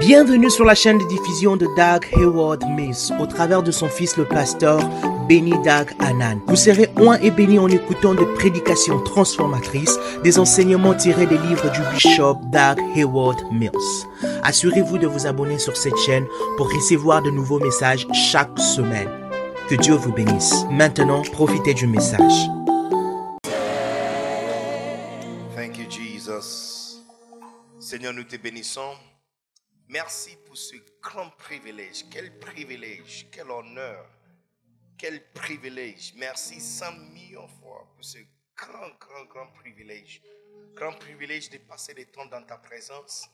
[0.00, 4.16] Bienvenue sur la chaîne de diffusion de Doug Hayward Mills au travers de son fils
[4.16, 4.80] le pasteur
[5.28, 6.40] Benny Doug Anan.
[6.46, 11.70] Vous serez oint et béni en écoutant des prédications transformatrices, des enseignements tirés des livres
[11.70, 14.06] du bishop Doug Hayward Mills.
[14.42, 16.24] Assurez-vous de vous abonner sur cette chaîne
[16.56, 19.10] pour recevoir de nouveaux messages chaque semaine.
[19.68, 20.64] Que Dieu vous bénisse.
[20.70, 22.48] Maintenant, profitez du message.
[25.54, 27.02] Thank you, Jesus.
[27.78, 28.80] Seigneur, nous te bénissons.
[29.90, 32.04] Merci pour ce grand privilège.
[32.12, 34.08] Quel privilège, quel honneur,
[34.96, 36.14] quel privilège.
[36.14, 38.18] Merci cent millions de fois pour ce
[38.56, 40.22] grand, grand, grand privilège.
[40.74, 43.28] Grand privilège de passer du temps dans ta présence,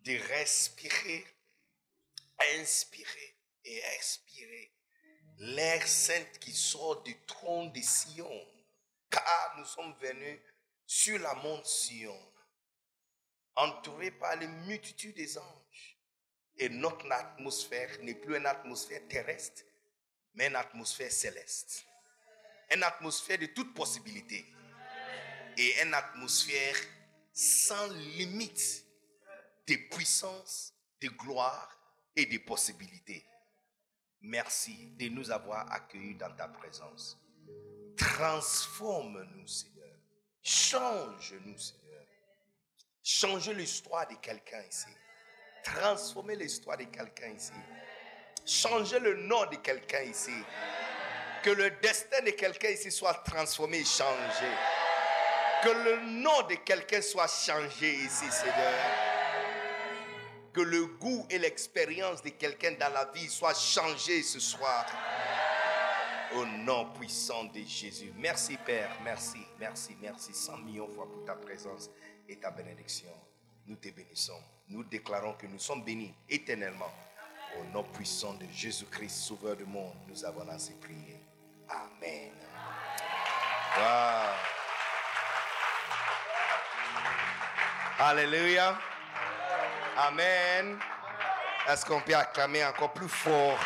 [0.00, 1.24] de respirer,
[2.58, 3.34] inspirer
[3.64, 4.70] et expirer
[5.38, 8.46] l'air saint qui sort du trône de Sion.
[9.08, 10.40] Car nous sommes venus
[10.84, 12.33] sur la monte Sion
[13.56, 15.98] entouré par les multitudes des anges.
[16.56, 19.62] Et notre atmosphère n'est plus une atmosphère terrestre,
[20.34, 21.84] mais une atmosphère céleste.
[22.74, 24.44] Une atmosphère de toute possibilité.
[25.56, 26.76] Et une atmosphère
[27.32, 28.84] sans limite
[29.66, 31.78] de puissance, de gloire
[32.16, 33.24] et de possibilités.
[34.20, 37.18] Merci de nous avoir accueillis dans ta présence.
[37.96, 39.98] Transforme-nous, Seigneur.
[40.42, 41.83] Change-nous, Seigneur.
[43.06, 44.86] Changer l'histoire de quelqu'un ici.
[45.62, 47.52] Transformer l'histoire de quelqu'un ici.
[48.46, 50.32] Changer le nom de quelqu'un ici.
[51.42, 54.48] Que le destin de quelqu'un ici soit transformé et changé.
[55.62, 58.72] Que le nom de quelqu'un soit changé ici, Seigneur.
[60.54, 64.86] Que le goût et l'expérience de quelqu'un dans la vie soit changé ce soir.
[66.36, 68.14] Au nom puissant de Jésus.
[68.16, 70.32] Merci Père, merci, merci, merci.
[70.32, 71.90] 100 millions de fois pour ta présence
[72.28, 73.10] et ta bénédiction.
[73.66, 74.40] Nous te bénissons.
[74.68, 76.92] Nous déclarons que nous sommes bénis éternellement.
[77.58, 81.20] Au nom puissant de Jésus-Christ, Sauveur du monde, nous avons ainsi prié.
[81.68, 82.32] Amen.
[83.76, 84.34] Wow.
[87.98, 88.78] Alléluia.
[89.96, 90.78] Amen.
[91.68, 93.58] Est-ce qu'on peut acclamer encore plus fort?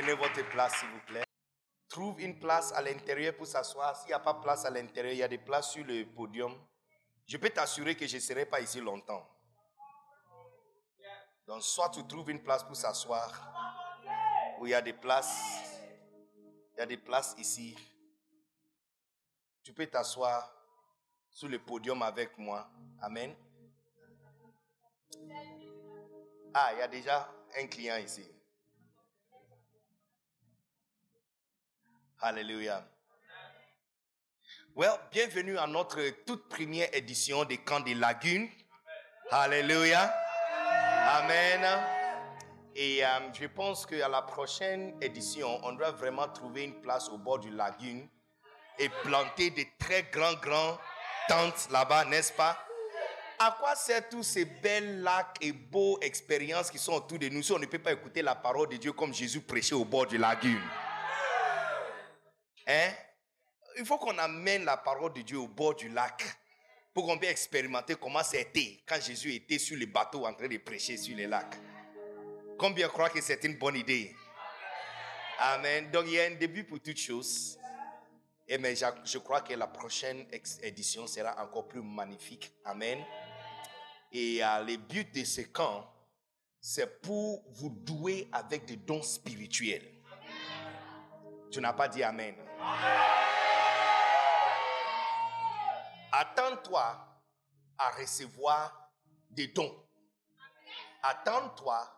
[0.00, 1.26] Prenez votre place, s'il vous plaît.
[1.86, 3.94] Trouve une place à l'intérieur pour s'asseoir.
[3.94, 6.06] S'il n'y a pas de place à l'intérieur, il y a des places sur le
[6.06, 6.58] podium.
[7.26, 9.28] Je peux t'assurer que je ne serai pas ici longtemps.
[11.46, 13.28] Donc, soit tu trouves une place pour s'asseoir,
[14.58, 15.38] ou il y a des places,
[16.72, 17.76] il y a des places ici.
[19.62, 20.50] Tu peux t'asseoir
[21.28, 22.70] sur le podium avec moi.
[23.02, 23.36] Amen.
[26.54, 28.39] Ah, il y a déjà un client ici.
[32.22, 32.84] Alléluia.
[34.76, 38.46] Well, bienvenue à notre toute première édition des camps des lagunes.
[39.30, 40.12] Alléluia.
[41.16, 41.66] Amen.
[42.76, 47.16] Et euh, je pense qu'à la prochaine édition, on doit vraiment trouver une place au
[47.16, 48.06] bord du lagune
[48.78, 50.78] et planter des très grands, grands
[51.26, 52.58] tentes là-bas, n'est-ce pas?
[53.38, 57.42] À quoi servent tous ces belles lacs et beaux expériences qui sont autour de nous
[57.42, 60.06] si on ne peut pas écouter la parole de Dieu comme Jésus prêchait au bord
[60.06, 60.60] du lagune?
[62.70, 62.92] Hein?
[63.78, 66.22] Il faut qu'on amène la parole de Dieu au bord du lac
[66.94, 70.58] pour qu'on puisse expérimenter comment c'était quand Jésus était sur le bateau en train de
[70.58, 71.56] prêcher sur les lacs.
[72.58, 74.14] Combien croient que c'est une bonne idée?
[75.38, 75.90] Amen.
[75.90, 77.58] Donc il y a un début pour toutes choses.
[78.46, 80.26] Et mais je, crois que la prochaine
[80.62, 82.52] édition sera encore plus magnifique.
[82.64, 82.98] Amen.
[84.12, 85.88] Et euh, le but de ce camp,
[86.60, 89.88] c'est pour vous douer avec des dons spirituels.
[91.50, 92.34] Tu n'as pas dit Amen.
[96.12, 97.06] Attends-toi
[97.78, 98.90] à recevoir
[99.30, 99.74] des dons.
[101.02, 101.88] Attends-toi,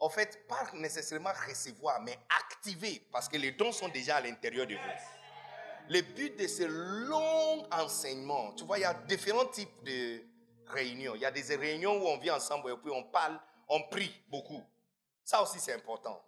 [0.00, 4.66] en fait, pas nécessairement recevoir, mais activer, parce que les dons sont déjà à l'intérieur
[4.66, 5.90] de vous.
[5.90, 10.22] Le but de ce long enseignement, tu vois, il y a différents types de
[10.66, 11.14] réunions.
[11.14, 14.14] Il y a des réunions où on vient ensemble et puis on parle, on prie
[14.28, 14.62] beaucoup.
[15.24, 16.22] Ça aussi, c'est important.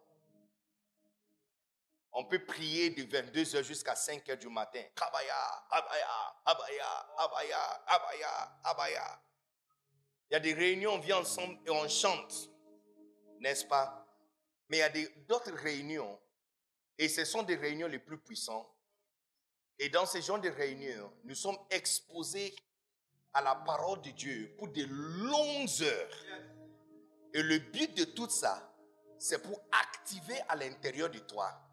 [2.13, 4.83] On peut prier de 22h jusqu'à 5h du matin.
[4.95, 9.23] Kabaya, abaya, abaya, abaya, abaya, abaya.
[10.29, 12.51] Il y a des réunions, on vient ensemble et on chante.
[13.39, 14.07] N'est-ce pas?
[14.69, 16.21] Mais il y a d'autres réunions.
[16.99, 18.69] Et ce sont des réunions les plus puissantes.
[19.79, 22.55] Et dans ces genres de réunions, nous sommes exposés
[23.33, 26.25] à la parole de Dieu pour de longues heures.
[27.33, 28.75] Et le but de tout ça,
[29.19, 31.70] c'est pour activer à l'intérieur de toi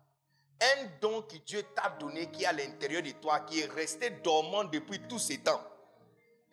[0.62, 4.10] un don que Dieu t'a donné qui est à l'intérieur de toi, qui est resté
[4.10, 5.62] dormant depuis tous ces temps.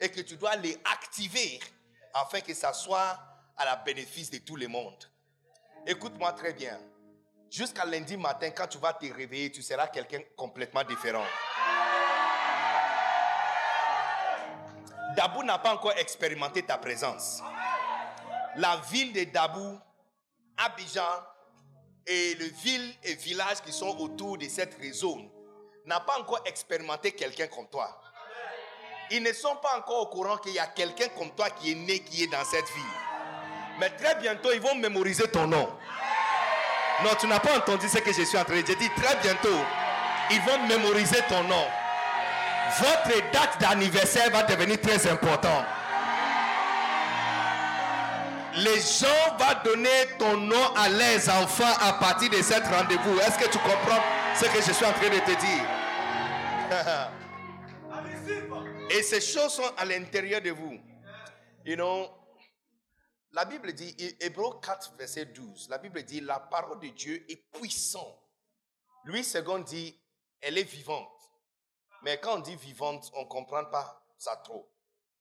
[0.01, 1.61] Et que tu dois les activer
[2.13, 3.19] afin que ça soit
[3.57, 5.11] à la bénéfice de tout le monde.
[5.87, 6.79] Écoute-moi très bien.
[7.51, 11.25] Jusqu'à lundi matin, quand tu vas te réveiller, tu seras quelqu'un complètement différent.
[15.17, 17.41] Dabou n'a pas encore expérimenté ta présence.
[18.57, 19.79] La ville de Dabou,
[20.57, 21.03] Abidjan
[22.07, 25.29] et le ville et village qui sont autour de cette zone
[25.87, 28.01] n'a pas encore expérimenté quelqu'un comme toi.
[29.11, 31.75] Ils ne sont pas encore au courant qu'il y a quelqu'un comme toi qui est
[31.75, 32.83] né, qui est dans cette ville.
[33.79, 35.69] Mais très bientôt, ils vont mémoriser ton nom.
[37.03, 38.77] Non, tu n'as pas entendu ce que je suis en train de dire.
[38.97, 39.59] Très bientôt,
[40.31, 41.67] ils vont mémoriser ton nom.
[42.79, 45.65] Votre date d'anniversaire va devenir très importante.
[48.57, 53.19] Les gens vont donner ton nom à leurs enfants à partir de cet rendez-vous.
[53.19, 54.01] Est-ce que tu comprends
[54.37, 55.65] ce que je suis en train de te dire?
[58.91, 60.79] Et ces choses sont à l'intérieur de vous.
[61.65, 62.09] You know,
[63.33, 67.51] la Bible dit, Hébreu 4, verset 12, la Bible dit, la parole de Dieu est
[67.51, 68.21] puissante.
[69.05, 70.01] Louis II dit,
[70.41, 71.11] elle est vivante.
[72.03, 74.71] Mais quand on dit vivante, on ne comprend pas ça trop.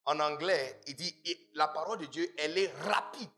[0.05, 3.29] En anglais, il dit, la parole de Dieu, elle est rapide.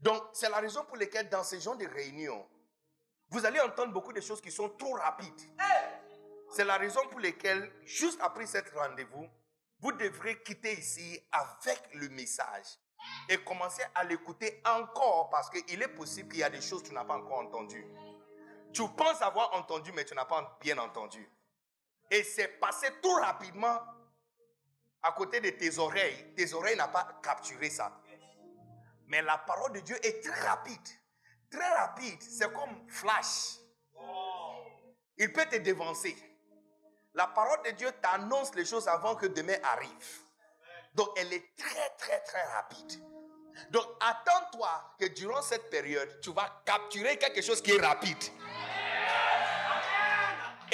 [0.00, 2.46] Donc, c'est la raison pour laquelle dans ces genres de réunions,
[3.30, 5.50] vous allez entendre beaucoup de choses qui sont trop rapides.
[6.50, 9.26] C'est la raison pour laquelle, juste après cet rendez-vous,
[9.80, 12.78] vous devrez quitter ici avec le message
[13.28, 16.88] et commencer à l'écouter encore parce qu'il est possible qu'il y a des choses que
[16.88, 17.86] tu n'as pas encore entendues.
[18.72, 21.28] Tu penses avoir entendu, mais tu n'as pas bien entendu.
[22.14, 23.76] Et c'est passé tout rapidement
[25.02, 26.32] à côté de tes oreilles.
[26.36, 28.00] Tes oreilles n'ont pas capturé ça.
[29.08, 30.88] Mais la parole de Dieu est très rapide.
[31.50, 32.22] Très rapide.
[32.22, 33.56] C'est comme flash.
[35.18, 36.16] Il peut te dévancer.
[37.14, 40.20] La parole de Dieu t'annonce les choses avant que demain arrive.
[40.94, 42.92] Donc elle est très très très rapide.
[43.70, 48.22] Donc attends-toi que durant cette période, tu vas capturer quelque chose qui est rapide.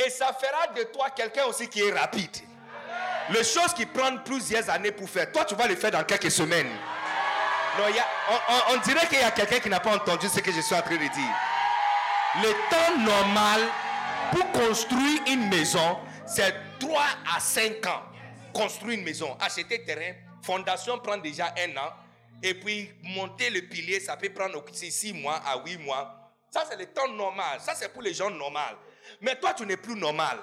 [0.05, 2.37] Et ça fera de toi quelqu'un aussi qui est rapide.
[3.31, 6.31] Les choses qui prennent plusieurs années pour faire, toi tu vas les faire dans quelques
[6.31, 6.71] semaines.
[8.69, 10.83] On dirait qu'il y a quelqu'un qui n'a pas entendu ce que je suis en
[10.83, 11.35] train de dire.
[12.43, 13.61] Le temps normal
[14.33, 17.03] pour construire une maison, c'est 3
[17.37, 18.03] à 5 ans.
[18.53, 21.93] Construire une maison, acheter terrain, fondation prend déjà un an.
[22.43, 26.33] Et puis monter le pilier, ça peut prendre 6 mois à 8 mois.
[26.51, 27.61] Ça, c'est le temps normal.
[27.61, 28.59] Ça, c'est pour les gens normaux.
[29.21, 30.39] Mais toi, tu n'es plus normal.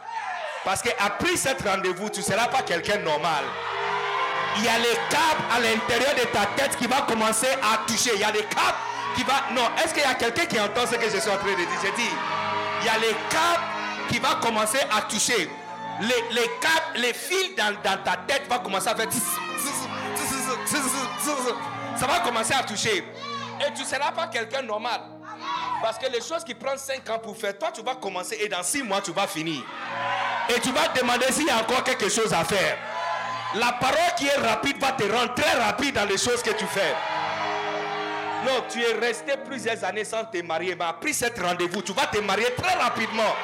[0.64, 3.44] Parce qu'après cet rendez-vous, tu ne seras pas quelqu'un normal.
[4.58, 8.12] Il y a les câbles à l'intérieur de ta tête qui va commencer à toucher.
[8.16, 8.78] Il y a les câbles
[9.16, 9.44] qui va.
[9.54, 11.56] Non, est-ce qu'il y a quelqu'un qui entend ce que je suis en train de
[11.56, 11.68] dire?
[11.84, 12.10] Je dis,
[12.82, 13.64] il y a les câbles
[14.10, 15.50] qui va commencer à toucher
[16.02, 19.08] les, les câbles, les fils dans, dans ta tête vont commencer à faire.
[21.96, 23.04] Ça va commencer à toucher.
[23.60, 25.02] Et tu ne seras pas quelqu'un normal.
[25.82, 28.48] Parce que les choses qui prennent 5 ans pour faire, toi tu vas commencer et
[28.48, 29.62] dans 6 mois tu vas finir.
[30.50, 32.78] Et tu vas demander s'il y a encore quelque chose à faire.
[33.56, 36.66] La parole qui est rapide va te rendre très rapide dans les choses que tu
[36.66, 36.94] fais.
[38.46, 42.08] Non, tu es resté plusieurs années sans te marier, mais après cet rendez-vous, tu vas
[42.08, 43.36] te marier très rapidement.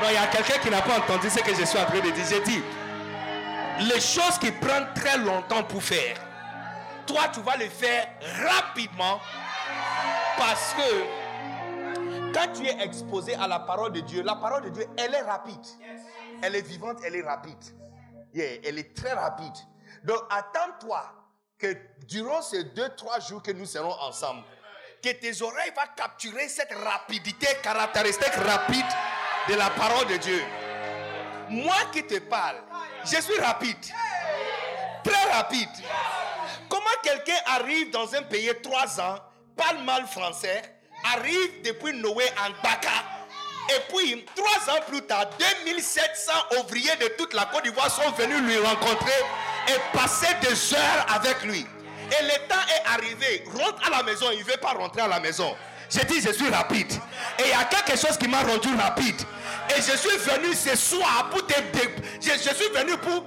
[0.00, 1.98] Non, il y a quelqu'un qui n'a pas entendu ce que je suis en train
[2.00, 2.24] de dire.
[2.28, 2.62] J'ai dit,
[3.80, 6.16] les choses qui prennent très longtemps pour faire,
[7.06, 8.06] toi, tu vas les faire
[8.46, 9.20] rapidement
[10.36, 11.17] parce que
[12.32, 15.22] quand tu es exposé à la parole de Dieu, la parole de Dieu, elle est
[15.22, 15.64] rapide.
[16.42, 17.58] Elle est vivante, elle est rapide.
[18.34, 19.54] elle est très rapide.
[20.04, 21.02] Donc, attends-toi
[21.58, 24.42] que durant ces deux, trois jours que nous serons ensemble,
[25.02, 28.86] que tes oreilles vont capturer cette rapidité caractéristique rapide
[29.48, 30.42] de la parole de Dieu.
[31.48, 32.56] Moi qui te parle,
[33.04, 33.78] je suis rapide.
[35.02, 35.68] Très rapide.
[36.68, 39.18] Comment quelqu'un arrive dans un pays trois ans,
[39.56, 40.77] parle mal français,
[41.14, 43.04] arrive depuis Noé en Baka,
[43.70, 48.40] et puis trois ans plus tard, 2700 ouvriers de toute la Côte d'Ivoire sont venus
[48.40, 49.20] lui rencontrer
[49.68, 51.66] et passer des heures avec lui.
[52.10, 53.44] Et le temps est arrivé.
[53.54, 55.54] Rentre à la maison, il ne veut pas rentrer à la maison.
[55.90, 56.92] J'ai dit, je suis rapide.
[57.38, 59.20] Et il y a quelque chose qui m'a rendu rapide.
[59.70, 61.54] Et je suis venu ce soir pour te,
[62.20, 63.26] je, suis venu pour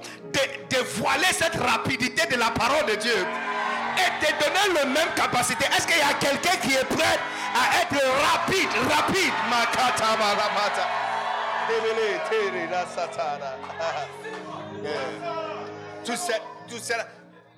[0.68, 3.26] dévoiler cette rapidité de la parole de Dieu.
[3.98, 5.64] Et te donner la même capacité.
[5.66, 7.18] Est-ce qu'il y a quelqu'un qui est prêt
[7.54, 8.00] à être
[8.32, 9.32] rapide, rapide?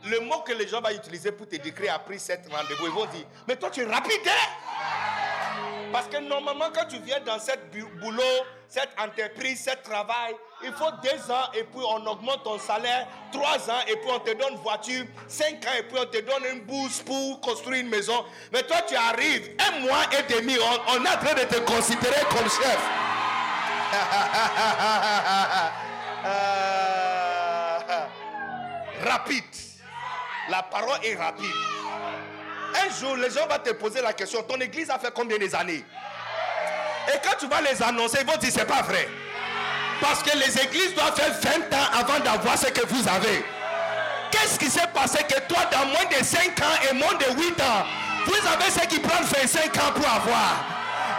[0.07, 3.07] Le mot que les gens vont utiliser pour te décrire après cette rendez-vous, ils vont
[3.07, 4.51] dire, mais toi tu es rapide, hein?
[5.95, 7.71] Parce que normalement, quand tu viens dans cette
[8.01, 8.21] boulot,
[8.69, 10.35] cette entreprise, ce travail,
[10.65, 14.19] il faut deux ans et puis on augmente ton salaire, trois ans et puis on
[14.19, 17.91] te donne voiture, cinq ans et puis on te donne une bourse pour construire une
[17.91, 18.25] maison.
[18.53, 21.61] Mais toi, tu arrives, un mois et demi, on, on est en train de te
[21.61, 22.81] considérer comme chef.
[26.27, 27.79] Euh,
[29.05, 29.45] rapide.
[30.49, 31.74] La parole est rapide.
[32.75, 35.85] Un jour, les gens vont te poser la question, ton église a fait combien d'années
[37.09, 39.09] Et quand tu vas les annoncer, ils vont dire, c'est pas vrai.
[40.01, 43.45] Parce que les églises doivent faire 20 ans avant d'avoir ce que vous avez.
[44.31, 47.61] Qu'est-ce qui s'est passé que toi, dans moins de 5 ans et moins de 8
[47.61, 47.87] ans,
[48.27, 50.65] vous avez ce qui prend 25 ans pour avoir?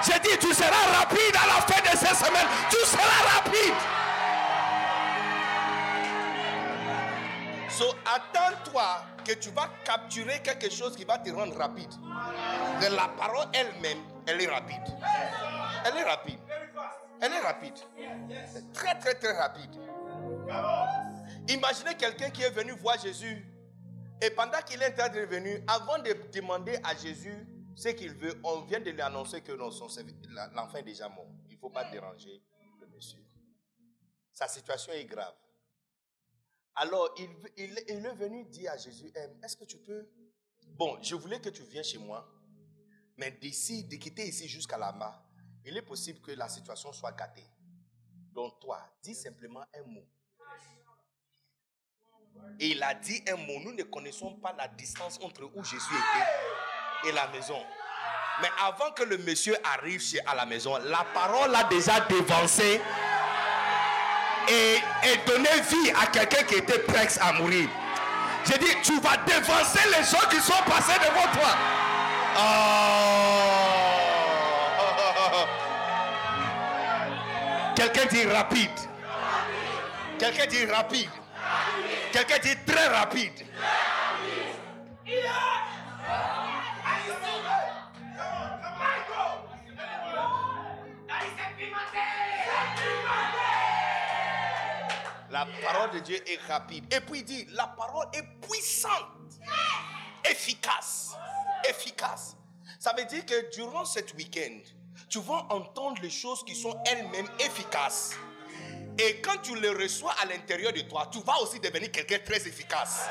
[0.05, 2.47] J'ai dit, tu seras rapide à la fin de cette semaine.
[2.69, 3.73] Tu seras rapide.
[7.69, 11.89] So, attends-toi que tu vas capturer quelque chose qui va te rendre rapide.
[11.89, 14.83] De la parole elle-même, elle est rapide.
[15.85, 16.39] Elle est rapide.
[17.21, 17.73] Elle est rapide.
[18.73, 19.75] Très, très, très rapide.
[21.47, 23.45] Imaginez quelqu'un qui est venu voir Jésus
[24.21, 28.79] et pendant qu'il est intervenu, avant de demander à Jésus ce qu'il veut, on vient
[28.79, 29.87] de lui annoncer que l'enfant
[30.77, 31.27] est déjà mort.
[31.49, 32.41] Il ne faut pas déranger
[32.79, 33.19] le monsieur.
[34.31, 35.33] Sa situation est grave.
[36.75, 40.09] Alors, il, est venu dire à Jésus, eh, est-ce que tu peux...
[40.67, 42.27] Bon, je voulais que tu viennes chez moi,
[43.17, 45.23] mais d'ici, de quitter ici jusqu'à là-bas,
[45.63, 47.47] il est possible que la situation soit gâtée.
[48.33, 50.05] Donc toi, dis simplement un mot.
[52.59, 53.59] Et il a dit un mot.
[53.63, 57.61] Nous ne connaissons pas la distance entre où Jésus était et la maison.
[58.41, 62.81] Mais avant que le monsieur arrive à la maison, la parole a déjà dévancé
[64.49, 64.81] et,
[65.25, 67.69] donné vie à quelqu'un qui était prêt à mourir.
[68.45, 71.49] J'ai dit, tu vas dévancer les gens qui sont passés devant toi.
[72.37, 72.41] Oh.
[77.75, 78.69] Quelqu'un dit rapide.
[80.19, 81.09] Quelqu'un dit rapide.
[82.11, 83.45] Quelqu'un dit très rapide.
[95.35, 96.85] La parole de Dieu est rapide.
[96.93, 99.41] Et puis il dit, la parole est puissante,
[100.23, 101.17] efficace,
[101.67, 102.37] efficace.
[102.79, 104.59] Ça veut dire que durant cet week-end,
[105.09, 108.13] tu vas entendre les choses qui sont elles-mêmes efficaces.
[108.97, 112.47] Et quand tu les reçois à l'intérieur de toi, tu vas aussi devenir quelqu'un très
[112.47, 113.09] efficace.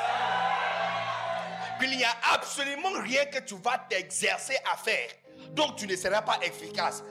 [1.79, 5.11] Puis il n'y a absolument rien que tu vas t'exercer à faire.
[5.51, 7.05] Donc tu ne seras pas efficace.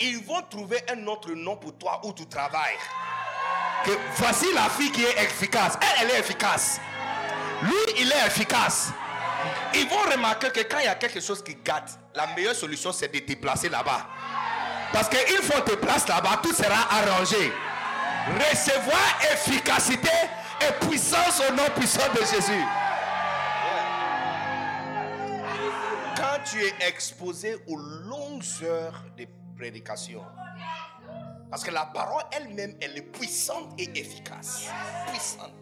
[0.00, 2.78] Ils vont trouver un autre nom pour toi où tu travailles.
[4.16, 5.78] Voici la fille qui est efficace.
[5.80, 6.80] Elle, elle est efficace.
[7.62, 8.92] Lui, il est efficace.
[9.74, 12.92] Ils vont remarquer que quand il y a quelque chose qui gâte, la meilleure solution
[12.92, 14.06] c'est de te placer là-bas.
[14.92, 17.52] Parce qu'une fois que tu te places là-bas, tout sera arrangé.
[18.38, 20.10] Recevoir efficacité
[20.60, 22.64] et puissance au nom puissant de Jésus.
[26.16, 29.26] Quand tu es exposé aux longues heures de
[29.58, 30.22] prédication,
[31.54, 34.68] parce que la parole elle-même, elle est puissante et efficace.
[35.06, 35.52] Puissante.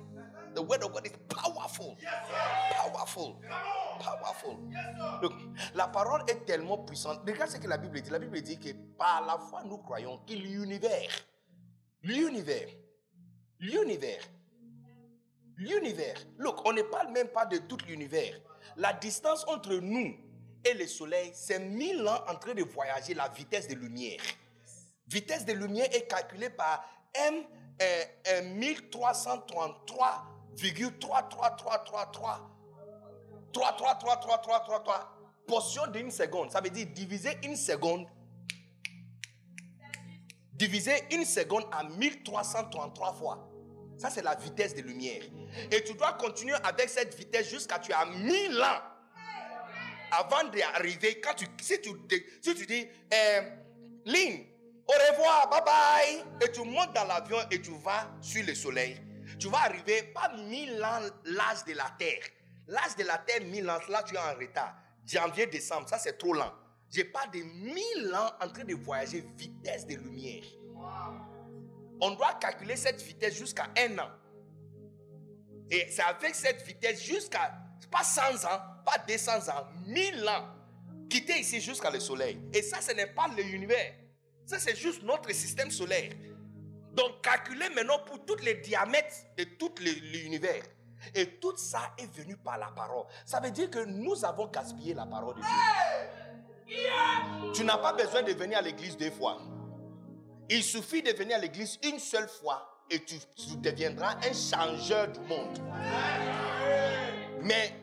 [0.54, 1.99] The word of God is powerful.
[2.70, 3.34] Powerful.
[4.00, 4.56] Powerful.
[5.20, 5.32] Donc,
[5.75, 7.20] la parole est tellement puissante.
[7.28, 8.08] Regarde ce que la Bible dit.
[8.08, 11.11] La Bible dit que par la foi, nous croyons que l'univers,
[12.02, 12.68] l'univers,
[13.61, 14.22] l'univers,
[15.58, 16.16] l'univers.
[16.38, 18.40] Look, on ne parle même pas de tout l'univers.
[18.78, 20.16] La distance entre nous
[20.64, 24.20] et le soleil, c'est mille ans en train de voyager la vitesse de lumière.
[25.12, 27.45] Vitesse de lumière est calculée par M,
[27.83, 30.28] euh, 1333
[33.52, 35.16] 33333 3,
[35.47, 36.50] portion d'une seconde.
[36.50, 38.07] Ça veut dire diviser une seconde.
[40.54, 43.49] Diviser une seconde à 1333 fois.
[43.99, 45.23] Ça, c'est la vitesse de lumière.
[45.71, 48.81] Et tu dois continuer avec cette vitesse jusqu'à tu as 1000 ans.
[50.12, 51.90] Avant d'arriver, quand tu, si tu,
[52.40, 53.50] si tu dis, euh,
[54.04, 54.45] Lynn,
[54.86, 59.00] au revoir, bye bye, et tu montes dans l'avion et tu vas sur le soleil,
[59.38, 62.22] tu vas arriver pas mille ans l'âge de la terre.
[62.68, 64.74] L'âge de la terre, mille ans, là tu es en retard.
[65.06, 66.52] Janvier, décembre, ça c'est trop lent.
[66.90, 70.44] J'ai pas de mille ans en train de voyager vitesse de lumière.
[72.00, 74.10] On doit calculer cette vitesse jusqu'à un an.
[75.70, 77.54] Et c'est avec cette vitesse jusqu'à,
[77.90, 80.48] pas 100 ans, pas 200 ans, 1000 ans,
[81.08, 82.38] quitter ici jusqu'à le soleil.
[82.52, 83.94] Et ça, ce n'est pas l'univers.
[84.46, 86.12] Ça, c'est juste notre système solaire.
[86.92, 90.62] Donc calculez maintenant pour tous les diamètres de tout l'univers.
[91.14, 93.06] Et tout ça est venu par la parole.
[93.25, 95.49] Ça veut dire que nous avons gaspillé la parole de Dieu.
[97.54, 99.40] Tu n'as pas besoin de venir à l'église deux fois.
[100.49, 103.16] Il suffit de venir à l'église une seule fois et tu,
[103.56, 105.58] deviendras un changeur du monde.
[107.40, 107.75] Mais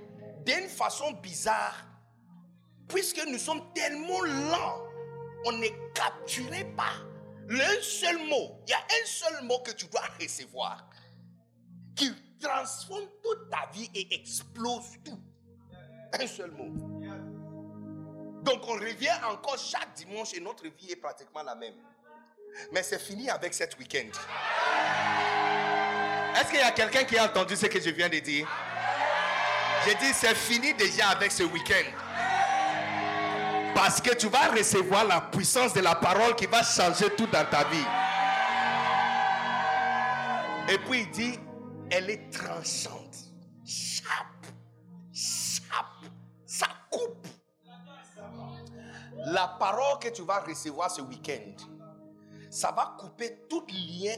[0.45, 1.83] d'une façon bizarre,
[2.87, 4.83] puisque nous sommes tellement lents,
[5.45, 7.05] on n'est capturé par
[7.47, 8.61] le seul mot.
[8.67, 10.87] Il y a un seul mot que tu dois recevoir
[11.95, 15.19] qui transforme toute ta vie et explose tout.
[16.13, 16.69] Un seul mot.
[18.43, 21.75] Donc on revient encore chaque dimanche et notre vie est pratiquement la même.
[22.71, 24.09] Mais c'est fini avec cet week-end.
[26.39, 28.47] Est-ce qu'il y a quelqu'un qui a entendu ce que je viens de dire?
[29.85, 31.89] J'ai dit c'est fini déjà avec ce week-end.
[33.79, 37.45] Parce que tu vas recevoir la puissance de la parole qui va changer tout dans
[37.45, 37.85] ta vie.
[40.67, 41.39] Et puis il dit,
[41.89, 43.15] elle est tranchante.
[43.65, 44.47] Chape,
[45.13, 46.11] chape,
[46.45, 47.25] ça coupe.
[49.27, 51.55] La parole que tu vas recevoir ce week-end,
[52.51, 54.15] ça va couper tout lien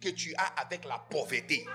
[0.00, 1.66] que tu as avec la pauvreté.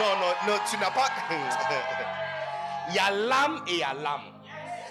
[0.00, 1.06] Non, non, non, tu n'as pas.
[2.88, 4.31] il y a l'âme et il y a l'âme.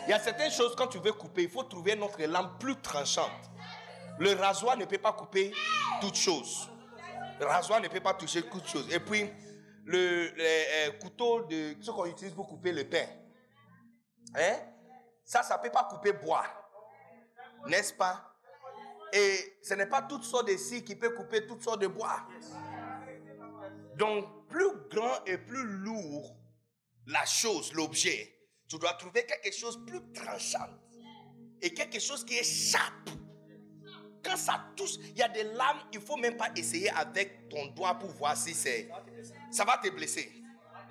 [0.08, 2.76] Il y a certaines choses, quand tu veux couper, il faut trouver notre lame plus
[2.82, 3.52] tranchante.
[4.20, 5.54] Le rasoir ne peut pas couper
[6.00, 6.70] toutes choses.
[7.40, 8.92] Le rasoir ne peut pas toucher toutes choses.
[8.94, 9.30] Et puis,
[9.86, 13.06] le, euh, couteau de ce qu'on utilise pour couper le pain,
[14.36, 14.58] hein?
[15.24, 16.46] ça, ça ne peut pas couper bois.
[17.68, 18.28] N'est-ce pas?
[19.14, 22.22] Et ce n'est pas toutes sortes de scies qui peuvent couper toutes sortes de bois.
[23.96, 26.38] Donc, plus grand et plus lourd
[27.08, 28.41] la chose, l'objet,
[28.72, 30.70] tu dois trouver quelque chose de plus tranchant
[31.62, 33.10] et quelque chose qui échappe.
[34.24, 37.50] Quand ça touche, il y a des lames, il ne faut même pas essayer avec
[37.50, 38.90] ton doigt pour voir si c'est.
[39.52, 40.32] Ça va te blesser.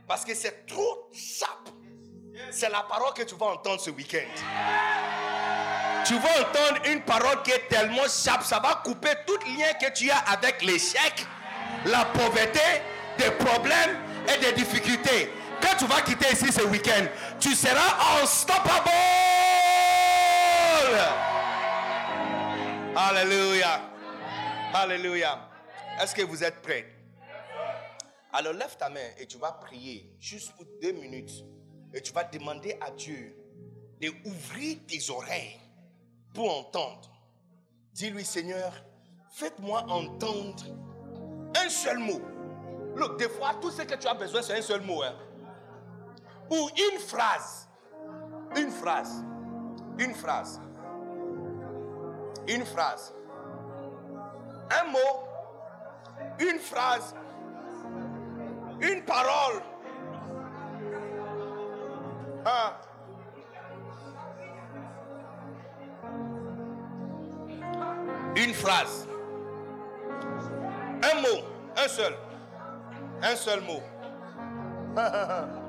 [0.06, 1.70] Parce que c'est trop sharp.
[2.50, 4.28] C'est la parole que tu vas entendre ce week-end.
[6.04, 9.90] Tu vas entendre une parole qui est tellement sharp, ça va couper tout lien que
[9.95, 11.26] tu as avec l'échec,
[11.86, 12.60] la pauvreté,
[13.16, 13.97] des problèmes
[14.28, 15.30] et des difficultés.
[15.60, 17.06] Quand tu vas quitter ici ce week-end,
[17.38, 18.90] tu seras unstoppable.
[22.96, 23.80] Alléluia.
[24.75, 25.49] Alléluia.
[26.00, 26.86] Est-ce que vous êtes prêts?
[28.32, 31.44] Alors lève ta main et tu vas prier juste pour deux minutes.
[31.92, 33.36] Et tu vas demander à Dieu
[34.00, 35.58] d'ouvrir tes oreilles
[36.32, 37.10] pour entendre.
[37.92, 38.73] Dis-lui, Seigneur,
[39.32, 40.64] faites-moi entendre
[41.56, 42.20] un seul mot.
[42.94, 45.02] Look, des fois, tout ce que tu as besoin, c'est un seul mot.
[45.02, 45.14] Hein?
[46.50, 47.69] Ou une phrase.
[48.56, 49.25] Une phrase.
[49.99, 50.60] Une phrase.
[52.49, 53.15] Une phrase.
[54.71, 54.99] Un mot.
[56.41, 57.15] Une phrase.
[58.80, 59.63] Une parole.
[62.47, 62.73] Hein?
[68.36, 69.06] Une phrase.
[71.02, 71.45] Un mot.
[71.76, 72.15] Un seul.
[73.23, 73.82] Un seul mot.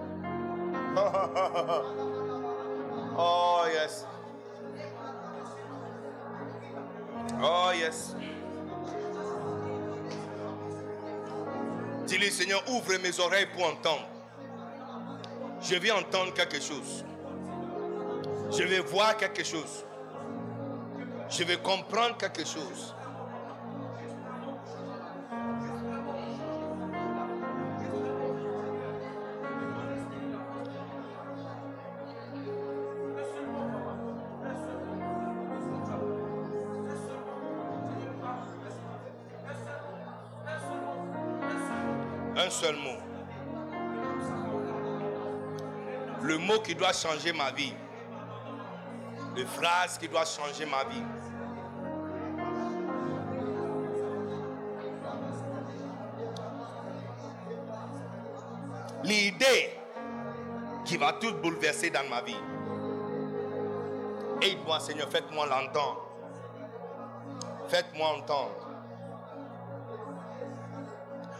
[3.17, 4.05] oh, yes.
[7.41, 8.15] Oh, yes.
[12.07, 14.07] Dis-lui, Seigneur, ouvre mes oreilles pour entendre.
[15.61, 17.05] Je vais entendre quelque chose.
[18.51, 19.85] Je vais voir quelque chose.
[21.29, 22.93] Je vais comprendre quelque chose.
[46.71, 47.73] Qui doit changer ma vie.
[49.35, 51.03] Les phrases qui doivent changer ma vie.
[59.03, 59.77] L'idée
[60.85, 62.39] qui va tout bouleverser dans ma vie.
[64.41, 66.07] Aide-moi, Seigneur, faites-moi l'entendre.
[67.67, 68.69] Faites-moi entendre.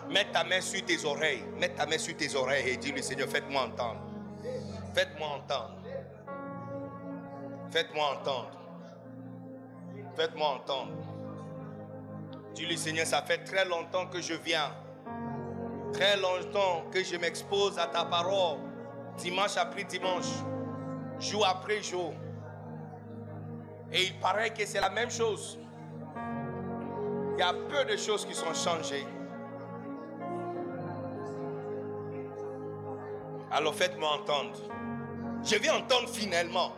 [0.10, 1.46] Mets ta main sur tes oreilles.
[1.58, 4.11] Mets ta main sur tes oreilles et dis-lui, Seigneur, faites-moi entendre.
[4.94, 5.78] Faites-moi entendre.
[7.72, 8.52] Faites-moi entendre.
[10.16, 10.92] Faites-moi entendre.
[12.54, 14.76] Dis-lui, Seigneur, ça fait très longtemps que je viens.
[15.94, 18.58] Très longtemps que je m'expose à ta parole.
[19.18, 20.30] Dimanche après dimanche.
[21.20, 22.14] Jour après jour.
[23.94, 25.58] Et il paraît que c'est la même chose.
[27.34, 29.06] Il y a peu de choses qui sont changées.
[33.52, 34.58] Alors faites-moi entendre.
[35.44, 36.72] Je vais entendre finalement.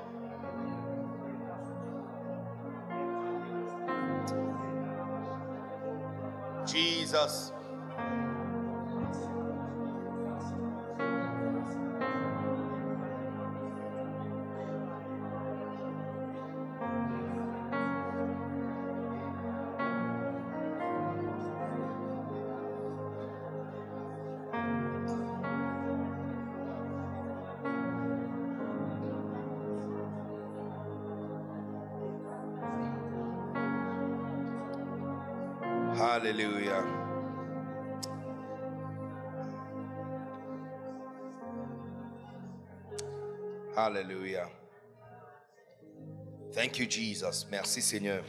[6.65, 7.53] Jesus.
[43.83, 44.47] Hallelujah.
[46.53, 47.45] Thank you, Jesus.
[47.51, 48.23] Merci, Seigneur,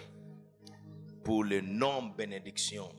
[1.23, 2.90] pour le non-bénédiction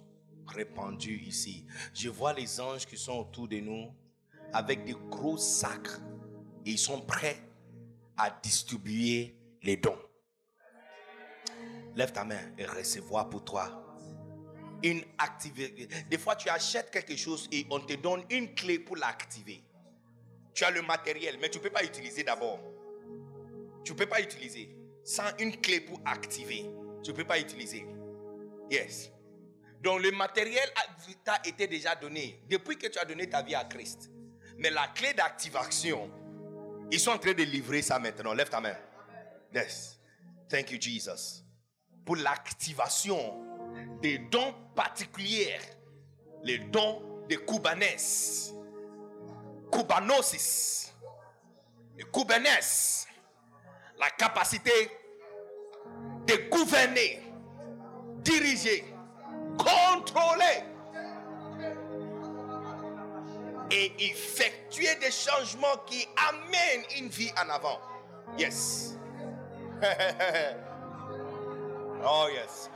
[0.48, 1.66] répandue ici.
[1.94, 3.94] Je vois les anges qui sont autour de nous
[4.54, 6.00] avec des gros sacs
[6.66, 7.42] et ils sont prêts
[8.16, 10.00] à distribuer les dons.
[11.94, 13.98] Lève ta main et recevoir pour toi
[14.82, 15.90] une activité.
[16.10, 19.62] Des fois, tu achètes quelque chose et on te donne une clé pour l'activer.
[20.56, 22.60] Tu as le matériel, mais tu ne peux pas utiliser d'abord.
[23.84, 24.76] Tu ne peux pas utiliser.
[25.04, 26.66] Sans une clé pour activer,
[27.04, 27.86] tu ne peux pas utiliser.
[28.72, 29.12] Yes.
[29.82, 30.68] Donc le matériel
[31.24, 34.10] t'a été déjà donné depuis que tu as donné ta vie à Christ.
[34.58, 36.10] Mais la clé d'activation,
[36.90, 38.34] ils sont en train de livrer ça maintenant.
[38.34, 38.78] Lève ta main.
[39.54, 40.00] Yes.
[40.50, 41.44] Thank you, Jesus.
[42.06, 43.44] Pour l'activation
[44.02, 45.60] des dons particuliers,
[46.44, 48.64] les dons de Kubanes,
[49.76, 50.94] Kubanosis,
[52.00, 53.08] et Kubanes,
[54.00, 54.92] la capacité
[56.26, 57.22] de gouverner,
[58.20, 58.86] diriger,
[59.58, 60.64] contrôler
[63.72, 67.80] et effectuer des changements qui amènent une vie en avant.
[68.38, 68.98] Yes.
[72.04, 72.70] oh yes.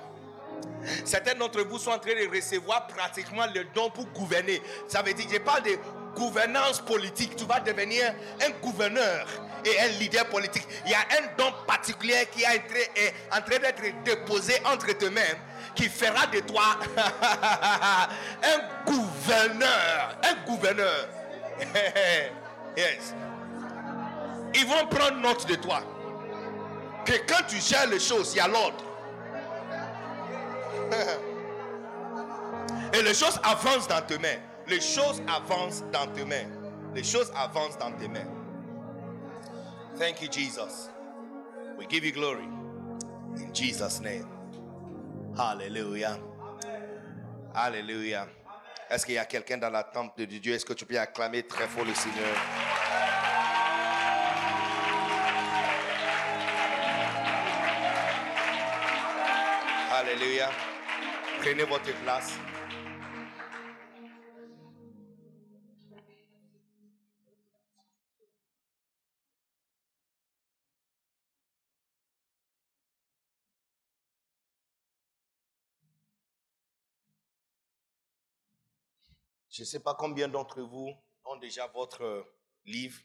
[1.06, 4.62] Certains d'entre vous sont en train de recevoir pratiquement le don pour gouverner.
[4.88, 5.78] Ça veut dire, je parle de
[6.15, 7.36] gouvernance politique.
[7.36, 9.26] Tu vas devenir un gouverneur
[9.65, 10.67] et un leader politique.
[10.86, 15.22] Il y a un don particulier qui est en train d'être déposé entre tes mains
[15.76, 16.78] qui fera de toi
[18.43, 20.17] un gouverneur.
[20.24, 21.08] Un gouverneur.
[22.78, 23.13] yes.
[24.56, 25.82] Ils vont prendre note de toi.
[27.06, 28.84] Que quand tu gères les choses, il y a l'ordre.
[32.93, 34.39] Et les choses avancent dans tes mains.
[34.69, 36.47] Les choses avancent dans tes mains.
[36.93, 38.27] Les choses avancent dans tes mains.
[39.97, 40.89] Thank you, Jesus.
[41.77, 42.47] We give you glory.
[43.36, 44.27] In Jesus' name.
[45.36, 46.19] Hallelujah.
[47.55, 48.27] Hallelujah.
[48.91, 50.53] Est-ce qu'il y a quelqu'un dans la temple de Dieu?
[50.53, 52.36] Est-ce que tu peux acclamer très fort le Seigneur?
[59.91, 60.51] Hallelujah.
[61.41, 62.34] Prenez votre place.
[79.50, 80.94] Je ne sais pas combien d'entre vous
[81.26, 82.26] ont déjà votre
[82.66, 83.00] livre.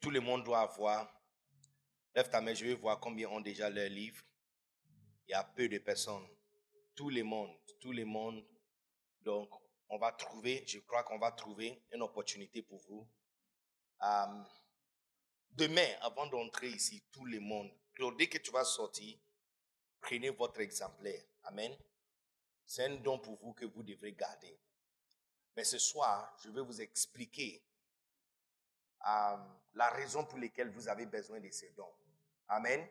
[0.00, 1.12] tout le monde doit avoir.
[2.14, 4.22] Lève ta main, je vais voir combien ont déjà leur livre.
[5.26, 6.26] Il y a peu de personnes
[7.00, 8.44] tout le monde, tout le monde.
[9.22, 9.50] Donc,
[9.88, 13.08] on va trouver, je crois qu'on va trouver une opportunité pour vous.
[14.02, 14.42] Euh,
[15.52, 17.70] demain, avant d'entrer ici, tout le monde,
[18.18, 19.16] dès que tu vas sortir,
[19.98, 21.24] prenez votre exemplaire.
[21.44, 21.74] Amen.
[22.66, 24.60] C'est un don pour vous que vous devrez garder.
[25.60, 27.62] Mais ce soir, je vais vous expliquer
[29.06, 29.36] euh,
[29.74, 31.92] la raison pour laquelle vous avez besoin de ces dons.
[32.48, 32.88] Amen.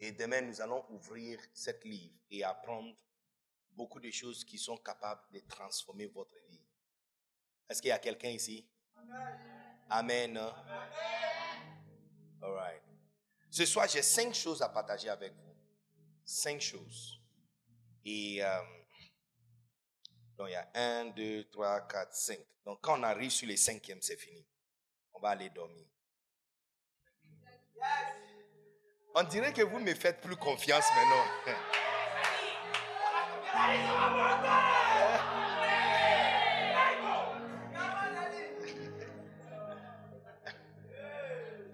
[0.00, 2.92] Et demain, nous allons ouvrir cette livre et apprendre
[3.70, 6.66] beaucoup de choses qui sont capables de transformer votre vie.
[7.68, 8.68] Est-ce qu'il y a quelqu'un ici?
[8.96, 9.38] Amen.
[9.88, 10.36] Amen.
[12.42, 12.82] All right.
[13.48, 15.54] Ce soir, j'ai cinq choses à partager avec vous.
[16.24, 17.22] Cinq choses.
[18.04, 18.58] Et euh,
[20.38, 22.38] donc, il y a un, deux, trois, quatre, cinq.
[22.64, 24.46] Donc, quand on arrive sur les cinquièmes, c'est fini.
[25.12, 25.84] On va aller dormir.
[29.16, 31.24] On dirait que vous me faites plus confiance maintenant.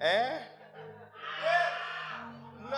[0.06, 0.38] Hein?
[2.60, 2.76] Non,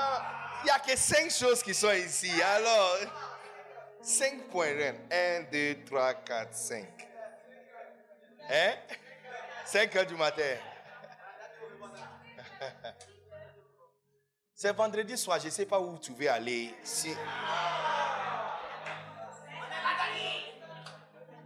[0.62, 2.30] il n'y a que cinq choses qui sont ici.
[2.40, 2.98] Alors,
[4.06, 4.94] cinq points.
[5.10, 7.08] Un, deux, trois, quatre, cinq.
[8.48, 8.74] Hein?
[9.64, 10.56] 5 heures du matin.
[14.54, 16.72] C'est vendredi soir, je ne sais pas où tu veux aller.
[16.84, 17.12] Si...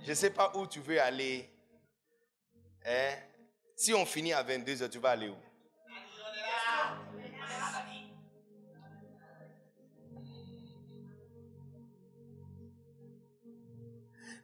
[0.05, 1.51] Je ne sais pas où tu veux aller.
[2.85, 3.15] Hein?
[3.75, 5.37] Si on finit à 22h, tu vas aller où?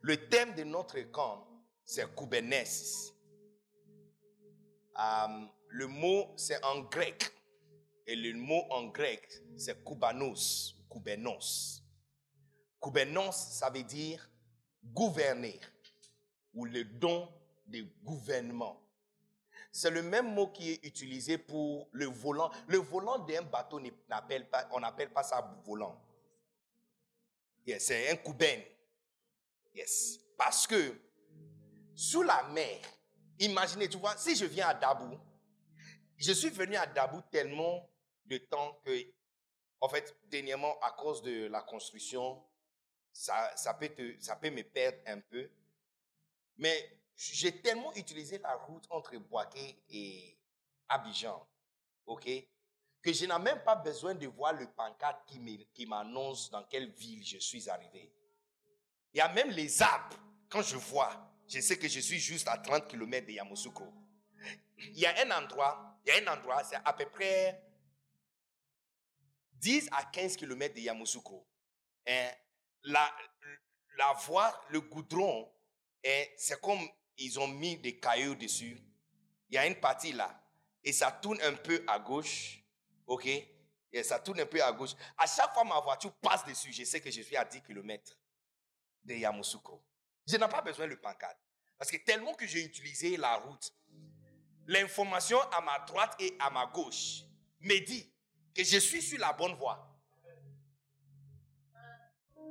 [0.06, 1.44] Le thème de notre camp,
[1.84, 3.12] c'est Kubernetes.
[5.00, 7.32] Euh, le mot, c'est en grec.
[8.06, 11.82] Et le mot en grec, c'est Kubanos, Kubernos.
[12.80, 14.30] Kubernos, ça veut dire
[14.84, 15.58] gouverner
[16.54, 17.28] ou le don
[17.66, 18.80] de gouvernement.
[19.72, 22.52] C'est le même mot qui est utilisé pour le volant.
[22.68, 26.00] Le volant d'un bateau, on n'appelle pas ça volant.
[27.66, 28.62] c'est un kuben.
[29.76, 30.18] Yes.
[30.38, 30.98] Parce que
[31.94, 32.80] sous la mer,
[33.38, 35.18] imaginez, tu vois, si je viens à Dabou,
[36.16, 37.86] je suis venu à Dabou tellement
[38.24, 39.12] de temps que,
[39.80, 42.42] en fait, dernièrement, à cause de la construction,
[43.12, 45.50] ça, ça, peut, ça peut me perdre un peu.
[46.56, 50.38] Mais j'ai tellement utilisé la route entre Boaké et
[50.88, 51.46] Abidjan,
[52.06, 52.26] ok,
[53.02, 55.28] que je n'ai même pas besoin de voir le pancarte
[55.74, 58.15] qui m'annonce dans quelle ville je suis arrivé.
[59.16, 60.14] Il y a même les arbres.
[60.50, 61.10] Quand je vois,
[61.48, 63.90] je sais que je suis juste à 30 km de Yamoussoukro.
[64.78, 67.58] Il y a un endroit, il y a un endroit, c'est à peu près
[69.54, 71.48] 10 à 15 km de Yamoussoukro.
[72.84, 73.10] La,
[73.96, 75.50] la voie, le goudron,
[76.36, 78.78] c'est comme ils ont mis des cailloux dessus.
[79.48, 80.38] Il y a une partie là.
[80.84, 82.62] Et ça tourne un peu à gauche.
[83.06, 83.24] OK?
[83.24, 84.92] Et ça tourne un peu à gauche.
[85.16, 88.14] À chaque fois ma voiture passe dessus, je sais que je suis à 10 km
[89.06, 89.82] de Yamoussoukro.
[90.26, 91.38] Je n'ai pas besoin de pancarte.
[91.78, 93.72] Parce que tellement que j'ai utilisé la route,
[94.66, 97.22] l'information à ma droite et à ma gauche
[97.60, 98.10] me dit
[98.54, 99.92] que je suis sur la bonne voie.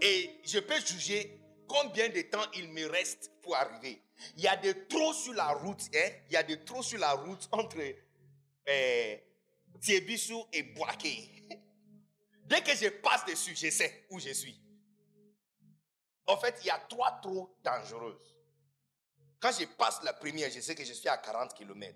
[0.02, 4.02] Et je peux juger combien de temps il me reste pour arriver.
[4.38, 6.10] Il y a des trous sur la route, hein?
[6.30, 9.18] il y a des trous sur la route entre euh,
[10.54, 11.32] et Boaké.
[12.46, 14.65] Dès que je passe dessus, je sais où je suis.
[16.28, 18.20] En fait, il y a trois trous dangereux.
[19.40, 21.96] Quand je passe la première, je sais que je suis à 40 km.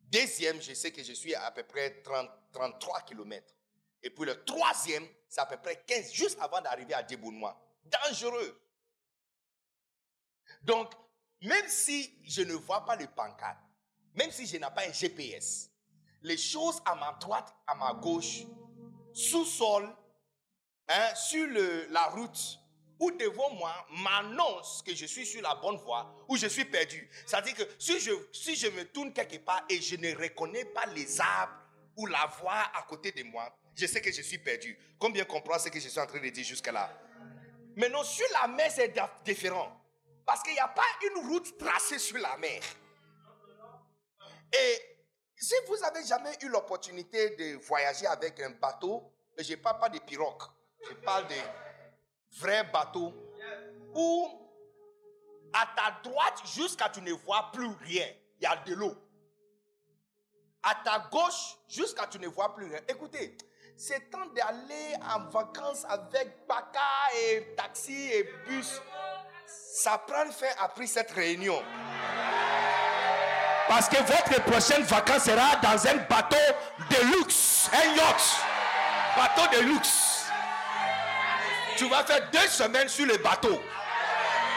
[0.00, 3.54] Deuxième, je sais que je suis à, à peu près 30, 33 km.
[4.02, 7.56] Et puis le troisième, c'est à peu près 15, juste avant d'arriver à Débounois.
[7.84, 8.60] Dangereux.
[10.62, 10.92] Donc,
[11.42, 13.60] même si je ne vois pas le pancarte,
[14.14, 15.70] même si je n'ai pas un GPS,
[16.22, 18.42] les choses à ma droite, à ma gauche,
[19.12, 19.88] sous-sol,
[20.88, 21.46] hein, sur
[21.90, 22.58] la route,
[23.00, 27.08] ou devant moi m'annonce que je suis sur la bonne voie ou je suis perdu.
[27.26, 30.86] C'est-à-dire que si je, si je me tourne quelque part et je ne reconnais pas
[30.86, 31.54] les arbres
[31.96, 34.78] ou la voie à côté de moi, je sais que je suis perdu.
[34.98, 36.92] Combien comprend ce que je suis en train de dire jusqu'à là?
[37.76, 39.76] Maintenant, sur la mer, c'est différent.
[40.26, 42.60] Parce qu'il n'y a pas une route tracée sur la mer.
[44.52, 44.90] Et
[45.36, 49.88] si vous avez jamais eu l'opportunité de voyager avec un bateau, je ne parle pas
[49.88, 50.42] de pirogues,
[50.86, 51.34] je parle de
[52.38, 53.12] vrai bateau
[53.94, 54.40] où
[55.52, 58.06] à ta droite, jusqu'à tu ne vois plus rien,
[58.40, 58.94] il y a de l'eau.
[60.62, 62.80] À ta gauche, jusqu'à tu ne vois plus rien.
[62.88, 63.36] Écoutez,
[63.76, 66.80] c'est temps d'aller en vacances avec Baka
[67.18, 68.80] et taxi et bus.
[69.46, 71.60] Ça prend fin après cette réunion.
[73.68, 76.36] Parce que votre prochaine vacances sera dans un bateau
[76.90, 78.22] de luxe, un yacht.
[79.16, 80.19] Bateau de luxe.
[81.80, 83.58] Tu vas faire deux semaines sur le bateau.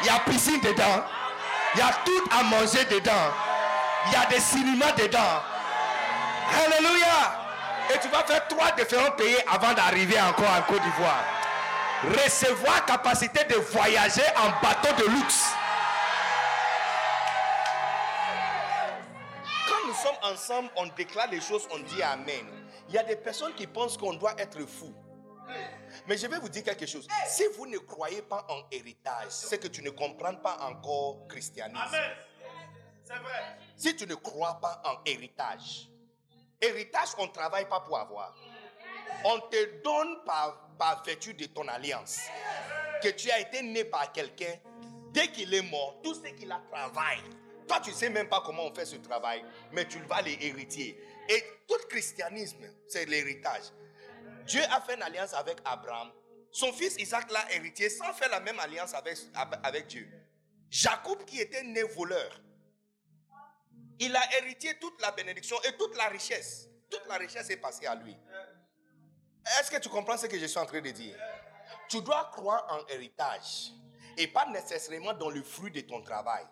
[0.01, 1.05] Il y a piscine dedans.
[1.73, 3.31] Il y a tout à manger dedans.
[4.07, 5.41] Il y a des cinémas dedans.
[6.53, 7.45] Alléluia.
[7.95, 11.23] Et tu vas faire trois différents pays avant d'arriver encore en Côte d'Ivoire.
[12.03, 15.45] Recevoir capacité de voyager en bateau de luxe.
[19.69, 22.45] Quand nous sommes ensemble, on déclare les choses, on dit Amen.
[22.89, 24.93] Il y a des personnes qui pensent qu'on doit être fou.
[26.08, 27.08] Mais je vais vous dire quelque chose.
[27.27, 31.82] Si vous ne croyez pas en héritage, c'est que tu ne comprends pas encore christianisme.
[31.82, 32.12] Amen.
[33.03, 33.58] C'est vrai.
[33.75, 35.89] Si tu ne crois pas en héritage,
[36.62, 38.36] héritage, on ne travaille pas pour avoir.
[39.25, 42.19] On te donne par, par vertu de ton alliance.
[43.01, 44.56] Que tu as été né par quelqu'un.
[45.12, 47.21] Dès qu'il est mort, tout ce qu'il a travaillé.
[47.67, 50.38] Toi, tu ne sais même pas comment on fait ce travail, mais tu vas les
[50.41, 50.99] hériter.
[51.29, 53.63] Et tout christianisme, c'est l'héritage.
[54.45, 56.12] Dieu a fait une alliance avec Abraham.
[56.51, 60.08] Son fils Isaac l'a hérité sans faire la même alliance avec, Dieu.
[60.69, 62.41] Jacob qui était né voleur.
[63.99, 66.69] Il a hérité toute la bénédiction et toute la richesse.
[66.89, 68.15] Toute la richesse est passée à lui.
[69.60, 71.17] Est-ce que tu comprends ce que je suis en train de dire?
[71.89, 73.71] Tu dois croire en héritage
[74.17, 76.45] et pas nécessairement dans le fruit de ton travail.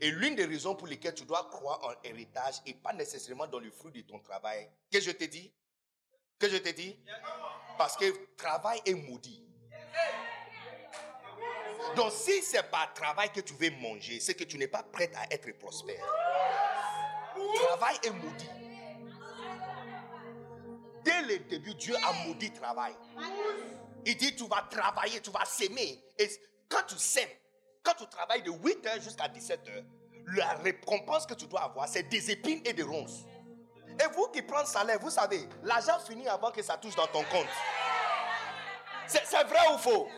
[0.00, 3.58] Et l'une des raisons pour lesquelles tu dois croire en héritage et pas nécessairement dans
[3.58, 5.52] le fruit de ton travail, que je te dis?
[6.38, 6.98] Que je te dis
[7.78, 8.04] Parce que
[8.36, 9.42] travail est maudit.
[11.94, 15.10] Donc si c'est pas travail que tu veux manger, c'est que tu n'es pas prêt
[15.14, 16.04] à être prospère.
[17.54, 18.50] Travail est maudit.
[21.04, 22.92] Dès le début, Dieu a maudit travail.
[24.04, 26.02] Il dit, tu vas travailler, tu vas s'aimer.
[26.18, 26.28] Et
[26.68, 27.28] quand tu sèmes,
[27.82, 29.84] quand tu travailles de 8h jusqu'à 17h,
[30.36, 33.24] la récompense que tu dois avoir, c'est des épines et des ronces.
[34.00, 37.22] Et vous qui prenez salaire, vous savez, l'argent finit avant que ça touche dans ton
[37.24, 37.46] compte.
[39.06, 40.08] C'est vrai ou faux?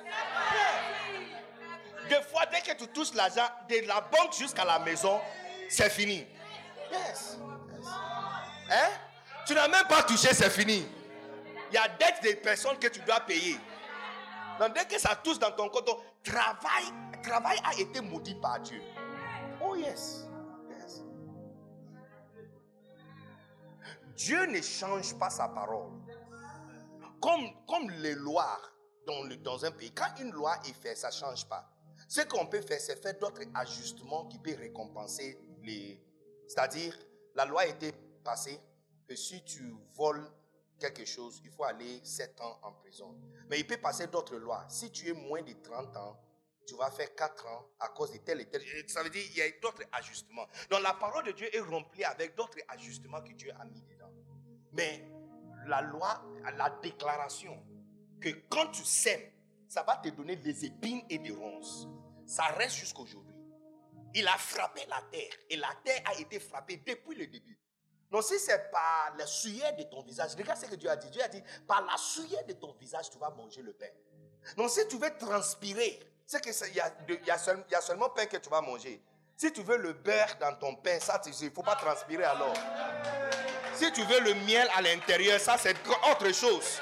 [2.08, 5.20] Des fois, dès que tu touches l'argent, de la banque jusqu'à la maison,
[5.68, 6.26] c'est fini.
[6.90, 7.38] Yes.
[8.70, 8.88] Hein?
[9.46, 10.86] Tu n'as même pas touché, c'est fini.
[11.70, 13.58] Il y a dette des personnes que tu dois payer.
[14.58, 15.90] Donc dès que ça touche dans ton compte,
[16.24, 16.84] travail,
[17.22, 18.82] travail a été maudit par Dieu.
[19.60, 19.86] Oh yes.
[19.86, 20.27] yes.
[24.18, 25.92] Dieu ne change pas sa parole.
[27.22, 28.60] Comme, comme les lois
[29.06, 31.70] dans, dans un pays, quand une loi est faite, ça ne change pas.
[32.08, 36.02] Ce qu'on peut faire, c'est faire d'autres ajustements qui peuvent récompenser les...
[36.48, 36.98] C'est-à-dire,
[37.36, 37.92] la loi été
[38.24, 38.58] passée,
[39.08, 40.28] que si tu voles
[40.80, 43.16] quelque chose, il faut aller 7 ans en prison.
[43.48, 44.66] Mais il peut passer d'autres lois.
[44.68, 46.20] Si tu es moins de 30 ans,
[46.66, 48.62] tu vas faire 4 ans à cause de tel et tel.
[48.88, 50.46] Ça veut dire qu'il y a d'autres ajustements.
[50.70, 53.84] Donc la parole de Dieu est remplie avec d'autres ajustements que Dieu a mis.
[54.72, 55.08] Mais
[55.66, 56.22] la loi,
[56.56, 57.62] la déclaration
[58.20, 59.30] que quand tu sèmes,
[59.68, 61.86] ça va te donner des épines et des ronces.
[62.26, 63.34] Ça reste jusqu'aujourd'hui.
[64.14, 67.58] Il a frappé la terre et la terre a été frappée depuis le début.
[68.10, 71.10] Donc si c'est par la sueur de ton visage, regarde ce que Dieu a dit.
[71.10, 73.90] Dieu a dit, par la sueur de ton visage, tu vas manger le pain.
[74.56, 78.62] Donc si tu veux transpirer, c'est qu'il y, y, a seulement pain que tu vas
[78.62, 79.02] manger.
[79.36, 82.54] Si tu veux le beurre dans ton pain, ça, il ne faut pas transpirer alors.
[83.78, 85.76] Si tu veux le miel à l'intérieur, ça, c'est
[86.10, 86.80] autre chose.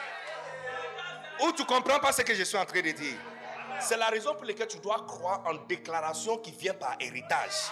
[1.43, 3.19] Ou tu comprends pas ce que je suis en train de dire.
[3.81, 7.71] C'est la raison pour laquelle tu dois croire en déclaration qui vient par héritage.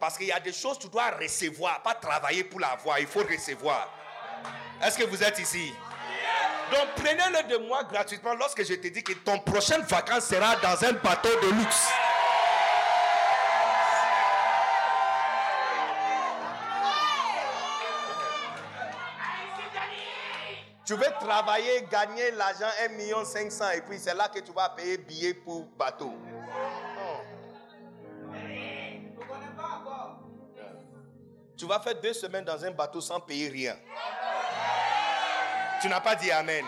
[0.00, 3.06] Parce qu'il y a des choses que tu dois recevoir, pas travailler pour l'avoir, il
[3.06, 3.88] faut recevoir.
[4.82, 5.72] Est-ce que vous êtes ici?
[6.72, 10.84] Donc prenez-le de moi gratuitement lorsque je te dis que ton prochaine vacances sera dans
[10.84, 11.90] un bateau de luxe.
[20.90, 24.70] Tu veux travailler, gagner l'argent 1 million 500 et puis c'est là que tu vas
[24.70, 26.12] payer billet pour bateau.
[31.56, 33.76] Tu vas faire deux semaines dans un bateau sans payer rien.
[35.80, 36.64] Tu n'as pas dit Amen.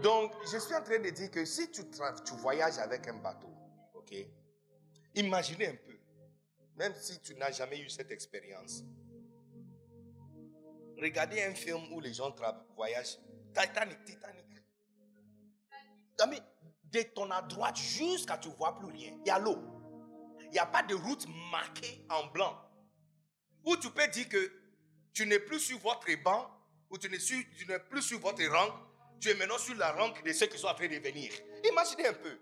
[0.00, 3.52] Donc, je suis en train de dire que si tu, tu voyages avec un bateau,
[3.94, 4.14] ok,
[5.16, 5.91] imaginez un peu,
[6.76, 8.82] même si tu n'as jamais eu cette expérience,
[11.00, 12.34] regardez un film où les gens
[12.76, 13.18] voyagent,
[13.54, 14.46] Titanic, Titanic.
[16.84, 19.58] de ton à droite jusqu'à tu vois plus rien, il y a l'eau.
[20.44, 22.54] Il n'y a pas de route marquée en blanc.
[23.64, 24.52] Où tu peux dire que
[25.14, 26.50] tu n'es plus sur votre banc,
[26.90, 28.68] ou tu n'es plus sur votre rang,
[29.18, 31.32] tu es maintenant sur la rang de ceux qui sont en train de venir.
[31.64, 32.38] Imaginez un peu.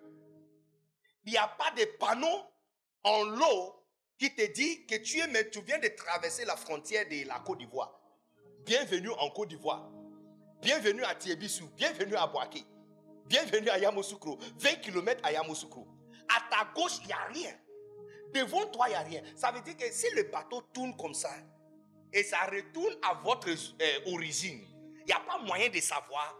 [1.24, 2.50] Il n'y a pas de panneau
[3.04, 3.79] en l'eau
[4.20, 7.56] qui te dit que tu, es, tu viens de traverser la frontière de la Côte
[7.56, 7.90] d'Ivoire.
[8.66, 9.88] Bienvenue en Côte d'Ivoire.
[10.60, 11.70] Bienvenue à Tiebissou.
[11.74, 12.62] Bienvenue à Boaké.
[13.24, 14.38] Bienvenue à Yamoussoukro.
[14.58, 15.88] 20 km à Yamoussoukro.
[16.28, 17.56] À ta gauche, il n'y a rien.
[18.34, 19.22] Devant toi, il n'y a rien.
[19.34, 21.30] Ça veut dire que si le bateau tourne comme ça
[22.12, 24.60] et ça retourne à votre euh, origine,
[24.98, 26.38] il n'y a pas moyen de savoir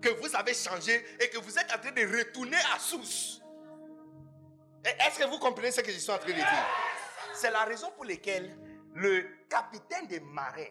[0.00, 3.41] que vous avez changé et que vous êtes en train de retourner à source.
[4.84, 6.46] Est-ce que vous comprenez ce que je suis en train de dire?
[7.34, 8.56] C'est la raison pour laquelle
[8.94, 10.64] le capitaine des marins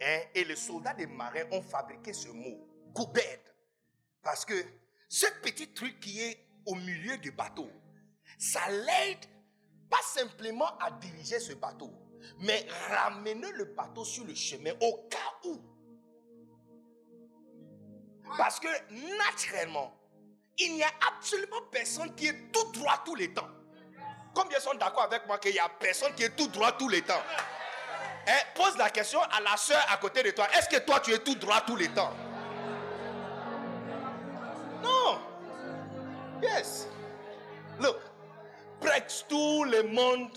[0.00, 3.40] hein, et le soldat des marins ont fabriqué ce mot, goubed.
[4.22, 4.64] Parce que
[5.08, 7.70] ce petit truc qui est au milieu du bateau,
[8.38, 9.26] ça l'aide
[9.90, 11.92] pas simplement à diriger ce bateau,
[12.38, 15.60] mais ramener le bateau sur le chemin au cas où.
[18.36, 18.68] Parce que
[19.18, 19.99] naturellement,
[20.60, 23.48] il n'y a absolument personne qui est tout droit tous les temps.
[24.34, 27.02] Combien sont d'accord avec moi qu'il n'y a personne qui est tout droit tous les
[27.02, 27.22] temps?
[28.28, 30.46] Hein, Pose la question à la soeur à côté de toi.
[30.56, 32.12] Est-ce que toi tu es tout droit tous les temps?
[34.82, 35.20] Non.
[36.42, 36.86] Yes.
[38.80, 40.30] presque tout le monde,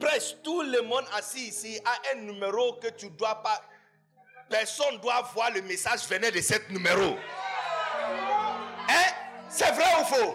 [0.00, 3.60] presque tout le monde assis ici a un numéro que tu dois pas.
[4.48, 7.16] Personne doit voir le message venant de ce numéro.
[9.54, 10.34] C'est vrai ou faux?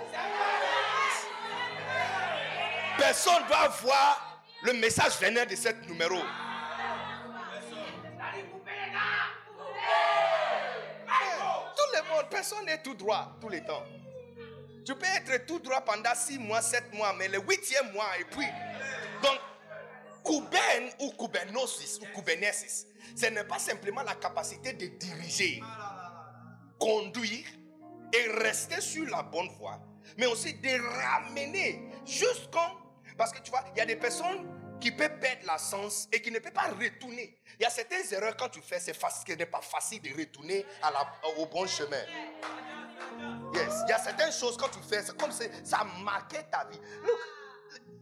[3.00, 6.20] Personne doit voir le message venant de ce numéro.
[11.76, 13.84] Tout le monde, personne n'est tout droit tout le temps.
[14.86, 18.24] Tu peux être tout droit pendant six mois, sept mois, mais le huitième mois, et
[18.26, 18.46] puis.
[19.24, 19.40] Donc,
[20.24, 25.64] Kuben ou Kubenosis ou Kubenesis, ce n'est pas simplement la capacité de diriger,
[26.80, 27.48] conduire
[28.14, 29.80] et rester sur la bonne voie,
[30.18, 30.70] mais aussi de
[31.02, 32.78] ramener jusqu'en.
[33.18, 34.48] Parce que tu vois, il y a des personnes
[34.80, 37.36] qui peuvent perdre la sens et qui ne peuvent pas retourner.
[37.60, 40.66] Il y a certaines erreurs quand tu fais, c'est ce n'est pas facile de retourner
[41.38, 42.04] au bon chemin.
[43.54, 43.82] Yes.
[43.86, 46.66] Il y a certaines choses quand tu fais, c'est comme si ça a marqué ta
[46.66, 46.80] vie.
[47.04, 47.20] Look,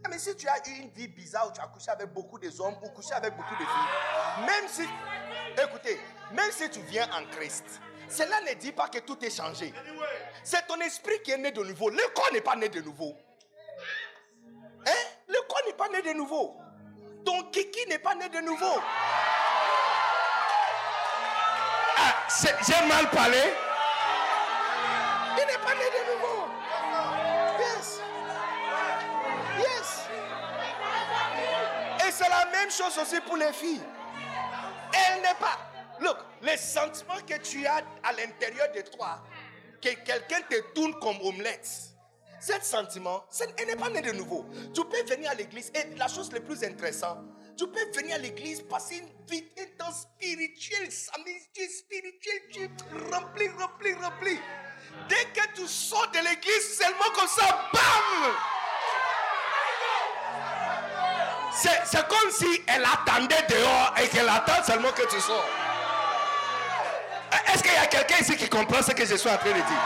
[0.10, 2.50] mais si tu as eu une vie bizarre où tu as couché avec beaucoup de
[2.60, 4.84] hommes ou couché avec beaucoup de filles, même si,
[5.62, 6.00] écoutez,
[6.32, 9.74] même si tu viens en Christ, cela ne dit pas que tout est changé.
[10.44, 11.90] C'est ton esprit qui est né de nouveau.
[11.90, 13.16] Le corps n'est pas né de nouveau.
[14.88, 14.92] Hein?
[15.28, 16.58] Le corps n'est pas né de nouveau.
[17.26, 18.80] Ton kiki n'est pas né de nouveau.
[21.98, 23.42] Ah, j'ai mal parlé.
[25.38, 26.48] Il n'est pas né de nouveau.
[27.60, 28.02] Yes.
[29.58, 30.08] Yes.
[32.08, 33.84] Et c'est la même chose aussi pour les filles.
[34.94, 35.58] Elle n'est pas.
[36.02, 39.24] Look, les sentiments que tu as à l'intérieur de toi,
[39.82, 41.70] que quelqu'un te tourne comme omelette,
[42.40, 43.26] ce sentiment,
[43.58, 44.46] elle n'est pas né de nouveau.
[44.74, 47.20] Tu peux venir à l'église et la chose la plus intéressante,
[47.58, 52.70] tu peux venir à l'église, passer une vie, un temps spirituel, spirituel, tu
[53.12, 54.40] rempli, rempli, rempli.
[55.10, 58.34] Dès que tu sors de l'église, seulement comme ça, bam!
[61.86, 65.65] C'est comme si elle attendait dehors et qu'elle attend seulement que tu sors.
[67.90, 69.84] Quelqu'un ici qui comprend ce que je suis en train de dire?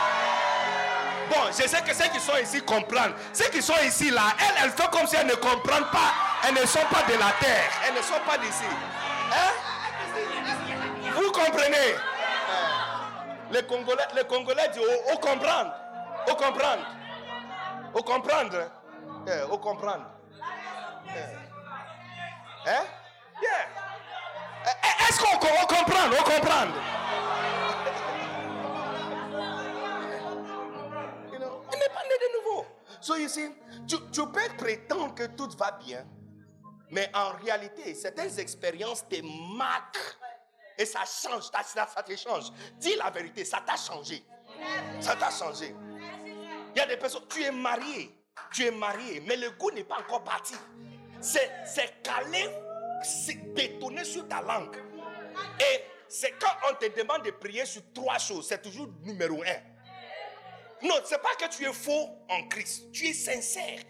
[1.30, 3.14] Bon, je sais que ceux qui sont ici comprennent.
[3.32, 6.12] Ceux qui sont ici là, elles, elles font comme si elles ne comprennent pas.
[6.46, 7.70] Elles ne sont pas de la terre.
[7.86, 8.64] Elles ne sont pas d'ici.
[9.32, 9.52] Hein?
[11.14, 11.94] Vous comprenez?
[13.52, 14.82] Les Congolais, les Congolais disent
[15.12, 15.72] au, comprendre.
[16.28, 16.86] Au comprendre.
[17.94, 18.70] Au comprendre.
[19.26, 20.06] Eh, au comprendre.
[21.08, 22.70] Eh?
[22.70, 22.84] Hein?
[23.42, 23.66] Yeah.
[24.66, 25.62] Eh, est-ce qu'on comprend?
[25.62, 26.74] Au comprendre.
[26.76, 26.99] Il
[33.00, 33.48] So you see,
[33.86, 33.96] tu,
[34.26, 36.06] peux prétendre que tout va bien,
[36.90, 39.20] mais en réalité, certaines expériences te
[39.56, 40.18] marquent
[40.76, 42.50] et ça change, ça, ça te change.
[42.78, 44.24] Dis la vérité, ça t'a changé.
[45.00, 45.74] Ça t'a changé.
[46.74, 48.14] Il y a des personnes, tu es marié,
[48.52, 50.54] tu es marié, mais le goût n'est pas encore parti.
[51.20, 52.48] C'est, calé,
[53.02, 54.76] c'est bétonné sur ta langue.
[55.58, 59.69] Et c'est quand on te demande de prier sur trois choses, c'est toujours numéro un.
[60.82, 63.80] Non, c'est pas que tu es faux en Christ, tu es sincère.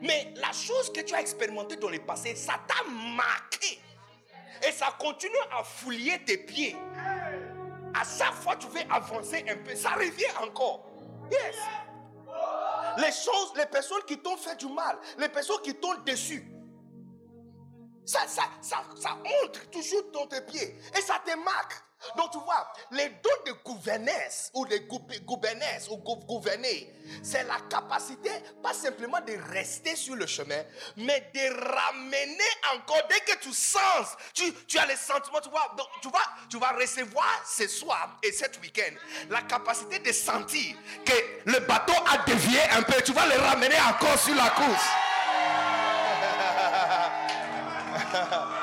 [0.00, 3.80] Mais la chose que tu as expérimentée dans le passé, ça t'a marqué.
[4.66, 6.76] Et ça continue à fouiller tes pieds.
[7.94, 10.90] À chaque fois tu veux avancer un peu, ça revient encore.
[11.30, 11.56] Yes.
[12.98, 16.44] Les choses, les personnes qui t'ont fait du mal, les personnes qui t'ont déçu,
[18.04, 21.74] ça, ça, ça entre toujours dans tes pieds et ça te marque.
[22.16, 24.76] Donc tu vois, les dons de gouvernance ou de
[25.24, 26.92] gouvernance ou gouverner,
[27.22, 28.30] c'est la capacité
[28.62, 30.62] pas simplement de rester sur le chemin,
[30.96, 35.72] mais de ramener encore dès que tu sens, tu, tu as les sentiments, tu vois,
[35.76, 38.94] donc, tu, vas, tu vas recevoir ce soir et cet week-end
[39.30, 41.12] la capacité de sentir que
[41.46, 44.88] le bateau a dévié un peu, tu vas le ramener encore sur la course.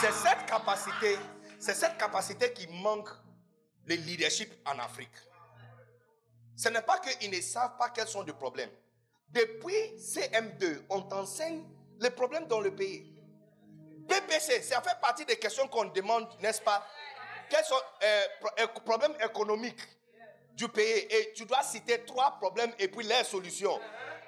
[0.00, 1.18] c'est cette capacité
[1.64, 3.08] c'est cette capacité qui manque
[3.86, 5.14] le leadership en Afrique.
[6.56, 8.70] Ce n'est pas qu'ils ne savent pas quels sont les problèmes.
[9.30, 11.64] Depuis CM2, on t'enseigne
[12.00, 13.10] les problèmes dans le pays.
[14.06, 16.86] PPC, ça fait partie des questions qu'on demande, n'est-ce pas?
[17.48, 19.80] Quels sont les euh, problèmes économiques
[20.52, 21.06] du pays?
[21.08, 23.80] Et tu dois citer trois problèmes et puis les solutions.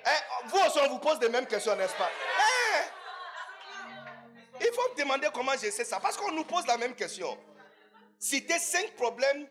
[0.07, 2.11] Eh, vous aussi, on vous pose les mêmes questions, n'est-ce pas?
[2.11, 2.56] Eh,
[4.61, 6.01] il faut me demander comment je sais ça.
[6.01, 7.37] Parce qu'on nous pose la même question.
[8.19, 9.47] Citer cinq problèmes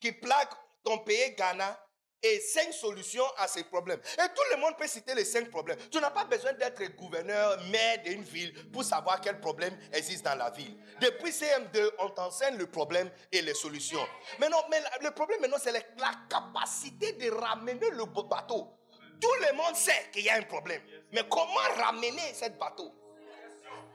[0.00, 1.78] qui plaquent ton pays Ghana
[2.24, 4.00] et cinq solutions à ces problèmes.
[4.14, 5.78] Et tout le monde peut citer les cinq problèmes.
[5.90, 10.36] Tu n'as pas besoin d'être gouverneur, maire d'une ville pour savoir quels problèmes existent dans
[10.36, 10.74] la ville.
[11.00, 14.04] Depuis CM2, on t'enseigne le problème et les solutions.
[14.40, 15.82] Mais non, mais le problème maintenant, c'est la
[16.28, 18.72] capacité de ramener le bateau
[19.20, 20.80] Tout le monde sait qu'il y a un problème.
[21.12, 22.92] Mais comment ramener cette bateau?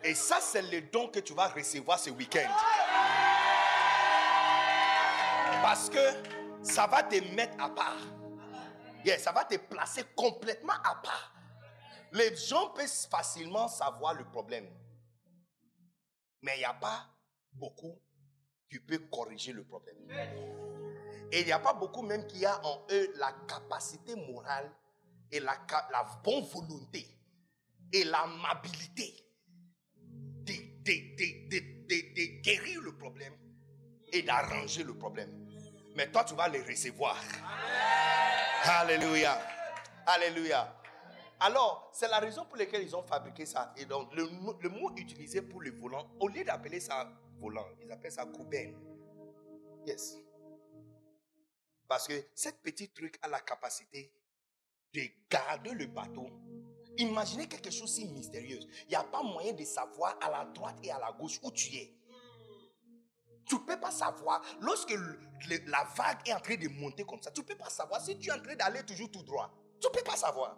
[0.04, 2.50] Et ça, c'est le don que tu vas recevoir ce week-end.
[5.62, 6.00] Parce que
[6.64, 7.98] ça va te mettre à part.
[9.04, 11.34] Yes, ça va te placer complètement à part.
[12.14, 14.68] Les gens peuvent facilement savoir le problème.
[16.42, 17.06] Mais il n'y a pas
[17.52, 18.02] beaucoup
[18.70, 19.98] qui peuvent corriger le problème.
[21.32, 24.72] Et il n'y a pas beaucoup même qui a en eux la capacité morale
[25.32, 25.58] et la
[26.24, 27.06] bonne volonté
[27.92, 29.29] et l'amabilité
[30.84, 33.34] de, de, guérir le problème
[34.12, 35.48] et d'arranger le problème.
[35.96, 37.22] Mais toi, tu vas les recevoir.
[38.64, 39.40] Alléluia.
[40.06, 40.76] Alléluia.
[41.40, 43.74] Alors, c'est la raison pour laquelle ils ont fabriqué ça.
[43.78, 44.24] Et donc, le,
[44.62, 47.10] le mot utilisé pour le volant, au lieu d'appeler ça
[47.40, 48.76] volant, ils appellent ça couben.
[49.86, 50.18] Yes.
[51.88, 54.14] Parce que cette petite truc a la capacité
[54.94, 56.30] de garder le bateau.
[57.00, 58.60] Imaginez quelque chose si mystérieux.
[58.84, 61.50] Il n'y a pas moyen de savoir à la droite et à la gauche où
[61.50, 61.96] tu es.
[63.46, 64.94] Tu ne peux pas savoir, lorsque
[65.66, 68.20] la vague est en train de monter comme ça, tu ne peux pas savoir si
[68.20, 69.50] tu es en train d'aller toujours tout droit.
[69.82, 70.58] Tu ne peux pas savoir.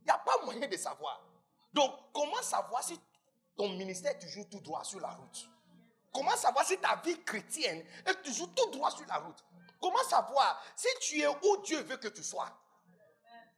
[0.00, 1.24] Il n'y a pas moyen de savoir.
[1.72, 2.98] Donc, comment savoir si
[3.56, 5.48] ton ministère est toujours tout droit sur la route?
[6.12, 9.44] Comment savoir si ta vie chrétienne est toujours tout droit sur la route?
[9.80, 12.50] Comment savoir si tu es où Dieu veut que tu sois?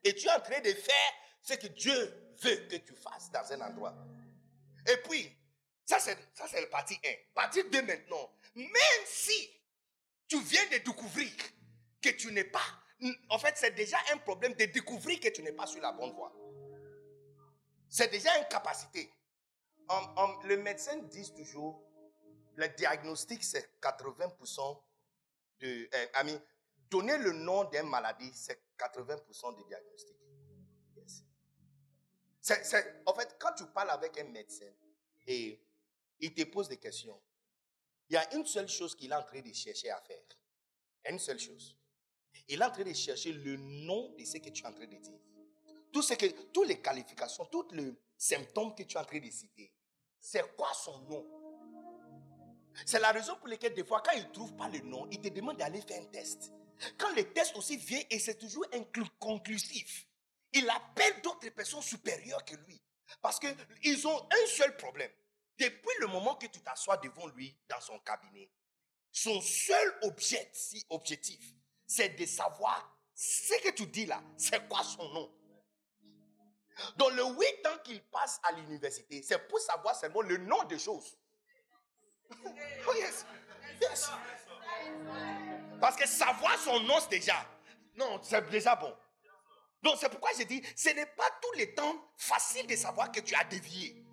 [0.05, 1.13] Et tu es en train de faire
[1.43, 3.95] ce que Dieu veut que tu fasses dans un endroit.
[4.89, 5.31] Et puis,
[5.85, 7.09] ça c'est, ça c'est le partie 1.
[7.35, 8.31] Partie 2 maintenant.
[8.55, 9.51] Même si
[10.29, 11.31] tu viens de découvrir
[12.01, 12.65] que tu n'es pas,
[13.29, 16.13] en fait c'est déjà un problème de découvrir que tu n'es pas sur la bonne
[16.13, 16.33] voie.
[17.89, 19.13] C'est déjà une capacité.
[20.45, 21.83] le médecin dit toujours,
[22.55, 24.83] le diagnostic c'est 80%
[25.61, 26.39] de, euh,
[26.91, 30.22] donner le nom d'une maladie, c'est 80% du diagnostic.
[33.07, 34.71] En fait, quand tu parles avec un médecin
[35.27, 35.61] et
[36.19, 37.21] il te pose des questions,
[38.09, 40.23] il y a une seule chose qu'il est en train de chercher à faire.
[41.09, 41.77] Une seule chose.
[42.49, 44.87] Il est en train de chercher le nom de ce que tu es en train
[44.87, 45.21] de dire.
[45.93, 46.03] Tout
[46.53, 49.73] toutes les qualifications, tous les symptômes que tu es en train de citer,
[50.21, 51.27] c'est quoi son nom?
[52.87, 55.21] C'est la raison pour laquelle des fois, quand il ne trouve pas le nom, il
[55.21, 56.53] te demande d'aller faire un test.
[56.99, 58.65] Quand le test aussi vient et c'est toujours
[59.19, 60.09] conclusif,
[60.53, 62.81] il appelle d'autres personnes supérieures que lui.
[63.21, 65.11] Parce qu'ils ont un seul problème.
[65.59, 68.51] Depuis le moment que tu t'assois devant lui dans son cabinet,
[69.11, 71.55] son seul objectif, objectif
[71.87, 75.31] c'est de savoir ce que tu dis là, c'est quoi son nom.
[76.97, 80.79] Dans le huit ans qu'il passe à l'université, c'est pour savoir seulement le nom des
[80.79, 81.17] choses.
[82.89, 83.27] Oh yes.
[83.81, 84.11] Yes.
[85.81, 87.47] Parce que savoir son nom, c'est déjà.
[87.95, 88.97] Non, c'est déjà bon.
[89.83, 93.21] Donc c'est pourquoi j'ai dit, ce n'est pas tous les temps facile de savoir que
[93.21, 94.05] tu as dévié.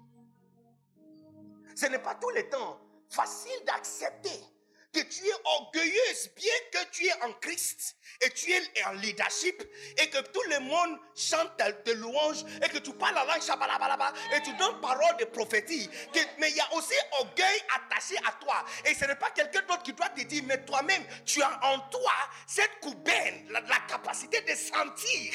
[1.76, 4.44] Ce n'est pas tous les temps facile d'accepter
[4.92, 9.62] que tu es orgueilleuse, bien que tu es en Christ et tu es en leadership
[9.98, 11.52] et que tout le monde chante
[11.86, 13.42] de louanges et que tu parles la langue
[14.36, 15.90] et tu donnes parole de prophétie.
[16.40, 18.66] mais il y a aussi orgueil attaché à toi.
[18.86, 21.80] Et ce n'est pas quelqu'un d'autre qui doit te dire, mais toi-même, tu as en
[21.90, 22.14] toi
[22.48, 25.34] cette coubaine, la capacité de sentir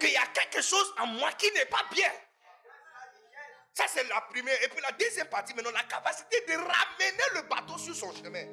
[0.00, 2.10] qu'il y a quelque chose en moi qui n'est pas bien.
[3.74, 4.62] Ça, c'est la première.
[4.62, 8.44] Et puis la deuxième partie, maintenant, la capacité de ramener le bateau sur son chemin.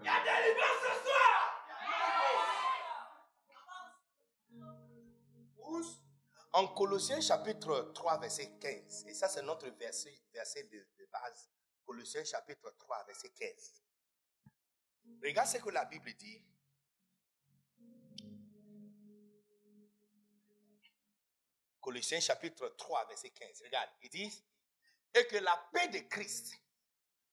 [0.00, 1.50] Il y a des libres ce soir.
[6.52, 9.06] En Colossiens chapitre 3, verset 15.
[9.08, 11.50] Et ça, c'est notre verset, verset de, de base.
[11.84, 13.82] Colossiens chapitre 3, verset 15.
[15.22, 16.44] Regarde ce que la Bible dit.
[21.84, 23.62] Colossiens chapitre 3, verset 15.
[23.62, 24.44] Regarde, il dit,
[25.14, 26.54] et que la paix de Christ,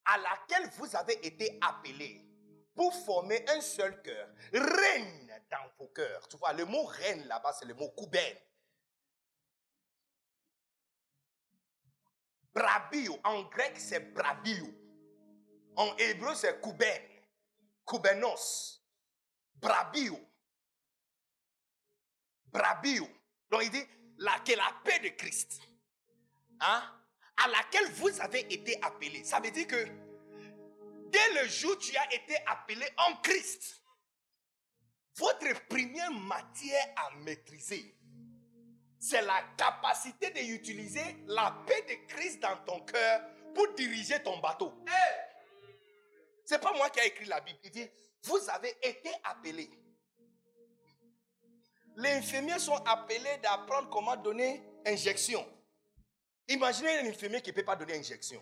[0.03, 2.27] à laquelle vous avez été appelés
[2.75, 6.27] pour former un seul cœur, règne dans vos cœurs.
[6.27, 8.37] Tu vois, le mot règne là-bas, c'est le mot kuben.
[12.53, 14.67] Brabio, en grec c'est brabio.
[15.77, 17.01] En hébreu c'est kuben.
[17.87, 18.83] Kubenos.
[19.55, 20.19] Brabio.
[22.47, 23.07] Brabio.
[23.49, 23.87] Donc il dit,
[24.21, 25.59] la, que la paix de Christ,
[26.59, 26.83] hein,
[27.43, 29.23] à laquelle vous avez été appelés.
[29.23, 29.87] Ça veut dire que
[31.09, 33.81] dès le jour où tu as été appelé en Christ,
[35.15, 37.97] votre première matière à maîtriser,
[38.99, 43.21] c'est la capacité d'utiliser la paix de Christ dans ton cœur
[43.55, 44.71] pour diriger ton bateau.
[46.45, 47.59] C'est pas moi qui ai écrit la Bible.
[47.63, 47.89] Il dit,
[48.23, 49.69] vous avez été appelés
[51.97, 55.45] les infirmiers sont appelés d'apprendre comment donner injection.
[56.47, 58.41] Imaginez un infirmier qui ne peut pas donner injection.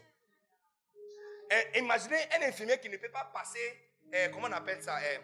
[1.52, 5.20] Eh, imaginez un infirmier qui ne peut pas passer, eh, comment on appelle ça, eh,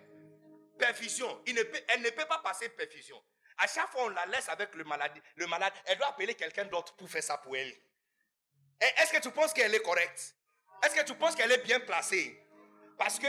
[0.78, 1.41] perfusion.
[1.45, 3.21] Elle ne peut pas passer perfusion.
[3.57, 4.76] À chaque fois, on la laisse avec.
[4.76, 7.73] Le malade, elle doit appeler quelqu'un d'autre pour faire ça pour elle.
[8.80, 10.36] Est-ce que tu penses qu'elle est correcte?
[10.84, 12.38] Est-ce que tu penses qu'elle est bien placée?
[12.97, 13.28] Parce que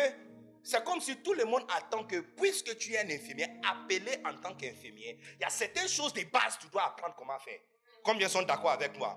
[0.67, 4.35] c'est comme si tout le monde attend que, puisque tu es un infirmier, appelé en
[4.35, 7.61] tant qu'infirmier, il y a certaines choses de base que tu dois apprendre comment faire.
[8.03, 9.17] Combien sont d'accord avec moi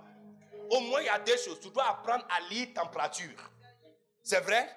[0.70, 1.60] Au moins, il y a deux choses.
[1.60, 3.52] Tu dois apprendre à lire température.
[4.22, 4.70] C'est vrai?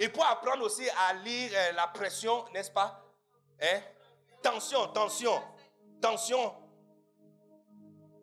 [0.00, 3.00] Il faut apprendre aussi à lire euh, la pression, n'est-ce pas?
[3.60, 3.80] Hein?
[4.42, 5.40] Tension, tension,
[6.00, 6.52] tension.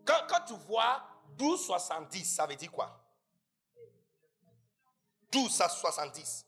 [0.05, 1.01] Quand, tu vois
[1.37, 3.01] 12,70, ça veut dire quoi?
[5.31, 6.45] 12 à 70.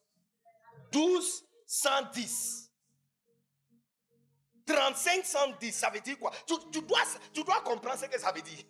[0.92, 2.72] 12, 110.
[4.66, 6.32] 35, 110, ça veut dire quoi?
[6.46, 7.02] Tu, tu, dois,
[7.34, 8.66] tu dois comprendre ce que ça veut dire.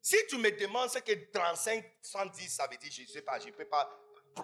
[0.00, 3.38] Si tu me demandes ce que 35, 110, ça veut dire, je ne sais pas,
[3.38, 3.88] je ne peux pas.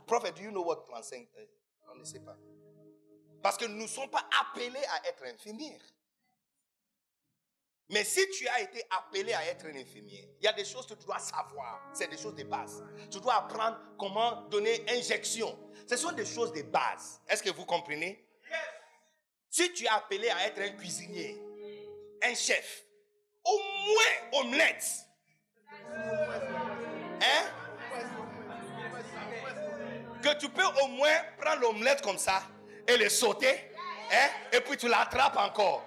[0.07, 1.47] Prophet, do you know what 35 euh,
[1.91, 2.37] On ne sait pas.
[3.43, 5.81] Parce que nous ne sommes pas appelés à être infirmières.
[7.91, 10.87] Mais si tu as été appelé à être un infirmier, il y a des choses
[10.87, 11.83] que tu dois savoir.
[11.93, 12.83] C'est des choses de base.
[13.11, 15.59] Tu dois apprendre comment donner injection.
[15.87, 17.21] Ce sont des choses de base.
[17.29, 18.27] Est-ce que vous comprenez?
[19.51, 21.41] Si tu es appelé à être un cuisinier,
[22.23, 22.85] un chef,
[23.45, 24.85] au moins omelette.
[27.21, 27.45] Hein?
[30.23, 32.43] Que tu peux au moins prendre l'omelette comme ça
[32.89, 33.71] et le sauter.
[34.11, 34.29] Hein?
[34.53, 35.85] Et puis tu l'attrapes encore.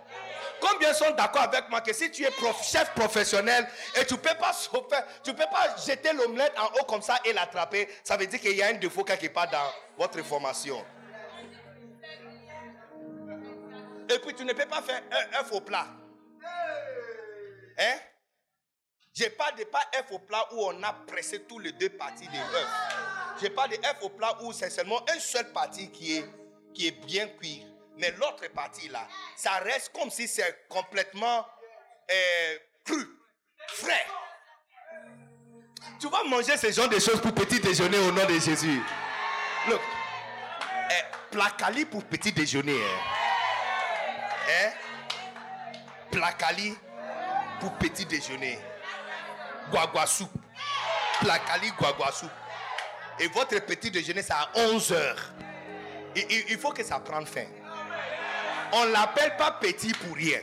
[0.59, 2.31] Combien sont d'accord avec moi que si tu es
[2.63, 4.51] chef professionnel et tu ne peux pas
[5.23, 8.55] tu peux pas jeter l'omelette en haut comme ça et l'attraper, ça veut dire qu'il
[8.55, 10.83] y a un défaut quelque part dans votre formation.
[14.09, 15.87] Et puis tu ne peux pas faire un œuf au plat.
[17.79, 17.97] Hein?
[19.13, 22.27] Je parle de pas œuf au plat où on a pressé tous les deux parties
[22.27, 22.67] de l'œuf.
[23.41, 26.25] Je parle de œuf au plat où c'est seulement une seule partie qui est,
[26.73, 27.65] qui est bien cuite.
[27.97, 31.45] Mais l'autre partie là, ça reste comme si c'est complètement
[32.11, 33.07] euh, cru,
[33.69, 34.05] frais.
[35.99, 38.81] Tu vas manger ce genre de choses pour petit déjeuner au nom de Jésus.
[39.67, 39.81] Look,
[40.91, 42.77] eh, placali pour petit déjeuner.
[42.77, 42.99] Hein?
[44.49, 46.11] eh?
[46.11, 46.75] Placali
[47.59, 48.59] pour petit déjeuner.
[49.71, 50.31] Guagua soupe.
[51.19, 52.29] Placali guagua soupe.
[53.19, 55.33] Et votre petit déjeuner, c'est à 11 heures.
[56.15, 57.45] il faut que ça prenne fin.
[58.73, 60.39] On ne l'appelle pas petit pour rien.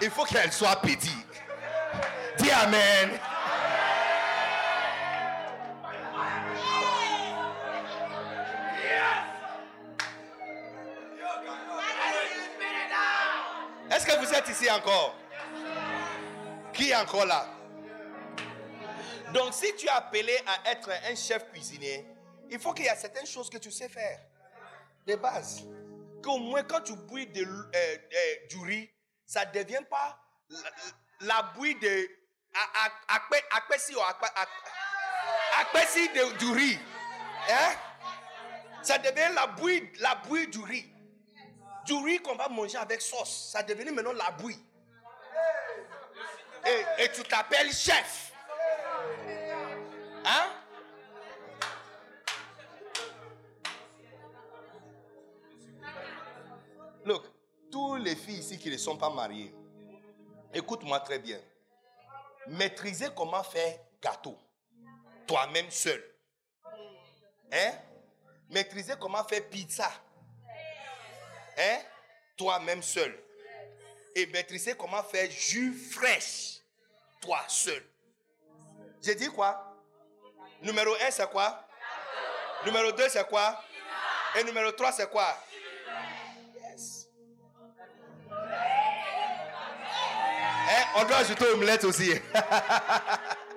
[0.00, 1.26] Il faut qu'elle soit petite.
[2.38, 3.10] Dis Amen.
[13.90, 15.14] Est-ce que vous êtes ici encore?
[16.72, 17.46] Qui est encore là?
[19.34, 22.06] Donc si tu es appelé à être un chef cuisinier,
[22.50, 24.20] il faut qu'il y ait certaines choses que tu sais faire.
[25.06, 25.64] De base
[26.22, 28.90] qu'au moins quand tu bouilles de, euh, euh, du riz,
[29.26, 30.20] ça ne devient pas
[31.20, 32.08] la, bouille de
[35.60, 36.78] akpesi de, du riz.
[37.50, 37.74] Hein?
[38.82, 40.86] Ça devient la bouille, la bouille du riz.
[41.84, 43.50] Du riz qu'on va manger avec sauce.
[43.52, 44.58] Ça devient maintenant la bouille.
[46.66, 48.32] Et, et tu t'appelles chef.
[50.24, 50.50] Hein?
[57.08, 57.24] Look,
[57.72, 59.54] tous les filles ici qui ne sont pas mariées,
[60.52, 61.40] écoute-moi très bien.
[62.48, 64.38] Maîtriser comment faire gâteau,
[65.26, 66.04] toi-même seul.
[67.50, 67.72] Hein?
[69.00, 69.90] Comment faire pizza.
[71.56, 71.78] Hein?
[72.36, 73.18] Toi-même seul.
[74.14, 76.60] Et maîtriser comment faire jus fraîche,
[77.22, 77.82] toi seul.
[79.00, 79.74] J'ai dit quoi?
[80.60, 81.66] Numéro 1, c'est quoi?
[82.66, 83.64] Numéro 2, c'est quoi?
[84.38, 85.34] Et numéro 3, c'est quoi?
[90.70, 92.10] Eh, on doit ajouter omelette aussi.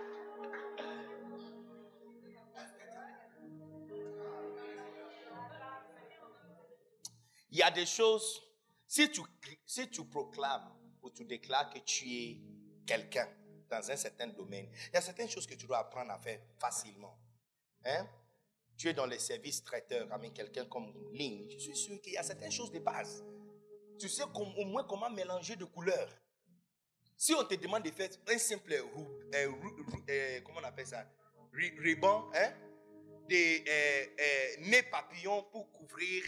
[7.52, 8.42] Il y a des choses,
[8.88, 9.22] si tu,
[9.66, 12.38] si tu proclames ou tu déclares que tu es
[12.88, 13.28] quelqu'un
[13.70, 16.40] dans un certain domaine, il y a certaines choses que tu dois apprendre à faire
[16.58, 17.20] facilement.
[17.84, 18.08] Hein?
[18.78, 21.50] Tu es dans les services traiteurs avec quelqu'un comme ligne.
[21.50, 23.22] Je suis sûr qu'il y a certaines choses de base.
[24.00, 26.21] Tu sais au moins comment mélanger de couleurs.
[27.22, 29.48] Si on te demande de faire un simple euh,
[30.10, 31.06] euh, comment on appelle ça,
[31.54, 32.50] ruban, hein,
[33.30, 36.24] des euh, nez papillons pour couvrir,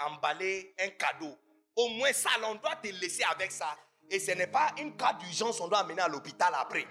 [0.00, 1.34] emballer un cadeau,
[1.74, 3.74] Au moins ça, on doit te laisser avec ça.
[4.10, 6.86] Et ce n'est pas une cas d'urgence, on doit amener à l'hôpital après.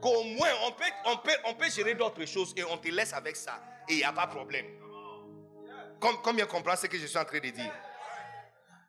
[0.00, 3.12] Qu'au moins, on peut, on, peut, on peut gérer d'autres choses et on te laisse
[3.12, 3.60] avec ça.
[3.88, 4.66] Et il n'y a pas de problème.
[5.98, 7.72] Comme, combien comprend ce que je suis en train de dire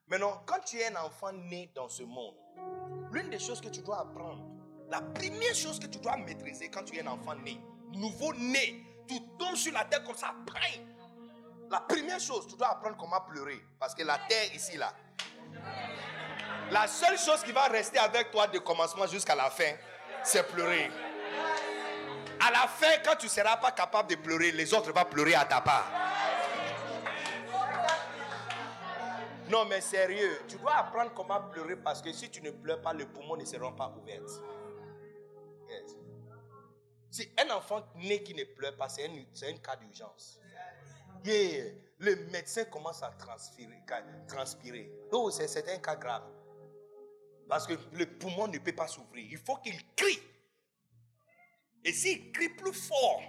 [0.09, 2.33] Maintenant, quand tu es un enfant né dans ce monde,
[3.11, 4.43] l'une des choses que tu dois apprendre,
[4.89, 7.61] la première chose que tu dois maîtriser quand tu es un enfant né,
[7.93, 10.33] nouveau né, tu tombes sur la terre comme ça,
[11.69, 13.59] La première chose, tu dois apprendre comment pleurer.
[13.79, 14.93] Parce que la terre ici, là,
[16.71, 19.73] la seule chose qui va rester avec toi de commencement jusqu'à la fin,
[20.23, 20.89] c'est pleurer.
[22.39, 25.35] À la fin, quand tu ne seras pas capable de pleurer, les autres vont pleurer
[25.35, 25.98] à ta part.
[29.49, 32.93] Non, mais sérieux, tu dois apprendre comment pleurer parce que si tu ne pleures pas,
[32.93, 34.21] les poumons ne seront pas ouverts.
[37.09, 40.39] Si un enfant né qui ne pleure pas, c'est un, cas d'urgence.
[41.25, 43.81] Le médecin commence à transpirer.
[44.27, 44.91] transpirer.
[45.11, 46.23] Oh, c'est un cas grave.
[47.47, 49.27] Parce que le poumon ne peut pas s'ouvrir.
[49.31, 50.21] Il faut qu'il crie.
[51.83, 53.21] Et s'il crie plus fort,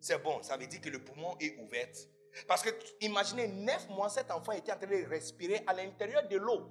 [0.00, 0.42] c'est bon.
[0.42, 1.88] Ça veut dire que le poumon est ouvert.
[2.46, 2.70] Parce que
[3.00, 6.68] imaginez, neuf mois, cet enfant était en train de respirer à l'intérieur de l'eau.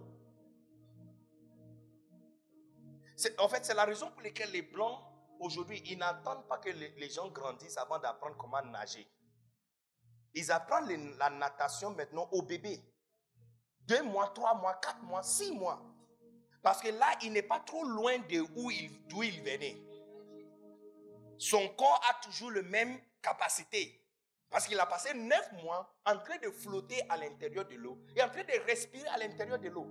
[3.40, 5.00] En fait, c'est la raison pour laquelle les blancs,
[5.40, 9.08] aujourd'hui, ils n'attendent pas que les, gens grandissent avant d'apprendre comment nager.
[10.34, 12.80] Ils apprennent la natation maintenant au bébé.
[13.82, 15.82] Deux mois, trois mois, quatre mois, six mois.
[16.62, 19.78] Parce que là, il n'est pas trop loin de où il, d'où il venait.
[21.38, 24.05] Son corps a toujours la même capacité.
[24.56, 28.24] Parce qu'il a passé neuf mois en train de flotter à l'intérieur de l'eau et
[28.24, 29.86] en train de respirer à l'intérieur de l'eau.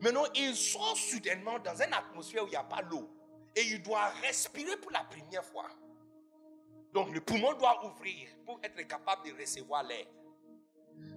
[0.00, 3.10] Maintenant, il sort soudainement dans une atmosphère où il n'y a pas l'eau.
[3.56, 5.68] Et il doit respirer pour la première fois.
[6.92, 10.06] Donc le poumon doit ouvrir pour être capable de recevoir l'air.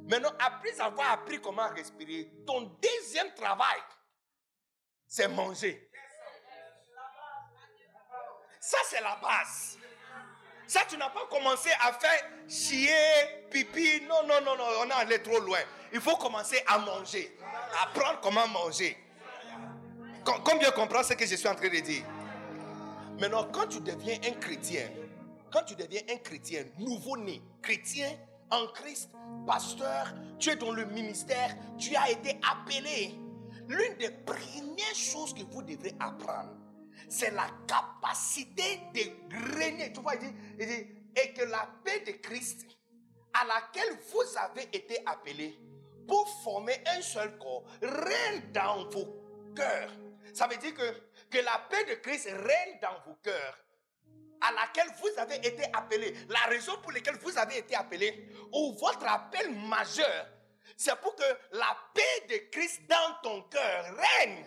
[0.09, 3.79] Maintenant, après avoir appris comment respirer, ton deuxième travail,
[5.05, 5.87] c'est manger.
[8.59, 9.77] Ça, c'est la base.
[10.71, 12.87] Ça, tu n'as pas commencé à faire chier,
[13.49, 14.03] pipi.
[14.07, 15.59] Non, non, non, non, on est allé trop loin.
[15.91, 17.35] Il faut commencer à manger.
[17.83, 18.95] Apprendre comment manger.
[20.23, 22.05] Combien comprend ce que je suis en train de dire?
[23.19, 24.89] Maintenant, quand tu deviens un chrétien,
[25.51, 28.09] quand tu deviens un chrétien nouveau-né, chrétien
[28.49, 29.09] en Christ,
[29.45, 33.19] pasteur, tu es dans le ministère, tu as été appelé.
[33.67, 36.51] L'une des premières choses que vous devrez apprendre,
[37.09, 39.91] c'est la capacité de régner.
[39.93, 42.65] Tu vois, il dit, et que la paix de Christ,
[43.33, 45.57] à laquelle vous avez été appelés
[46.07, 49.91] pour former un seul corps, règne dans vos cœurs.
[50.33, 50.91] Ça veut dire que,
[51.29, 53.57] que la paix de Christ règne dans vos cœurs
[54.41, 58.73] à laquelle vous avez été appelés, la raison pour laquelle vous avez été appelés, ou
[58.73, 60.27] votre appel majeur,
[60.75, 64.45] c'est pour que la paix de Christ dans ton cœur règne.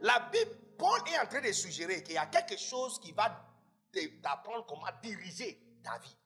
[0.00, 3.46] La Bible, Paul est en train de suggérer qu'il y a quelque chose qui va
[4.22, 6.16] t'apprendre comment diriger ta vie.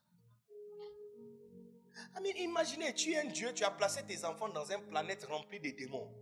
[2.42, 5.70] imaginez, tu es un Dieu, tu as placé tes enfants dans une planète remplie de
[5.70, 6.12] démons.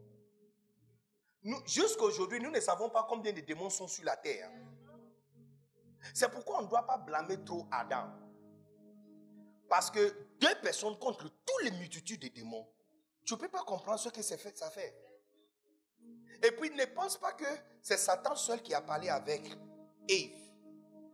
[1.66, 4.50] Jusqu'à aujourd'hui, nous ne savons pas combien de démons sont sur la terre.
[6.14, 8.08] C'est pourquoi on ne doit pas blâmer trop Adam.
[9.68, 12.68] Parce que deux personnes contre toutes les multitudes de démons,
[13.24, 15.11] tu ne peux pas comprendre ce que ça fait.
[16.42, 17.44] Et puis ne pense pas que
[17.80, 19.42] c'est Satan seul qui a parlé avec
[20.08, 20.42] Eve.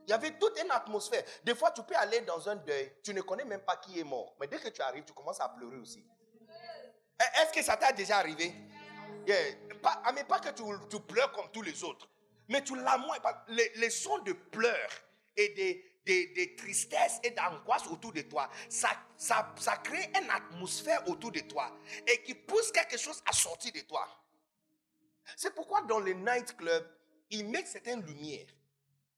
[0.07, 1.23] Il y avait toute une atmosphère.
[1.45, 4.05] Des fois, tu peux aller dans un deuil, tu ne connais même pas qui est
[4.05, 4.35] mort.
[4.41, 6.03] Mais dès que tu arrives, tu commences à pleurer aussi.
[7.21, 8.55] Eh, est-ce que ça t'a déjà arrivé?
[9.83, 12.09] Pas, ah, mais pas que tu, pleures comme tous les autres.
[12.49, 13.19] Mais tu l'as moins.
[13.49, 14.91] Les, les, sons de pleurs
[15.37, 21.41] et des, des, tristesses et d'angoisse autour de toi, ça crée une atmosphère autour de
[21.41, 21.71] toi
[22.07, 24.09] et qui pousse quelque chose à sortir de toi.
[25.37, 26.87] C'est pourquoi dans les nightclubs,
[27.31, 28.47] ils mettent certaines lumières.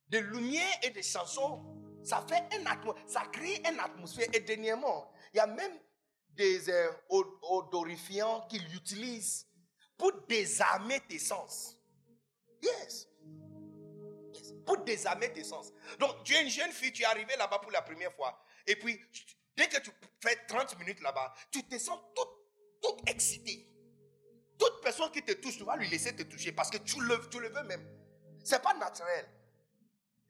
[0.09, 1.65] Des lumières et des chansons,
[2.03, 2.65] ça fait un
[3.07, 4.29] ça crée une atmosphère.
[4.33, 5.79] Et dernièrement, il y a même
[6.31, 9.47] des euh, odorifiants qu'ils utilisent
[9.97, 11.77] pour désarmer tes sens.
[12.63, 13.11] Yes
[14.65, 15.73] pour désarmer tes sens.
[15.99, 18.41] Donc, tu es une jeune fille, tu es arrivée là-bas pour la première fois.
[18.67, 19.01] Et puis,
[19.57, 19.91] dès que tu
[20.23, 22.29] fais 30 minutes là-bas, tu te sens toute,
[22.81, 23.70] toute excitée.
[24.61, 27.29] Toute personne qui te touche, tu vas lui laisser te toucher parce que tu le,
[27.31, 27.83] tu le veux même.
[28.45, 29.27] C'est pas naturel.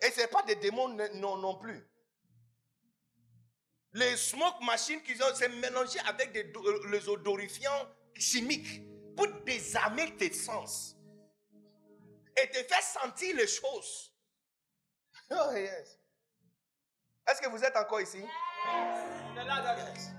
[0.01, 1.85] Et ce n'est pas des démons non, non plus.
[3.93, 6.53] Les smoke machines qu'ils ont, c'est mélangé avec des,
[6.91, 8.83] les odorifiants chimiques
[9.16, 10.97] pour désarmer tes sens
[12.41, 14.07] et te faire sentir les choses.
[15.33, 15.97] Oh, yes.
[17.28, 18.18] Est-ce que vous êtes encore ici?
[18.18, 20.11] Yes.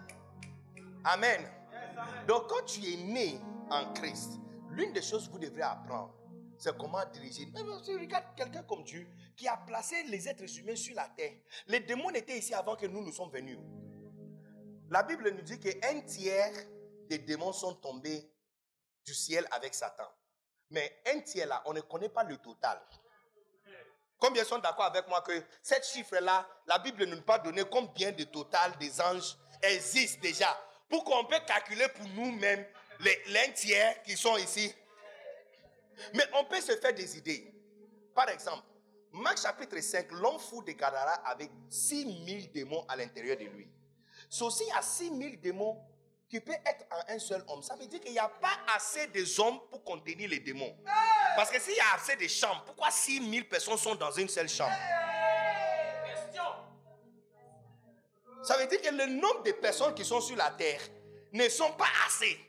[1.03, 1.51] Amen.
[2.27, 3.41] Donc quand tu es né
[3.71, 4.33] en Christ,
[4.69, 6.13] l'une des choses que vous devrez apprendre,
[6.57, 7.47] c'est comment diriger.
[7.55, 11.33] regarde quelqu'un comme Dieu qui a placé les êtres humains sur la terre.
[11.67, 13.57] Les démons étaient ici avant que nous nous sommes venus.
[14.89, 16.53] La Bible nous dit qu'un tiers
[17.09, 18.29] des démons sont tombés
[19.05, 20.07] du ciel avec Satan.
[20.69, 22.79] Mais un tiers là, on ne connaît pas le total.
[24.19, 28.11] Combien sont d'accord avec moi que cette chiffre-là, la Bible ne nous pas donné combien
[28.11, 30.55] de total des anges existent déjà
[30.87, 32.65] pour qu'on puisse calculer pour nous-mêmes
[33.03, 34.73] les, tiers qui sont ici.
[36.13, 37.53] Mais on peut se faire des idées.
[38.13, 38.63] Par exemple,
[39.13, 43.67] Marc chapitre 5, l'homme fou de Gadara avec 6000 démons à l'intérieur de lui.
[44.29, 45.77] Ceci a 6000 démons
[46.29, 47.61] qui peut être en un seul homme.
[47.61, 50.77] Ça veut dire qu'il n'y a pas assez de hommes pour contenir les démons.
[51.35, 54.47] Parce que s'il y a assez de chambres, pourquoi 6000 personnes sont dans une seule
[54.47, 54.71] chambre?
[58.43, 60.81] Ça veut dire que le nombre de personnes qui sont sur la terre
[61.33, 62.39] ne sont pas assez.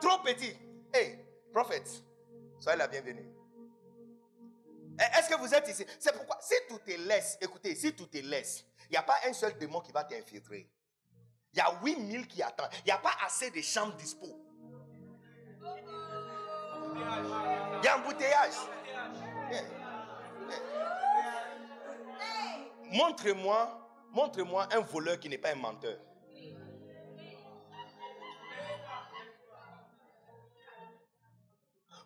[0.00, 0.56] Trop petits.
[0.92, 1.18] Hé,
[1.52, 1.88] prophète,
[2.60, 3.26] soyez la bienvenue.
[4.98, 5.84] Eh, est-ce que vous êtes ici?
[5.98, 9.16] C'est pourquoi, si tout est laisse, écoutez, si tout est laisse, il n'y a pas
[9.26, 10.68] un seul démon qui va t'infiltrer.
[11.52, 12.70] Il y a 8000 qui attendent.
[12.80, 14.26] Il n'y a pas assez de chambres dispo.
[15.62, 18.54] Il y a un bouteillage.
[22.92, 25.98] Montre-moi, montre-moi un voleur qui n'est pas un menteur.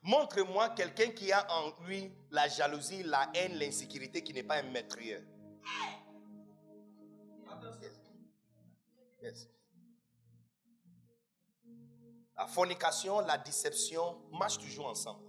[0.03, 4.63] Montre-moi quelqu'un qui a en lui la jalousie, la haine, l'insécurité, qui n'est pas un
[4.63, 5.27] maîtrieux.
[12.37, 15.25] La fornication, la déception marchent toujours ensemble.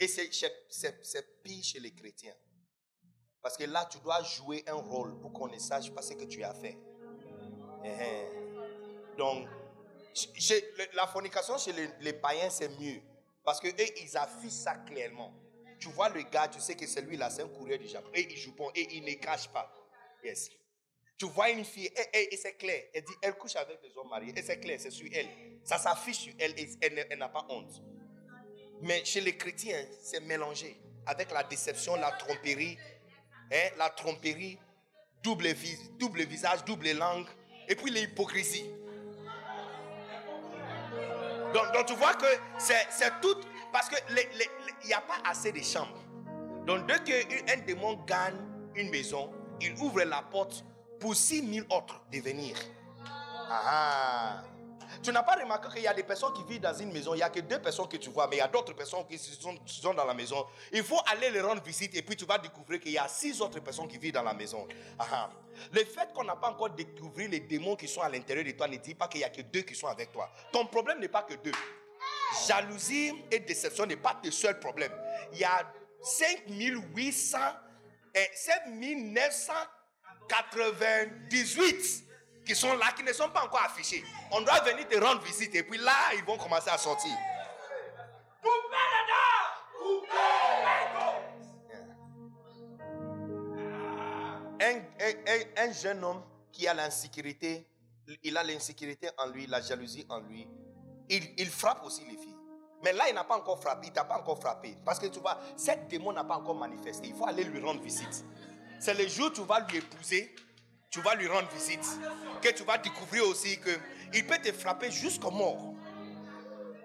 [0.00, 2.34] Et c'est pire chez les chrétiens.
[3.42, 6.24] Parce que là, tu dois jouer un rôle pour qu'on ne sache pas ce que
[6.24, 6.78] tu as fait.
[7.84, 9.16] Eh, eh.
[9.16, 9.48] Donc,
[10.94, 13.00] la fornication chez les, païens, c'est mieux.
[13.50, 13.66] Parce que
[14.00, 15.34] ils affichent ça clairement.
[15.80, 18.08] Tu vois le gars, tu sais que celui-là, c'est un courrier du Japon.
[18.14, 19.74] Et il joue bon, et il ne cache pas.
[20.22, 20.52] Yes.
[21.18, 22.84] Tu vois une fille, et, c'est clair.
[22.94, 24.32] Elle dit, elle couche avec des hommes mariés.
[24.36, 25.26] Et c'est clair, c'est sur elle.
[25.64, 27.82] Ça s'affiche sur elle et elle, n'a pas honte.
[28.82, 30.76] Mais chez les chrétiens, c'est mélangé.
[31.04, 32.78] Avec la déception, la tromperie.
[33.52, 34.60] Hein, la tromperie,
[35.24, 35.56] double,
[35.98, 37.26] double visage, double langue.
[37.66, 38.70] Et puis l'hypocrisie.
[41.52, 42.26] Donc, donc, tu vois que
[42.58, 43.36] c'est tout.
[43.72, 46.02] Parce qu'il n'y a pas assez de chambres.
[46.66, 48.36] Donc dès qu'un démon gagne
[48.74, 49.30] une maison,
[49.60, 50.64] il ouvre la porte
[50.98, 52.56] pour 6000 autres de venir.
[53.50, 54.42] Ah.
[55.02, 57.18] Tu n'as pas remarqué qu'il y a des personnes qui vivent dans une maison, il
[57.18, 59.18] n'y a que deux personnes que tu vois, mais il y a d'autres personnes qui
[59.18, 60.46] sont, dans la maison.
[60.72, 63.40] Il faut aller les rendre visite et puis tu vas découvrir qu'il y a six
[63.40, 64.66] autres personnes qui vivent dans la maison.
[64.98, 65.30] Ah.
[65.72, 68.68] Le fait qu'on n'a pas encore découvert les démons qui sont à l'intérieur de toi
[68.68, 70.30] ne dit pas qu'il n'y a que deux qui sont avec toi.
[70.52, 71.52] Ton problème n'est pas que deux.
[72.46, 74.92] Jalousie et déception n'est pas tes seuls problèmes.
[75.32, 75.72] Il y a
[76.02, 77.38] 5800
[78.14, 79.52] et 7900
[80.28, 82.09] 98
[82.50, 84.04] qui sont là, qui ne sont pas encore affichés.
[84.32, 87.16] On doit venir te rendre visite et puis là, ils vont commencer à sortir.
[94.62, 96.22] Un, un, jeune homme
[96.52, 97.66] qui a l'insécurité,
[98.24, 100.48] il a l'insécurité en lui, la jalousie en lui,
[101.08, 102.36] il, il frappe aussi les filles.
[102.82, 104.76] Mais là, il n'a pas encore frappé, il t'a pas encore frappé.
[104.84, 107.08] Parce que tu vois, cette démon n'a pas encore manifesté.
[107.08, 108.24] Il faut aller lui rendre visite.
[108.80, 110.34] C'est le jour où tu vas lui épouser,
[110.90, 111.86] tu vas lui rendre visite,
[112.42, 113.70] que tu vas découvrir aussi que
[114.12, 115.74] il peut te frapper jusqu'au mort.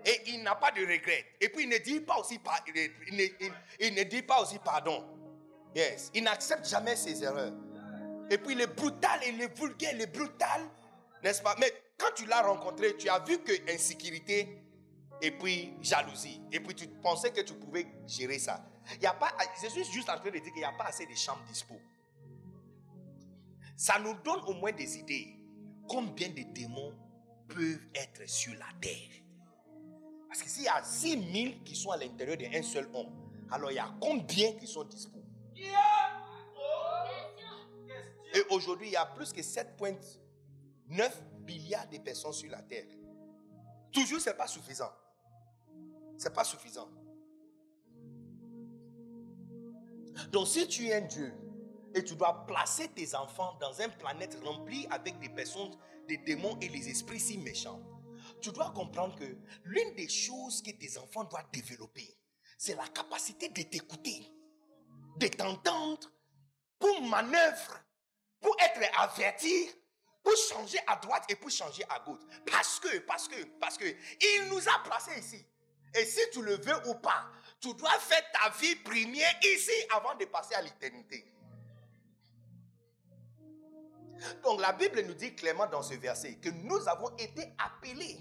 [0.05, 1.25] Et il n'a pas de regret.
[1.41, 2.39] Et puis il ne dit pas aussi,
[3.09, 5.03] il ne, dit pas aussi pardon.
[5.75, 6.11] Yes.
[6.13, 7.53] Il n'accepte jamais ses erreurs.
[8.29, 10.61] Et puis il est brutal, il est vulgaire, il est brutal.
[11.23, 11.55] N'est-ce pas?
[11.59, 14.61] Mais quand tu l'as rencontré, tu as vu que insécurité
[15.19, 16.39] et puis jalousie.
[16.51, 18.63] Et puis tu pensais que tu pouvais gérer ça.
[18.97, 19.31] Il y a pas,
[19.63, 21.79] je suis juste en train de dire qu'il n'y a pas assez de chambres dispo.
[23.75, 25.39] Ça nous donne au moins des idées.
[25.87, 26.93] Combien de démons
[27.47, 29.09] peuvent être sur la terre?
[30.27, 33.13] Parce que s'il y a 6000 qui sont à l'intérieur d'un seul homme,
[33.51, 35.19] alors il y a combien qui sont dispo?
[38.33, 41.11] Et aujourd'hui, il y a plus que 7,9
[41.45, 42.87] milliards de personnes sur la terre.
[43.91, 44.91] Toujours, ce n'est pas suffisant.
[46.17, 46.89] Ce n'est pas suffisant.
[50.31, 51.33] Donc si tu es un Dieu
[51.95, 55.71] et tu dois placer tes enfants dans une planète remplie avec des personnes,
[56.07, 57.81] des démons et les esprits si méchants,
[58.41, 62.17] tu dois comprendre que l'une des choses que tes enfants doivent développer,
[62.57, 64.29] c'est la capacité de t'écouter,
[65.17, 66.11] de t'entendre
[66.77, 67.79] pour manœuvre,
[68.41, 69.69] pour être averti,
[70.21, 72.21] pour changer à droite et pour changer à gauche.
[72.51, 75.45] Parce que, parce que, parce que, il nous a placés ici.
[75.93, 77.25] Et si tu le veux ou pas,
[77.61, 81.34] tu dois faire ta vie première ici avant de passer à l'éternité.
[84.43, 88.19] Donc la Bible nous dit clairement dans ce verset que nous avons été appelés.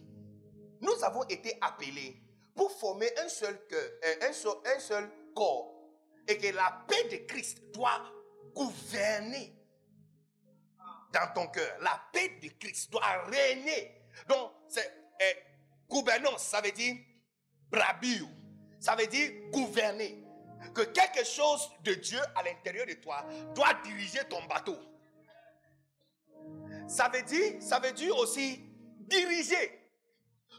[0.81, 2.21] Nous avons été appelés
[2.55, 3.91] pour former un seul, cœur,
[4.23, 5.73] un seul, corps.
[6.27, 8.03] Et que la paix de Christ doit
[8.55, 9.53] gouverner
[11.13, 11.77] dans ton cœur.
[11.81, 14.09] La paix de Christ doit régner.
[14.29, 14.91] Donc, c'est
[15.21, 15.37] eh,
[15.89, 16.97] gouvernance, ça veut dire
[17.71, 18.27] brabio.
[18.81, 20.23] Ça veut dire gouverner.
[20.75, 23.25] Que quelque chose de Dieu à l'intérieur de toi
[23.55, 24.77] doit diriger ton bateau.
[26.87, 28.61] Ça veut dire, ça veut aussi
[29.01, 29.91] diriger,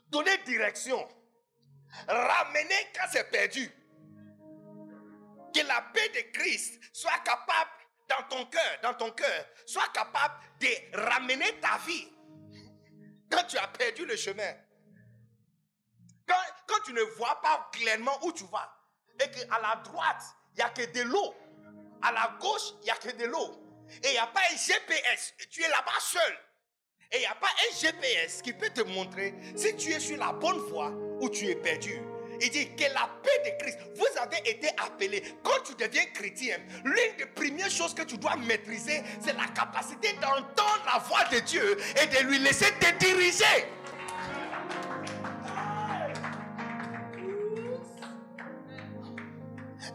[0.10, 1.08] donner direction,
[2.08, 3.72] ramener quand c'est perdu.
[5.54, 7.70] Que la paix de Christ soit capable
[8.10, 12.08] dans ton cœur, dans ton cœur, soit capable de ramener ta vie
[13.32, 14.54] quand tu as perdu le chemin.
[16.28, 16.36] Quand,
[16.68, 18.72] quand tu ne vois pas clairement où tu vas,
[19.20, 20.24] et qu'à la droite,
[20.54, 21.34] il n'y a que de l'eau,
[22.02, 23.65] à la gauche, il n'y a que de l'eau,
[24.04, 26.38] et il n'y a pas un GPS, tu es là-bas seul,
[27.12, 30.18] et il n'y a pas un GPS qui peut te montrer si tu es sur
[30.18, 32.02] la bonne voie ou tu es perdu.
[32.42, 35.24] Il dit que la paix de Christ, vous avez été appelés.
[35.44, 40.14] Quand tu deviens chrétien, l'une des premières choses que tu dois maîtriser, c'est la capacité
[40.14, 43.70] d'entendre la voix de Dieu et de lui laisser te diriger.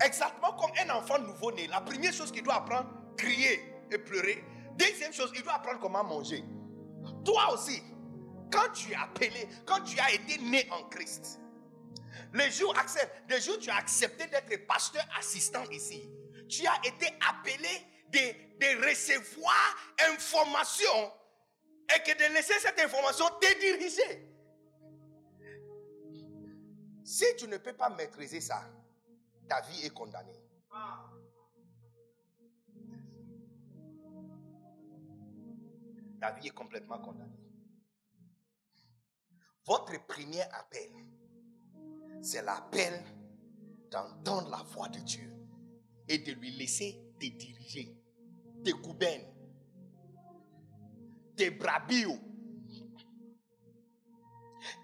[0.02, 2.88] Exactement comme un enfant nouveau-né, la première chose qu'il doit apprendre,
[3.18, 3.60] crier
[3.96, 4.44] pleurer.
[4.76, 6.44] Deuxième chose, il doit apprendre comment manger.
[7.24, 7.82] Toi aussi,
[8.50, 11.40] quand tu es appelé, quand tu as été né en Christ,
[12.34, 16.10] les jours, accepte, les jours tu as accepté d'être pasteur assistant ici,
[16.48, 17.68] tu as été appelé
[18.10, 19.76] de, recevoir
[20.12, 21.12] information
[21.94, 24.26] et que de laisser cette information te diriger.
[27.04, 28.64] Si tu ne peux pas maîtriser ça,
[29.48, 30.40] ta vie est condamnée.
[36.20, 37.40] Ta vie est complètement condamnée.
[39.66, 40.90] Votre premier appel,
[42.20, 43.02] c'est l'appel
[43.90, 45.32] d'entendre la voix de Dieu
[46.08, 47.96] et de lui laisser te diriger,
[48.64, 49.32] te gouverner,
[51.36, 52.12] te brabio,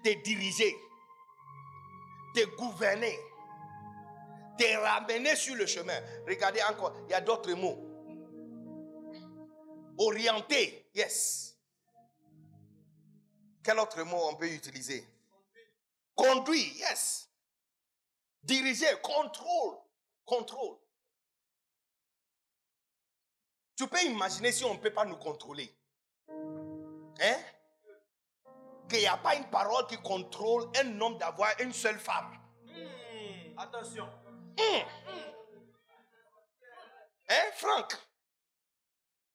[0.03, 0.75] te diriger,
[2.33, 3.17] te gouverner,
[4.57, 5.99] te ramener sur le chemin.
[6.27, 7.83] Regardez encore, il y a d'autres mots.
[9.99, 11.55] Orienter, yes.
[13.63, 15.07] Quel autre mot on peut utiliser?
[16.15, 17.29] Conduire, yes.
[18.41, 19.77] Diriger, contrôle,
[20.25, 20.77] contrôle.
[23.75, 25.71] Tu peux imaginer si on ne peut pas nous contrôler?
[26.29, 27.37] Hein?
[28.89, 32.39] Qu'il n'y a pas une parole qui contrôle un homme d'avoir une seule femme.
[32.65, 34.05] Hmm, attention.
[34.57, 34.87] Hmm.
[37.29, 38.06] Hein, Franck?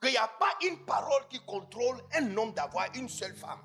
[0.03, 3.65] Qu'il n'y a pas une parole qui contrôle un homme d'avoir une seule femme.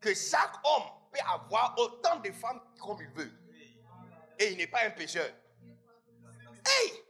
[0.00, 0.82] Que chaque homme
[1.12, 3.30] peut avoir autant de femmes comme il veut
[4.40, 5.30] et il n'est pas un pécheur.
[6.66, 7.04] Hey!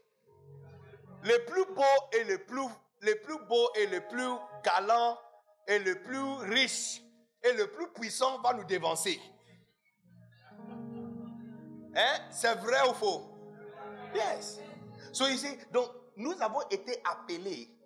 [1.23, 2.69] Le plus beau et le plus,
[3.01, 5.19] le plus beau et le plus galant
[5.67, 7.01] et le plus riche
[7.43, 9.19] et le plus puissant va nous dévancer.
[11.97, 12.19] Hein?
[12.31, 13.23] C'est vrai ou faux?
[14.15, 14.61] Yes.
[15.13, 17.78] So ici, donc, nous avons été appelés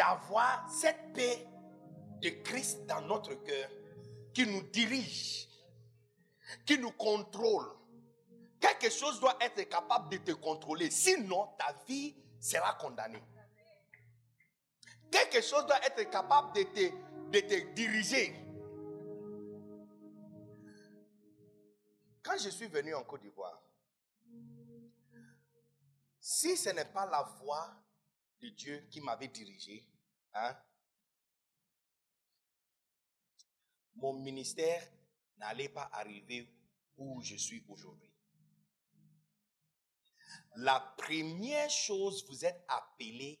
[0.00, 1.46] d'avoir cette paix
[2.22, 3.68] de Christ dans notre cœur
[4.32, 5.46] qui nous dirige,
[6.64, 7.66] qui nous contrôle,
[8.60, 10.90] Quelque chose doit être capable de te contrôler.
[10.90, 13.22] Sinon, ta vie sera condamnée.
[15.10, 18.34] Quelque chose doit être capable de te, de te diriger.
[22.22, 23.60] Quand je suis venu en Côte d'Ivoire,
[26.20, 27.74] si ce n'est pas la voix
[28.42, 29.89] de Dieu qui m'avait dirigé,
[30.34, 30.56] hein,
[33.94, 34.82] mon ministère
[35.36, 36.48] n'allait pas arriver
[36.96, 38.12] où je suis aujourd'hui.
[40.56, 43.40] La première chose, vous êtes appelé,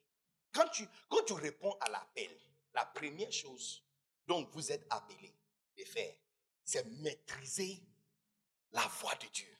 [0.52, 2.30] quand tu, quand tu réponds à l'appel,
[2.74, 3.84] la première chose
[4.26, 5.34] dont vous êtes appelé
[5.76, 6.14] de faire,
[6.64, 7.82] c'est maîtriser
[8.70, 9.58] la voix de Dieu.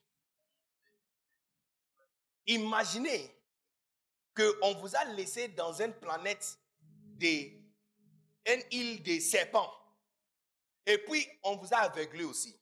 [2.47, 3.37] Imaginez
[4.35, 6.59] qu'on vous a laissé dans une planète
[7.20, 7.60] de,
[8.46, 9.72] une île des serpents.
[10.86, 12.58] Et puis, on vous a aveuglé aussi.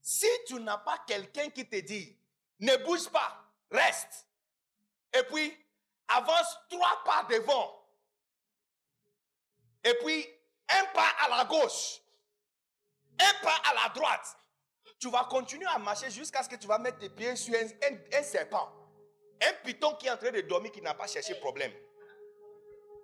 [0.00, 2.18] Si tu n'as pas quelqu'un qui te dit,
[2.60, 4.26] ne bouge pas, reste.
[5.12, 5.54] Et puis,
[6.08, 7.86] avance trois pas devant
[9.84, 10.26] Et puis,
[10.70, 12.00] un pas à la gauche,
[13.20, 14.36] un pas à la droite.
[14.98, 18.18] Tu vas continuer à marcher jusqu'à ce que tu vas mettre tes pieds sur un,
[18.18, 18.72] un serpent.
[19.40, 21.72] Un python qui est en train de dormir, qui n'a pas cherché problème.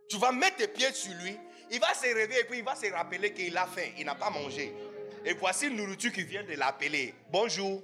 [0.09, 1.37] Tu vas mettre tes pieds sur lui,
[1.71, 4.15] il va se réveiller et puis il va se rappeler qu'il a faim, il n'a
[4.15, 4.75] pas mangé.
[5.25, 7.15] Et voici une nourriture qui vient de l'appeler.
[7.31, 7.83] Bonjour.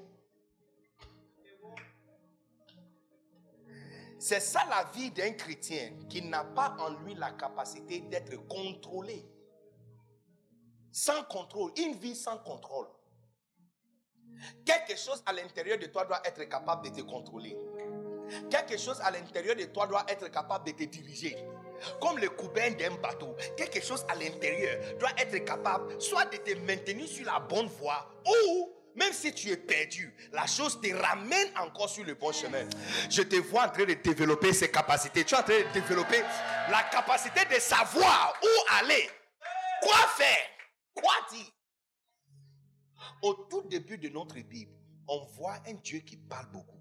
[4.19, 9.27] C'est ça la vie d'un chrétien qui n'a pas en lui la capacité d'être contrôlé.
[10.93, 12.89] Sans contrôle, une vie sans contrôle.
[14.67, 17.57] Quelque chose à l'intérieur de toi doit être capable de te contrôler.
[18.51, 21.37] Quelque chose à l'intérieur de toi doit être capable de te diriger.
[22.01, 26.59] Comme le coubin d'un bateau, quelque chose à l'intérieur doit être capable soit de te
[26.59, 31.49] maintenir sur la bonne voie ou même si tu es perdu, la chose te ramène
[31.59, 32.69] encore sur le bon chemin.
[33.09, 35.25] Je te vois en train de développer ces capacités.
[35.25, 36.21] Tu es en train de développer
[36.69, 39.09] la capacité de savoir où aller,
[39.83, 40.49] quoi faire,
[40.95, 41.47] quoi dire?
[43.23, 44.73] Au tout début de notre Bible,
[45.07, 46.81] on voit un Dieu qui parle beaucoup.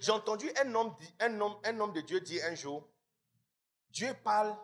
[0.00, 2.88] J'ai entendu un homme, un, homme, un homme de Dieu dire un jour,
[3.92, 4.56] Dieu parle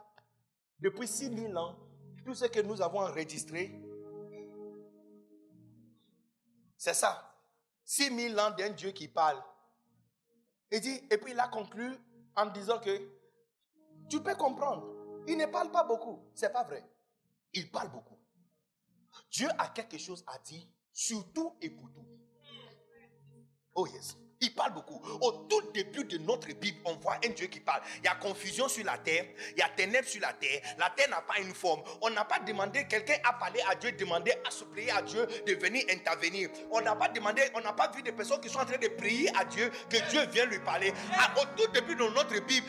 [0.78, 1.76] depuis 6000 ans,
[2.24, 3.72] tout ce que nous avons enregistré.
[6.76, 7.34] C'est ça.
[7.84, 9.42] 6000 ans d'un Dieu qui parle.
[10.70, 11.96] Et, puis il a conclu
[12.34, 13.00] en disant que
[14.08, 14.86] tu peux comprendre.
[15.28, 16.28] Il ne parle pas beaucoup.
[16.34, 16.84] C'est pas vrai.
[17.52, 18.18] Il parle beaucoup.
[19.30, 22.06] Dieu a quelque chose à dire, surtout et pour tout.
[23.74, 24.16] Oh yes.
[24.40, 25.00] Il parle beaucoup.
[25.20, 27.80] Au tout début de notre Bible, on voit un Dieu qui parle.
[27.98, 30.60] Il y a confusion sur la terre, il y a ténèbres sur la terre.
[30.78, 31.82] La terre n'a pas une forme.
[32.02, 35.54] On n'a pas demandé, quelqu'un a parlé à Dieu, demandé à supplier à Dieu de
[35.54, 36.50] venir intervenir.
[36.70, 38.88] On n'a pas demandé, on n'a pas vu des personnes qui sont en train de
[38.88, 40.92] prier à Dieu, que Dieu vienne lui parler.
[41.36, 42.66] au tout début de notre Bible,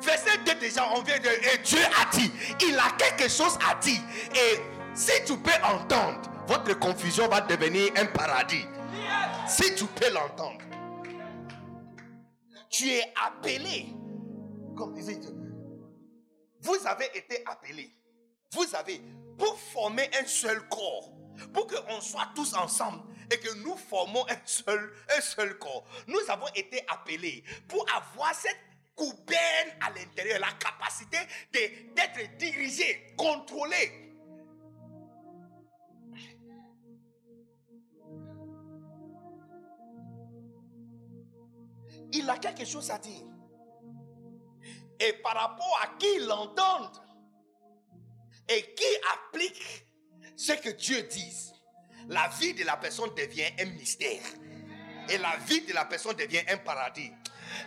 [0.00, 1.28] verset 2 déjà, on vient de.
[1.28, 2.32] Et Dieu a dit,
[2.62, 4.00] il a quelque chose à dire.
[4.34, 4.60] Et
[4.94, 8.66] si tu peux entendre, votre confusion va devenir un paradis.
[9.46, 10.58] Si tu peux l'entendre.
[12.76, 13.86] Tu es appelé.
[14.76, 15.18] Comme disait
[16.60, 17.90] Vous avez été appelé.
[18.52, 19.00] Vous avez
[19.38, 21.10] pour former un seul corps.
[21.54, 23.02] Pour qu'on soit tous ensemble
[23.32, 25.86] et que nous formons un seul, un seul corps.
[26.06, 28.58] Nous avons été appelés pour avoir cette
[28.94, 31.18] coubaine à l'intérieur, la capacité
[31.52, 34.05] d'être dirigé, contrôlé.
[42.16, 43.24] Il a quelque chose à dire.
[44.98, 46.90] Et par rapport à qui l'entend
[48.48, 49.86] et qui applique
[50.36, 51.52] ce que Dieu dit,
[52.08, 54.22] la vie de la personne devient un mystère.
[55.08, 57.12] Et la vie de la personne devient un paradis.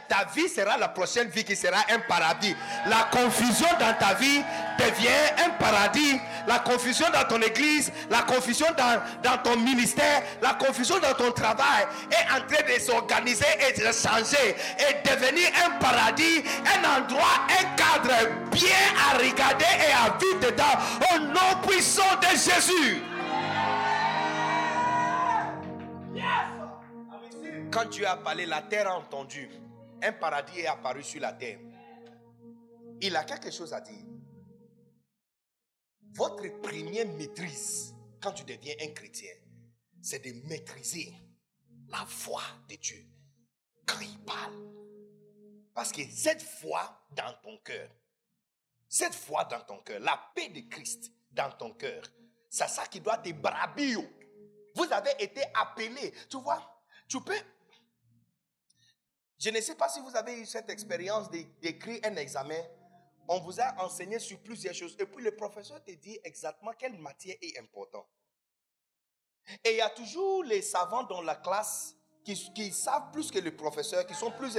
[0.08, 2.56] Ta vie sera la prochaine vie qui sera un paradis.
[2.88, 4.42] La confusion dans ta vie
[4.78, 6.20] devient un paradis.
[6.48, 11.32] La confusion dans ton église, la confusion dans, dans ton ministère, la confusion dans ton
[11.32, 17.46] travail est en train de s'organiser et de changer et devenir un paradis, un endroit,
[17.50, 18.70] un cadre bien
[19.12, 20.64] à regarder et à vivre dedans
[21.14, 23.02] au nom puissant de Jésus.
[27.72, 29.50] Quand Dieu a parlé, la terre a entendu
[30.02, 31.60] un paradis est apparu sur la terre.
[33.02, 34.06] Il a quelque chose à dire.
[36.14, 39.34] Votre première maîtrise, quand tu deviens un chrétien,
[40.02, 41.14] c'est de maîtriser
[41.90, 43.06] la voix de Dieu
[43.86, 44.56] quand il parle.
[45.74, 47.90] Parce que cette foi dans ton cœur,
[48.88, 52.04] cette foi dans ton cœur, la paix de Christ dans ton cœur,
[52.50, 54.00] c'est ça qui doit te brabir.
[54.76, 56.14] Vous avez été appelé.
[56.30, 57.40] Tu vois, tu peux
[59.40, 62.62] je ne sais pas si vous avez eu cette expérience d'écrire un examen.
[63.28, 64.98] On vous a enseigné sur plusieurs choses.
[65.00, 68.08] Et puis le professeur te dit exactement quelle matière est importante.
[69.64, 71.96] Et il y a toujours les savants dans la classe
[72.26, 74.58] qui, savent plus que le professeur, qui sont plus...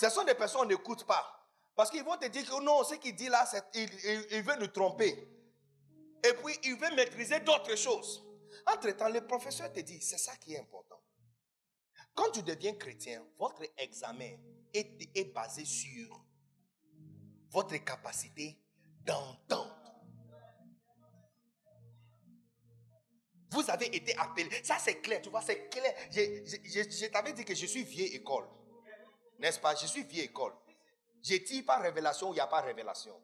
[0.00, 1.32] Ce sont des personnes qu'on n'écoute pas.
[1.74, 3.90] Parce qu'ils vont te dire que non, ce qu'il dit là, il,
[4.30, 5.28] il veut nous tromper.
[6.24, 8.24] Et puis, il veut maîtriser d'autres choses.
[8.66, 10.95] Entre-temps, le professeur te dit, c'est ça qui est important.
[12.16, 14.38] Quand tu deviens chrétien, votre examen
[14.72, 16.24] est, basé sur
[17.50, 18.58] votre capacité
[19.04, 19.74] d'entendre.
[23.50, 24.48] Vous avez été appelé.
[24.64, 25.20] Ça, c'est clair.
[25.20, 25.94] Tu vois, c'est clair.
[26.10, 28.48] Je, t'avais dit que je suis vieille école.
[29.38, 29.74] N'est-ce pas?
[29.74, 30.54] Je suis vieille école.
[31.22, 33.14] Je dis pas révélation, il n'y a pas révélation.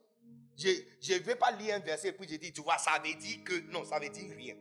[0.56, 3.14] Je ne vais pas lire un verset et puis je dis, tu vois, ça veut
[3.14, 3.58] dire que.
[3.70, 4.56] Non, ça veut dire rien.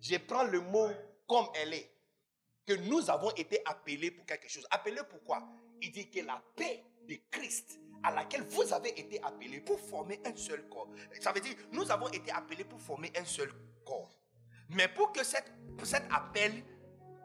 [0.00, 0.88] Je prends le mot
[1.26, 1.93] comme elle est
[2.66, 4.66] que nous avons été appelés pour quelque chose.
[4.70, 5.46] Appelés pourquoi
[5.82, 10.20] Il dit que la paix de Christ à laquelle vous avez été appelés pour former
[10.26, 10.90] un seul corps.
[11.20, 13.50] Ça veut dire, nous avons été appelés pour former un seul
[13.84, 14.14] corps.
[14.68, 15.50] Mais pour que cette,
[15.82, 16.62] cet appel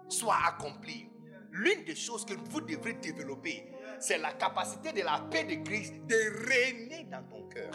[0.07, 1.09] soit accompli,
[1.51, 5.93] l'une des choses que vous devrez développer, c'est la capacité de la paix de Christ
[6.05, 7.71] de régner dans ton cœur.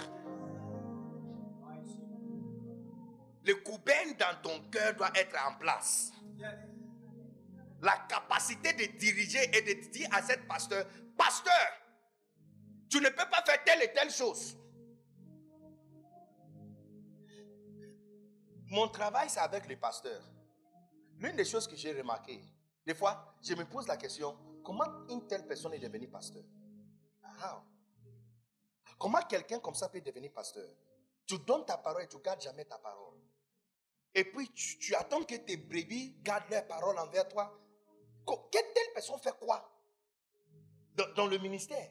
[3.47, 6.11] Le couben dans ton cœur doit être en place.
[7.85, 10.87] La capacité de diriger et de dire à cette pasteur,
[11.19, 11.53] pasteur,
[12.89, 14.57] tu ne peux pas faire telle et telle chose.
[18.69, 20.23] Mon travail, c'est avec les pasteurs.
[21.19, 22.41] L'une des choses que j'ai remarqué,
[22.87, 24.35] des fois, je me pose la question,
[24.65, 26.43] comment une telle personne est devenue pasteur?
[28.99, 30.71] Comment quelqu'un comme ça peut devenir pasteur?
[31.27, 33.21] Tu donnes ta parole et tu gardes jamais ta parole.
[34.15, 37.61] Et puis tu, attends que tes brebis gardent leur parole envers toi.
[38.27, 39.71] Quelle telle personne fait quoi
[41.17, 41.91] dans, le ministère?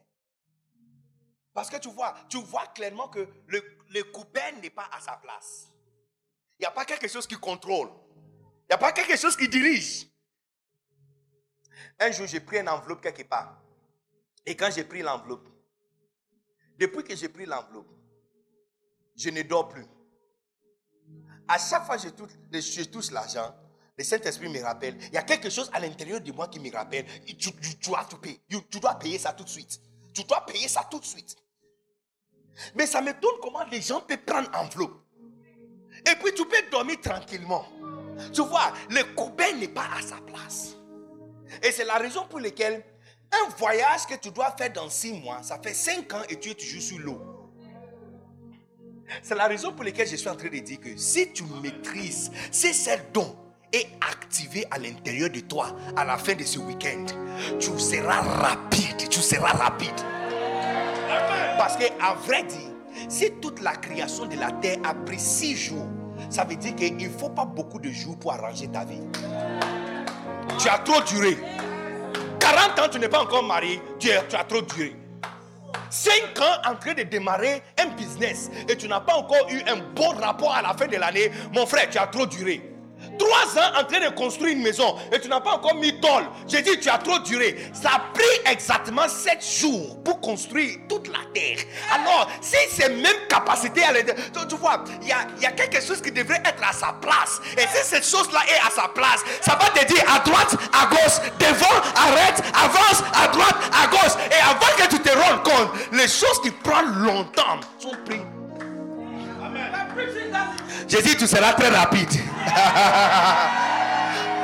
[1.54, 5.70] Parce que tu vois, tu vois clairement que le, le n'est pas à sa place.
[6.58, 7.90] Il n'y a pas quelque chose qui contrôle.
[8.64, 10.08] Il n'y a pas quelque chose qui dirige.
[12.00, 13.62] Un jour, j'ai pris une enveloppe quelque part.
[14.46, 15.48] Et quand j'ai pris l'enveloppe,
[16.78, 17.90] depuis que j'ai pris l'enveloppe,
[19.16, 19.86] je ne dors plus.
[21.48, 23.56] À chaque fois que je touche, l'argent,
[23.98, 24.98] le Saint-Esprit me rappelle.
[25.10, 27.06] Il y a quelque chose à l'intérieur de moi qui me rappelle.
[27.38, 27.52] Tu,
[27.84, 28.42] dois payer.
[28.50, 29.80] Tu dois payer ça tout de suite.
[30.14, 31.36] Tu dois payer ça tout de suite.
[32.76, 35.00] Mais ça me donne comment les gens peuvent prendre enveloppe.
[36.08, 37.66] Et puis tu peux dormir tranquillement.
[38.34, 40.76] Tu vois, le coupé n'est pas à sa place.
[41.62, 42.84] Et c'est la raison pour laquelle
[43.32, 46.52] un voyage que tu dois faire dans six mois, ça fait cinq ans et tu
[46.52, 47.22] es toujours sur l'eau.
[49.22, 52.32] C'est la raison pour laquelle je suis en train de dire que si tu maîtrises,
[52.52, 53.43] si ce don
[53.74, 57.06] est activé à l'intérieur de toi à la fin de ce week-end,
[57.60, 59.90] tu seras rapide, tu seras rapide.
[61.58, 62.72] Parce que, à vrai dire,
[63.10, 65.88] si toute la création de la terre a pris six jours,
[66.30, 69.02] ça veut dire qu'il ne faut pas beaucoup de jours pour arranger ta vie.
[70.60, 71.38] Tu as trop duré.
[72.40, 74.96] 40 ans, tu n'es pas encore marié, tu as trop duré.
[75.90, 79.78] 5 ans en train de démarrer un business et tu n'as pas encore eu un
[79.96, 82.73] bon rapport à la fin de l'année, mon frère, tu as trop duré.
[83.18, 86.24] Trois ans en train de construire une maison et tu n'as pas encore mis tôle.
[86.48, 87.58] J'ai dit, tu as trop duré.
[87.74, 91.58] Ça a pris exactement sept jours pour construire toute la terre.
[91.92, 93.82] Alors, si ces mêmes capacités
[94.50, 95.12] tu vois, il y
[95.46, 97.42] a, quelque chose qui devrait être à sa place.
[97.58, 100.86] Et si cette chose-là est à sa place, ça va te dire à droite, à
[100.88, 104.14] gauche, devant, arrête, avance, à droite, à gauche.
[104.32, 108.22] Et avant que tu te rendes compte, les choses qui prennent longtemps sont prises
[110.88, 112.10] j'ai dit, tu seras très rapide.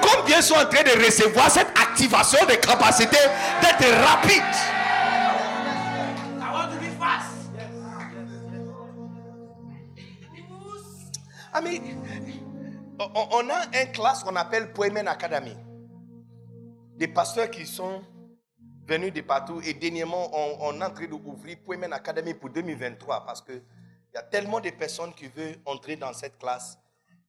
[0.01, 3.17] Combien sont en train de recevoir cette activation de capacité
[3.61, 4.43] d'être rapide?
[11.51, 11.81] Ami,
[12.99, 15.57] on a un classe qu'on appelle Poemen Academy.
[16.95, 18.01] Des pasteurs qui sont
[18.87, 23.25] venus de partout et dernièrement, on, on est en train d'ouvrir Poemen Academy pour 2023
[23.25, 23.61] parce que
[24.11, 26.77] il y a tellement de personnes qui veulent entrer dans cette classe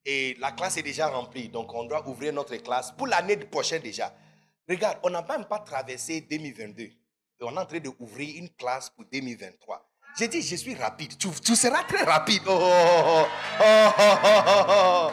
[0.04, 1.48] et la classe est déjà remplie.
[1.48, 4.14] Donc, on doit ouvrir notre classe pour l'année prochaine déjà.
[4.68, 6.82] Regarde, on n'a même pas traversé 2022.
[6.82, 6.94] Et
[7.42, 9.86] on est en train d'ouvrir une classe pour 2023.
[10.18, 11.16] J'ai dit, je suis rapide.
[11.18, 12.42] Tu, seras très rapide.
[12.46, 12.58] Oh,
[13.60, 13.90] oh,
[14.68, 15.10] oh,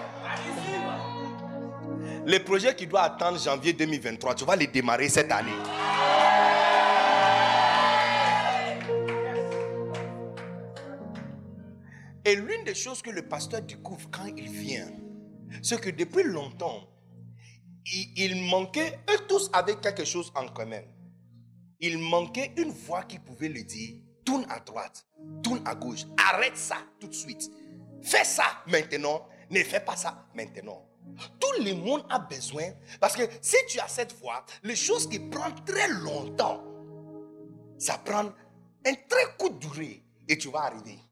[2.26, 5.52] les projets qui doivent attendre janvier 2023, tu vas les démarrer cette année.
[12.28, 14.92] Et l'une des choses que le pasteur découvre quand il vient,
[15.64, 16.90] c'est que depuis longtemps,
[18.18, 20.82] il, manquait, eux tous avaient quelque chose en commun.
[21.80, 25.08] Il manquait une voix qui pouvait lui dire, tourne à droite,
[25.42, 27.50] tourne à gauche, arrête ça tout de suite.
[28.04, 30.86] Fais ça maintenant, ne fais pas ça maintenant.
[31.40, 35.20] Tout le monde a besoin, parce que si tu as cette voix, les choses qui
[35.20, 36.62] prennent très longtemps,
[37.78, 38.26] ça prend
[38.86, 41.07] un très coup de durée et tu vas arriver.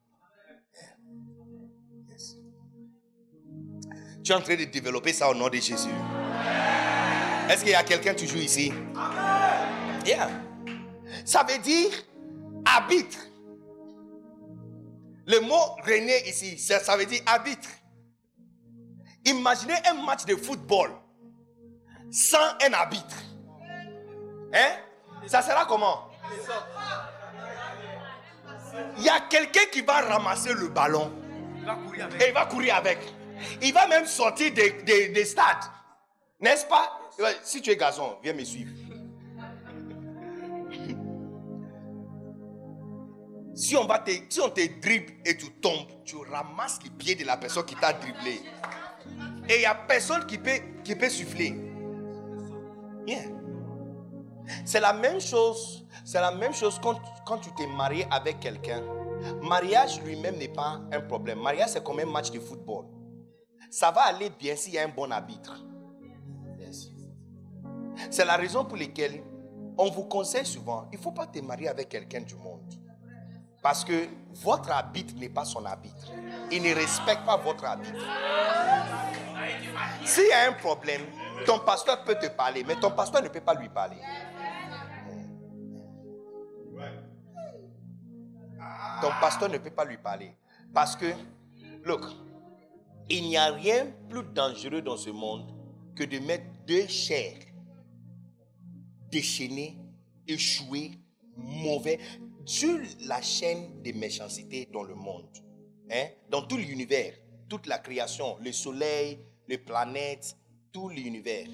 [4.26, 5.94] Tu es en train de développer ça au nom de Jésus.
[7.48, 8.74] Est-ce qu'il y a quelqu'un toujours ici?
[10.04, 10.30] Yeah.
[11.24, 11.92] Ça veut dire
[12.66, 13.20] arbitre.
[15.28, 17.70] Le mot régner ici, ça, veut dire arbitre.
[19.26, 20.90] Imaginez un match de football
[22.10, 23.16] sans un arbitre.
[24.54, 24.72] Hein?
[25.28, 26.10] Ça sera comment?
[28.98, 31.12] Il y a quelqu'un qui va ramasser le ballon.
[32.20, 32.98] Et il va courir avec.
[33.62, 35.46] Il va même sortir des, stades.
[36.40, 37.00] N'est-ce pas?
[37.44, 38.72] Si tu es gazon, viens me suivre.
[43.58, 47.16] Si on, va te, si on te dribble et tu tombes, tu ramasses les pieds
[47.16, 48.42] de la personne qui t'a dribblé.
[49.48, 51.56] Et il n'y a personne qui peut, qui souffler.
[53.08, 53.22] Yeah.
[54.66, 55.86] C'est la même chose.
[56.14, 56.52] La même
[56.82, 58.82] quand, quand tu t'es marié avec quelqu'un.
[59.42, 61.40] Mariage lui-même n'est pas un problème.
[61.40, 62.86] Mariage, c'est comme un match de football.
[63.76, 65.54] Ça va aller bien s'il y a un bon arbitre.
[68.10, 69.22] C'est la raison pour laquelle
[69.78, 72.74] on vous conseille souvent, il ne faut pas te marier avec quelqu'un du monde.
[73.62, 76.10] Parce que votre arbitre n'est pas son arbitre.
[76.54, 78.00] Il ne respecte pas votre arbitre.
[80.06, 81.02] S'il y a un problème,
[81.46, 83.98] ton pasteur peut te parler, mais ton pasteur ne peut pas lui parler.
[89.02, 90.34] Ton pasteur ne peut pas lui parler.
[90.74, 91.08] Parce que,
[91.84, 92.06] look,
[93.10, 95.52] il n'y a rien plus dangereux dans ce monde
[95.96, 97.38] que de mettre deux chairs
[99.12, 99.78] déchaînés,
[100.28, 100.92] échoués,
[101.38, 102.00] mauvais,
[102.46, 105.30] sur la chaîne des méchancetés dans le monde.
[105.92, 106.08] Hein?
[106.30, 107.14] Dans tout l'univers,
[107.48, 110.36] toute la création, le soleil, les planètes,
[110.72, 111.48] tout l'univers.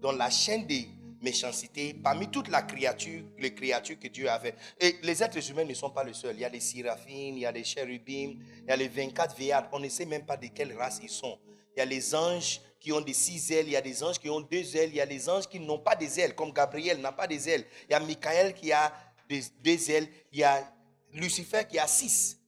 [0.00, 0.88] Dans la chaîne des
[1.20, 4.54] méchancetés, parmi toute la créature, les créatures que Dieu a fait.
[4.80, 6.36] Et les êtres humains ne sont pas les seuls.
[6.36, 9.36] Il y a les séraphines, il y a les chérubins, il y a les 24
[9.36, 9.68] veillards.
[9.72, 11.38] On ne sait même pas de quelle race ils sont.
[11.76, 14.18] Il y a les anges qui ont des six ailes, il y a des anges
[14.18, 16.52] qui ont deux ailes, il y a des anges qui n'ont pas des ailes, comme
[16.52, 17.64] Gabriel n'a pas des ailes.
[17.88, 18.92] Il y a Michael qui a
[19.28, 20.72] des, deux ailes, il y a
[21.12, 22.38] Lucifer qui a six.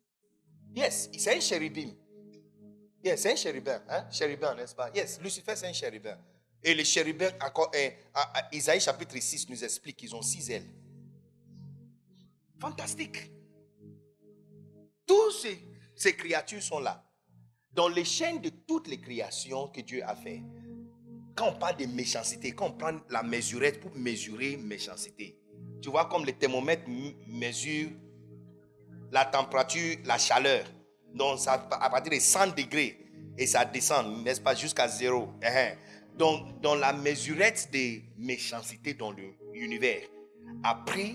[0.75, 1.91] Yes, c'est un chérubin.
[3.03, 4.07] Yes, c'est un chérubin, hein?
[4.11, 4.91] Chérubin, n'est-ce pas?
[4.95, 6.19] Yes, Lucifer c'est un chérubin.
[6.63, 7.31] Et les chérubins,
[7.75, 7.93] eh,
[8.53, 10.69] Isaïe chapitre 6 nous explique qu'ils ont six ailes.
[12.59, 13.31] Fantastique.
[15.07, 15.33] Toutes
[15.95, 17.05] ces, créatures sont là.
[17.73, 20.43] Dans les chaînes de toutes les créations que Dieu a fait.
[21.35, 25.39] Quand on parle de méchanceté, quand on prend la mesurette pour mesurer méchanceté,
[25.81, 26.83] tu vois comme le thermomètre
[27.27, 27.91] mesure
[29.13, 30.65] la température, la chaleur.
[31.15, 32.99] Donc ça, à partir de 100 degrés,
[33.37, 35.29] et ça descend, n'est-ce pas, jusqu'à zéro.
[36.21, 39.11] Donc, dans la mesurette des méchancetés dans
[39.55, 40.03] l'univers,
[40.63, 41.15] après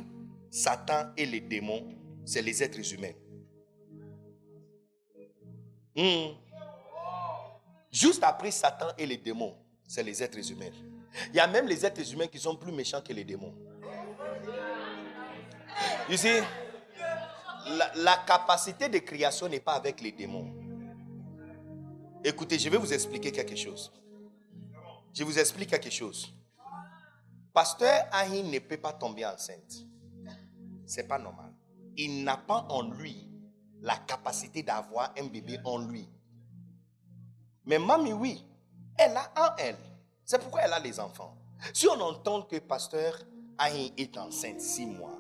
[0.50, 1.96] Satan et les démons,
[2.26, 3.14] c'est les êtres humains.
[5.96, 6.34] Hmm.
[7.92, 9.56] Juste après Satan et les démons,
[9.88, 10.72] c'est les êtres humains.
[11.30, 13.54] Il y a même les êtres humains qui sont plus méchants que les démons.
[16.10, 16.40] See,
[17.68, 20.52] la, la capacité de création n'est pas avec les démons.
[22.24, 23.94] Écoutez, je vais vous expliquer quelque chose.
[25.16, 26.34] Je vous explique quelque chose.
[27.54, 29.86] Pasteur Ahin ne peut pas tomber enceinte.
[30.86, 31.54] C'est pas normal.
[31.96, 33.30] Il n'a pas en lui
[33.82, 36.10] la capacité d'avoir un bébé en lui.
[37.64, 38.46] Mais mamie, oui,
[38.98, 39.78] elle a en elle.
[40.26, 41.38] C'est pourquoi elle a les enfants.
[41.74, 43.18] Si on entend que pasteur
[43.58, 45.18] Ahin est enceinte six mois,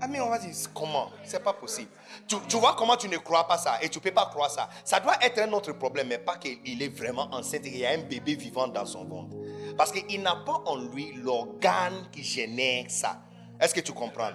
[0.00, 1.10] ah mais on va dire comment?
[1.24, 1.90] C'est pas possible.
[2.28, 4.68] Tu, tu, vois comment tu ne crois pas ça et tu peux pas croire ça.
[4.84, 7.86] Ça doit être un autre problème, mais pas qu'il est vraiment enceinte et qu'il y
[7.86, 9.36] a un bébé vivant dans son ventre.
[9.76, 13.22] Parce qu'il n'a pas en lui l'organe qui génère ça.
[13.58, 14.30] Est-ce que tu comprends?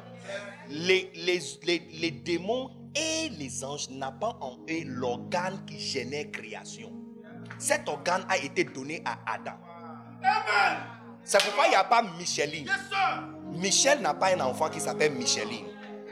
[0.69, 6.31] Les, les, les, les démons et les anges n'ont pas en eux l'organe qui génère
[6.31, 6.91] création.
[7.59, 9.57] Cet organe a été donné à Adam.
[11.23, 12.67] C'est pourquoi il n'y a pas Micheline.
[13.51, 15.65] Michel n'a pas un enfant qui s'appelle Micheline.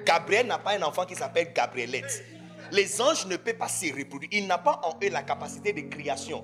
[0.06, 2.24] Gabriel n'a pas un enfant qui s'appelle Gabrielette.
[2.72, 4.30] Les anges ne peuvent pas se reproduire.
[4.32, 6.44] Il n'a pas en eux la capacité de création.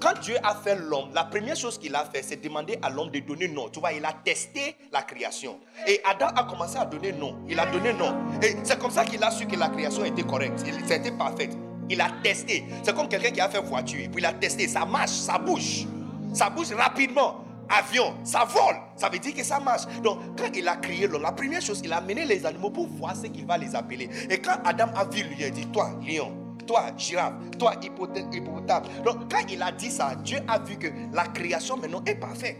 [0.00, 3.10] Quand Dieu a fait l'homme, la première chose qu'il a fait, c'est demander à l'homme
[3.10, 3.68] de donner nom.
[3.68, 5.58] Tu vois, il a testé la création.
[5.86, 7.38] Et Adam a commencé à donner nom.
[7.48, 8.14] Il a donné nom.
[8.42, 10.64] Et c'est comme ça qu'il a su que la création était correcte.
[10.86, 11.56] C'était parfaite.
[11.88, 12.64] Il a testé.
[12.82, 14.08] C'est comme quelqu'un qui a fait voiture.
[14.10, 14.68] Puis il a testé.
[14.68, 15.86] Ça marche, ça bouge.
[16.32, 17.41] Ça bouge rapidement
[17.72, 18.76] avion, ça vole.
[18.96, 19.86] Ça veut dire que ça marche.
[20.02, 22.86] Donc, quand il a créé l'homme, la première chose, il a amené les animaux pour
[22.86, 24.08] voir ce qu'il va les appeler.
[24.30, 26.32] Et quand Adam a vu lui, a dit Toi, lion,
[26.66, 28.84] toi, girafe, toi, hippopotame.
[29.04, 32.58] Donc, quand il a dit ça, Dieu a vu que la création maintenant est parfaite.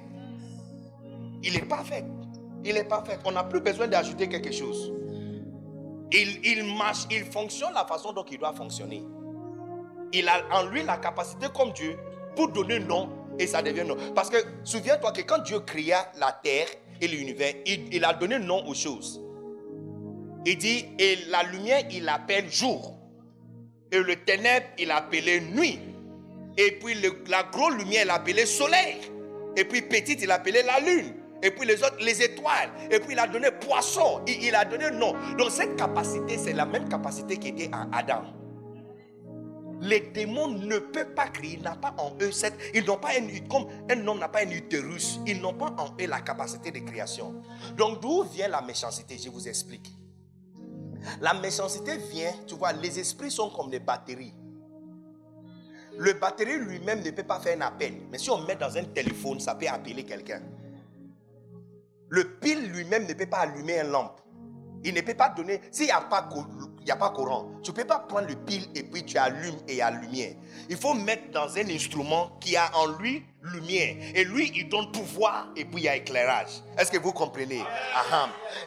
[1.43, 2.05] Il est parfait.
[2.65, 3.19] Il est parfait.
[3.25, 4.93] On n'a plus besoin d'ajouter quelque chose.
[6.13, 9.03] Il, il marche, il fonctionne la façon dont il doit fonctionner.
[10.13, 11.99] Il a en lui la capacité comme Dieu
[12.37, 13.09] pour donner nom
[13.39, 13.97] et ça devient nom.
[14.15, 16.67] Parce que souviens-toi que quand Dieu créa la terre
[17.01, 19.23] et l'univers, il, a donné nom aux choses.
[20.45, 22.99] Il dit, et la lumière, il l'appelle jour.
[23.91, 25.81] Et le ténèbre, il l'appelait nuit.
[26.57, 26.95] Et puis
[27.29, 28.97] la grosse lumière, il l'appelait soleil.
[29.57, 31.15] Et puis petite, il l'appelait la lune.
[31.43, 32.71] Et puis les autres, les étoiles.
[32.91, 34.23] Et puis il a donné poisson.
[34.27, 35.15] Il, il a donné nom.
[35.37, 38.23] Donc cette capacité, c'est la même capacité qui était en Adam
[39.83, 43.11] les démons ne peuvent pas créer, ils n'ont pas en eux cette, ils n'ont pas
[43.19, 46.71] un, comme un homme n'a pas un utérus, ils n'ont pas en eux la capacité
[46.71, 47.43] de création.
[47.77, 49.19] Donc d'où vient la méchanceté?
[49.19, 49.93] Je vous explique.
[51.21, 54.35] La méchanceté vient, tu vois, les esprits sont comme des batteries.
[55.99, 57.95] Le batterie lui-même ne peut pas faire un appel.
[58.11, 60.43] Mais si on met dans un téléphone, ça peut appeler quelqu'un.
[62.09, 64.21] Le pile lui-même ne peut pas allumer une lampe.
[64.85, 65.61] Il ne peut pas donner.
[65.71, 66.29] S'il n'y a, pas,
[66.85, 69.59] il a pas courant, tu ne peux pas prendre le pile et puis tu allumes
[69.69, 70.35] et il y a lumière.
[70.69, 73.97] Il faut mettre dans un instrument qui a en lui lumière.
[74.15, 76.63] Et lui, il donne pouvoir et puis il y a éclairage.
[76.79, 77.63] Est-ce que vous comprenez?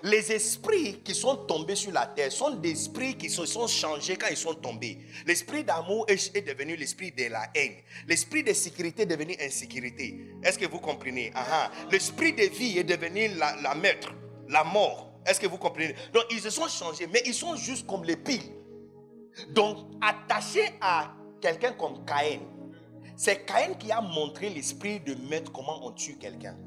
[0.03, 4.17] Les esprits qui sont tombés sur la terre sont des esprits qui se sont changés
[4.17, 4.99] quand ils sont tombés.
[5.25, 7.75] L'esprit d'amour est, devenu l'esprit de la haine.
[8.07, 10.35] L'esprit de sécurité est devenu insécurité.
[10.43, 11.31] Est-ce que vous comprenez?
[11.91, 13.75] L'esprit de vie est devenu la, la
[14.47, 15.14] la mort.
[15.25, 15.95] Est-ce que vous comprenez?
[16.13, 18.51] Donc, ils se sont changés, mais ils sont juste comme les piles.
[19.49, 21.11] Donc, attachés à
[21.41, 22.41] quelqu'un comme Caïn,
[23.15, 26.57] c'est Caïn qui a montré l'esprit de maître comment on tue quelqu'un.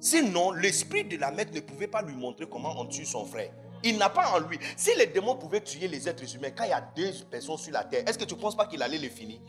[0.00, 3.52] Sinon, l'esprit de la maître ne pouvait pas lui montrer comment on tue son frère.
[3.82, 4.58] Il n'a pas en lui.
[4.76, 7.72] Si les démons pouvaient tuer les êtres humains, quand il y a deux personnes sur
[7.72, 9.40] la terre, est-ce que tu ne penses pas qu'il allait les finir?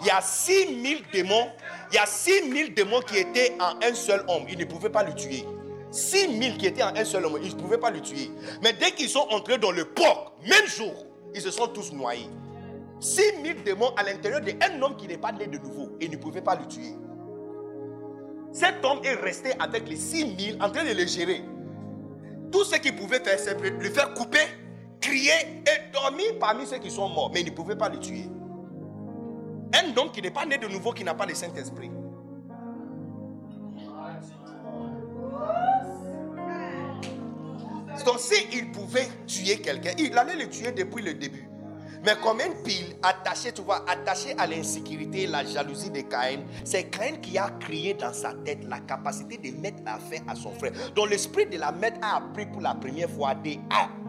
[0.00, 1.48] Il y a 6000 démons.
[1.92, 4.44] Y a 6000 démons qui étaient en un seul homme.
[4.48, 5.44] Ils ne pouvaient pas le tuer.
[5.90, 7.38] 6000 qui étaient en un seul homme.
[7.42, 8.30] Ils ne pouvaient pas le tuer.
[8.62, 12.28] Mais dès qu'ils sont entrés dans le porc, même jour, ils se sont tous noyés.
[13.00, 15.90] 6000 démons à l'intérieur d'un homme qui n'est pas né de nouveau.
[16.00, 16.94] Et ne pouvaient pas le tuer.
[18.52, 21.42] Cet homme est resté avec les 6000 en train de les gérer.
[22.52, 24.46] Tout ce qu'il pouvait faire, c'est le faire couper,
[25.00, 25.32] crier
[25.66, 27.30] et dormir parmi ceux qui sont morts.
[27.34, 28.26] Mais il ne pouvait pas le tuer.
[29.74, 31.90] Un homme qui n'est pas né de nouveau, qui n'a pas le Saint-Esprit.
[38.04, 41.48] Donc s'il pouvait tuer quelqu'un, il allait le tuer depuis le début.
[42.04, 46.90] Mais comme une pile attachée, tu vois, attachée à l'insécurité, la jalousie de Caïn, c'est
[46.90, 50.50] Caïn qui a créé dans sa tête la capacité de mettre la fin à son
[50.50, 50.72] frère.
[50.94, 53.54] Donc l'esprit de la maître a appris pour la première fois de,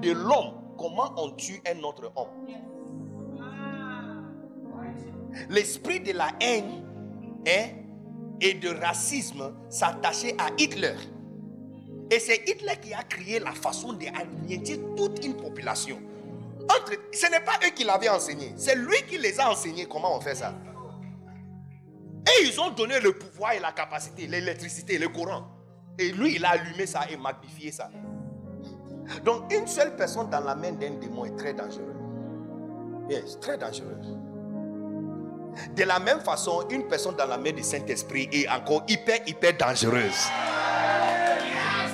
[0.02, 2.28] de l'homme comment on tue un autre homme
[5.50, 6.84] l'esprit de la haine
[8.42, 10.96] et de racisme s'attachait à Hitler.
[12.12, 16.00] Et c'est Hitler qui a créé la façon d'anéantir toute une population.
[17.14, 20.22] Ce n'est pas eux qui l'avaient enseigné, c'est lui qui les a enseignés comment on
[20.22, 20.54] fait ça.
[22.28, 25.48] Et ils ont donné le pouvoir et la capacité, l'électricité, le courant.
[26.00, 27.92] Et lui, il a allumé ça et magnifié ça.
[29.24, 31.96] Donc, une seule personne dans la main d'un démon est très dangereuse.
[33.10, 34.18] Yes, très dangereuse.
[35.76, 39.54] De la même façon, une personne dans la main du Saint-Esprit est encore hyper, hyper
[39.58, 40.30] dangereuse.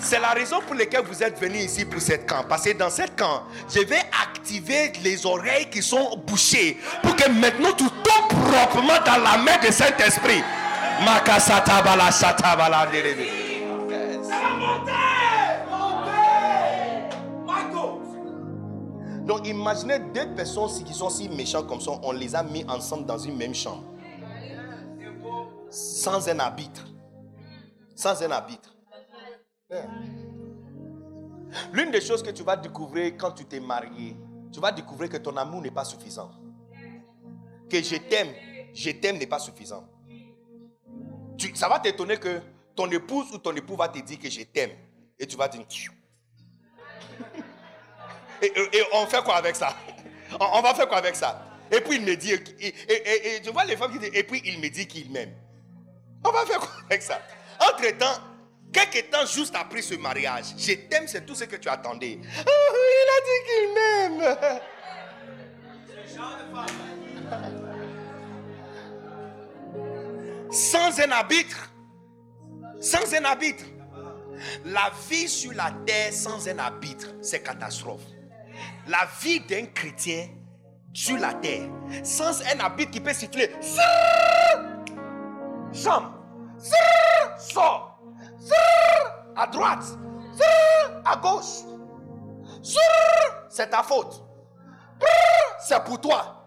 [0.01, 2.43] C'est la raison pour laquelle vous êtes venus ici pour cette camp.
[2.49, 3.43] Parce que dans cette camp,
[3.73, 9.23] je vais activer les oreilles qui sont bouchées pour que maintenant tout tombe proprement dans
[9.23, 10.43] la main du Saint-Esprit.
[11.05, 12.09] Makasata bala
[12.57, 12.87] bala
[19.31, 23.05] Donc imaginez deux personnes qui sont si méchantes comme ça, on les a mis ensemble
[23.05, 23.85] dans une même chambre.
[25.69, 26.85] Sans un arbitre.
[27.95, 28.75] Sans un arbitre.
[31.71, 34.17] L'une des choses que tu vas découvrir quand tu t'es marié,
[34.51, 36.31] tu vas découvrir que ton amour n'est pas suffisant.
[37.69, 38.33] Que je t'aime,
[38.73, 39.87] je t'aime n'est pas suffisant.
[41.53, 42.41] ça va t'étonner que
[42.75, 44.71] ton épouse ou ton époux va te dire que je t'aime.
[45.17, 45.65] Et tu vas dire,
[48.41, 49.75] et, on fait quoi avec ça?
[50.39, 51.45] On, va faire quoi avec ça?
[51.71, 54.59] Et puis il me dit, et, je vois les femmes qui disent, et puis il
[54.59, 55.33] me dit qu'il m'aime.
[56.23, 57.21] On va faire quoi avec ça?
[57.59, 58.19] Entre-temps,
[58.71, 62.19] quelques temps juste après ce mariage, je t'aime, c'est tout ce que tu attendais.
[62.47, 64.37] Oh, il a dit qu'il m'aime.
[70.51, 71.69] Sans un arbitre.
[72.81, 73.63] Sans un arbitre.
[74.65, 78.01] La vie sur la terre sans un arbitre, c'est catastrophe
[78.87, 80.29] la vie d'un chrétien
[80.93, 81.69] sur la terre,
[82.03, 83.51] sans un habit qui peut siffler,
[85.73, 86.13] chambre,
[87.37, 87.99] sort,
[89.35, 89.85] à droite,
[91.05, 91.65] à gauche,
[93.49, 94.23] c'est ta faute,
[95.59, 96.40] c'est pour toi.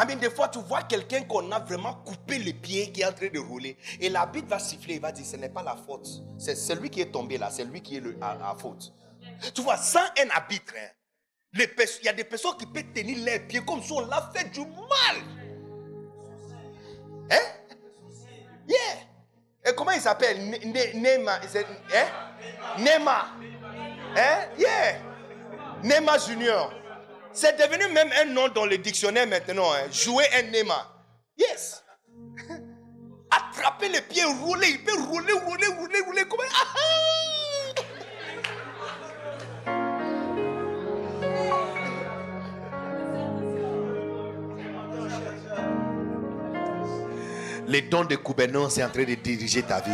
[0.00, 3.04] I mean, des fois, tu vois quelqu'un qu'on a vraiment coupé les pieds qui est
[3.04, 3.76] en train de rouler.
[4.00, 4.94] Et la va siffler.
[4.94, 6.08] Il va dire, ce n'est pas la faute.
[6.38, 7.50] C'est celui qui est tombé là.
[7.50, 8.94] C'est lui qui est le, à, faute.
[9.54, 10.88] Tu vois, sans un arbitre, hein,
[11.52, 14.50] il y a des personnes qui peuvent tenir leurs pieds comme si on l'a fait
[14.50, 15.16] du mal.
[17.30, 17.36] Hein?
[18.66, 19.70] Yeah.
[19.70, 20.38] Et comment il s'appelle?
[20.94, 21.40] Nema.
[21.42, 22.06] Hein?
[22.78, 23.28] Nema.
[24.16, 24.48] Hein?
[24.56, 24.98] Yeah.
[25.82, 26.79] Nema Junior.
[27.32, 29.72] C'est devenu même un nom dans le dictionnaire maintenant.
[29.72, 29.88] Hein.
[29.92, 30.86] Jouer un Nema.
[31.38, 31.82] Yes.
[33.30, 34.68] Attraper les pieds, rouler.
[34.68, 36.22] Il peut rouler, rouler, rouler, rouler.
[36.28, 37.00] Comment ah, ah.
[47.68, 49.92] Les dons de gouvernance sont en train de diriger ta vie.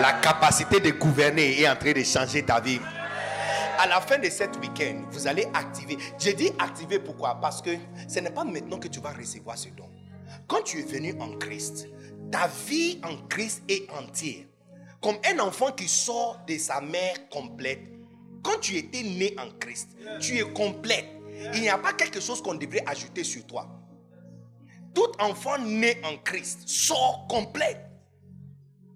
[0.00, 2.80] La capacité de gouverner est en train de changer ta vie.
[3.82, 5.98] À la fin de cette week-end, vous allez activer.
[6.16, 7.40] J'ai dit activer pourquoi?
[7.40, 7.70] Parce que
[8.06, 9.90] ce n'est pas maintenant que tu vas recevoir ce don.
[10.46, 11.88] Quand tu es venu en Christ,
[12.30, 14.44] ta vie en Christ est entière.
[15.00, 17.80] Comme un enfant qui sort de sa mère complète.
[18.44, 19.88] Quand tu étais né en Christ,
[20.20, 21.08] tu es complète.
[21.52, 23.66] Il n'y a pas quelque chose qu'on devrait ajouter sur toi.
[24.94, 27.84] Tout enfant né en Christ sort complet.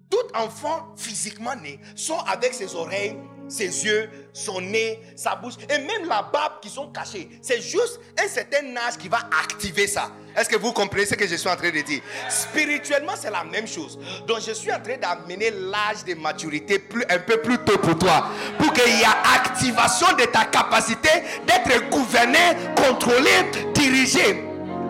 [0.09, 3.17] Tout enfant physiquement né sort avec ses oreilles,
[3.47, 7.29] ses yeux, son nez, sa bouche et même la barbe qui sont cachées.
[7.41, 10.11] C'est juste un certain âge qui va activer ça.
[10.35, 12.01] Est-ce que vous comprenez ce que je suis en train de dire?
[12.29, 13.97] Spirituellement, c'est la même chose.
[14.27, 17.97] Donc, je suis en train d'amener l'âge de maturité plus, un peu plus tôt pour
[17.97, 18.29] toi.
[18.59, 21.09] Pour qu'il y ait activation de ta capacité
[21.47, 22.37] d'être gouverné,
[22.75, 23.31] contrôlé,
[23.73, 24.43] dirigé.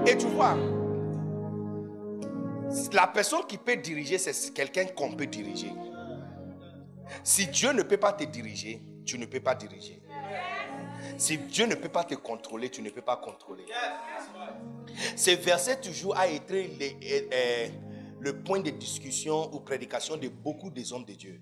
[0.06, 0.58] Et tu vois,
[2.92, 5.72] la personne qui peut diriger, c'est quelqu'un qu'on peut diriger.
[7.24, 10.02] Si Dieu ne peut pas te diriger, tu ne peux pas diriger.
[11.18, 13.66] Si Dieu ne peut pas te contrôler, tu ne peux pas contrôler.
[15.16, 17.68] Ce verset toujours a été le, euh,
[18.20, 21.42] le point de discussion ou prédication de beaucoup des hommes de Dieu.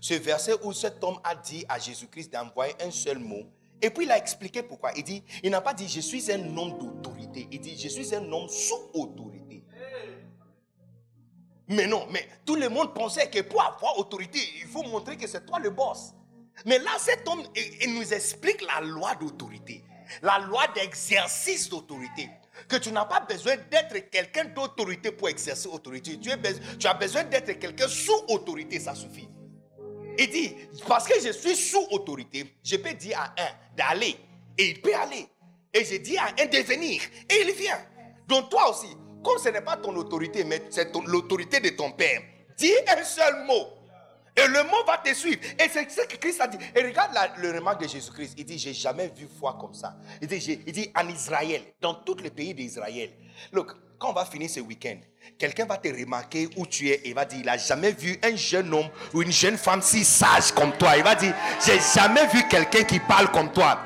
[0.00, 3.44] Ce verset où cet homme a dit à Jésus-Christ d'envoyer un seul mot.
[3.80, 4.92] Et puis il a expliqué pourquoi.
[4.96, 7.46] Il dit, il n'a pas dit je suis un homme d'autorité.
[7.50, 9.35] Il dit je suis un homme sous autorité.
[11.68, 15.26] Mais non, mais tout le monde pensait que pour avoir autorité, il faut montrer que
[15.26, 16.12] c'est toi le boss.
[16.64, 17.42] Mais là, cet homme,
[17.82, 19.84] il, nous explique la loi d'autorité,
[20.22, 22.30] la loi d'exercice d'autorité.
[22.68, 26.18] Que tu n'as pas besoin d'être quelqu'un d'autorité pour exercer autorité.
[26.18, 29.28] Tu, as besoin d'être quelqu'un sous autorité, ça suffit.
[30.18, 30.54] Il dit,
[30.88, 34.16] parce que je suis sous autorité, je peux dire à un d'aller,
[34.56, 35.26] et il peut aller.
[35.74, 37.78] Et je dis à un de venir, et il vient.
[38.26, 42.22] Donc toi aussi, comme ce n'est pas ton autorité, mais c'est l'autorité de ton Père,
[42.56, 43.76] dis un seul mot.
[44.38, 45.40] Et le mot va te suivre.
[45.58, 46.58] Et c'est ce que Christ a dit.
[46.74, 48.34] Et regarde le remarque de Jésus-Christ.
[48.36, 49.96] Il dit, j'ai jamais vu foi comme ça.
[50.20, 53.12] Il dit, il dit, en Israël, dans tous les pays d'Israël.
[53.50, 54.96] Look, quand on va finir ce week-end,
[55.38, 58.36] quelqu'un va te remarquer où tu es et va dire, il n'a jamais vu un
[58.36, 60.96] jeune homme ou une jeune femme si sage comme toi.
[60.96, 63.80] Il va dire, j'ai jamais vu quelqu'un qui parle comme toi.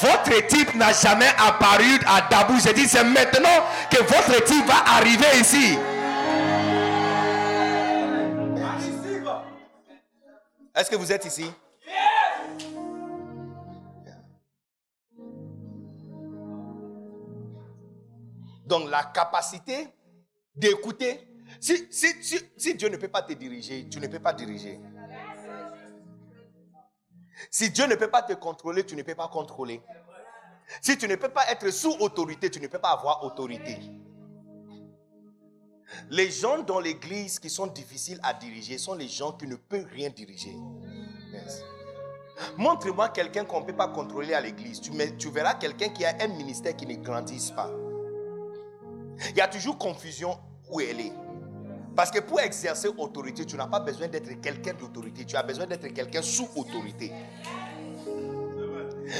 [0.00, 2.54] Votre type n'a jamais apparu à Dabou.
[2.64, 5.76] Je dis, c'est maintenant que votre type va arriver ici.
[10.74, 11.50] Est-ce que vous êtes ici?
[18.66, 19.88] Donc la capacité
[20.54, 21.28] d'écouter.
[21.60, 24.80] Si, si, Dieu ne peut pas te diriger, tu ne peux pas diriger.
[27.50, 29.82] Si Dieu ne peut pas te contrôler, tu ne peux pas contrôler.
[30.82, 33.78] Si tu ne peux pas être sous autorité, tu ne peux pas avoir autorité.
[36.10, 39.86] Les gens dans l'église qui sont difficiles à diriger sont les gens qui ne peuvent
[39.92, 40.56] rien diriger.
[42.56, 44.80] Montre-moi quelqu'un qu'on ne peut pas contrôler à l'église.
[44.80, 47.70] Tu, tu verras quelqu'un qui a un ministère qui ne grandisse pas.
[49.30, 50.38] Il y a toujours confusion
[50.70, 51.12] où elle est.
[51.94, 55.24] Parce que pour exercer autorité, tu n'as pas besoin d'être quelqu'un d'autorité.
[55.24, 57.10] Tu as besoin d'être quelqu'un sous autorité.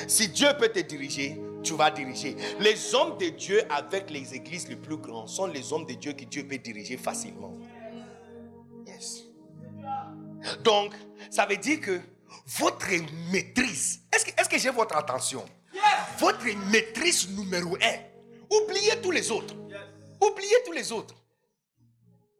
[0.07, 2.37] Si Dieu peut te diriger, tu vas diriger.
[2.61, 6.13] Les hommes de Dieu avec les églises les plus grandes sont les hommes de Dieu
[6.13, 7.55] que Dieu peut diriger facilement.
[8.87, 9.23] Yes.
[10.63, 10.93] Donc,
[11.31, 12.01] ça veut dire que
[12.59, 12.87] votre
[13.33, 15.45] maîtrise, est-ce que, est que j'ai votre attention?
[16.19, 19.55] Votre maîtrise numéro un, oubliez tous les autres.
[20.21, 21.15] Oubliez tous les autres.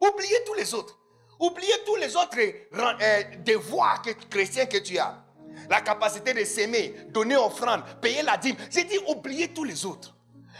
[0.01, 0.99] Oubliez tous les autres.
[1.39, 5.23] Oubliez tous les autres euh, devoirs que, chrétiens que tu as.
[5.69, 8.57] La capacité de s'aimer, donner offrande, payer la dîme.
[8.71, 10.15] J'ai dit oubliez tous les autres.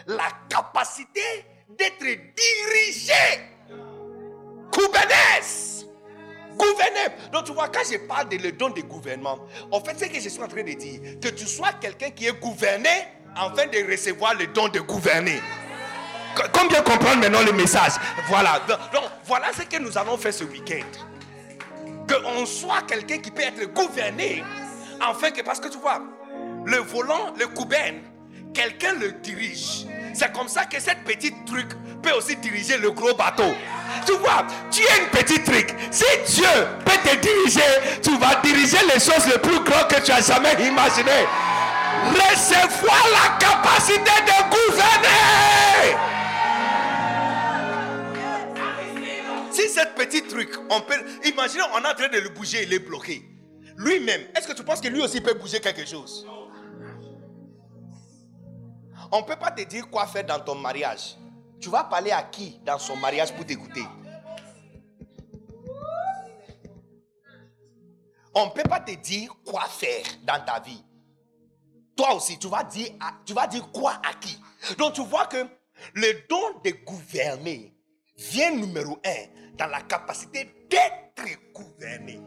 [0.07, 1.21] La capacité
[1.69, 3.13] d'être dirigé.
[4.73, 5.17] Gouverneur.
[6.57, 7.15] Gouverner.
[7.33, 9.39] Donc tu vois, quand je parle de le don de gouvernement,
[9.71, 12.27] en fait, c'est que je suis en train de dire que tu sois quelqu'un qui
[12.27, 12.89] est gouverné
[13.35, 15.41] afin de recevoir le don de gouverner.
[16.53, 17.93] Combien comprendre maintenant le message
[18.29, 18.61] Voilà.
[18.69, 20.85] Donc, voilà ce que nous allons faire ce week-end.
[22.09, 24.45] Qu'on soit quelqu'un qui peut être gouverné.
[25.07, 26.01] Enfin, que, parce que tu vois,
[26.65, 28.01] le volant, le gouverne,
[28.55, 29.87] quelqu'un le dirige.
[30.15, 31.69] C'est comme ça que cette petite truc
[32.03, 33.55] peut aussi diriger le gros bateau.
[34.07, 35.75] Tu vois, tu es une petite truc.
[35.91, 36.05] Si
[36.35, 36.49] Dieu
[36.85, 40.53] peut te diriger, tu vas diriger les choses les plus grandes que tu as jamais
[40.65, 41.27] imaginées.
[42.13, 46.16] recevoir la capacité de gouverner.
[49.57, 51.03] Si cette petite truc, on peut.
[51.25, 53.27] Imaginez, on est en train de le bouger, il est bloqué.
[53.79, 56.27] Lui-même, est-ce que tu penses que lui aussi peut bouger quelque chose?
[59.11, 61.17] On ne peut pas te dire quoi faire dans ton mariage.
[61.59, 63.85] Tu vas parler à qui dans son mariage pour t'écouter?
[68.35, 70.85] On ne peut pas te dire quoi faire dans ta vie.
[71.97, 72.91] Toi aussi, tu vas dire,
[73.25, 74.39] tu vas dire quoi à qui?
[74.77, 75.47] Donc tu vois que
[75.95, 77.75] le don de gouverner
[78.19, 82.21] vient numéro un dans la capacité d'être gouverné.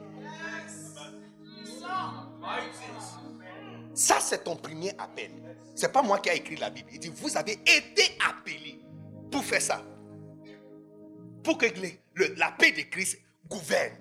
[3.93, 5.31] Ça, c'est ton premier appel.
[5.75, 6.89] C'est pas moi qui ai écrit la Bible.
[6.93, 8.81] Il dit, vous avez été appelés
[9.31, 9.83] pour faire ça.
[11.43, 11.65] Pour que
[12.37, 13.97] la paix de Christ gouverne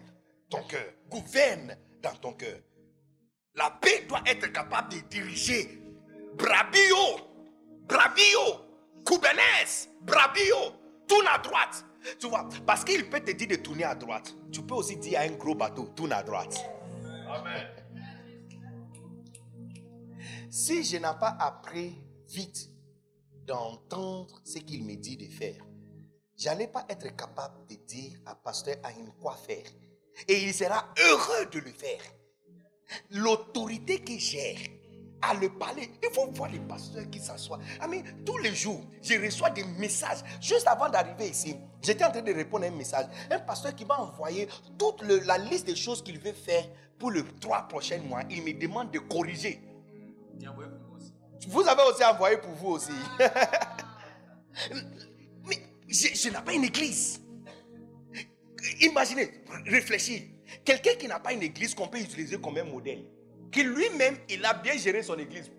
[0.50, 0.92] ton cœur.
[1.08, 2.58] Gouverne dans ton cœur.
[3.54, 5.82] La paix doit être capable de diriger.
[6.34, 6.96] Brabio,
[7.88, 8.40] Brabio,
[9.04, 10.56] Kubenes, Brabio,
[11.08, 11.84] tourne à droite.
[12.18, 14.34] Tu vois, parce qu'il peut te dire de tourner à droite.
[14.52, 16.58] Tu peux aussi dire à un gros bateau, tourne à droite.
[17.28, 17.66] Amen.
[20.50, 21.94] Si je n'ai pas appris
[22.28, 22.70] vite
[23.46, 25.64] d'entendre ce qu'il me dit de faire,
[26.36, 29.66] j'allais pas être capable de dire à pasteur une quoi faire.
[30.26, 32.00] Et il sera heureux de le faire.
[33.10, 34.58] L'autorité qui gère
[35.20, 35.90] à le parler.
[36.02, 37.58] Il faut voir les pasteurs qui s'assoient.
[37.80, 38.02] Amen.
[38.24, 40.18] Tous les jours, je reçois des messages.
[40.40, 43.06] Juste avant d'arriver ici, j'étais en train de répondre à un message.
[43.30, 46.64] Un pasteur qui m'a envoyé toute la liste des choses qu'il veut faire
[46.98, 48.22] pour les trois prochains mois.
[48.30, 49.60] Il me demande de corriger.
[51.48, 52.92] Vous avez aussi envoyé pour vous aussi.
[55.46, 55.56] Mais
[55.88, 57.20] je, n'ai pas une église.
[58.80, 59.30] Imaginez,
[59.66, 60.34] réfléchis.
[60.64, 63.04] Quelqu'un qui n'a pas une église qu'on peut utiliser comme un modèle.
[63.50, 65.50] Que lui-même, il a bien géré son église.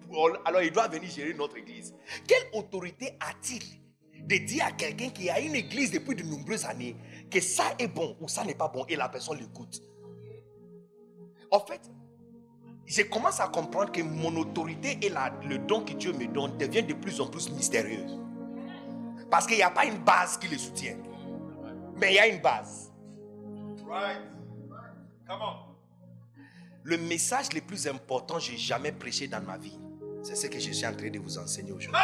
[0.46, 1.94] Alors il doit venir gérer notre église.
[2.28, 3.64] Quelle autorité a-t-il
[4.26, 6.96] de dire à quelqu'un qui a une église depuis de nombreuses années
[7.32, 9.82] que ça est bon ou ça n'est pas bon et la personne l'écoute?
[11.52, 11.82] En fait,
[12.86, 16.84] je commence à comprendre que mon autorité et le don que Dieu me donne devient
[16.84, 18.06] de plus en plus mystérieux.
[19.30, 20.98] Parce qu'il n'y a pas une base qui le soutient.
[21.98, 22.92] Mais il y a une base.
[26.84, 29.78] Le message le plus important que j'ai jamais prêché dans ma vie,
[30.24, 32.02] c'est ce que je suis en train de vous enseigner aujourd'hui.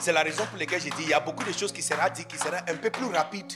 [0.00, 2.02] C'est la raison pour laquelle j'ai dit, il y a beaucoup de choses qui seront
[2.14, 3.52] dites qui seront un peu plus rapides.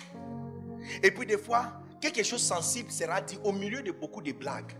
[1.03, 4.33] Et puis des fois, quelque chose de sensible sera dit au milieu de beaucoup de
[4.33, 4.73] blagues.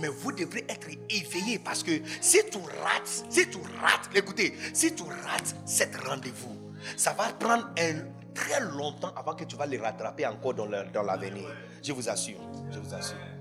[0.00, 4.94] Mais vous devrez être éveillé parce que si tu rates, si tu rates, écoutez, si
[4.94, 7.94] tu rates cette rendez-vous, ça va prendre un,
[8.34, 11.48] très longtemps avant que tu vas les rattraper encore dans l'avenir.
[11.82, 12.38] je vous assure,
[12.70, 13.37] je vous assure.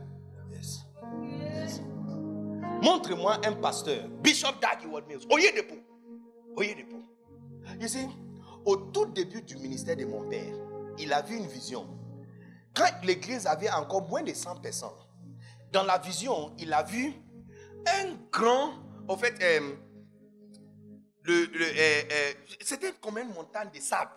[2.82, 5.82] Montre-moi un pasteur, Bishop Dag Heward Mills, Oye Depot.
[6.56, 7.04] Oye Depot.
[7.80, 8.08] You see,
[8.66, 10.54] au tout début du ministère de mon père,
[10.98, 11.88] il a vu une vision.
[12.74, 14.90] Quand l'église avait encore moins de 100 personnes,
[15.72, 17.14] dans la vision, il a vu
[17.88, 18.74] un grand,
[19.08, 19.74] en fait, euh,
[21.30, 24.12] euh, euh, c'était comme une montagne de sable.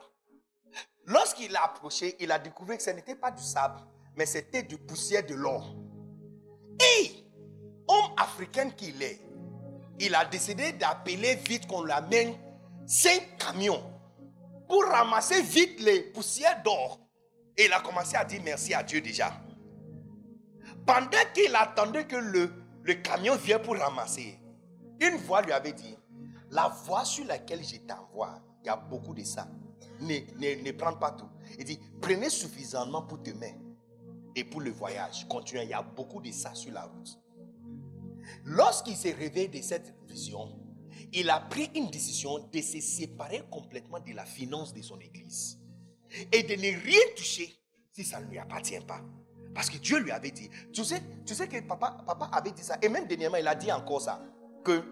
[1.07, 3.81] Lorsqu'il a approché, il a découvert que ce n'était pas du sable,
[4.16, 5.74] mais c'était du poussière de l'or.
[6.99, 7.19] Et,
[7.91, 9.21] homme africain qu'il est,
[9.99, 12.35] il a décidé d'appeler vite qu'on l'amène
[12.87, 13.83] cinq camions
[14.69, 17.01] pour ramasser vite les poussières d'or.
[17.57, 19.33] Et il a commencé à dire merci à Dieu déjà.
[20.87, 22.51] Pendant qu'il attendait que le,
[22.83, 24.39] le camion vienne pour ramasser,
[25.01, 25.97] une voix lui avait dit,
[26.51, 29.47] la voie sur laquelle je t'envoie, il y a beaucoup de ça.
[30.01, 31.29] Ne, ne, ne prends pas tout.
[31.59, 33.53] Il dit, prenez suffisamment pour demain
[34.35, 35.27] et pour le voyage.
[35.29, 37.19] Continuez, il y a beaucoup de ça sur la route.
[38.44, 40.59] Lorsqu'il s'est réveillé de cette vision,
[41.12, 45.59] il a pris une décision de se séparer complètement de la finance de son église
[46.32, 47.55] et de ne rien toucher
[47.93, 49.01] si ça ne lui appartient pas.
[49.55, 52.62] Parce que Dieu lui avait dit, tu sais, tu sais que papa, papa avait dit
[52.62, 54.23] ça, et même dernièrement, il a dit encore ça,
[54.65, 54.82] que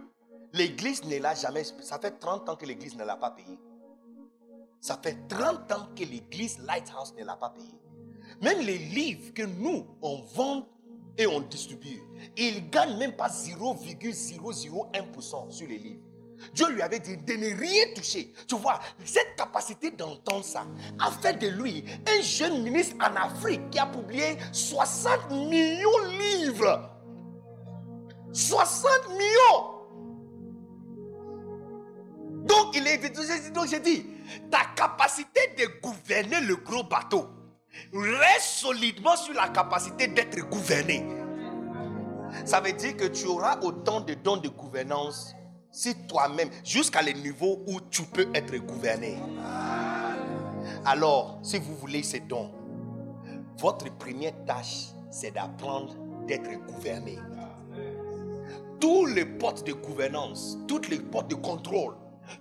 [0.53, 3.59] l'église ne l'a jamais, ça fait 30 ans que l'église ne l'a pas payé.
[4.81, 7.75] Ça fait 30 ans que l'église Lighthouse ne l'a pas payé.
[8.43, 10.69] Même les livres que nous, on vend
[11.19, 12.01] et on distribue,
[12.37, 16.03] ils gagnent même pas 0,001% sur les livres.
[16.55, 18.33] Dieu lui avait dit de ne rien toucher.
[18.47, 20.65] Tu vois, cette capacité d'entendre ça
[21.01, 26.45] a fait de lui un jeune ministre en Afrique qui a publié 60 millions de
[26.45, 26.89] livres.
[28.33, 29.75] 60 millions.
[32.45, 32.99] Donc, il est,
[33.53, 34.07] donc j'ai dit,
[34.51, 37.27] ta capacité de gouverner le gros bateau
[37.93, 41.07] reste solidement sur la capacité d'être gouverné.
[42.45, 45.35] Ça veut dire que tu auras autant de dons de gouvernance
[45.71, 49.19] si toi-même, jusqu'à le niveau où tu peux être gouverné.
[50.85, 52.51] Alors, si vous voulez ces dons,
[53.59, 55.95] votre première tâche, c'est d'apprendre
[56.27, 57.19] d'être gouverné.
[58.81, 61.95] Tous les portes de gouvernance, toutes les portes de contrôle,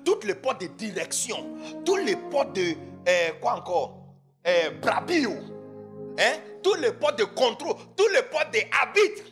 [0.04, 1.38] toutes les portes de direction,
[1.86, 2.76] tous les portes de
[3.08, 4.07] euh, quoi encore?
[4.48, 5.32] Euh, brabio,
[6.20, 6.34] hein?
[6.64, 9.24] tous les portes de contrôle, tous les portes de habits,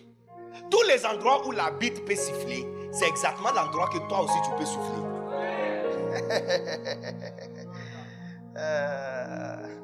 [0.70, 4.52] tous les endroits où la bite peut siffler, c'est exactement l'endroit que toi aussi tu
[4.58, 5.04] peux souffler.
[8.58, 9.76] Euh.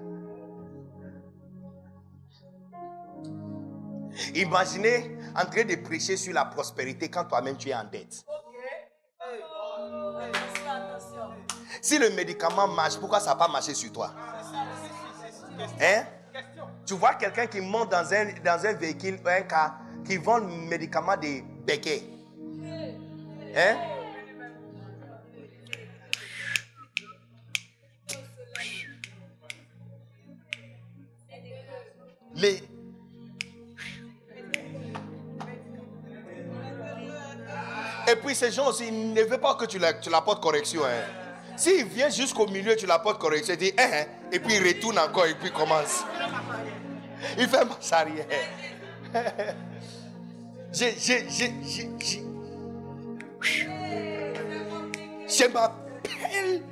[4.34, 8.26] Imaginez en train de prêcher sur la prospérité quand toi-même tu es en dette.
[11.82, 14.14] Si le médicament marche, pourquoi ça n'a pas marché sur toi?
[15.82, 16.06] Hein?
[16.86, 20.48] Tu vois quelqu'un qui monte dans un, dans un véhicule, un car, qui vend le
[20.48, 22.04] médicament des béquets.
[23.56, 23.76] Hein?
[38.08, 40.82] Et puis ces gens aussi, ils ne veulent pas que tu, la, tu l'apportes correction.
[40.84, 41.56] Hein.
[41.56, 45.00] S'il vient jusqu'au milieu, tu l'apportes correction, il dit, hein, hein, et puis il retourne
[45.00, 46.04] encore, et puis commence.
[47.38, 48.26] Il fait marche arrière.
[50.74, 51.52] J'ai, j'ai, j'ai.
[55.28, 56.64] Je m'appelle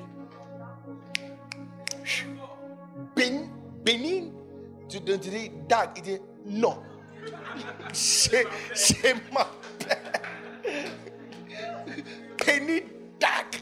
[3.16, 3.50] Ben,
[3.84, 4.32] Benin.
[4.88, 5.90] Tu te dis Dag.
[5.98, 6.82] Il dit non.
[7.92, 8.38] Je,
[8.74, 9.98] je m'appelle
[12.38, 12.84] Penny
[13.20, 13.62] Dag.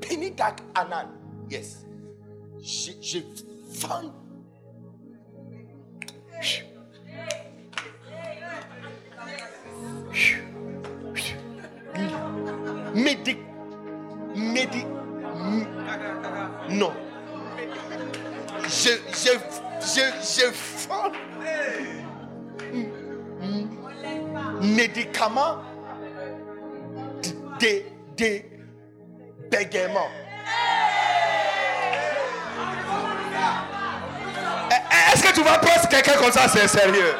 [0.00, 1.08] Penny Dag Anan.
[1.50, 1.84] Yes.
[2.64, 3.18] Je, je
[3.78, 4.10] vends.
[12.94, 13.38] Médic.
[14.34, 14.86] Médic.
[16.70, 16.92] Non.
[18.62, 19.38] Je, je,
[19.80, 21.12] je, je vends
[24.62, 25.58] médicaments
[27.60, 27.82] de,
[28.16, 28.42] de
[29.50, 30.08] bégaiement.
[35.14, 37.14] Est-ce que tu vas prendre quelqu'un comme ça, c'est sérieux?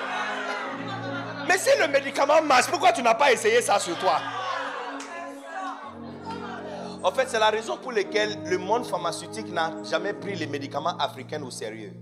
[1.47, 4.21] Mais si le médicament marche, pourquoi tu n'as pas essayé ça sur toi?
[7.05, 10.97] En fait, c'est la raison pour laquelle le monde pharmaceutique n'a jamais pris les médicaments
[10.99, 11.95] africains au sérieux.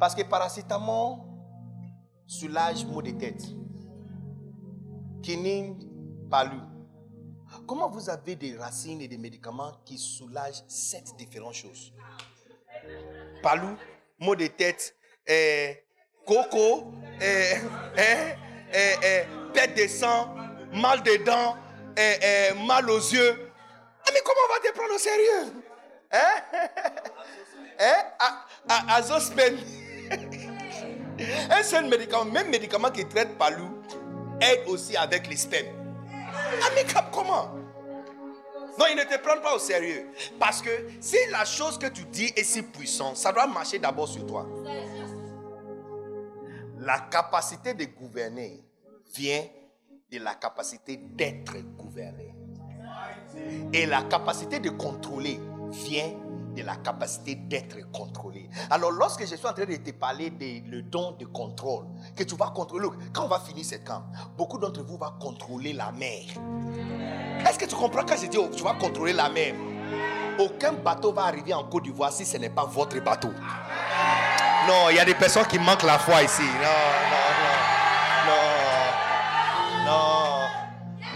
[0.00, 1.18] Parce que paracétamol
[2.26, 3.42] soulage maux de tête.
[5.22, 5.76] Quinine,
[6.30, 6.60] palu.
[7.66, 11.92] Comment vous avez des racines et des médicaments qui soulagent sept différentes choses?
[13.42, 13.76] Palou,
[14.18, 14.94] maux de tête,
[15.26, 15.84] eh,
[16.26, 17.54] coco, eh,
[17.96, 18.34] eh,
[18.72, 20.34] eh, perte de sang,
[20.72, 21.56] mal de dents,
[22.66, 23.50] mal aux yeux.
[24.06, 25.52] Ah, mais comment on va te prendre au sérieux?
[26.12, 26.42] Hein?
[27.76, 28.04] Hein?
[31.50, 33.82] Un seul médicament, même médicament qui traite palou,
[34.40, 35.66] aide aussi avec les spermes.
[36.62, 37.54] Ah, mais comme- comment?
[38.78, 40.08] Non, ils ne te prennent pas au sérieux.
[40.38, 40.70] Parce que
[41.00, 44.46] si la chose que tu dis est si puissante, ça doit marcher d'abord sur toi.
[46.78, 48.62] La capacité de gouverner
[49.14, 49.44] vient
[50.10, 52.34] de la capacité d'être gouverné.
[53.72, 55.40] Et la capacité de contrôler
[55.70, 56.12] vient
[56.54, 58.48] de la capacité d'être contrôlé.
[58.70, 61.86] Alors lorsque je suis en train de te parler de le don de contrôle,
[62.16, 64.04] que tu vas contrôler, quand on va finir ce camp,
[64.36, 66.22] beaucoup d'entre vous vont contrôler la mer.
[67.46, 69.54] Est-ce que tu comprends quand je dis oh, tu vas contrôler la mer?
[70.38, 73.30] Aucun bateau va arriver en Côte d'Ivoire si ce n'est pas votre bateau.
[74.66, 76.42] Non, il y a des personnes qui manquent la foi ici.
[76.42, 76.48] Non,
[77.12, 78.34] non, non.
[79.86, 80.04] Non.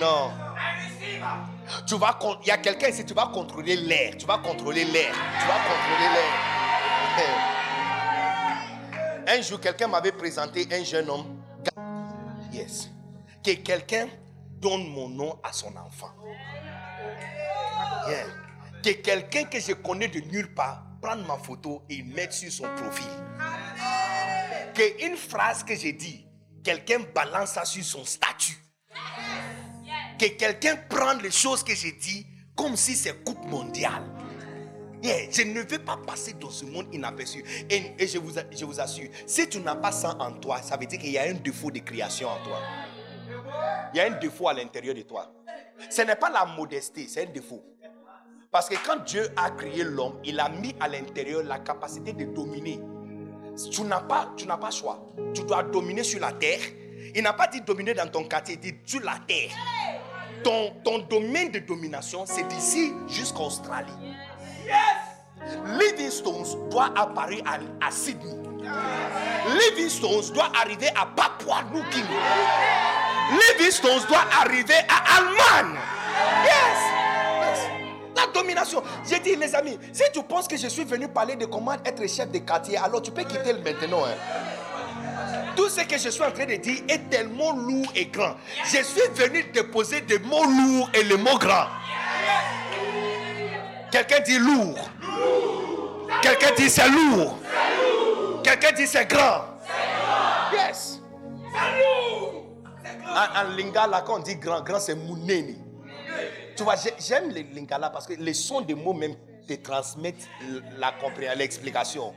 [0.00, 0.30] Non.
[0.30, 0.47] Non.
[1.86, 4.16] Tu vas il y a quelqu'un ici, tu vas contrôler l'air.
[4.16, 5.12] Tu vas contrôler l'air.
[5.12, 6.32] Tu vas contrôler l'air.
[9.28, 11.42] Un jour, quelqu'un m'avait présenté un jeune homme.
[12.50, 12.88] Yes.
[13.44, 14.08] Que quelqu'un
[14.58, 16.10] donne mon nom à son enfant.
[18.08, 18.24] Yeah.
[18.82, 22.74] Que quelqu'un que je connais de nulle part prenne ma photo et mette sur son
[22.76, 23.04] profil.
[24.74, 26.26] Que une phrase que j'ai dit,
[26.64, 28.56] quelqu'un balance ça sur son statut.
[30.18, 32.26] Que quelqu'un prenne les choses que j'ai dit
[32.56, 34.02] comme si c'est coupe mondiale.
[35.02, 37.44] Je ne veux pas passer dans ce monde inaperçu.
[37.70, 40.76] Et, et je, vous, je vous assure, si tu n'as pas ça en toi, ça
[40.76, 42.58] veut dire qu'il y a un défaut de création en toi.
[43.94, 45.32] Il y a un défaut à l'intérieur de toi.
[45.88, 47.64] Ce n'est pas la modestie, c'est un défaut.
[48.50, 52.24] Parce que quand Dieu a créé l'homme, il a mis à l'intérieur la capacité de
[52.24, 52.80] dominer.
[53.70, 55.06] Tu n'as pas, tu n'as pas choix.
[55.32, 56.60] Tu dois dominer sur la terre,
[57.14, 59.50] Il n'a pas dit dominer dans ton quartier, il dit sur la terre.
[60.44, 63.92] Ton, domaine de domination, c'est d'ici jusqu'à Australie.
[65.78, 67.44] Livingstone doit apparaître
[67.80, 68.34] à, Sydney.
[69.46, 72.06] Livingstone doit arriver à Papua New Guinea.
[73.30, 75.78] Livingstone doit arriver à Allemagne.
[76.44, 76.78] Yes.
[77.40, 77.68] yes.
[78.16, 78.82] La domination.
[79.08, 82.06] J'ai dit, les amis, si tu penses que je suis venu parler de comment être
[82.08, 84.04] chef de quartier, alors tu peux quitter le maintenant.
[84.04, 84.57] hein.
[85.58, 88.36] Tout ce que je suis en train de dire est tellement lourd et grand.
[88.64, 91.66] Je suis venu déposer des mots lourds et les mots grands.
[93.90, 94.78] Quelqu'un dit lourd.
[96.22, 97.36] Quelqu'un dit c'est lourd.
[98.44, 99.46] Quelqu'un dit c'est grand.
[100.52, 101.00] Yes.
[103.34, 105.58] En, lingala, quand on dit grand, grand c'est mouneni.
[106.56, 109.16] Tu vois, j'ai- j'aime les lingala parce que les sons des mots même
[109.48, 110.28] te transmettent
[110.78, 112.14] la compréhension, l'explication.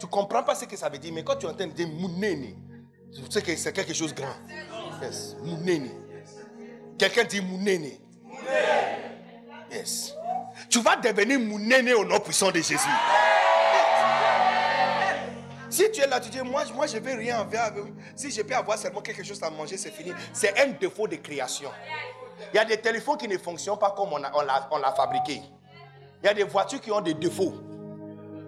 [0.00, 2.56] Tu comprends pas ce que ça veut dire, mais quand tu entends dire mouneni,
[3.14, 4.34] tu sais que c'est quelque chose de grand.
[5.02, 5.90] Yes, mouneni.
[6.98, 8.00] Quelqu'un dit mouneni.
[9.70, 10.14] Yes.
[10.68, 12.78] Tu vas devenir mouneni au nom puissant de Jésus.
[15.68, 17.72] Si tu es là, tu dis, moi, moi je veux rien envers.
[18.16, 20.12] Si je peux avoir seulement quelque chose à manger, c'est fini.
[20.32, 21.70] C'est un défaut de création.
[22.52, 25.42] Il y a des téléphones qui ne fonctionnent pas comme on l'a fabriqué.
[26.22, 27.54] Il y a des voitures qui ont des défauts.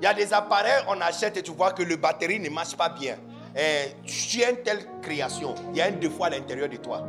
[0.03, 2.77] Il y a des appareils, on achète et tu vois que le batterie ne marche
[2.77, 3.15] pas bien.
[3.55, 7.07] Eh, tu as une telle création, il y a un défaut à l'intérieur de toi.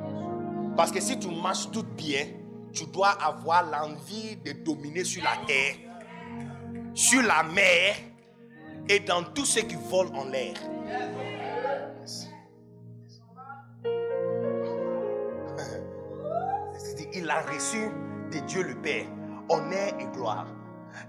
[0.77, 2.27] Parce que si tu marches tout bien,
[2.71, 5.73] tu dois avoir l'envie de dominer sur la terre,
[6.93, 7.95] sur la mer
[8.87, 10.53] et dans tout ce qui vole en l'air.
[17.15, 17.89] Il a reçu
[18.31, 19.07] de Dieu le Père
[19.49, 20.45] honneur et gloire.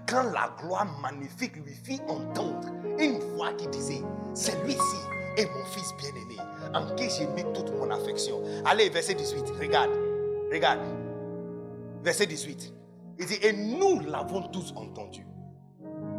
[0.07, 4.01] Quand la gloire magnifique lui fit entendre une voix qui disait,
[4.33, 4.97] celui-ci
[5.37, 6.37] est mon fils bien-aimé,
[6.73, 8.41] en qui j'ai mis toute mon affection.
[8.65, 9.91] Allez, verset 18, regarde,
[10.51, 10.79] regarde.
[12.03, 12.73] Verset 18.
[13.19, 15.25] Il dit, et nous l'avons tous entendu.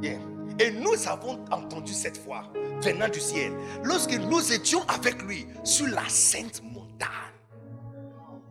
[0.03, 2.45] Et nous avons entendu cette voix
[2.81, 3.53] venant du ciel
[3.85, 7.09] lorsque nous étions avec lui sur la sainte montagne.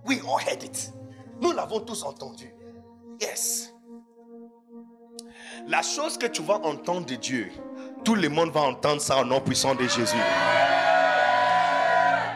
[0.05, 0.91] We all heard it.
[1.41, 2.53] Nous l'avons tous entendu.
[3.19, 3.73] Yes.
[5.67, 7.51] La chose que tu vas entendre de Dieu,
[8.03, 10.15] tout le monde va entendre ça au nom puissant de Jésus.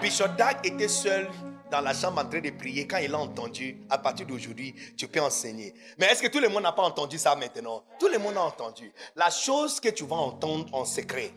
[0.02, 1.28] Bishop Dag était seul
[1.70, 2.88] dans la chambre en train de prier.
[2.88, 5.74] Quand il a entendu, à partir d'aujourd'hui, tu peux enseigner.
[6.00, 7.84] Mais est-ce que tout le monde n'a pas entendu ça maintenant?
[8.00, 8.92] Tout le monde a entendu.
[9.16, 11.32] La chose que tu vas entendre en secret,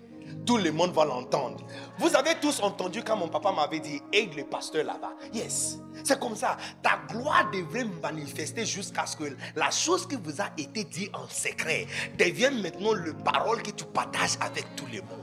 [0.46, 1.64] tout le monde va l'entendre.
[1.98, 5.12] Vous avez tous entendu quand mon papa m'avait dit aide le pasteur là-bas.
[5.32, 5.78] Yes.
[6.04, 6.56] C'est comme ça.
[6.82, 11.28] Ta gloire devrait manifester jusqu'à ce que la chose qui vous a été dit en
[11.28, 11.86] secret
[12.18, 15.22] devienne maintenant le parole que tu partages avec tout le monde.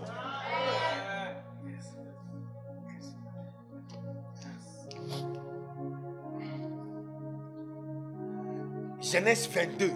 [9.02, 9.92] Genèse 22.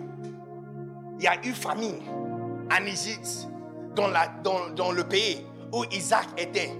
[1.19, 1.99] Il y a eu famine
[2.71, 3.47] en Égypte,
[3.95, 6.71] dans, le pays où Isaac était.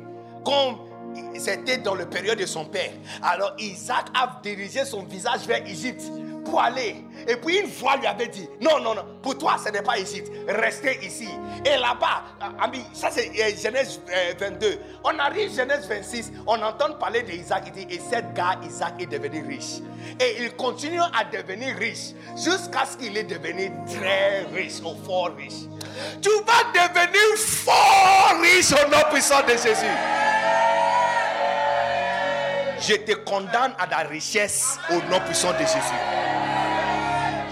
[0.45, 0.77] Comme
[1.38, 2.91] c'était dans la période de son père.
[3.22, 6.03] Alors Isaac a dirigé son visage vers Égypte
[6.45, 7.06] pour aller.
[7.27, 9.97] Et puis une voix lui avait dit, non, non, non, pour toi ce n'est pas
[9.97, 11.29] Égypte, restez ici.
[11.65, 12.23] Et là-bas,
[12.61, 14.79] ami, ça c'est euh, Genèse euh, 22.
[15.03, 19.05] On arrive Genèse 26, on entend parler d'Isaac, il dit, et cet gars, Isaac, est
[19.05, 19.81] devenu riche.
[20.19, 25.31] Et il continue à devenir riche jusqu'à ce qu'il est devenu très riche, ou fort
[25.37, 25.67] riche.
[26.21, 29.85] Tu vas devenir fort riche au nom puissant de Jésus.
[32.85, 36.43] Je te condamne à la richesse au nom puissant de Jésus.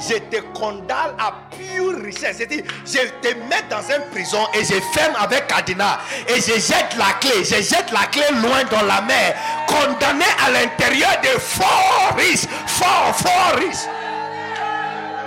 [0.10, 2.40] Je te condamne à pure richesse.
[2.40, 6.00] Je te mets dans une prison et je ferme avec cadenas.
[6.28, 7.44] Et je jette la clé.
[7.44, 9.36] Je jette la clé loin dans la mer.
[9.68, 12.48] Condamné à l'intérieur de fort riches.
[12.68, 13.88] Fort, fort riches.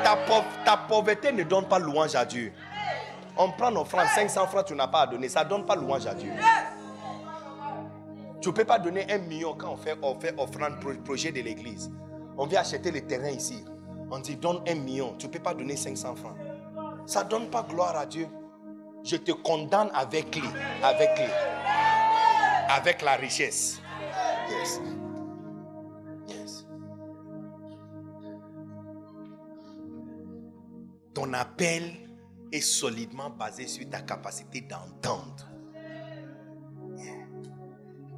[0.02, 2.52] Ta, pau- ta pauvreté ne donne pas louange à Dieu.
[3.36, 5.28] On prend nos francs, 500 francs, tu n'as pas à donner.
[5.28, 6.30] Ça ne donne pas louange à Dieu.
[8.40, 11.32] Tu ne peux pas donner un million quand on fait, on fait offrande pro- projet
[11.32, 11.90] de l'église.
[12.36, 13.64] On vient acheter le terrain ici.
[14.10, 15.14] On dit donne un million.
[15.18, 16.36] Tu ne peux pas donner 500 francs.
[17.06, 18.28] Ça ne donne pas gloire à Dieu.
[19.02, 20.48] Je te condamne avec clé.
[20.82, 21.28] Avec clé.
[22.68, 23.80] Avec la richesse.
[24.48, 24.80] Yes.
[26.28, 26.66] Yes.
[31.12, 31.94] Ton appel
[32.50, 35.54] est solidement basé sur ta capacité d'entendre.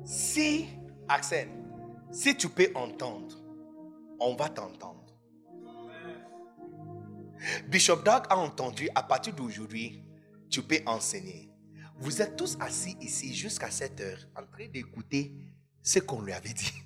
[0.06, 0.68] Si,
[1.08, 1.48] Axel,
[2.12, 3.34] si tu peux entendre,
[4.20, 5.05] on va t'entendre.
[7.68, 10.02] Bishop Doug a entendu, à partir d'aujourd'hui,
[10.50, 11.50] tu peux enseigner.
[11.98, 15.32] Vous êtes tous assis ici jusqu'à 7 heures en train d'écouter
[15.82, 16.72] ce qu'on lui avait dit.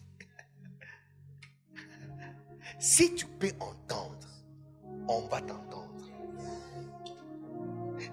[2.78, 4.26] Si tu peux entendre,
[5.06, 5.90] on va t'entendre.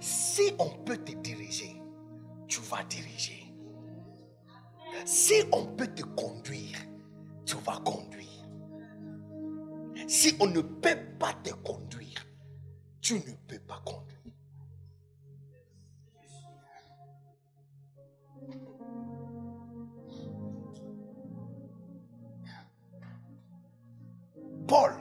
[0.01, 1.81] Si on peut te diriger,
[2.49, 3.53] tu vas diriger.
[5.05, 6.77] Si on peut te conduire,
[7.45, 8.27] tu vas conduire.
[10.07, 11.96] Si on ne peut pas te conduire,
[13.01, 14.17] tu ne peux pas conduire.
[24.67, 24.91] Paul,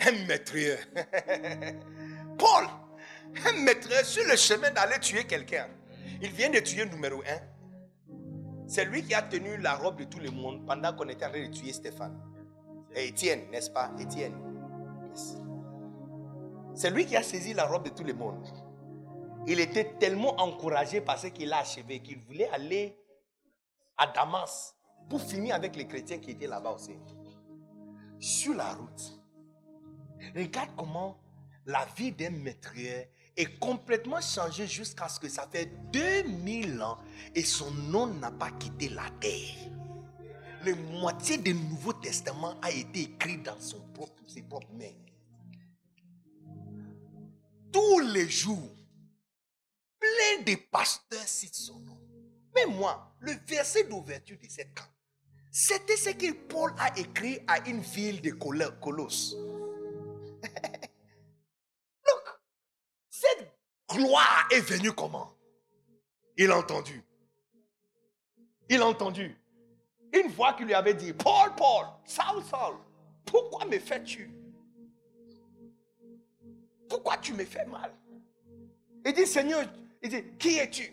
[0.00, 0.52] un maître.
[2.38, 2.66] Paul,
[3.46, 5.68] un maître sur le chemin d'aller tuer quelqu'un.
[6.20, 7.40] Il vient de tuer numéro un.
[8.66, 11.30] C'est lui qui a tenu la robe de tout le monde pendant qu'on était en
[11.30, 12.18] train de tuer Stéphane.
[12.94, 13.92] Et Étienne, n'est-ce pas?
[13.98, 14.34] Étienne.
[16.74, 18.46] C'est lui qui a saisi la robe de tout le monde.
[19.46, 22.96] Il était tellement encouragé par ce qu'il a achevé qu'il voulait aller
[23.96, 24.74] à Damas
[25.08, 26.96] pour finir avec les chrétiens qui étaient là-bas aussi
[28.18, 29.20] sur la route.
[30.36, 31.18] Regarde comment
[31.66, 32.72] la vie d'un maître
[33.36, 36.98] est complètement changée jusqu'à ce que ça fait 2000 ans
[37.34, 39.70] et son nom n'a pas quitté la terre.
[40.64, 45.09] La moitié du Nouveau Testament a été écrit dans son propre, ses propres mains.
[47.72, 48.76] Tous les jours,
[49.98, 52.00] plein de pasteurs citent son nom.
[52.54, 54.88] Mais moi, le verset d'ouverture de cette camp,
[55.52, 59.34] c'était ce que Paul a écrit à une ville de Colosse.
[62.06, 62.24] Donc,
[63.08, 63.52] cette
[63.88, 65.36] gloire est venue comment?
[66.36, 67.04] Il a entendu.
[68.68, 69.36] Il a entendu.
[70.12, 72.76] Une voix qui lui avait dit, Paul, Paul, Saul, Saul,
[73.24, 74.39] pourquoi me fais-tu?
[76.90, 77.92] Pourquoi tu me fais mal?
[79.06, 79.62] Il dit, Seigneur,
[80.02, 80.92] il dit, qui es-tu?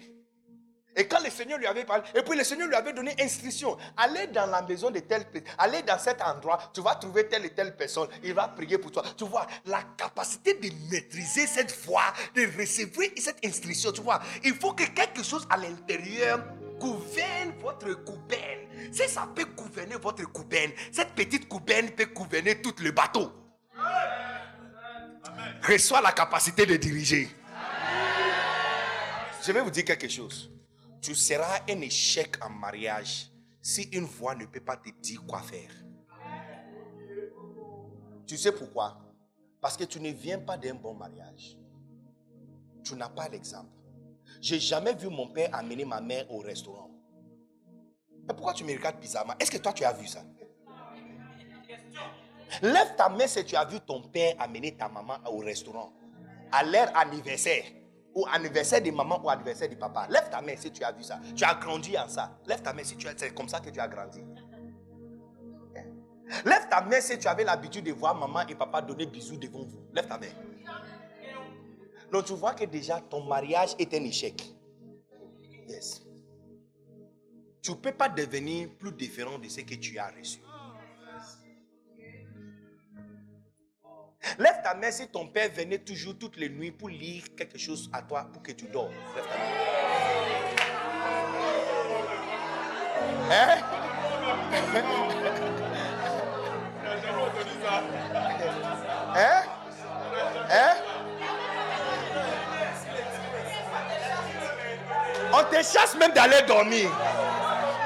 [0.96, 3.78] Et quand le Seigneur lui avait parlé, et puis le Seigneur lui avait donné instruction,
[3.98, 7.46] allez dans la maison de telle personne, allez dans cet endroit, tu vas trouver telle
[7.46, 9.04] et telle personne, il va prier pour toi.
[9.16, 14.56] Tu vois, la capacité de maîtriser cette voix, de recevoir cette instruction, tu vois, il
[14.56, 16.44] faut que quelque chose à l'intérieur
[16.80, 18.68] gouverne votre coubaine.
[18.92, 23.32] Si ça peut gouverner votre coubaine, cette petite coubaine peut gouverner tout le bateau.
[25.64, 27.30] Reçois la capacité de diriger.
[29.46, 30.52] Je vais vous dire quelque chose
[31.02, 33.32] tu seras un échec en mariage
[33.62, 35.72] si une voix ne peut pas te dire quoi faire.
[38.26, 38.98] Tu sais pourquoi?
[39.62, 41.58] Parce que tu ne viens pas d'un bon mariage.
[42.84, 43.72] Tu n'as pas l'exemple.
[44.42, 46.92] J'ai jamais vu mon père amener ma mère au restaurant.
[48.28, 49.34] Mais pourquoi tu me regardes bizarrement?
[49.40, 50.24] Est-ce que toi tu as vu ça?
[52.62, 55.92] Lève ta main si tu as vu ton père amener ta maman au restaurant
[56.52, 57.66] à leur anniversaire
[58.16, 60.08] ou anniversaire de maman ou anniversaire de papa.
[60.10, 61.20] Lève ta main si tu as vu ça.
[61.36, 62.38] Tu as grandi en ça.
[62.46, 63.14] Lève ta main si tu as.
[63.16, 64.22] C'est comme ça que tu as grandi.
[66.46, 69.64] Lève ta main si tu avais l'habitude de voir maman et papa donner bisous devant
[69.64, 69.82] vous.
[69.94, 70.28] Lève ta main.
[72.12, 74.44] Donc tu vois que déjà ton mariage est un échec.
[75.68, 76.02] Yes.
[77.62, 80.40] Tu ne peux pas devenir plus différent de ce que tu as reçu.
[84.38, 87.90] Lève ta main si ton père venait toujours toutes les nuits pour lire quelque chose
[87.94, 88.92] à toi pour que tu dors.
[89.16, 89.44] Lève ta main.
[93.30, 93.58] Hein?
[99.16, 99.44] hein?
[100.50, 100.76] Hein?
[105.34, 106.90] On te chasse même d'aller dormir.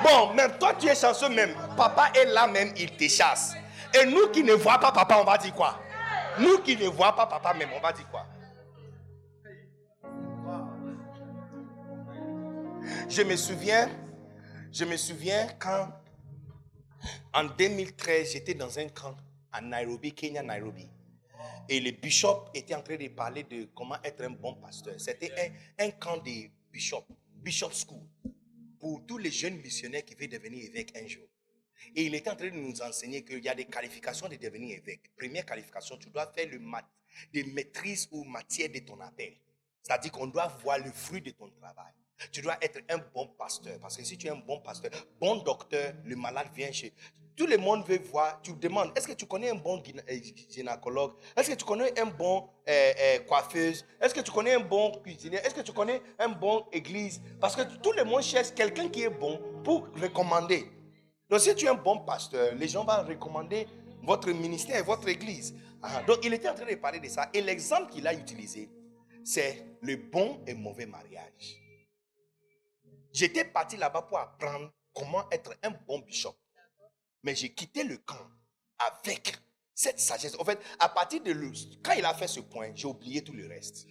[0.03, 1.53] Bon, même toi tu es chanceux même.
[1.75, 3.53] Papa est là même, il te chasse.
[3.93, 5.79] Et nous qui ne voyons pas papa, on va dire quoi?
[6.39, 8.25] Nous qui ne voyons pas papa même, on va dire quoi?
[13.09, 13.89] Je me souviens,
[14.71, 15.89] je me souviens quand,
[17.33, 19.15] en 2013, j'étais dans un camp
[19.51, 20.87] à Nairobi, Kenya, Nairobi.
[21.69, 24.95] Et le bishop était en train de parler de comment être un bon pasteur.
[24.97, 25.31] C'était
[25.79, 27.05] un, un, camp de bishop,
[27.35, 28.01] bishop school,
[28.79, 31.30] pour tous les jeunes missionnaires qui veulent devenir évêques un jour.
[31.95, 34.77] Et il était en train de nous enseigner qu'il y a des qualifications de devenir
[34.77, 35.11] évêque.
[35.17, 36.85] Première qualification, tu dois faire le mat
[37.33, 39.33] des maîtrises ou matière de ton appel.
[39.81, 41.93] C'est-à-dire qu'on doit voir le fruit de ton travail.
[42.31, 43.79] Tu dois être un bon pasteur.
[43.79, 46.93] Parce que si tu es un bon pasteur, bon docteur, le malade vient chez.
[47.35, 48.39] Tout le monde veut voir.
[48.43, 51.13] Tu demandes, est-ce que tu connais un bon euh, gynécologue?
[51.35, 53.85] Est-ce que tu connais un bon euh, euh, coiffeuse?
[53.99, 55.37] Est-ce que tu connais un bon cuisinier?
[55.37, 57.21] Est-ce que tu connais un bon église?
[57.39, 60.69] Parce que tout le monde cherche quelqu'un qui est bon pour recommander.
[61.31, 63.65] Donc si tu es un bon pasteur, les gens vont recommander
[64.03, 65.55] votre ministère, votre église.
[65.81, 67.29] Ah, donc il était en train de parler de ça.
[67.33, 68.69] Et l'exemple qu'il a utilisé,
[69.23, 71.57] c'est le bon et mauvais mariage.
[73.13, 76.35] J'étais parti là-bas pour apprendre comment être un bon bishop.
[77.23, 78.27] Mais j'ai quitté le camp
[78.77, 79.37] avec
[79.73, 80.35] cette sagesse.
[80.37, 81.33] En fait, à partir de
[81.81, 83.87] quand il a fait ce point, j'ai oublié tout le reste.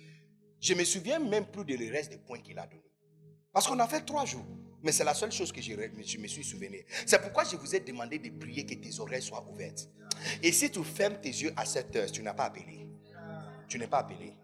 [0.61, 2.93] Je me souviens même plus de le reste des points qu'il a donné.
[3.51, 4.45] Parce qu'on a fait trois jours.
[4.83, 5.73] Mais c'est la seule chose que je,
[6.19, 6.85] me suis souvenu.
[7.07, 9.89] C'est pourquoi je vous ai demandé de prier que tes oreilles soient ouvertes.
[10.43, 12.87] Et si tu fermes tes yeux à cette heure, tu n'as pas appelé.
[13.69, 14.35] Tu n'es pas appelé.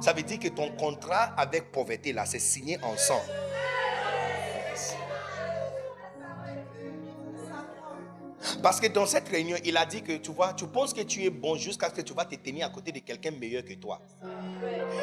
[0.00, 2.94] Ça veut dire que ton contrat avec pauvreté, là, c'est signé en.
[8.62, 11.24] Parce que dans cette réunion, il a dit que tu vois, tu penses que tu
[11.24, 13.74] es bon jusqu'à ce que tu vas te tenir à côté de quelqu'un meilleur que
[13.74, 14.00] toi.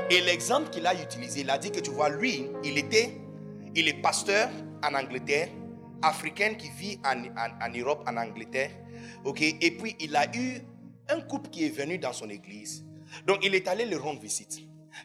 [0.10, 3.18] Et l'exemple qu'il a utilisé, il a dit que tu vois, lui, il était,
[3.76, 4.50] il est pasteur
[4.84, 5.50] en Angleterre,
[6.02, 8.72] africain qui vit en, Europe, en Angleterre.
[9.40, 10.60] Et puis il a eu
[11.10, 12.86] un couple qui est venu dans son église.
[13.26, 14.60] Donc il est allé le rendre visite.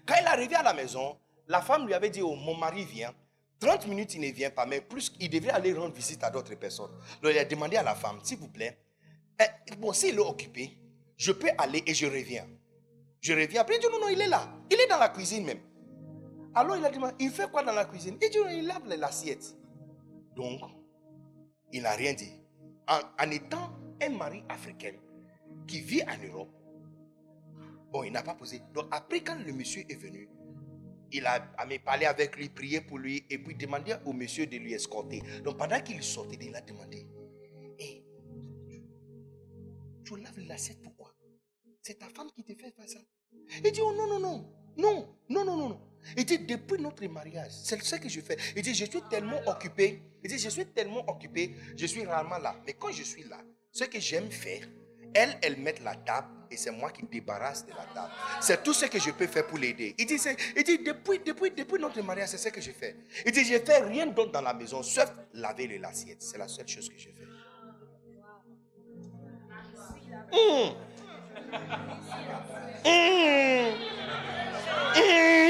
[0.07, 1.17] Quand il est arrivé à la maison,
[1.49, 3.13] la femme lui avait dit, oh, mon mari vient.
[3.61, 6.55] 30 minutes, il ne vient pas, mais plus, il devrait aller rendre visite à d'autres
[6.55, 6.93] personnes.
[7.23, 8.79] Donc, il a demandé à la femme, s'il vous plaît,
[9.41, 10.79] eh, bon, s'il est occupé,
[11.17, 12.47] je peux aller et je reviens.
[13.21, 13.63] Je reviens.
[13.63, 14.49] Après, il dit, non, non, il est là.
[14.71, 15.59] Il est dans la cuisine même.
[16.55, 18.17] Alors, il a demandé, il fait quoi dans la cuisine?
[18.21, 19.57] Il dit, il lave l'assiette.
[20.35, 20.61] Donc,
[21.73, 22.33] il n'a rien dit.
[22.89, 23.73] En, étant
[24.03, 24.95] un mari africain
[25.67, 26.51] qui vit en Europe,
[27.93, 28.63] bon, il n'a pas posé.
[28.73, 30.29] Donc, après, quand le monsieur est venu,
[31.13, 31.41] il a,
[31.85, 35.23] parlé avec lui, prié pour lui, et puis demandé au monsieur de lui escorter.
[35.43, 37.07] Donc pendant qu'il sortait, il a demandé,
[37.79, 38.05] hé,
[40.05, 41.15] tu laves l'assiette pourquoi?
[41.83, 42.99] C'est ta femme qui te fait faire ça.
[43.65, 44.58] Il dit, oh non, non, non.
[46.17, 48.37] Il dit, depuis notre mariage, c'est ce que je fais.
[48.57, 50.03] Il dit, je suis tellement occupé.
[50.23, 52.57] Il dit, je suis tellement occupé, je suis rarement là.
[52.67, 53.39] Mais quand je suis là,
[53.73, 54.63] ce que j'aime faire,
[55.15, 58.13] elle, elle met la table et c'est moi qui débarrasse de la table.
[58.41, 59.95] C'est tout ce que je peux faire pour l'aider.
[59.99, 60.17] Il dit,
[60.85, 62.97] depuis, depuis, depuis notre mariage, c'est ce que je fais.
[63.25, 66.23] Il dit, je ne fais rien d'autre dans la maison, sauf laver les assiettes.
[66.23, 67.27] C'est la seule chose que je fais.
[70.33, 70.75] Hum.
[72.85, 73.75] Hum.
[74.97, 75.48] Hum.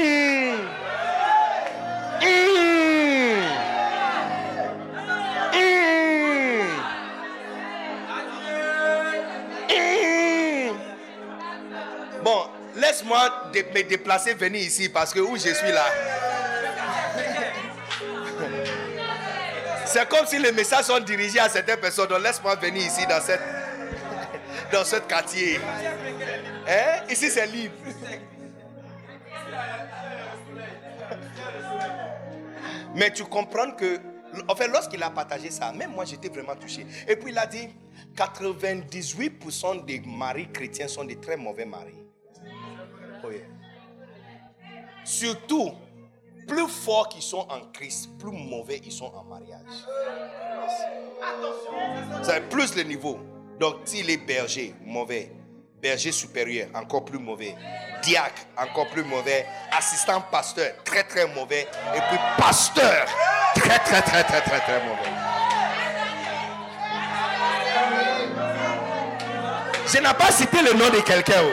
[12.99, 15.85] Laisse-moi me déplacer, venir ici parce que où je suis là.
[19.85, 22.07] C'est comme si les messages sont dirigés à certaines personnes.
[22.07, 23.41] Donc laisse-moi venir ici dans, cette,
[24.71, 25.59] dans ce quartier.
[26.67, 27.03] Hein?
[27.09, 27.75] Ici c'est libre.
[32.95, 33.99] Mais tu comprends que,
[34.47, 36.85] en fait, lorsqu'il a partagé ça, même moi j'étais vraiment touché.
[37.07, 37.69] Et puis il a dit
[38.15, 42.08] 98% des maris chrétiens sont des très mauvais maris.
[45.03, 45.71] Surtout,
[46.47, 49.59] plus forts qu'ils sont en Christ, plus mauvais ils sont en mariage.
[52.23, 53.19] C'est plus le niveau.
[53.59, 55.31] Donc, s'il est berger, mauvais.
[55.81, 57.55] Berger supérieur, encore plus mauvais.
[58.01, 59.45] Diacre, encore plus mauvais.
[59.77, 61.67] Assistant pasteur, très très mauvais.
[61.95, 63.05] Et puis pasteur,
[63.55, 65.09] très très très très très très mauvais.
[69.87, 71.43] Je n'ai pas cité le nom de quelqu'un.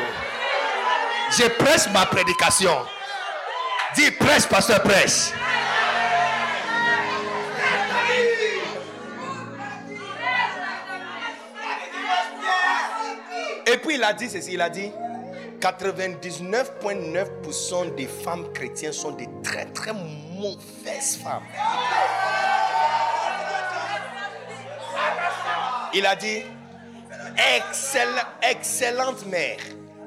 [1.39, 2.75] Je presse ma prédication.
[3.95, 5.35] Dis presse, pasteur, presse.
[13.67, 14.91] Et puis il a dit ceci, il a dit
[15.61, 21.43] 99,9% des femmes chrétiennes sont des très très mauvaises femmes.
[25.93, 26.45] Il a dit
[27.37, 29.59] excellente, excellente mère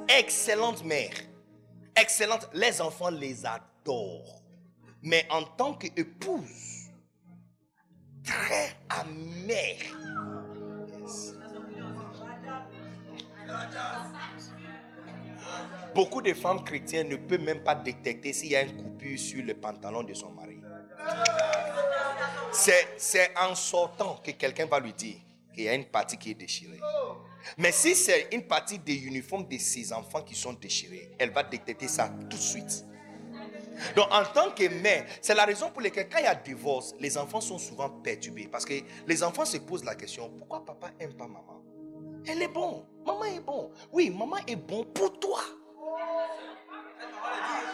[0.10, 1.14] excellente mère.
[1.96, 2.50] Excellente.
[2.54, 4.42] Les enfants les adorent.
[5.02, 6.90] Mais en tant qu'épouse,
[8.24, 9.78] très amère.
[15.96, 19.44] Beaucoup de femmes chrétiennes ne peuvent même pas détecter s'il y a une coupure sur
[19.44, 20.62] le pantalon de son mari.
[22.52, 25.18] C'est en sortant que quelqu'un va lui dire
[25.60, 26.80] qu'il y a une partie qui est déchirée.
[27.58, 31.44] Mais si c'est une partie des uniformes de ses enfants qui sont déchirés, elle va
[31.44, 32.86] détecter ça tout de suite.
[33.94, 36.94] Donc, en tant que mère, c'est la raison pour laquelle, quand il y a divorce,
[37.00, 38.48] les enfants sont souvent perturbés.
[38.50, 38.74] Parce que
[39.06, 41.62] les enfants se posent la question pourquoi papa n'aime pas maman?
[42.26, 42.86] Elle est bon.
[43.06, 43.72] Maman est bon.
[43.92, 45.42] Oui, maman est bon pour toi.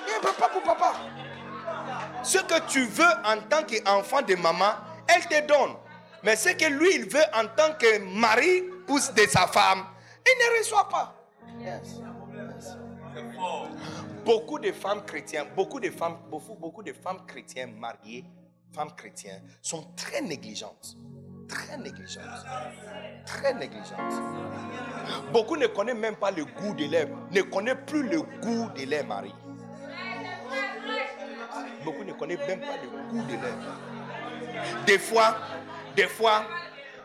[0.07, 0.93] Et pas pour papa.
[2.23, 4.73] Ce que tu veux en tant qu'enfant de maman,
[5.07, 5.75] elle te donne.
[6.25, 9.85] Mais ce que lui, il veut en tant que mari, pousse de sa femme,
[10.25, 11.15] il ne reçoit pas.
[14.25, 18.25] Beaucoup de femmes chrétiennes, beaucoup de femmes, beaucoup, beaucoup de femmes chrétiennes mariées,
[18.73, 20.97] femmes chrétiennes, sont très négligentes.
[21.47, 22.23] Très négligente.
[23.27, 23.99] Très négligente.
[25.31, 28.83] Beaucoup ne connaissent même pas le goût de lait, ne connaissent plus le goût de
[28.83, 29.33] lait mari.
[31.83, 33.53] Beaucoup ne connaissent même pas le goût de lait.
[34.87, 35.37] Des fois,
[35.95, 36.45] des fois,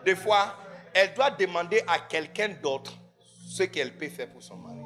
[0.04, 0.56] des fois,
[0.92, 2.92] elle doit demander à quelqu'un d'autre
[3.48, 4.80] ce qu'elle peut faire pour son mari.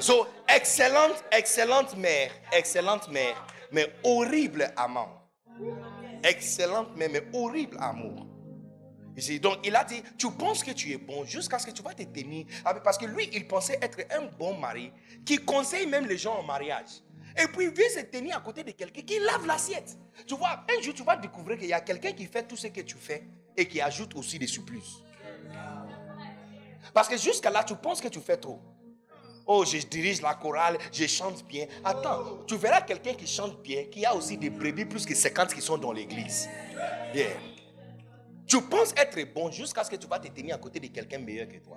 [0.00, 5.08] So, excellente, excellente mère, excellente mère, mais horrible amant.
[6.22, 8.26] Excellente mère, mais horrible amour.
[9.40, 11.94] Donc il a dit, tu penses que tu es bon jusqu'à ce que tu vas
[11.94, 12.46] te tenir.
[12.84, 14.92] Parce que lui, il pensait être un bon mari
[15.24, 17.02] qui conseille même les gens en mariage.
[17.38, 19.96] Et puis il vient se tenir à côté de quelqu'un qui lave l'assiette.
[20.26, 22.68] Tu vois, un jour tu vas découvrir qu'il y a quelqu'un qui fait tout ce
[22.68, 23.26] que tu fais
[23.56, 24.82] et qui ajoute aussi des surplus.
[26.94, 28.58] Parce que jusqu'à là, tu penses que tu fais trop.
[29.46, 31.66] Oh, je dirige la chorale, je chante bien.
[31.84, 35.54] Attends, tu verras quelqu'un qui chante bien, qui a aussi des brebis plus que 50
[35.54, 36.48] qui sont dans l'église.
[37.14, 37.28] Yeah.
[38.46, 41.18] Tu penses être bon jusqu'à ce que tu vas te tenir à côté de quelqu'un
[41.18, 41.76] meilleur que toi.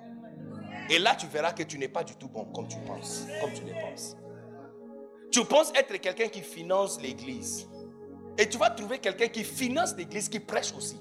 [0.88, 3.52] Et là, tu verras que tu n'es pas du tout bon comme tu penses, comme
[3.52, 4.16] tu le penses.
[5.30, 7.68] Tu penses être quelqu'un qui finance l'église.
[8.36, 10.98] Et tu vas trouver quelqu'un qui finance l'église, qui prêche aussi.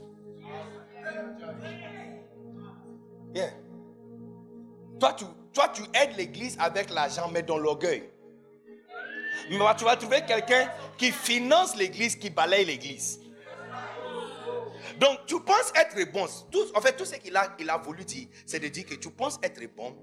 [4.99, 8.09] Toi, tu, toi, tu aides l'église avec l'argent, mais dans l'orgueil.
[9.49, 13.19] Mais tu vas trouver quelqu'un qui finance l'église, qui balaye l'église.
[14.99, 16.25] Donc, tu penses être bon.
[16.75, 19.09] En fait, tout ce qu'il a, il a voulu dire, c'est de dire que tu
[19.09, 19.95] penses être bon.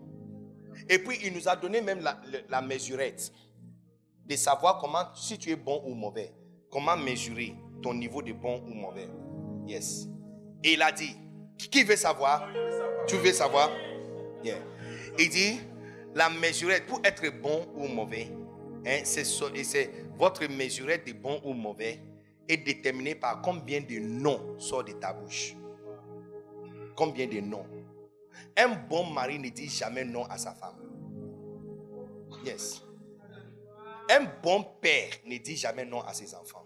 [0.89, 2.01] Et puis, il nous a donné même
[2.49, 3.31] la mesurette
[4.29, 6.33] de savoir comment, si tu es bon ou mauvais,
[6.71, 9.09] comment mesurer ton niveau de bon ou mauvais.
[9.67, 10.09] Yes.
[10.65, 11.17] Et il a dit,
[11.57, 12.49] qui veut savoir?
[13.07, 13.71] Tu veux savoir?
[14.43, 14.59] Yeah.
[15.19, 15.61] Il dit,
[16.15, 18.29] la mesurette pour être bon ou mauvais,
[18.87, 22.01] hein, c'est votre mesurette de bon ou mauvais
[22.49, 25.57] est déterminée par combien de noms sort de ta bouche.
[26.95, 27.67] Combien de noms?
[28.57, 30.77] Un bon mari ne dit jamais non à sa femme.
[32.45, 32.86] Yes.
[34.11, 36.65] Un bon père ne dit jamais non à ses enfants.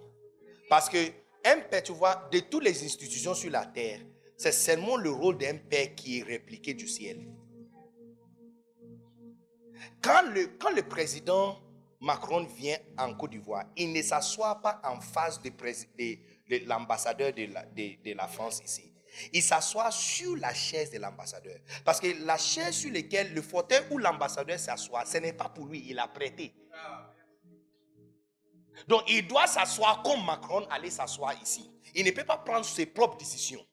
[0.69, 0.99] Parce que
[1.45, 4.01] un père, tu vois, de toutes les institutions sur la terre,
[4.37, 7.27] c'est seulement le rôle d'un père qui est répliqué du ciel.
[10.03, 11.59] Quand le, quand président
[12.01, 17.47] Macron vient en Côte d'Ivoire, il ne s'assoit pas en face de, de l'ambassadeur de
[17.53, 18.95] la, de, la France ici.
[19.33, 21.59] Il s'assoit sur la chaise de l'ambassadeur.
[21.85, 25.67] Parce que la chaise sur laquelle le fauteuil où l'ambassadeur s'assoit, ce n'est pas pour
[25.67, 26.55] lui, il a prêté.
[28.89, 31.71] Donc il doit s'asseoir comme Macron allait s'asseoir ici.
[31.95, 33.65] Il ne peut pas prendre ses propres décisions.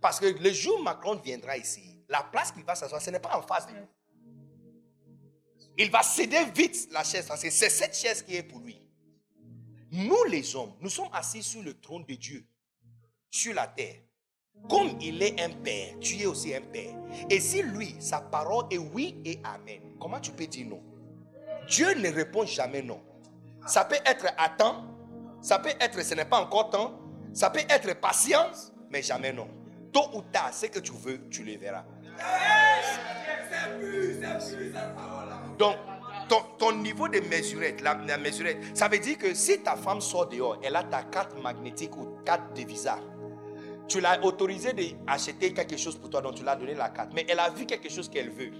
[0.00, 3.18] Parce que le jour où Macron viendra ici, la place qu'il va s'asseoir, ce n'est
[3.18, 3.86] pas en face de lui.
[5.76, 8.80] Il va céder vite la chaise parce que c'est cette chaise qui est pour lui.
[9.90, 12.46] Nous les hommes, nous sommes assis sur le trône de Dieu,
[13.30, 14.00] sur la terre.
[14.68, 16.94] Comme il est un père, tu es aussi un père.
[17.28, 20.82] Et si lui, sa parole est oui et amen, comment tu peux dire non?
[21.68, 23.02] Dieu ne répond jamais non.
[23.66, 24.84] Ça peut être à temps,
[25.40, 27.00] ça peut être ce n'est pas encore temps,
[27.32, 29.48] ça peut être patience, mais jamais non.
[29.92, 31.84] Tôt ou tard, ce que tu veux, tu le verras.
[35.58, 35.76] Donc,
[36.58, 40.58] ton, niveau de mesurette, la, mesurette, ça veut dire que si ta femme sort dehors,
[40.62, 42.98] elle a ta carte magnétique ou carte de visa.
[43.86, 47.12] Tu l'as autorisé d'acheter quelque chose pour toi, donc tu l'as donné la carte.
[47.14, 48.52] Mais elle a vu quelque chose qu'elle veut.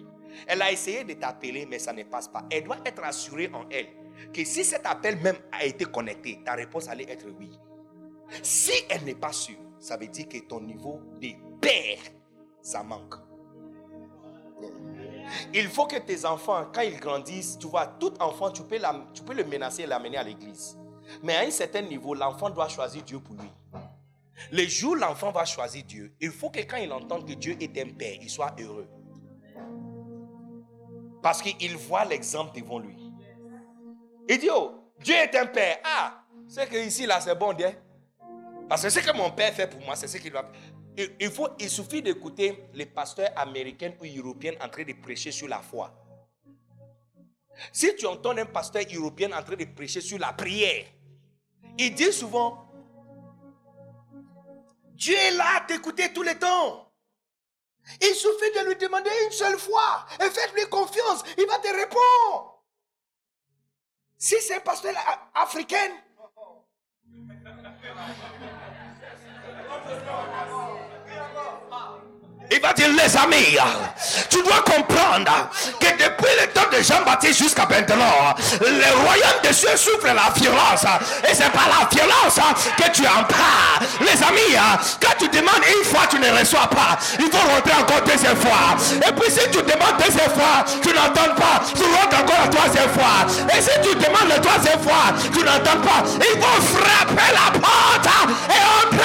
[0.46, 2.44] Elle a essayé de t'appeler, mais ça ne passe pas.
[2.50, 3.86] Elle doit être assurée en elle
[4.32, 7.50] que si cet appel même a été connecté, ta réponse allait être oui.
[8.42, 11.28] Si elle n'est pas sûre, ça veut dire que ton niveau de
[11.60, 11.98] père,
[12.62, 13.14] ça manque.
[15.52, 19.44] Il faut que tes enfants, quand ils grandissent, tu vois, tout enfant, tu peux, le
[19.44, 20.78] menacer et l'amener à l'église.
[21.22, 23.50] Mais à un certain niveau, l'enfant doit choisir Dieu pour lui.
[24.50, 27.56] Le jour où l'enfant va choisir Dieu, il faut que quand il entende que Dieu
[27.60, 28.88] est un père, il soit heureux.
[31.22, 33.03] Parce qu'il voit l'exemple devant lui.
[34.28, 35.78] Il dit, oh, Dieu est un père.
[35.84, 37.70] Ah, c'est que ici, là, c'est bon, Dieu.
[38.68, 40.50] Parce que ce que mon père fait pour moi, c'est ce qu'il va.
[40.96, 45.48] Il, faut, il suffit d'écouter les pasteurs américains ou européens en train de prêcher sur
[45.48, 45.92] la foi.
[47.72, 50.86] Si tu entends un pasteur européen en train de prêcher sur la prière,
[51.78, 52.64] il dit souvent,
[54.92, 56.92] Dieu est là à t'écouter tout le temps.
[58.00, 62.53] Il suffit de lui demander une seule fois et faites-lui confiance, il va te répondre.
[64.24, 64.94] Si c'est un pasteur
[65.34, 65.90] africain,
[72.50, 73.56] Il va dire, les amis,
[74.28, 75.48] tu dois comprendre
[75.80, 80.84] que depuis le temps de Jean-Baptiste jusqu'à maintenant, le royaume des cieux souffre la violence.
[81.28, 82.38] Et c'est pas la violence
[82.76, 83.84] que tu en pas.
[84.00, 84.56] Les amis,
[85.00, 86.98] quand tu demandes une fois, tu ne reçois pas.
[87.18, 88.76] Il faut rentrer encore deuxième fois.
[88.94, 91.62] Et puis si tu demandes deuxième fois, tu n'entends pas.
[91.74, 93.26] Tu rentres encore la troisième fois.
[93.56, 96.04] Et si tu demandes la troisième fois, tu n'entends pas.
[96.16, 98.08] Il faut frapper la porte
[98.48, 99.04] et entrer.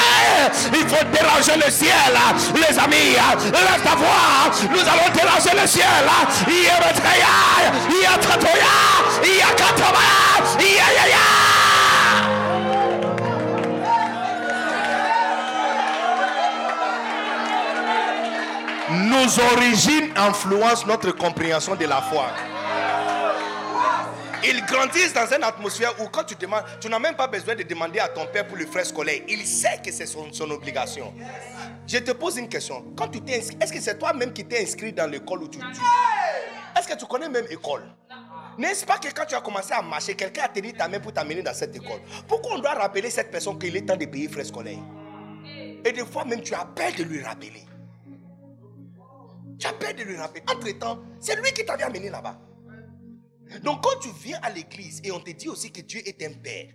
[0.74, 2.14] Il faut déranger le ciel.
[2.56, 3.16] Les amis,
[4.72, 5.85] nous allons déranger le ciel.
[18.91, 22.26] Nos origines influencent notre compréhension de la foi.
[24.44, 27.64] Ils grandissent dans une atmosphère où quand tu demandes, tu n'as même pas besoin de
[27.64, 29.22] demander à ton père pour le frais scolaire.
[29.28, 31.14] Il sait que c'est son, obligation.
[31.88, 32.86] Je te pose une question.
[32.95, 36.88] Quand tu t'es est-ce que c'est toi-même qui t'es inscrit dans l'école où tu, Est-ce
[36.88, 37.84] que tu connais même école?
[38.57, 41.14] N'est-ce pas que quand tu as commencé à marcher, quelqu'un a tenu ta main pour
[41.14, 41.99] t'amener dans cette école?
[42.28, 44.80] Pourquoi on doit rappeler cette personne qu'il est temps de payer frais scolaires?
[45.86, 47.66] Et des fois même tu as peur de lui rappeler.
[49.57, 50.44] Tu as peur de lui rappeler.
[50.49, 52.38] Entre-temps, c'est lui qui t'avait amené là-bas.
[53.63, 56.34] Donc quand tu viens à l'église et on te dit aussi que Dieu est un
[56.34, 56.67] père,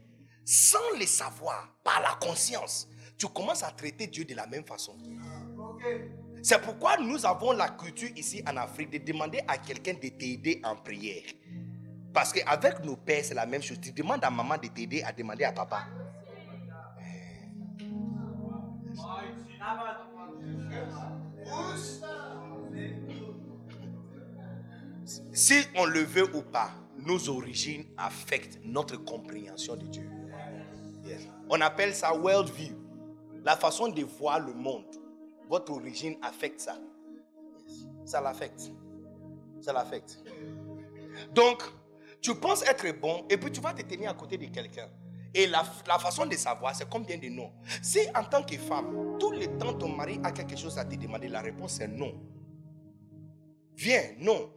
[0.45, 4.97] sans le savoir, par la conscience, tu commences à traiter Dieu de la même façon.
[6.43, 10.61] C'est pourquoi nous avons la culture ici en Afrique de demander à quelqu'un de t'aider
[10.65, 11.23] en prière.
[12.13, 13.81] Parce qu'avec nos pères, c'est la même chose.
[13.81, 15.87] Tu demandes à maman de t'aider à demander à papa.
[25.35, 30.09] Si on le veut ou pas, nos origines affectent notre compréhension de Dieu.
[31.51, 32.77] On appelle ça world view.
[33.43, 34.87] La façon de voir le monde,
[35.51, 36.79] votre origine affecte ça.
[38.05, 38.71] Ça l'affecte.
[39.61, 40.23] Ça l'affecte.
[41.35, 41.65] Donc,
[42.23, 44.89] tu penses être bon et puis tu vas te tenir à côté de quelqu'un.
[45.35, 45.65] Et la,
[45.99, 47.51] façon de savoir, c'est combien de non.
[47.83, 50.95] Si en tant que femme, tout le temps ton mari a quelque chose à te
[50.95, 52.15] demander, la réponse est non.
[53.75, 54.49] Viens, non.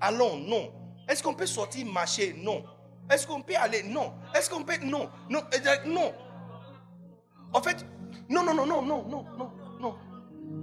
[0.00, 0.72] Allons, non.
[1.08, 2.34] Est-ce qu'on peut sortir marcher?
[2.36, 2.64] Non.
[3.10, 3.82] Est-ce qu'on peut aller?
[3.82, 4.14] Non.
[4.34, 4.78] Est-ce qu'on peut?
[4.82, 5.08] Non.
[5.28, 5.40] Non.
[5.86, 6.12] Non.
[7.52, 7.84] En fait,
[8.28, 9.50] non, non, non, non, non, non, non,
[9.80, 9.94] non.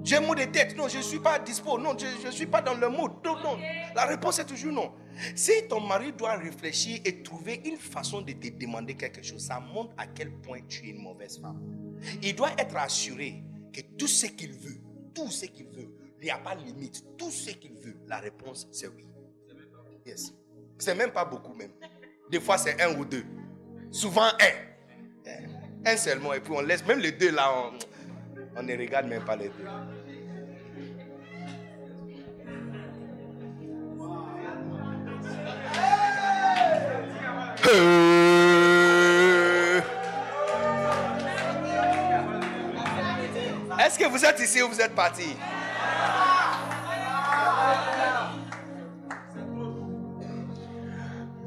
[0.03, 0.75] J'ai un mot de tête.
[0.77, 1.77] Non, je ne suis pas dispo.
[1.77, 3.11] Non, je ne suis pas dans le mood.
[3.23, 3.57] Non, non.
[3.95, 4.91] La réponse est toujours non.
[5.35, 9.59] Si ton mari doit réfléchir et trouver une façon de te demander quelque chose, ça
[9.59, 11.59] montre à quel point tu es une mauvaise femme.
[12.21, 14.79] Il doit être assuré que tout ce qu'il veut,
[15.13, 17.03] tout ce qu'il veut, il n'y a pas de limite.
[17.17, 19.07] Tout ce qu'il veut, la réponse c'est oui.
[20.05, 20.33] Yes.
[20.77, 21.71] C'est même pas beaucoup même.
[22.29, 23.23] Des fois c'est un ou deux.
[23.91, 24.69] Souvent un.
[25.85, 26.33] Un seulement.
[26.33, 27.71] Et puis on laisse, même les deux là, on,
[28.57, 29.65] on ne regarde même pas les deux.
[43.79, 45.35] Est-ce que vous êtes ici ou vous êtes parti?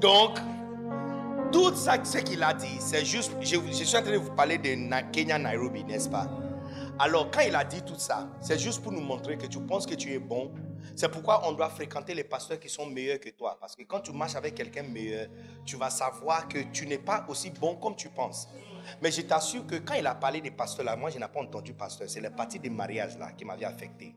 [0.02, 0.36] Donc,
[1.52, 4.34] tout ça, ce qu'il a dit, c'est juste, je, je, suis en train de vous
[4.34, 6.28] parler de Kenya, Nairobi, n'est-ce pas?
[6.98, 9.86] Alors, quand il a dit tout ça, c'est juste pour nous montrer que tu penses
[9.86, 10.52] que tu es bon.
[10.96, 13.56] C'est pourquoi on doit fréquenter les pasteurs qui sont meilleurs que toi.
[13.60, 15.28] Parce que quand tu marches avec quelqu'un meilleur,
[15.64, 18.48] tu vas savoir que tu n'es pas aussi bon comme tu penses.
[19.00, 21.40] Mais je t'assure que quand il a parlé des pasteurs là, moi je n'ai pas
[21.40, 22.10] entendu pasteur.
[22.10, 24.16] C'est la partie des mariages là qui m'avait affecté.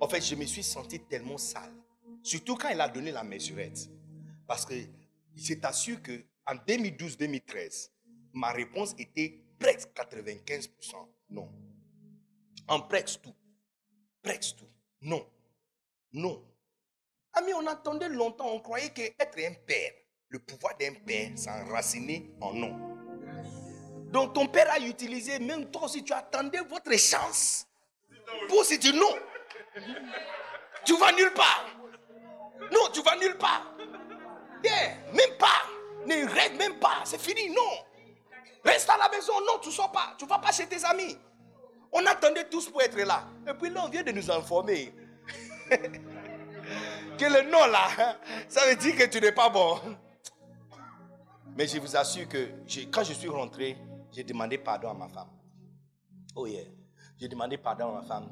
[0.00, 1.72] En fait, je me suis senti tellement sale.
[2.24, 3.88] Surtout quand il a donné la mesurette.
[4.46, 4.74] Parce que
[5.34, 7.90] je t'assure que en 2012-2013,
[8.34, 11.08] ma réponse était presque 95%.
[11.30, 11.50] Non.
[12.68, 13.34] En presque tout.
[14.22, 14.68] Presque tout.
[15.00, 15.26] Non.
[16.12, 16.44] Non.
[17.32, 19.92] Ami, on attendait longtemps, on croyait qu'être un père,
[20.28, 22.94] le pouvoir d'un père s'enracinait en non.
[24.12, 27.66] Donc ton père a utilisé, même toi si tu attendais votre chance
[28.48, 29.16] pour si tu non.
[30.84, 31.66] Tu vas nulle part.
[32.72, 33.73] Non, tu vas nulle part.
[35.12, 35.62] Même pas.
[36.06, 37.02] Ne rêve même pas.
[37.04, 37.60] C'est fini, non.
[38.64, 40.14] Reste à la maison, non, tu ne sors pas.
[40.18, 41.16] Tu ne vas pas chez tes amis.
[41.92, 43.24] On attendait tous pour être là.
[43.48, 44.92] Et puis là, on vient de nous informer
[45.70, 48.18] que le non là,
[48.48, 49.80] ça veut dire que tu n'es pas bon.
[51.56, 52.48] Mais je vous assure que
[52.90, 53.76] quand je suis rentré,
[54.10, 55.30] j'ai demandé pardon à ma femme.
[56.34, 56.64] Oh yeah.
[57.20, 58.28] J'ai demandé pardon à ma femme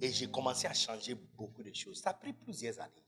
[0.00, 2.02] et j'ai commencé à changer beaucoup de choses.
[2.02, 3.06] Ça a pris plusieurs années.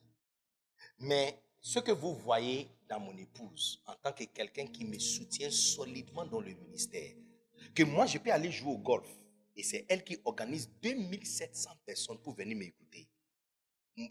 [1.00, 5.50] Mais ce que vous voyez dans mon épouse, en tant que quelqu'un qui me soutient
[5.50, 7.14] solidement dans le ministère,
[7.74, 9.08] que moi je peux aller jouer au golf
[9.56, 13.08] Et c'est elle qui organise 2700 personnes pour venir m'écouter.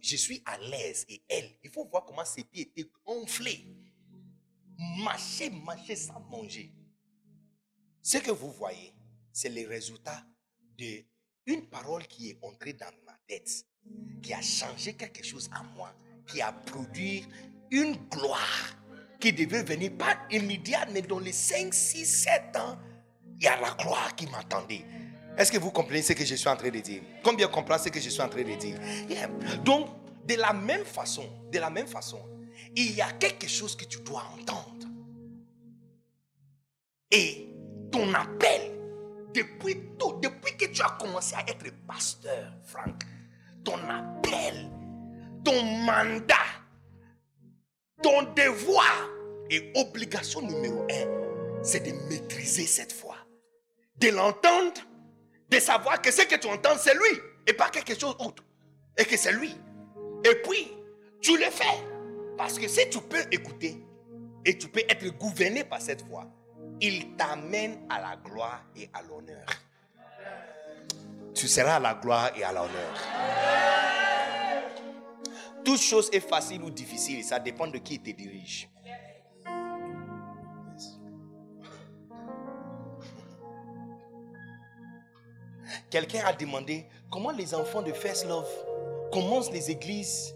[0.02, 3.66] Je suis à l'aise et elle, il faut voir comment ses pieds étaient enflés.
[4.78, 6.74] Marcher, marcher sans manger.
[8.02, 8.94] Ce que vous voyez,
[9.32, 10.26] c'est le résultat
[10.78, 11.06] de
[11.46, 13.66] une parole qui est entrée dans ma tête,
[14.22, 15.96] qui a changé quelque chose à moi,
[16.28, 17.26] qui a produit
[17.72, 18.76] une gloire
[19.20, 22.78] qui devait venir pas immédiate, mais dans les 5, 6, 7 ans,
[23.40, 24.86] il y a la gloire qui m'attendait.
[25.38, 27.02] Est-ce que vous comprenez ce que je suis en train de dire?
[27.24, 28.80] Combien comprend ce que je suis en train de dire?
[29.64, 29.90] Donc,
[30.28, 32.20] de la même façon, de la même façon,
[32.76, 34.88] il y a quelque chose que tu dois entendre.
[37.12, 37.48] Et
[37.92, 38.74] ton appel,
[39.34, 43.04] depuis tout, depuis que tu as commencé à être pasteur, Franck,
[43.64, 44.70] ton appel,
[45.48, 46.36] ton mandat,
[48.04, 49.10] ton devoir
[49.50, 53.16] et obligation numéro un, c'est de maîtriser cette foi.
[53.96, 54.82] De l'entendre,
[55.50, 58.44] de savoir que ce que tu entends, c'est lui et pas quelque chose d'autre.
[58.98, 59.56] Et que c'est lui.
[60.26, 60.68] Et puis,
[61.22, 61.78] tu le fais.
[62.38, 63.82] Parce que si tu peux écouter
[64.44, 66.28] et tu peux être gouverné par cette voix,
[66.82, 69.46] il t'amène à la gloire et à l'honneur.
[71.34, 73.77] Tu seras à la gloire et à l'honneur.
[75.68, 78.70] Toute chose est facile ou difficile, ça dépend de qui te dirige.
[85.90, 88.48] Quelqu'un a demandé comment les enfants de First Love
[89.12, 90.34] commencent les églises?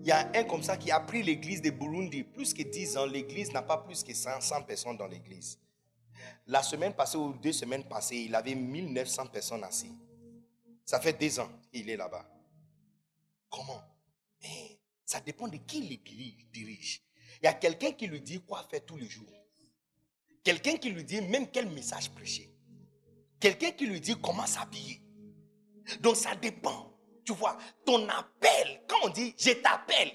[0.00, 2.24] Il y a un comme ça qui a pris l'église de Burundi.
[2.24, 5.60] Plus que 10 ans, l'église n'a pas plus que 100, personnes dans l'église.
[6.48, 9.96] La semaine passée ou deux semaines passées, il avait 1900 personnes assis.
[10.84, 12.26] Ça fait deux ans qu'il est là-bas.
[13.48, 13.80] Comment?
[14.42, 14.71] Mais
[15.12, 17.02] Ça dépend de qui l'église dirige.
[17.42, 19.30] Il y a quelqu'un qui lui dit quoi faire tous les jours.
[20.42, 22.50] Quelqu'un qui lui dit même quel message prêcher.
[23.38, 25.02] Quelqu'un qui lui dit comment s'habiller.
[26.00, 26.96] Donc ça dépend.
[27.26, 30.12] Tu vois, ton appel, quand on dit je t'appelle,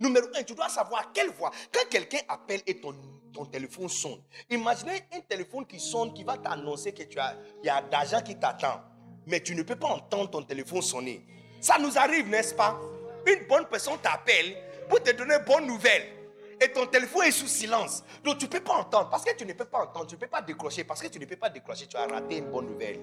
[0.00, 1.52] numéro un, tu dois savoir quelle voix.
[1.70, 2.94] Quand quelqu'un appelle et ton,
[3.34, 7.66] ton téléphone sonne, imaginez un téléphone qui sonne, qui va t'annoncer que tu as, il
[7.66, 8.80] y a d'argent qui t'attend.
[9.26, 11.26] Mais tu ne peux pas entendre ton téléphone sonner.
[11.60, 12.80] Ça nous arrive, n'est-ce pas?
[13.26, 14.56] Une bonne personne t'appelle
[14.88, 16.18] pour te donner une bonne nouvelle
[16.60, 18.02] et ton téléphone est sous silence.
[18.24, 19.08] Donc tu ne peux pas entendre.
[19.10, 20.84] Parce que tu ne peux pas entendre, tu ne peux pas décrocher.
[20.84, 23.00] Parce que tu ne peux pas décrocher, tu as raté une bonne nouvelle.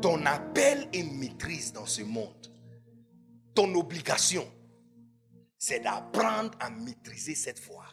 [0.00, 2.46] Ton appel et maîtrise dans ce monde.
[3.54, 4.46] Ton obligation,
[5.58, 7.84] c'est d'apprendre à maîtriser cette foi.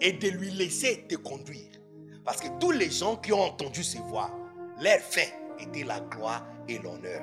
[0.00, 1.80] Et de lui laisser te conduire.
[2.24, 4.30] Parce que tous les gens qui ont entendu ces voix,
[4.80, 7.22] leur fait était la gloire et l'honneur.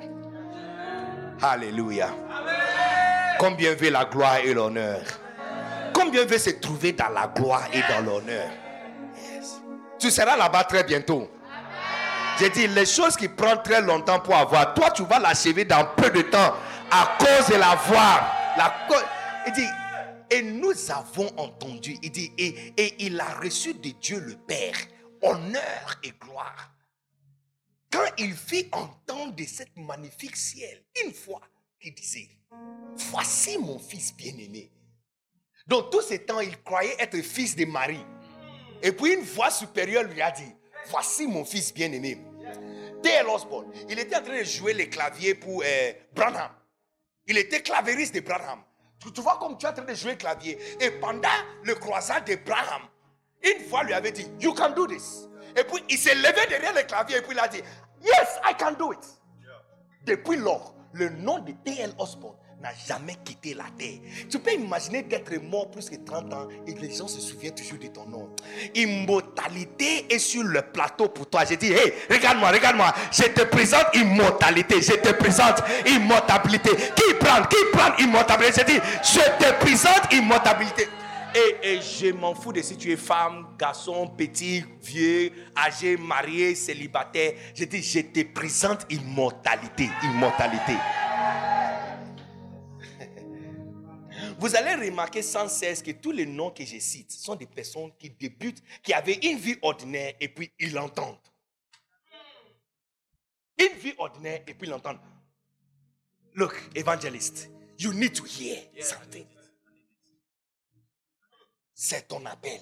[1.42, 2.08] Alléluia.
[3.38, 5.02] Combien veut la gloire et l'honneur?
[5.92, 8.48] Combien veut se trouver dans la gloire et dans l'honneur?
[9.98, 11.28] Tu seras là-bas très bientôt.
[12.38, 15.84] J'ai dit, les choses qui prennent très longtemps pour avoir, toi tu vas l'achever dans
[15.96, 16.54] peu de temps
[16.90, 18.20] à cause de la voix.
[19.46, 19.68] Il dit,
[20.30, 24.76] et nous avons entendu, il dit, et il a reçu de Dieu le Père
[25.20, 26.71] honneur et gloire.
[27.92, 31.42] Quand il fit entendre de cette magnifique ciel, une fois,
[31.82, 32.28] il disait,
[33.10, 34.72] voici mon fils bien-aimé.
[35.66, 38.04] Donc tout ce temps, il croyait être fils de Marie.
[38.82, 40.54] Et puis une voix supérieure lui a dit,
[40.88, 42.18] voici mon fils bien-aimé.
[43.02, 46.50] Dale Osborne, il était en train de jouer les claviers pour euh, Branham.
[47.26, 48.62] Il était clavériste de Branham.
[49.14, 50.58] Tu, vois comme tu es en train de jouer clavier.
[50.80, 51.28] Et pendant
[51.64, 52.82] le croisade de Branham,
[53.42, 55.28] une fois lui avait dit, you can do this.
[55.56, 57.62] Et puis il s'est levé derrière le clavier et puis il a dit,
[58.02, 59.00] yes, I can do it.
[60.04, 61.92] Depuis lors, le nom de T.L.
[61.98, 63.98] Osborne n'a jamais quitté la terre.
[64.30, 67.78] Tu peux imaginer d'être mort plus que 30 ans et les gens se souviennent toujours
[67.78, 68.30] de ton nom.
[68.74, 71.44] Immortalité est sur le plateau pour toi.
[71.44, 72.92] J'ai dit, hey, regarde-moi, regarde-moi.
[73.10, 74.80] Je te présente immortalité.
[74.80, 76.70] Je te présente immortalité.
[76.70, 80.88] Qui prend, qui prend immortalité J'ai dit, je te présente immortalité.
[81.34, 87.32] Et, je m'en fous de si tu es femme, garçon, petit, vieux, âgé, marié, célibataire.
[87.54, 89.88] Je dis, je te présente immortalité.
[90.02, 90.74] Immortalité.
[94.38, 97.92] Vous allez remarquer sans cesse que tous les noms que je cite sont des personnes
[97.98, 101.16] qui débutent, qui avaient une vie ordinaire et puis ils l'entendent.
[103.58, 105.00] Une vie ordinaire et puis ils l'entendent.
[106.34, 107.48] Look, evangelist,
[107.78, 109.26] you need to hear something.
[111.84, 112.60] C'est ton appel.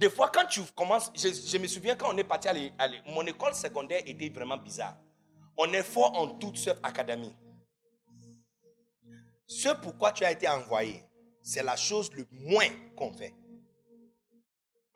[0.00, 3.24] Des fois, quand tu commences, je, me souviens quand on est parti à l'école, mon
[3.24, 4.96] école secondaire était vraiment bizarre.
[5.56, 7.32] On est fort en toutes sortes académies.
[9.46, 11.04] Ce pourquoi tu as été envoyé,
[11.44, 12.66] c'est la chose le moins
[12.96, 13.36] qu'on fait.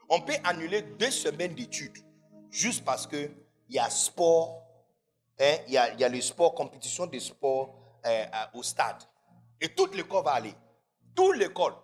[0.08, 1.98] On peut annuler deux semaines d'études
[2.50, 3.30] juste parce que
[3.68, 4.64] il y a sport,
[5.38, 9.00] hein, il y, a, y a le sport, compétition de sport euh, à- au stade.
[9.60, 10.54] Et toute l'école va aller.
[11.14, 11.74] Toute l'école.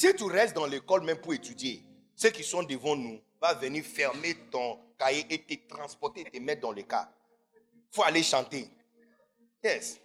[0.00, 1.84] Si tu restes dans l'école même pour étudier,
[2.16, 6.62] ceux qui sont devant nous vont venir fermer ton cahier et te transporter, te mettre
[6.62, 7.12] dans le cas.
[7.54, 8.70] Il faut aller chanter.
[9.62, 10.00] Yes.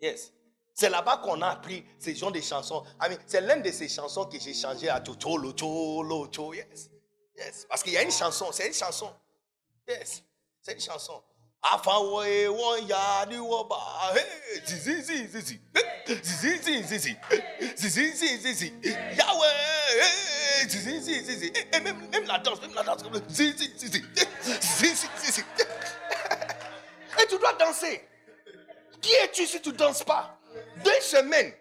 [0.00, 0.32] Yes.
[0.72, 2.84] C'est là-bas qu'on a appris ces genres de chansons.
[3.26, 6.54] C'est l'une de ces chansons que j'ai changé à Cholo, Cholo, Cholo.
[6.54, 6.90] Yes.
[7.36, 7.66] Yes.
[7.68, 9.12] Parce qu'il y a une chanson, c'est une chanson.
[9.88, 10.22] Yes.
[10.60, 11.20] C'est une chanson.
[11.60, 12.22] Afawe.
[12.24, 12.46] Hey,
[14.64, 15.60] zizi zizi zizi.
[16.06, 17.16] Zizi zizi zizi.
[17.76, 18.72] Zizi zizi zizi.
[19.18, 20.68] Yahweh.
[20.68, 21.52] Zizi zizi zizi.
[21.72, 23.04] Et même, même la danse, même la danse.
[23.28, 24.02] Zizi zizi.
[24.60, 25.42] Zizi zizi.
[27.22, 28.00] Et tu dois danser.
[29.00, 30.38] Qui es-tu si tu danses pas?
[30.84, 31.52] Deux semaines.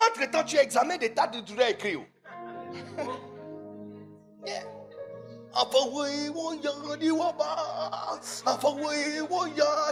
[0.00, 2.00] Entre-temps, tu as examen d'état de dois écrire.
[4.46, 4.77] Yeah.
[5.54, 6.30] Afawe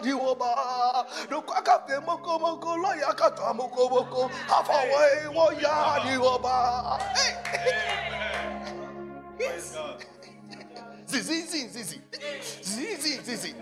[0.04, 1.06] ni woba.
[1.30, 2.76] Nukwaka fe moko moko
[5.34, 6.98] wonya ni woba.
[7.14, 7.34] Hey.
[9.38, 9.74] Yes.
[11.06, 12.00] Zizi zizi zizi.
[12.62, 13.54] Zizi zizi.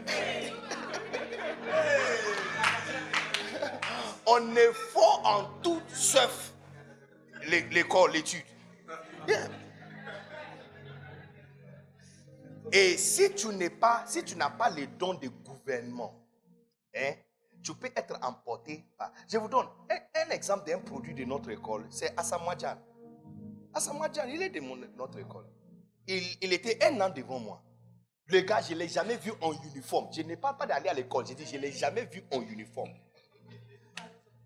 [4.26, 6.52] On est fort en tout sauf
[7.46, 8.42] l'é- l'école, l'étude.
[12.76, 16.12] Et si tu n'es pas, si tu n'as pas les dons de gouvernement,
[16.96, 17.12] hein,
[17.62, 18.84] tu peux être emporté.
[19.30, 22.56] Je vous donne un, exemple d'un produit de notre école, c'est Asamoah
[23.72, 24.60] Asamoah il est de
[24.96, 25.46] notre école.
[26.08, 27.62] Il, il était un an devant moi.
[28.26, 30.08] Le gars, je ne l'ai jamais vu en uniforme.
[30.12, 31.28] Je ne parle pas d'aller à l'école.
[31.28, 32.92] Je dis, je ne l'ai jamais vu en uniforme.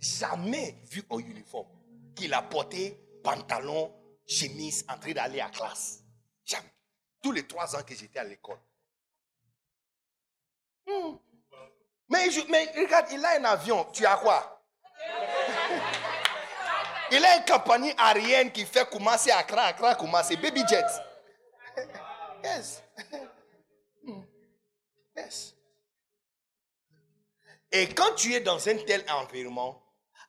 [0.00, 1.68] Jamais vu en uniforme.
[2.14, 3.90] Qu'il a porté pantalon,
[4.26, 6.04] chemise, en train d'aller à classe.
[6.44, 6.77] Jamais.
[7.22, 8.58] Tous les trois ans que j'étais à l'école.
[10.86, 11.16] Hmm.
[12.08, 13.84] Mais, mais regarde, il a un avion.
[13.92, 14.64] Tu as quoi?
[17.10, 20.36] Il a une compagnie aérienne qui fait commencer à Accra, Accra, commencer.
[20.36, 20.84] Baby Jet.
[22.44, 22.82] Yes.
[24.04, 24.22] Hmm.
[25.16, 25.54] Yes.
[27.72, 29.82] Et quand tu es dans un tel environnement,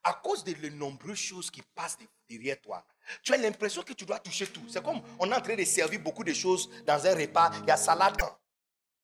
[0.03, 2.83] à cause de les nombreuses choses qui passent de- derrière toi,
[3.23, 4.63] tu as l'impression que tu dois toucher tout.
[4.69, 7.51] C'est comme on est en train de servir beaucoup de choses dans un repas.
[7.63, 8.21] Il y a salade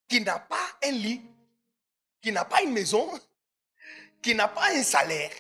[0.08, 1.22] qui n'a pas un lit,
[2.22, 3.10] qui n'a pas une maison,
[4.22, 5.32] qui n'a pas un salaire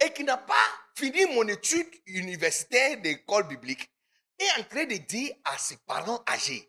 [0.00, 0.54] et qui n'a pas
[0.94, 3.90] fini mon étude universitaire d'école biblique
[4.38, 6.68] est en train de dire à ses parents âgés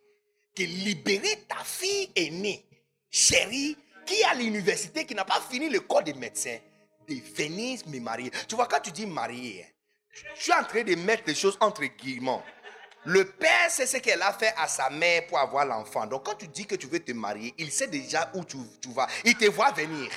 [0.55, 2.65] que libérer ta fille aînée,
[3.09, 6.57] chérie, qui est à l'université, qui n'a pas fini le corps de médecin,
[7.07, 8.31] de venir me marier.
[8.47, 9.65] Tu vois, quand tu dis marier,
[10.15, 12.41] je suis en train de mettre les choses entre guillemets.
[13.05, 16.07] Le père sait ce qu'elle a fait à sa mère pour avoir l'enfant.
[16.07, 18.89] Donc quand tu dis que tu veux te marier, il sait déjà où tu, tu
[18.89, 19.07] vas.
[19.23, 20.09] Il te voit venir.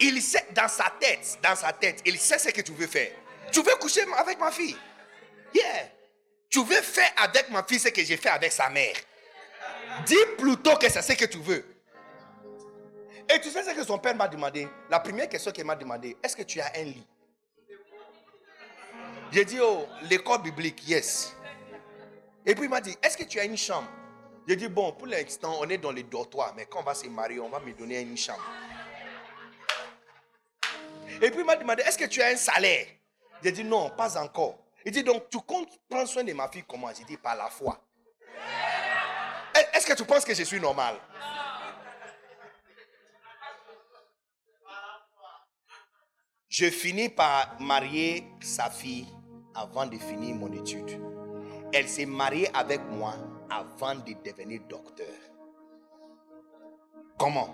[0.00, 3.12] Il sait dans sa tête, dans sa tête, il sait ce que tu veux faire.
[3.52, 4.76] Tu veux coucher avec ma fille?
[5.54, 5.90] Yeah.
[6.50, 8.96] Tu veux faire avec ma fille ce que j'ai fait avec sa mère?
[10.06, 11.64] Dis plutôt que c'est ce que tu veux.
[13.32, 14.68] Et tu sais ce que son père m'a demandé?
[14.90, 17.06] La première question qu'il m'a demandé, est-ce que tu as un lit?
[19.34, 21.34] J'ai dit, oh, l'école biblique, yes.
[22.46, 23.88] Et puis il m'a dit, est-ce que tu as une chambre?
[24.46, 27.08] J'ai dit, bon, pour l'instant, on est dans les dortoirs, mais quand on va se
[27.08, 28.44] marier, on va me donner une chambre.
[31.20, 32.86] Et puis il m'a demandé, est-ce que tu as un salaire?
[33.42, 34.56] J'ai dit, non, pas encore.
[34.84, 36.90] Il dit, donc tu comptes prendre soin de ma fille comment?
[36.96, 37.80] J'ai dit, par la foi.
[39.56, 40.94] Est- Est-ce que tu penses que je suis normal?
[46.48, 49.08] Je finis par marier sa fille
[49.54, 51.00] avant de finir mon étude.
[51.72, 53.14] Elle s'est mariée avec moi
[53.50, 55.14] avant de devenir docteur.
[57.18, 57.52] Comment?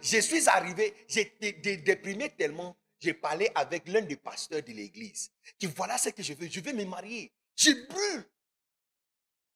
[0.00, 5.30] Je suis arrivé, j'étais dé- déprimé tellement, j'ai parlé avec l'un des pasteurs de l'église.
[5.58, 7.32] Qui voilà ce que je veux, je veux me marier.
[7.56, 8.24] Je brûle.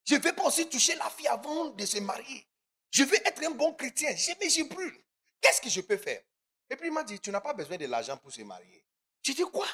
[0.05, 2.45] Je ne veux pas aussi toucher la fille avant de se marier.
[2.91, 4.09] Je veux être un bon chrétien,
[4.39, 4.97] mais je brûle.
[5.41, 6.21] Qu'est-ce que je peux faire?
[6.69, 8.83] Et puis il m'a dit, tu n'as pas besoin de l'argent pour se marier.
[9.21, 9.67] J'ai dit quoi?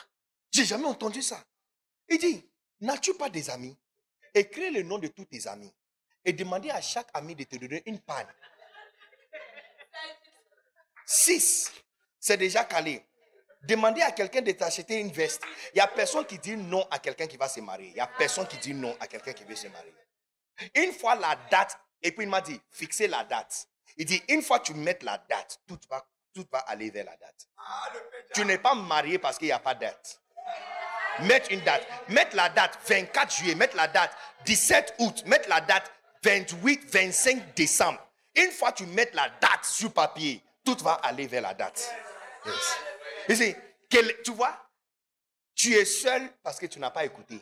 [0.54, 1.44] J'ai jamais entendu ça.
[2.08, 2.48] Il dit,
[2.80, 3.76] n'as-tu pas des amis?
[4.34, 5.74] Écris le nom de tous tes amis
[6.26, 8.28] et demandez à chaque ami de te donner une panne.
[11.06, 11.72] Six,
[12.20, 13.06] c'est déjà calé.
[13.64, 15.42] Demandez à quelqu'un de t'acheter une veste.
[15.74, 17.90] Il n'y a personne qui dit non à quelqu'un qui va se marier.
[17.90, 19.94] Il n'y a personne qui dit non à quelqu'un qui veut se marier.
[20.76, 23.68] Une fois la date, et puis il m'a dit, fixez la date.
[23.98, 27.16] Il dit, une fois tu mets la date, tout va, tout va aller vers la
[27.16, 27.48] date.
[28.34, 30.23] Tu n'es pas marié parce qu'il n'y a pas de date.
[31.22, 31.86] Mettre une date.
[32.10, 34.12] Mettre la date, 24 juillet, mettre la date.
[34.46, 35.92] 17 août, mettre la date
[36.24, 38.00] 28, 25 décembre.
[38.36, 41.94] Une fois que tu mets la date sur papier, tout va aller vers la date.
[43.88, 44.58] Tu vois,
[45.56, 47.40] tu es seul parce que tu n'as pas écouté.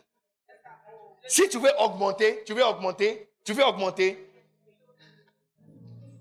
[1.28, 4.28] Si tu veux augmenter, tu veux augmenter, tu veux augmenter,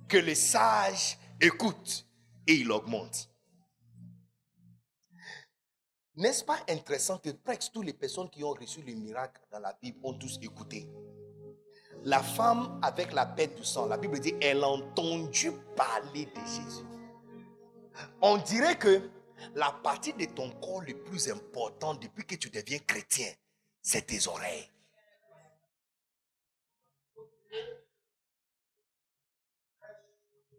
[0.09, 2.07] que les sages écoutent
[2.47, 3.30] et il augmente.
[6.21, 9.73] N'est-ce pas intéressant que presque toutes les personnes qui ont reçu le miracle dans la
[9.81, 10.87] Bible ont tous écouté?
[12.03, 16.41] La femme avec la bête du sang, la Bible dit, elle a entendu parler de
[16.41, 16.85] Jésus.
[18.21, 19.09] On dirait que
[19.55, 23.33] la partie de ton corps le plus important depuis que tu deviens chrétien,
[23.81, 24.69] c'est tes oreilles.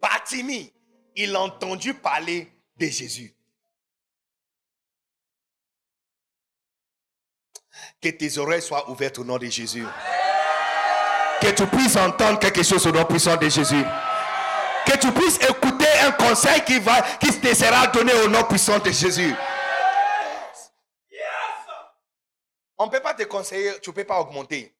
[0.02, 0.74] Batimi,
[1.16, 3.36] il a entendu parler de Jésus.
[8.02, 9.86] Que tes oreilles soient ouvertes au nom de Jésus.
[11.40, 13.84] Que tu puisses entendre quelque chose au nom puissant de Jésus.
[14.88, 18.80] Que tu puisses écouter un conseil qui, va, qui te sera donné au nom puissant
[18.80, 19.36] de Jésus.
[22.78, 24.74] On ne peut pas te conseiller, tu ne peux pas augmenter.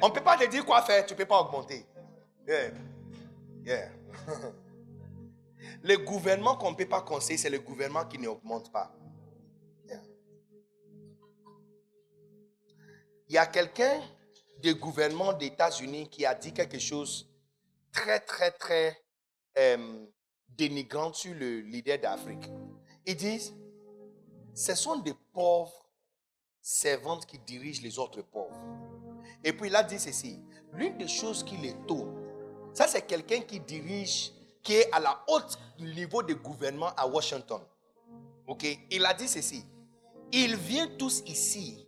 [0.00, 1.84] On ne peut pas te dire quoi faire, tu ne peux pas augmenter.
[2.48, 2.70] Yeah.
[3.62, 3.88] Yeah.
[5.82, 8.90] le gouvernement qu'on ne peut pas conseiller, c'est le gouvernement qui n'augmente pas.
[13.30, 14.02] Il y a quelqu'un
[14.60, 17.28] du gouvernement des États-Unis qui a dit quelque chose
[17.92, 19.00] très, très, très
[19.56, 20.04] euh,
[20.48, 22.50] dénigrant sur le leader d'Afrique.
[23.06, 23.54] Ils disent,
[24.52, 25.88] ce sont des pauvres
[26.60, 28.60] servantes qui dirigent les autres pauvres.
[29.44, 30.40] Et puis il a dit ceci,
[30.72, 32.12] l'une des choses qui les tourne,
[32.74, 37.62] ça c'est quelqu'un qui dirige, qui est à la haute niveau de gouvernement à Washington.
[38.48, 39.64] Ok, il a dit ceci,
[40.32, 41.86] ils viennent tous ici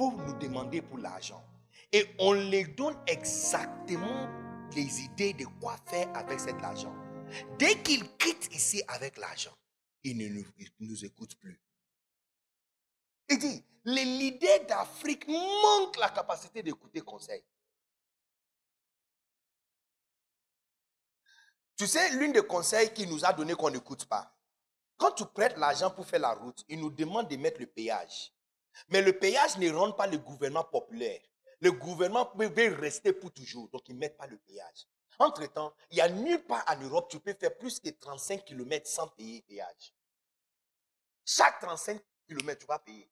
[0.00, 1.44] pour nous demander pour l'argent.
[1.92, 4.30] Et on les donne exactement
[4.74, 6.94] les idées de quoi faire avec cet argent.
[7.58, 9.54] Dès qu'ils quittent ici avec l'argent,
[10.02, 10.46] ils ne nous,
[10.78, 11.60] nous écoutent plus.
[13.28, 17.44] Il dit, les leaders d'Afrique manquent la capacité d'écouter conseil.
[21.76, 24.34] Tu sais, l'une des conseils qu'il nous a donné qu'on n'écoute pas.
[24.96, 28.32] Quand tu prêtes l'argent pour faire la route, il nous demande de mettre le péage.
[28.88, 31.20] Mais le péage ne rend pas le gouvernement populaire.
[31.60, 34.86] Le gouvernement peut rester pour toujours, donc ils ne mettent pas le péage.
[35.18, 38.88] Entre-temps, il n'y a nulle part en Europe tu peux faire plus que 35 km
[38.88, 39.94] sans payer péage.
[41.26, 43.10] Chaque 35 km, tu vas payer.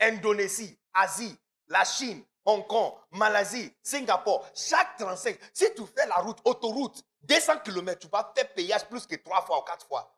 [0.00, 6.38] Indonésie, Asie, la Chine, Hong Kong, Malaisie, Singapour, chaque 35, si tu fais la route,
[6.44, 10.12] autoroute, 200 km, tu vas faire péage plus que 3 fois ou 4 fois.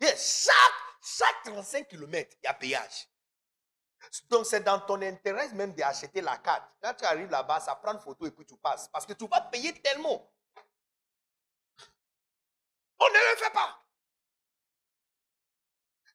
[0.00, 0.56] chaque,
[1.02, 3.08] chaque 35 km, il y a péage.
[4.28, 6.70] Donc, c'est dans ton intérêt même d'acheter la carte.
[6.80, 8.88] Quand tu arrives là-bas, ça prend une photo et puis tu passes.
[8.88, 10.30] Parce que tu vas payer tellement.
[13.00, 13.84] On ne le fait pas.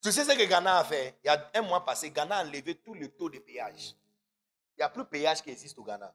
[0.02, 1.18] Tu sais ce que Ghana a fait?
[1.24, 3.96] Il y a un mois passé, Ghana a enlevé tous les taux de péage.
[4.76, 6.14] Il n'y a plus de péage qui existe au Ghana.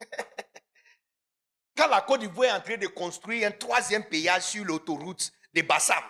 [1.76, 5.62] Quand la Côte d'Ivoire est en train de construire un troisième péage sur l'autoroute de
[5.62, 6.02] Bassam,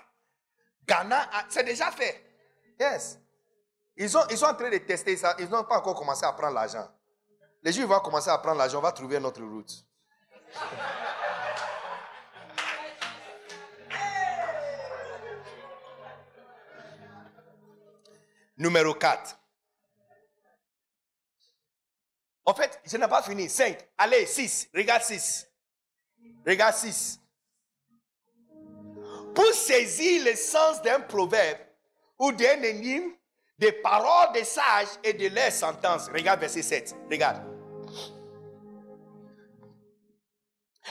[0.87, 2.25] Ghana, c'est déjà fait.
[2.79, 3.19] Yes.
[3.97, 5.35] Ils, ont, ils sont en train de tester ça.
[5.39, 6.87] Ils n'ont pas encore commencé à prendre l'argent.
[7.63, 8.79] Les gens vont commencer à prendre l'argent.
[8.79, 9.85] On va trouver notre route.
[18.59, 19.39] Numéro 4.
[22.45, 23.49] En fait, je n'ai pas fini.
[23.49, 23.77] 5.
[23.99, 24.71] Allez, 6.
[24.75, 25.51] Regarde 6.
[26.47, 27.21] Regarde 6.
[29.37, 31.59] Pour saisir le sens d'un proverbe
[32.19, 33.13] ou d'un énigme,
[33.59, 36.09] des paroles des sages et de leurs sentences.
[36.09, 36.97] Regarde verset 7.
[37.11, 37.43] Regarde.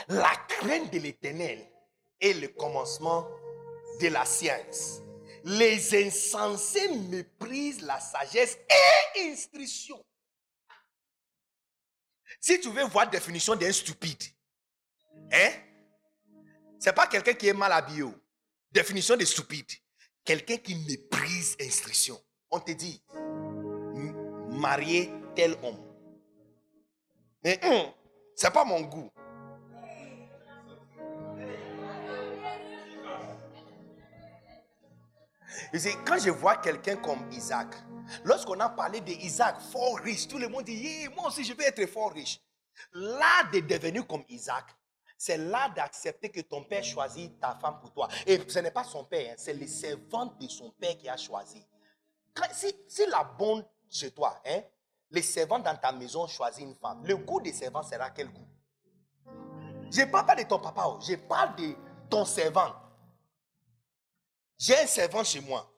[0.08, 1.68] La crainte de l'éternel
[2.20, 3.26] est le commencement
[4.00, 5.00] de la science.
[5.42, 8.58] Les insensés méprisent la sagesse
[9.16, 10.00] et instruction.
[12.40, 14.22] Si tu veux voir la définition d'un stupide,
[15.32, 15.50] hein?
[16.78, 18.04] C'est pas quelqu'un qui est mal habillé.
[18.76, 19.72] Définition de stupide.
[20.22, 22.20] Quelqu'un qui méprise instruction.
[22.50, 23.02] On te dit,
[24.50, 25.82] marier tel homme.
[27.42, 27.90] Mais hum,
[28.34, 29.10] c'est pas mon goût.
[36.04, 37.74] quand je vois quelqu'un comme Isaac,
[38.24, 41.86] lorsqu'on a parlé d'Isaac fort riche, tout le monde dit, moi aussi je veux être
[41.86, 42.40] fort riche.
[42.92, 44.66] Là de devenir comme Isaac,
[45.16, 48.08] c'est là d'accepter que ton père choisit ta femme pour toi.
[48.26, 51.16] Et ce n'est pas son père, hein, c'est les servantes de son père qui a
[51.16, 51.64] choisi.
[52.52, 54.60] Si, la bonne chez toi, hein,
[55.10, 58.46] les servants dans ta maison choisissent une femme, le goût des servants sera quel goût?
[59.90, 60.98] Je ne parle pas de ton papa, oh.
[61.00, 61.74] je parle de
[62.10, 62.74] ton servant.
[64.58, 65.70] J'ai un servant chez moi.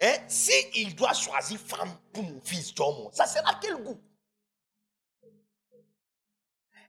[0.00, 0.18] Hein?
[0.28, 2.74] Si il doit choisir femme pour mon fils
[3.12, 3.98] ça sera quel goût?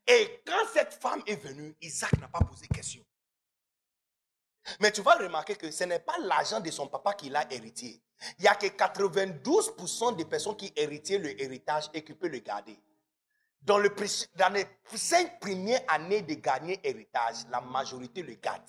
[0.07, 3.03] Et quand cette femme est venue, Isaac n'a pas posé question.
[4.79, 8.01] Mais tu vas remarquer que ce n'est pas l'argent de son papa qui l'a hérité.
[8.39, 12.39] Il n'y a que 92% des personnes qui héritaient le héritage et qui peuvent le
[12.39, 12.77] garder.
[13.61, 13.93] Dans, le,
[14.53, 18.61] les cinq premières années de gagner héritage, la majorité le garde.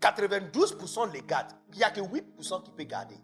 [0.00, 1.52] 92% les gardent.
[1.72, 3.16] Il n'y a que 8% qui peut garder.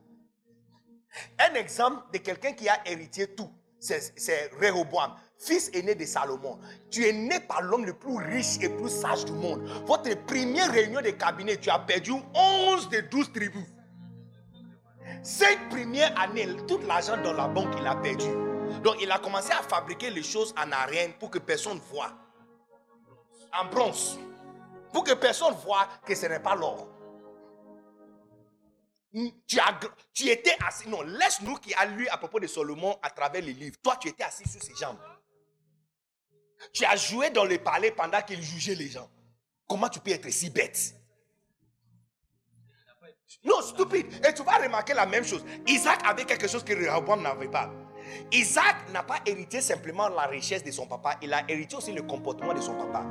[1.39, 3.50] Un exemple de quelqu'un qui a hérité tout,
[3.85, 6.59] c'est Rehoboam fils aîné de Salomon.
[6.91, 9.63] Tu es né par l'homme le plus riche et plus sage du monde.
[9.87, 13.67] Votre première réunion de cabinet, tu as perdu 11 des 12 tribus.
[15.23, 18.29] Cinq premières années, tout l'argent dans la banque, il a perdu.
[18.83, 22.13] Donc, il a commencé à fabriquer les choses en arène pour que personne ne voit.
[23.59, 24.19] En bronze.
[24.93, 26.89] Pour que personne ne voit que ce n'est pas l'or.
[29.15, 29.59] Tu,
[30.12, 30.89] tu étais assis.
[30.89, 33.76] Non, laisse-nous qui a lu à propos de Salomon à travers les livres.
[33.83, 34.99] Toi, tu étais assis sur ses jambes.
[36.73, 39.09] Tu as joué dans le palais pendant qu'il jugeait les gens.
[39.68, 40.94] Comment tu peux être si bête?
[43.44, 44.26] Non, stupide.
[44.26, 45.44] Et tu vas remarquer la même chose.
[45.67, 47.70] Isaac avait quelque chose que Rehoboam n'avait pas.
[48.33, 52.02] Isaac n'a pas hérité simplement la richesse de son papa, il a hérité aussi le
[52.02, 53.05] comportement de son papa.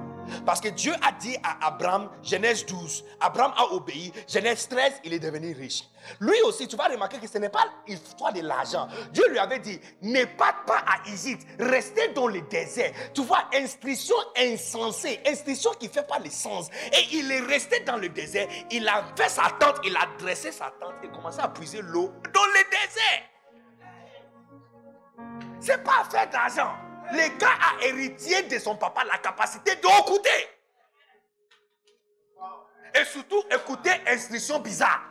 [0.45, 5.14] Parce que Dieu a dit à Abraham, Genèse 12, Abraham a obéi, Genèse 13, il
[5.14, 5.83] est devenu riche.
[6.19, 8.88] Lui aussi, tu vas remarquer que ce n'est pas l'histoire de l'argent.
[9.11, 12.91] Dieu lui avait dit, ne parte pas à Égypte, restez dans le désert.
[13.14, 16.69] Tu vois, instruction insensée, instruction qui ne fait pas le sens.
[16.91, 20.51] Et il est resté dans le désert, il a fait sa tente, il a dressé
[20.51, 23.32] sa tente et commencé à puiser l'eau dans le désert.
[25.64, 26.74] C'est pas fait d'argent.
[27.14, 30.30] Le gars a hérité de son papa la capacité d'écouter.
[32.93, 35.01] Et surtout, écouter instructions bizarres.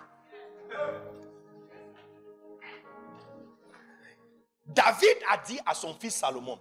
[4.66, 6.60] David a dit à son fils Salomon,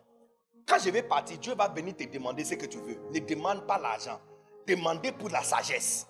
[0.66, 2.98] quand je vais partir, Dieu va venir te demander ce que tu veux.
[3.12, 4.22] Ne demande pas l'argent.
[4.68, 6.08] Demandez pour la sagesse.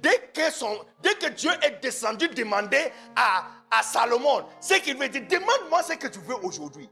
[0.00, 5.08] Dès que, son, dès que Dieu est descendu demander à, à Salomon ce qu'il veut
[5.08, 6.88] dire, demande-moi ce que tu veux aujourd'hui.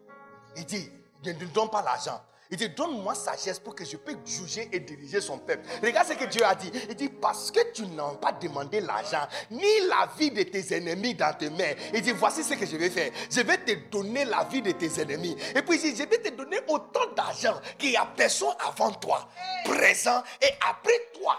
[0.57, 0.91] Il dit,
[1.25, 2.21] ne donne pas l'argent.
[2.53, 5.63] Il dit, donne-moi sagesse pour que je puisse juger et diriger son peuple.
[5.81, 6.73] Regarde ce que Dieu a dit.
[6.89, 11.15] Il dit, parce que tu n'as pas demandé l'argent, ni la vie de tes ennemis
[11.15, 11.75] dans tes mains.
[11.95, 13.13] Il dit, voici ce que je vais faire.
[13.31, 15.37] Je vais te donner la vie de tes ennemis.
[15.55, 18.91] Et puis, il dit, je vais te donner autant d'argent qu'il n'y a personne avant
[18.91, 19.29] toi,
[19.65, 21.39] présent et après toi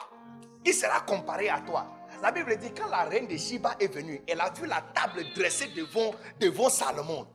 [0.65, 1.85] il sera comparé à toi.
[2.21, 5.23] La Bible dit quand la reine de Shiba est venue, elle a vu la table
[5.35, 7.27] dressée devant, devant Salomon.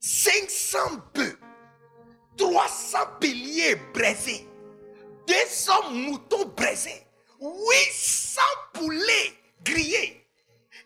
[0.00, 0.78] 500
[1.14, 1.38] bœufs,
[2.38, 4.48] 300 béliers brisés,
[5.26, 7.06] 200 moutons brisés,
[7.38, 8.40] 800
[8.72, 10.26] poulets grillés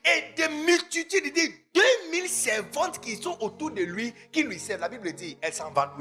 [0.05, 4.81] et des multitudes, de 2000 servantes qui sont autour de lui, qui lui servent.
[4.81, 5.97] La Bible dit, elle s'en va.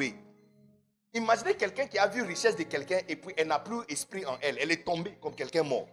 [1.13, 4.37] Imaginez quelqu'un qui a vu richesse de quelqu'un et puis elle n'a plus esprit en
[4.41, 4.57] elle.
[4.59, 5.87] Elle est tombée comme quelqu'un mort.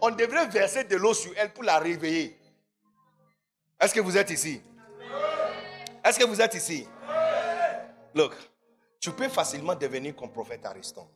[0.00, 2.38] On, devrait verser de l'eau sur elle pour la réveiller.
[3.80, 4.62] Est-ce que vous êtes ici?
[6.04, 6.86] Est-ce que vous êtes ici?
[8.14, 8.34] Look,
[9.00, 11.06] tu peux facilement devenir comme prophète Ariston.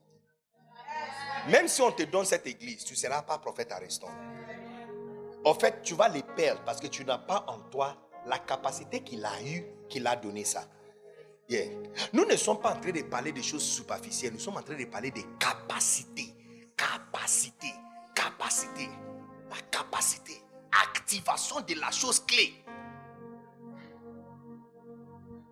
[1.48, 4.08] Même si on te donne cette église, tu ne seras pas prophète Ariston.
[5.44, 9.02] En fait, tu vas les perdre parce que tu n'as pas en toi la capacité
[9.02, 10.64] qu'il a eue, qu'il a donné ça.
[12.12, 14.76] Nous ne sommes pas en train de parler des choses superficielles, nous sommes en train
[14.76, 16.34] de parler des capacités.
[16.76, 17.68] Capacité,
[18.22, 18.88] capacité,
[19.50, 22.54] la capacité, activation de la chose clé.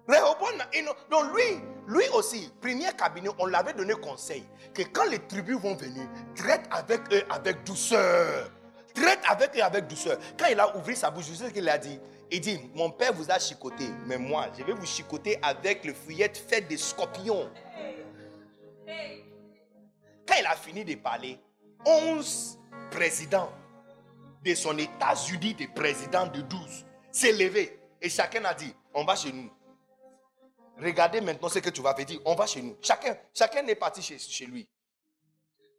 [0.09, 6.09] Lui, lui aussi, premier cabinet, on l'avait donné conseil que quand les tribus vont venir,
[6.35, 8.51] traite avec eux avec douceur.
[8.95, 10.19] Traite avec eux avec douceur.
[10.39, 11.99] Quand il a ouvert sa bouche, je sais ce qu'il a dit.
[12.31, 15.95] Il dit, mon père vous a chicoté, mais moi, je vais vous chicoter avec le
[15.95, 17.51] fouillette fait des scorpions.
[20.27, 21.41] Quand il a fini de parler,
[21.87, 22.60] 11
[22.91, 23.53] présidents
[24.45, 29.17] de son États-Unis, des présidents de 12, s'est levé et chacun a dit, on va
[29.17, 29.51] chez nous.
[30.79, 32.77] Regardez maintenant ce que tu vas dire, on va chez nous.
[32.81, 34.67] Chacun, chacun est parti chez, chez lui.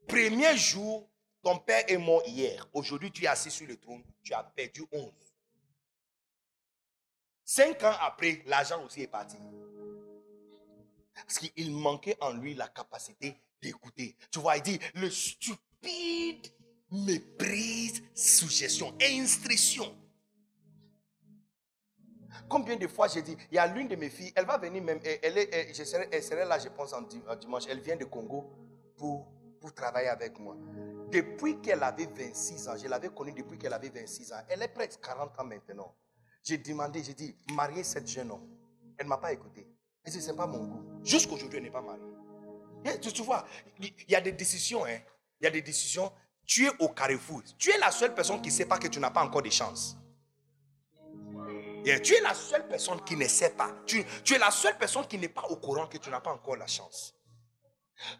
[0.07, 1.09] Premier jour,
[1.41, 2.67] ton père est mort hier.
[2.73, 5.11] Aujourd'hui, tu es assis sur le trône, tu as perdu 11.
[7.43, 9.37] Cinq ans après, l'argent aussi est parti.
[11.15, 14.15] Parce qu'il manquait en lui la capacité d'écouter.
[14.31, 16.47] Tu vois, il dit, le stupide
[16.91, 19.95] méprise suggestion, instruction.
[22.49, 24.83] Combien de fois j'ai dit, il y a l'une de mes filles, elle va venir
[24.83, 25.73] même, elle, est, elle,
[26.23, 27.63] serait là, je pense, en, dimanche.
[27.69, 28.51] Elle vient de Congo
[28.97, 30.57] pour, pour travailler avec moi.
[31.09, 34.41] Depuis qu'elle avait 26 ans, je l'avais connue depuis qu'elle avait 26 ans.
[34.49, 35.95] Elle est presque 40 ans maintenant.
[36.43, 38.47] J'ai demandé, j'ai dit, mariez cette jeune homme.
[38.97, 39.65] Elle ne m'a pas écouté.
[40.03, 41.05] Elle dit, ce pas mon goût.
[41.05, 42.99] Jusqu'aujourd'hui, elle n'est pas mariée.
[42.99, 43.45] tu, vois,
[43.79, 44.97] il y a des décisions, hein.
[45.39, 46.11] Il y a des décisions.
[46.45, 47.41] Tu es au carrefour.
[47.57, 49.49] Tu es la seule personne qui ne sait pas que tu n'as pas encore de
[49.49, 49.97] chance.
[51.83, 53.71] tu es la seule personne qui ne sait pas.
[53.85, 56.57] Tu, es la seule personne qui n'est pas au courant que tu n'as pas encore
[56.57, 57.15] la chance.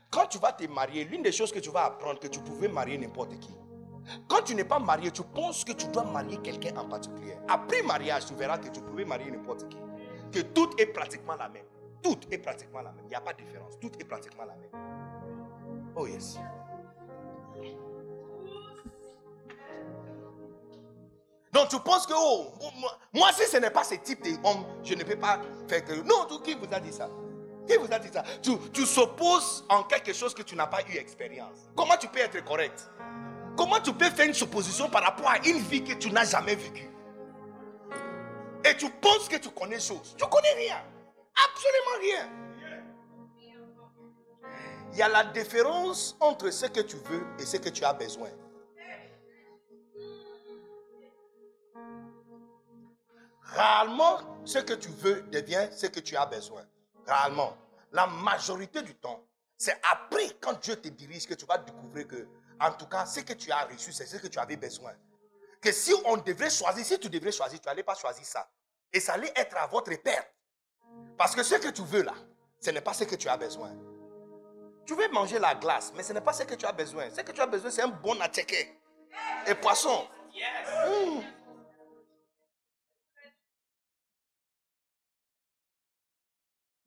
[0.10, 2.68] Quand tu vas te marier, l'une des choses que tu vas apprendre, que tu pouvais
[2.68, 3.52] marier n'importe qui.
[4.28, 7.38] Quand tu n'es pas marié, tu penses que tu dois marier quelqu'un en particulier.
[7.48, 9.78] Après mariage, tu verras que tu pouvais marier n'importe qui.
[10.32, 11.66] Que tout est pratiquement la même.
[12.02, 13.06] Tout est pratiquement la même.
[13.06, 13.80] Il n'y a pas de différence.
[13.80, 14.72] Tout est pratiquement la même.
[15.96, 16.38] Oh yes.
[21.52, 22.48] Donc tu penses que, oh,
[23.14, 25.94] moi, si ce n'est pas ce type d'homme, je ne peux pas faire que...
[25.94, 27.10] Non, qui vous a dit ça?
[27.68, 28.24] Qui vous a dit ça?
[28.42, 31.58] Tu, tu s'opposes en quelque chose que tu n'as pas eu expérience.
[31.76, 32.90] Comment tu peux être correct?
[33.58, 36.56] Comment tu peux faire une supposition par rapport à une vie que tu n'as jamais
[36.56, 36.90] vécue?
[38.64, 40.16] Et tu penses que tu connais choses.
[40.18, 40.78] Tu connais rien.
[41.36, 42.30] Absolument rien.
[44.94, 47.94] Il y a la différence entre ce que tu veux et ce que tu as
[47.94, 48.30] besoin.
[53.56, 56.64] Rarement, ce que tu veux devient ce que tu as besoin.
[57.06, 57.58] Rarement.
[57.92, 59.26] La majorité du temps,
[59.58, 62.28] c'est après, quand Dieu te dirige, que tu vas découvrir que
[62.62, 64.94] en tout cas, ce que tu as reçu, c'est ce que tu avais besoin.
[65.60, 68.48] Que si on devrait choisir, si tu devrais choisir, tu n'allais pas choisir ça.
[68.94, 70.32] Et ça allait être à votre perte.
[71.18, 72.14] Parce que ce que tu veux là,
[72.60, 73.72] ce n'est pas ce que tu as besoin.
[74.86, 77.10] Tu veux manger la glace, mais ce n'est pas ce que tu as besoin.
[77.10, 78.80] Ce que tu as besoin, c'est un bon attiqué.
[79.48, 80.08] Et poisson.
[80.34, 81.22] Mmh.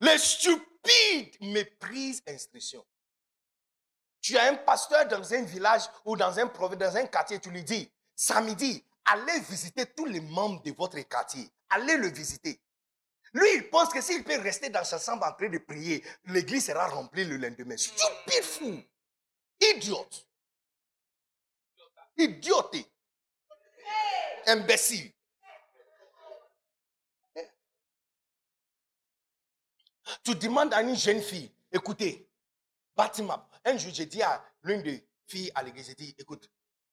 [0.04, 2.84] Les stupides méprisent l'instruction.
[4.20, 7.64] Tu as un pasteur dans un village ou dans un dans un quartier, tu lui
[7.64, 11.48] dis, samedi, allez visiter tous les membres de votre quartier.
[11.70, 12.60] Allez le visiter.
[13.32, 16.66] Lui, il pense que s'il peut rester dans sa chambre en train de prier, l'église
[16.66, 17.76] sera remplie le lendemain.
[17.76, 18.82] Stupide fou.
[19.60, 20.28] Idiote.
[22.18, 22.86] Idioté.
[24.46, 25.12] Imbécile.
[30.22, 32.28] Tu demandes à une jeune fille, écoutez,
[32.94, 36.50] bâtiment, un jour, j'ai dit à l'une des filles à l'église, j'ai dit, écoute,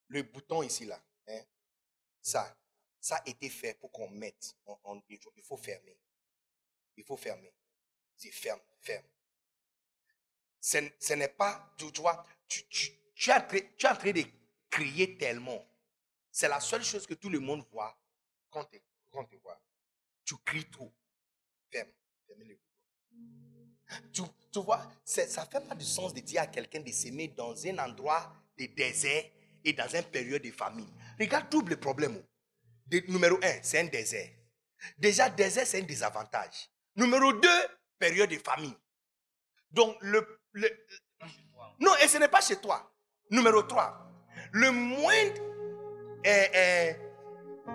[0.08, 1.42] le bouton ici, là, hein,
[2.22, 2.58] ça,
[3.00, 4.56] ça a été fait pour qu'on mette,
[5.10, 5.98] il faut fermer.
[6.98, 7.54] Il faut fermer.
[8.16, 9.06] C'est ferme, ferme.
[10.60, 14.24] Ce, n'est pas, tu, vois, tu, tu, tu, es en train, de
[14.70, 15.66] crier tellement.
[16.32, 17.98] C'est la seule chose que tout le monde voit
[18.52, 18.70] quand,
[19.10, 19.60] quand te voit.
[20.24, 20.94] Tu cries trop.
[21.72, 21.90] Ferme,
[22.28, 22.60] ferme le.
[24.14, 27.30] Tu, tu vois, ça ne fait pas du sens de dire à quelqu'un de s'aimer
[27.30, 29.26] dans un endroit de désert
[29.64, 30.88] et dans une période de famine.
[31.20, 32.22] Regarde double problème.
[33.08, 34.30] numéro un, c'est un désert.
[34.98, 36.70] Déjà, désert, c'est un désavantage.
[36.96, 37.62] Numéro deux,
[38.00, 38.74] période de famine.
[39.70, 40.26] Donc, le,
[41.80, 42.92] non, et ce n'est pas chez toi.
[43.30, 44.12] Numéro trois,
[44.52, 45.42] le moindre
[46.26, 46.94] euh, euh,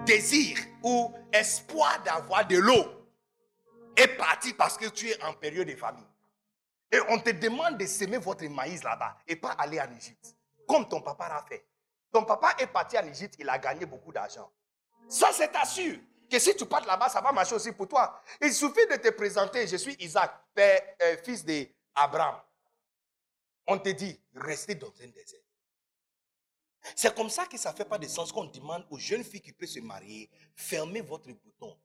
[0.04, 2.95] désir ou espoir d'avoir de l'eau
[3.96, 6.06] est parti parce que tu es en période de famine.
[6.90, 10.36] Et on te demande de semer votre maïs là-bas et pas aller en Égypte.
[10.68, 11.66] Comme ton papa l'a fait.
[12.12, 14.50] Ton papa est parti en Égypte, il a gagné beaucoup d'argent.
[15.08, 15.98] Ça, c'est sûr
[16.30, 18.20] que si tu pars là-bas, ça va marcher aussi pour toi.
[18.40, 22.40] Il suffit de te présenter, je suis Isaac, père, euh, fils d'Abraham.
[23.66, 25.40] On te dit, restez dans un désert.
[26.94, 29.40] C'est comme ça que ça ne fait pas de sens qu'on demande aux jeunes filles
[29.40, 31.76] qui peuvent se marier, fermez votre bouton.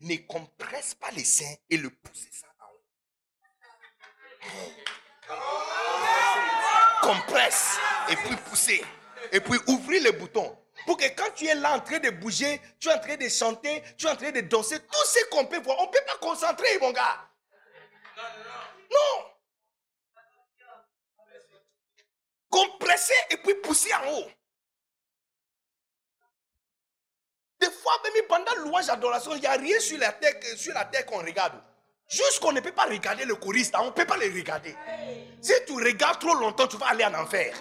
[0.00, 2.46] Ne compresse pas les seins et le poussez ça
[7.02, 8.84] Compresse et puis pousser.
[9.32, 10.56] Et puis ouvrir les boutons.
[10.86, 13.28] Pour que quand tu es là en train de bouger, tu es en train de
[13.28, 16.04] chanter, tu es en train de danser, tout ce qu'on peut voir, on ne peut
[16.06, 17.28] pas concentrer, mon gars.
[18.90, 19.30] Non.
[22.50, 24.30] Compresser et puis pousser en haut.
[27.84, 31.52] Fois, même pendant louange d'adoration, il n'y a rien sur la terre, qu'on regarde.
[32.08, 34.74] Jusqu'on ne peut pas regarder le choriste, on ne peut pas le regarder.
[35.40, 37.54] Si tu regardes trop longtemps, tu vas aller en enfer.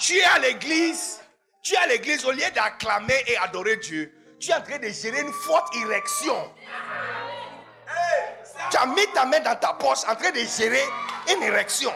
[0.00, 1.20] Tu es à l'église,
[1.62, 4.88] tu es à l'église, au lieu d'acclamer et adorer Dieu, tu es en train de
[4.88, 6.52] gérer une forte érection.
[8.70, 10.84] Tu as mis ta main dans ta poche en train de gérer
[11.32, 11.92] une érection.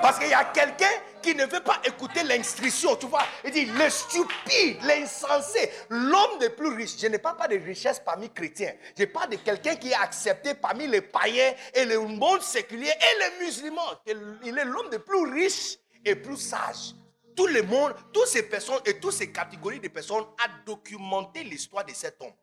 [0.00, 0.90] Parce qu'il y a quelqu'un
[1.22, 3.24] qui ne veut pas écouter l'instruction, tu vois.
[3.44, 6.98] Il dit, le stupide, l'insensé, l'homme le plus riche.
[6.98, 8.74] Je ne parle pas de richesse parmi chrétiens.
[8.98, 13.38] Je parle de quelqu'un qui est accepté parmi les païens et le monde séculier et
[13.38, 14.00] les musulmans.
[14.44, 16.94] Il est l'homme le plus riche et plus sage.
[17.34, 21.84] Tout le monde, toutes ces personnes et toutes ces catégories de personnes a documenté l'histoire
[21.84, 22.34] de cet homme.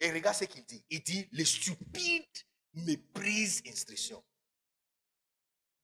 [0.00, 0.82] Et regarde ce qu'il dit.
[0.88, 2.24] Il dit, le stupide
[2.74, 4.22] méprise instruction.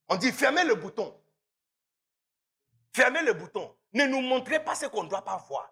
[0.09, 1.15] On dit, fermez le bouton.
[2.95, 3.75] Fermez le bouton.
[3.93, 5.71] Ne nous montrez pas ce qu'on ne doit pas voir.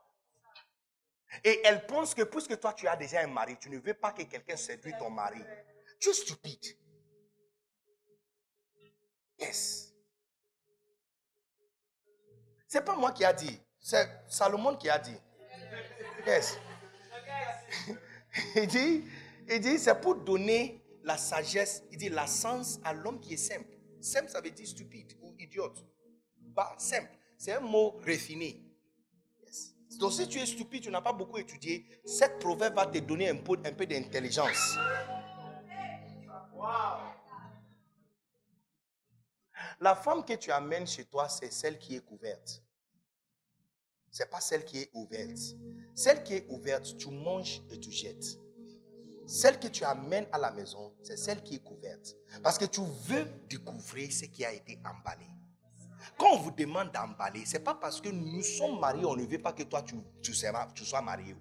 [1.44, 4.12] Et elle pense que puisque toi tu as déjà un mari, tu ne veux pas
[4.12, 5.40] que quelqu'un séduise ton mari.
[6.00, 6.78] Tu es stupide.
[9.38, 9.94] Yes.
[12.68, 15.16] C'est pas moi qui a dit, c'est Salomon qui a dit.
[16.26, 16.58] Yes.
[18.56, 19.04] il dit,
[19.48, 23.38] il dit, c'est pour donner la sagesse, il dit la sens à l'homme qui est
[23.38, 23.78] simple.
[24.00, 25.84] Simple, ça veut dire stupide ou idiote.
[26.78, 27.10] Simple.
[27.36, 28.60] C'est un mot refiné.
[29.98, 33.28] Donc si tu es stupide, tu n'as pas beaucoup étudié, cette proverbe va te donner
[33.28, 34.76] un peu, un peu d'intelligence.
[39.80, 42.62] La femme que tu amènes chez toi, c'est celle qui est couverte.
[44.10, 45.38] Ce n'est pas celle qui est ouverte.
[45.94, 48.38] Celle qui est ouverte, tu manges et tu jettes.
[49.26, 52.16] Celle que tu amènes à la maison, c'est celle qui est couverte.
[52.42, 55.26] Parce que tu veux découvrir ce qui a été emballé.
[56.18, 59.24] Quand on vous demande d'emballer, ce n'est pas parce que nous sommes mariés, on ne
[59.24, 61.34] veut pas que toi tu, sois, marié.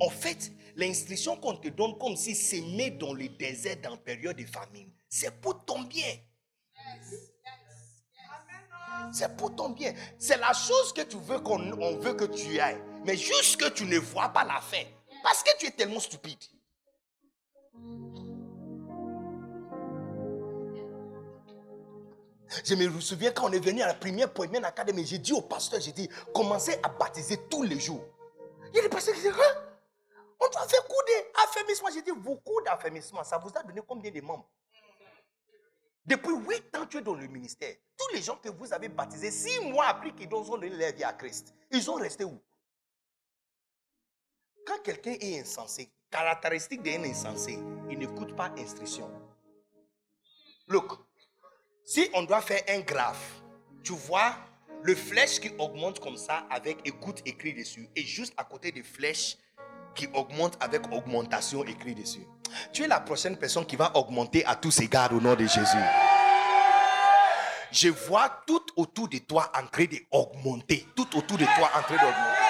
[0.00, 4.44] En fait, l'instruction qu'on te donne comme si s'aimer dans le désert dans période de
[4.44, 6.16] famine, c'est pour ton bien.
[9.12, 9.92] C'est pour ton bien.
[10.18, 12.80] C'est la chose que tu veux qu'on veut que tu ailles.
[13.04, 14.82] Mais juste que tu ne vois pas la fin.
[15.22, 16.38] Parce que tu es tellement stupide.
[22.64, 25.40] Je me souviens quand on est venu à la première Poimen Academy, j'ai dit au
[25.40, 28.04] pasteur, j'ai dit, commencez à baptiser tous les jours.
[28.72, 29.74] Il y a des pasteurs qui disent, hein?
[30.40, 30.94] on doit faire coup
[31.34, 31.88] d'affermissement.
[31.92, 34.48] J'ai dit, vos coups d'affermissement, ça vous a donné combien de membres?
[36.04, 37.74] Depuis huit ans, tu es dans le ministère.
[37.96, 41.04] Tous les gens que vous avez baptisés, six mois après qu'ils ont donné leur vie
[41.04, 42.38] à Christ, ils ont resté où?
[44.66, 47.58] Quand quelqu'un est insensé, caractéristique d'un insensé,
[47.88, 49.10] il n'écoute pas instruction.
[50.66, 50.92] Look,
[51.84, 53.42] si on doit faire un graphe,
[53.82, 54.36] tu vois
[54.82, 58.82] le flèche qui augmente comme ça avec écoute écrit dessus et juste à côté des
[58.82, 59.36] flèches
[59.94, 62.26] qui augmentent avec augmentation écrit dessus.
[62.72, 65.76] Tu es la prochaine personne qui va augmenter à tous égards au nom de Jésus.
[67.70, 70.86] Je vois tout autour de toi en train d'augmenter.
[70.94, 72.40] Tout autour de toi en train d'augmenter.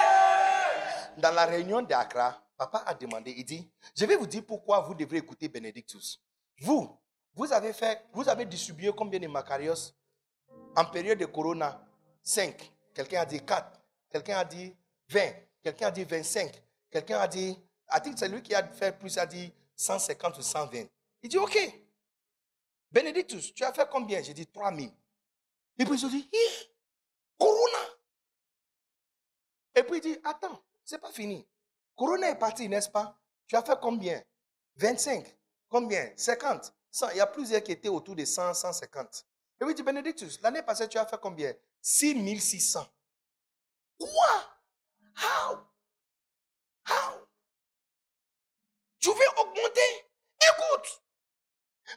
[1.17, 4.93] Dans la réunion d'Accra, papa a demandé, il dit, je vais vous dire pourquoi vous
[4.93, 6.21] devrez écouter Benedictus.
[6.61, 6.99] Vous,
[7.35, 9.93] vous avez distribué combien de Macarios
[10.75, 11.81] en période de Corona?
[12.23, 12.71] 5.
[12.93, 13.81] Quelqu'un a dit 4.
[14.09, 14.75] Quelqu'un a dit
[15.09, 15.21] 20.
[15.61, 16.63] Quelqu'un a dit 25.
[16.89, 17.59] Quelqu'un a dit,
[17.91, 20.87] I think c'est lui qui a fait plus, a dit 150 ou 120.
[21.23, 21.57] Il dit, OK.
[22.91, 24.21] Benedictus, tu as fait combien?
[24.21, 24.89] J'ai dit 3000.
[25.77, 26.29] Et puis ils ont dit,
[27.37, 27.79] Corona.
[29.75, 31.45] Et puis il dit, attends, c'est pas fini.
[31.95, 33.19] Corona est parti, n'est-ce pas?
[33.47, 34.23] Tu as fait combien?
[34.77, 35.37] 25.
[35.67, 36.11] Combien?
[36.15, 36.73] 50.
[37.11, 39.25] Il y a plusieurs qui étaient autour de 100, 150.
[39.59, 41.53] Et oui, dit Benedictus, l'année passée, tu as fait combien?
[41.81, 42.85] 6600.
[43.99, 44.09] Quoi?
[45.17, 45.57] How?
[46.87, 47.27] How?
[48.99, 50.05] Tu veux augmenter
[50.41, 51.01] Écoute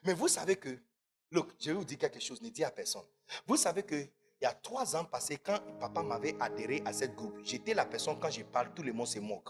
[0.04, 0.78] Mais vous savez que,
[1.30, 3.06] look, je vais vous dire quelque chose, ne dis à personne.
[3.46, 4.08] Vous savez que
[4.40, 7.84] il y a trois ans passés, quand papa m'avait adhéré à cette groupe, j'étais la
[7.84, 9.48] personne, quand je parle, tout le monde se moque.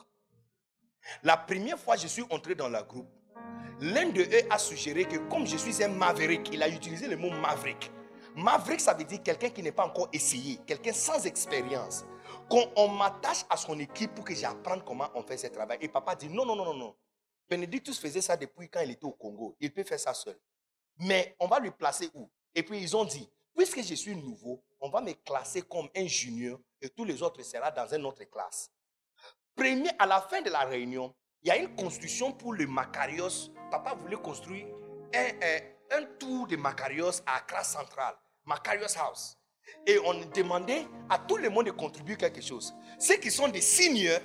[1.23, 3.09] La première fois, je suis entré dans la groupe,
[3.81, 7.16] L'un de eux a suggéré que comme je suis un maverick, il a utilisé le
[7.16, 7.92] mot maverick.
[8.34, 12.05] Maverick, ça veut dire quelqu'un qui n'est pas encore essayé, quelqu'un sans expérience.
[12.50, 15.78] Quand on m'attache à son équipe pour que j'apprenne comment on fait ce travail.
[15.81, 16.97] Et papa dit non, non, non, non, non.
[17.48, 19.57] Benedictus faisait ça depuis quand il était au Congo.
[19.60, 20.39] Il peut faire ça seul.
[20.98, 22.28] Mais on va lui placer où?
[22.55, 26.07] Et puis ils ont dit, puisque je suis nouveau, on va me classer comme un
[26.07, 28.73] junior et tous les autres seront dans une autre classe.
[29.55, 33.50] Premier, à la fin de la réunion, il y a une construction pour le Macarios.
[33.70, 34.67] Papa voulait construire
[35.15, 39.36] un, tour de Macarios à Accra Central, Macarios House.
[39.86, 42.75] Et on demandait à tout le monde de contribuer quelque chose.
[42.99, 44.20] Ceux qui sont des seniors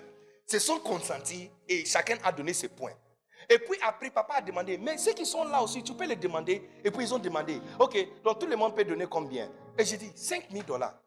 [0.46, 2.94] se sont consentis et chacun a donné ses points.
[3.50, 6.16] Et puis après, papa a demandé, mais ceux qui sont là aussi, tu peux les
[6.16, 6.68] demander.
[6.84, 9.52] Et puis ils ont demandé, ok, donc tout le monde peut donner combien?
[9.78, 10.98] Et j'ai dit, 5 000 dollars.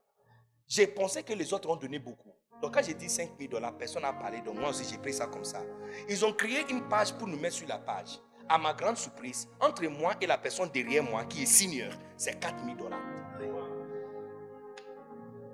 [0.69, 2.35] J'ai pensé que les autres ont donné beaucoup.
[2.63, 4.41] Donc quand j'ai dit 5 000 dollars, personne n'a parlé.
[4.41, 5.63] Donc moi aussi, j'ai pris ça comme ça.
[6.09, 8.21] Ils ont créé une page pour nous mettre sur la page.
[8.49, 12.39] À ma grande surprise, entre moi et la personne derrière moi, qui est senior, c'est
[12.39, 13.01] 4 000 dollars.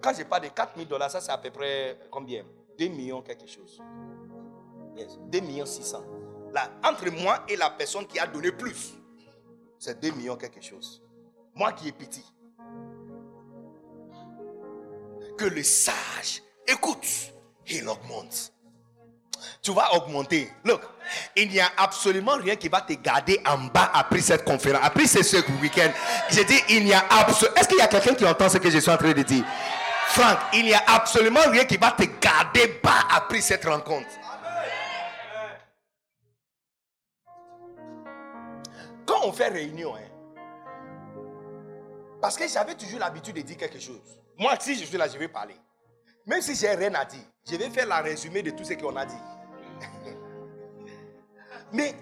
[0.02, 2.44] Quand je parle de 4 000 dollars, ça c'est à peu près combien?
[2.78, 3.80] 2 millions quelque chose.
[4.96, 6.04] Yes, 2 millions 600.
[6.52, 8.94] Là, entre moi et la personne qui a donné plus,
[9.78, 11.02] c'est 2 millions quelque chose.
[11.54, 12.24] Moi qui est petit.
[15.38, 17.06] Que le sage écoute,
[17.66, 18.52] il augmente.
[19.60, 20.50] Tu vas augmenter.
[20.64, 20.82] Look,
[21.36, 24.82] il n'y a absolument rien qui va te garder en bas après cette conférence.
[24.84, 25.90] Après ce week-end,
[26.30, 27.56] j'ai dit, il n'y a absolument...
[27.56, 29.44] Est-ce qu'il y a quelqu'un qui entend ce que je suis en train de dire?
[30.08, 34.10] Franck, il n'y a absolument rien qui va te garder bas après cette rencontre.
[39.06, 40.08] Quand on fait réunion, hein,
[42.20, 44.18] parce que j'avais toujours l'habitude de dire quelque chose.
[44.38, 45.56] Moi, si je suis là, je vais parler.
[46.26, 48.94] Même si j'ai rien à dire, je vais faire la résumé de tout ce qu'on
[48.96, 49.14] a dit.
[51.72, 51.94] Mais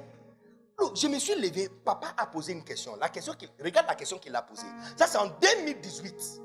[0.95, 2.97] je me suis levé, papa a posé une question.
[2.97, 4.67] La question regarde la question qu'il a posée.
[4.97, 6.41] Ça, c'est en 2018.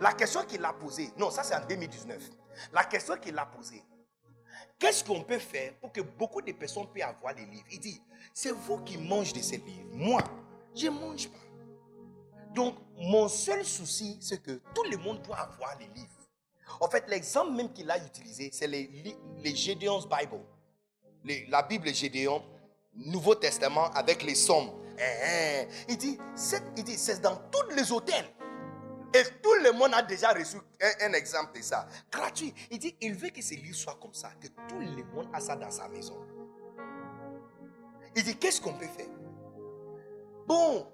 [0.00, 2.22] La question qu'il a posée, non, ça c'est en 2019.
[2.72, 3.82] La question qu'il a posée,
[4.78, 7.66] qu'est-ce qu'on peut faire pour que beaucoup de personnes puissent avoir les livres?
[7.70, 8.02] Il dit,
[8.32, 9.88] c'est vous qui mangez de ces livres.
[9.92, 10.22] Moi,
[10.74, 11.38] je ne mange pas.
[12.54, 16.25] Donc, mon seul souci, c'est que tout le monde doit avoir les livres.
[16.80, 18.90] En fait, l'exemple même qu'il a utilisé, c'est les,
[19.42, 20.40] les Gédéon's Bible.
[21.48, 22.42] la Bible Gédéon,
[22.94, 24.70] Nouveau Testament avec les sommes.
[24.98, 25.68] Eh, eh.
[25.88, 28.26] Il dit, c'est dans tous les hôtels.
[29.14, 30.56] Et tout le monde a déjà reçu
[31.00, 31.86] un, exemple de ça.
[32.10, 32.52] Gratuit.
[32.70, 35.40] Il dit, il veut que ces livres soient comme ça, que tout le monde a
[35.40, 36.16] ça dans sa maison.
[38.14, 39.06] Il dit, qu'est-ce qu'on peut faire?
[40.46, 40.86] Bon.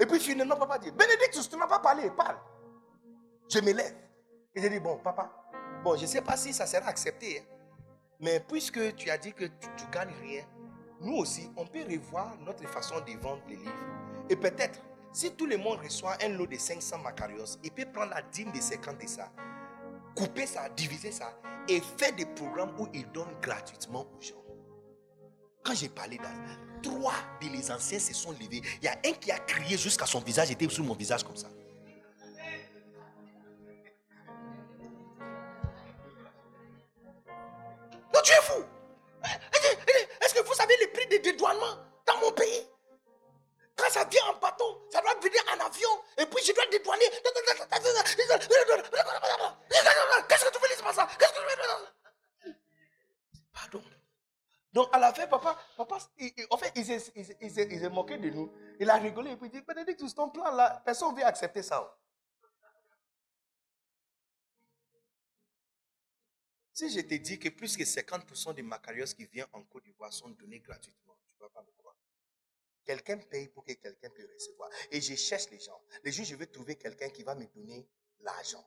[0.00, 2.36] Et puis finalement, papa dit, Bénédicte, tu n'as pas parlé, parle.
[3.52, 3.94] Je me lève.
[4.54, 5.30] Et je dis, bon, papa,
[5.84, 7.40] bon, je ne sais pas si ça sera accepté.
[7.40, 7.44] Hein.
[8.18, 10.42] Mais puisque tu as dit que tu ne gagnes rien,
[11.02, 13.86] nous aussi, on peut revoir notre façon de vendre les livres.
[14.30, 14.80] Et peut-être,
[15.12, 18.52] si tout le monde reçoit un lot de 500 macarios, il peut prendre la dîme
[18.52, 19.30] de 50 de ça,
[20.16, 24.42] couper ça, diviser ça, et faire des programmes où il donne gratuitement aux gens.
[25.62, 28.62] Quand j'ai parlé d'As, trois de les anciens se sont levés.
[28.80, 31.36] Il y a un qui a crié jusqu'à son visage était sur mon visage comme
[31.36, 31.48] ça.
[41.18, 41.76] De dédouanement
[42.06, 42.66] dans mon pays
[43.76, 45.88] Quand ça vient en bateau, ça doit venir en avion.
[46.18, 47.04] Et puis je dois dédouaner.
[50.28, 51.08] Qu'est-ce que tu veux dire ça?
[51.18, 51.44] Qu'est-ce que tu
[52.46, 52.54] veux
[53.52, 53.82] Pardon.
[54.72, 55.98] Donc à la fin, papa, papa
[56.50, 58.52] en fait, il s'est moqué de nous.
[58.80, 61.62] Il a rigolé et puis il dit, Bénédicte, ton plan là, personne ne veut accepter
[61.62, 61.94] ça.
[66.74, 70.12] Si je te dis que plus que 50% des macarios qui viennent en Côte d'Ivoire
[70.12, 71.96] sont donnés gratuitement, tu ne vas pas me croire.
[72.84, 74.70] Quelqu'un paye pour que quelqu'un puisse recevoir.
[74.90, 75.80] Et je cherche les gens.
[76.02, 77.86] Les jours, je vais trouver quelqu'un qui va me donner
[78.20, 78.66] l'argent.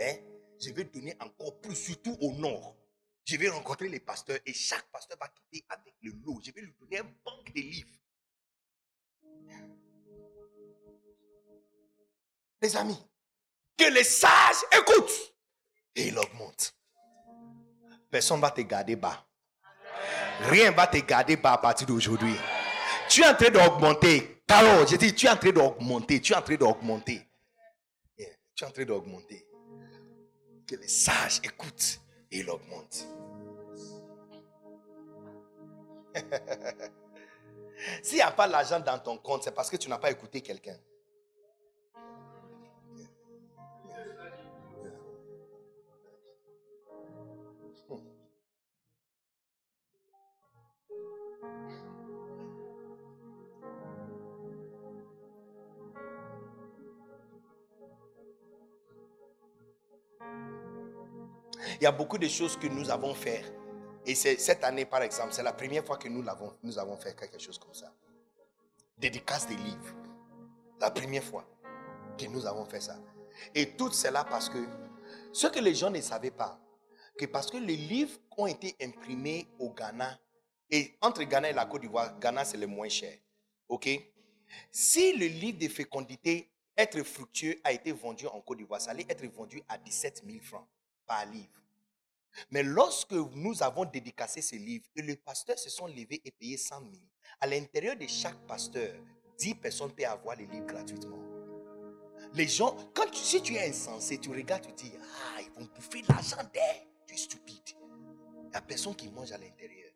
[0.00, 0.16] Hein?
[0.60, 2.76] Je vais donner encore plus, surtout au nord.
[3.24, 6.40] Je vais rencontrer les pasteurs et chaque pasteur va quitter avec le lot.
[6.42, 7.94] Je vais lui donner un banque de livres.
[12.60, 12.98] Les amis,
[13.76, 15.34] que les sages écoutent
[15.94, 16.75] et il augmente.
[18.16, 19.26] Personne ne va te garder bas.
[20.48, 22.34] Rien ne va te garder bas à partir d'aujourd'hui.
[23.10, 24.42] Tu es en train d'augmenter.
[24.46, 26.18] Carole, je dis, tu es en train d'augmenter.
[26.22, 27.28] Tu es en train d'augmenter.
[28.16, 29.46] tu es en train d'augmenter.
[30.66, 33.06] Que les sages écoutent et il augmente.
[38.02, 40.40] S'il n'y a pas l'argent dans ton compte, c'est parce que tu n'as pas écouté
[40.40, 40.78] quelqu'un.
[61.80, 63.44] Il y a beaucoup de choses que nous avons fait.
[64.04, 66.24] Et cette année, par exemple, c'est la première fois que nous,
[66.62, 67.92] nous avons fait quelque chose comme ça.
[68.96, 69.94] Dédicace des livres.
[70.80, 71.44] La première fois
[72.18, 72.96] que nous avons fait ça.
[73.54, 74.58] Et tout cela parce que
[75.32, 76.58] ce que les gens ne savaient pas,
[77.18, 80.18] que parce que les livres ont été imprimés au Ghana,
[80.70, 83.18] et entre Ghana et la Côte d'Ivoire, Ghana c'est le moins cher.
[83.68, 83.88] OK?
[84.70, 89.06] Si le livre de fécondité, être fructueux, a été vendu en Côte d'Ivoire, ça allait
[89.08, 90.66] être vendu à 17 000 francs
[91.06, 91.62] par livre.
[92.50, 96.56] Mais lorsque nous avons dédicacé ces livres et les pasteurs se sont levés et payés
[96.56, 96.92] 100 000,
[97.40, 98.94] à l'intérieur de chaque pasteur,
[99.38, 101.18] 10 personnes peuvent avoir les livres gratuitement.
[102.34, 106.02] Les gens, quand si tu es insensé, tu regardes, tu dis, ah, ils vont bouffer
[106.08, 106.82] l'argent d'air.
[107.06, 107.70] Tu es stupide.
[108.44, 109.90] Il n'y a personne qui mange à l'intérieur.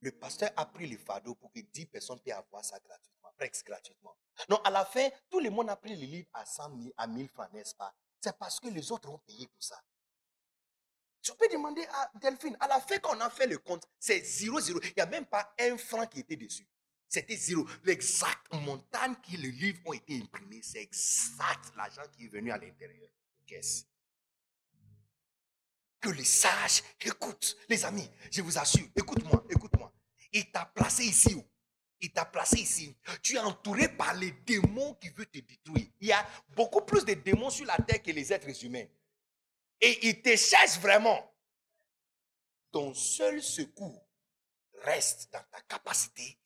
[0.00, 3.28] Le pasteur a pris le fardeau pour que 10 personnes puissent avoir ça gratuitement.
[3.36, 4.14] presque gratuitement.
[4.48, 7.06] Donc, à la fin, tout le monde a pris le livre à 100 000, à
[7.06, 7.92] 1000 francs, n'est-ce pas?
[8.20, 9.80] C'est parce que les autres ont payé pour ça.
[11.22, 14.24] Tu peux demander à Delphine, à la fin, quand on a fait le compte, c'est
[14.24, 14.80] 0, 0.
[14.82, 16.66] Il n'y a même pas un franc qui était dessus.
[17.08, 17.66] C'était zéro.
[17.84, 22.58] L'exact montant qui le livre ont été imprimés, c'est exact l'argent qui est venu à
[22.58, 23.08] l'intérieur.
[23.46, 23.84] Qu'est-ce
[26.00, 29.92] Que les sages écoutent, les amis, je vous assure, écoute-moi, écoute-moi.
[30.32, 31.34] Il t'a placé ici.
[31.34, 31.42] où?
[32.00, 32.94] Il t'a placé ici.
[33.22, 35.86] Tu es entouré par les démons qui veulent te détruire.
[36.00, 36.24] Il y a
[36.54, 38.84] beaucoup plus de démons sur la terre que les êtres humains.
[39.80, 41.34] Et ils te cherchent vraiment.
[42.72, 44.06] Ton seul secours
[44.82, 46.38] reste dans ta capacité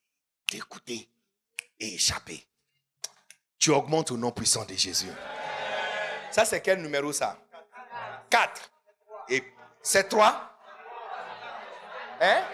[0.50, 1.10] d'écouter
[1.78, 2.46] et échapper.
[3.58, 5.10] Tu augmentes au nom puissant de Jésus.
[6.30, 7.38] Ça, c'est quel numéro ça?
[8.30, 8.70] 4.
[9.28, 9.42] Et
[9.82, 10.48] c'est 3
[12.20, 12.44] Hein?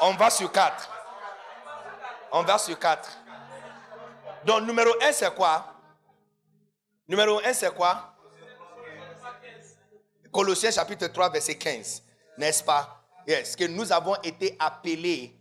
[0.00, 0.90] On va sur 4.
[2.32, 3.18] On va sur 4.
[4.44, 5.76] Donc, numéro 1, c'est quoi?
[7.06, 8.11] Numéro 1, c'est quoi?
[10.32, 12.02] Colossiens chapitre 3, verset 15.
[12.38, 13.04] N'est-ce pas?
[13.26, 13.54] Yes.
[13.54, 15.36] Que nous avons été appelés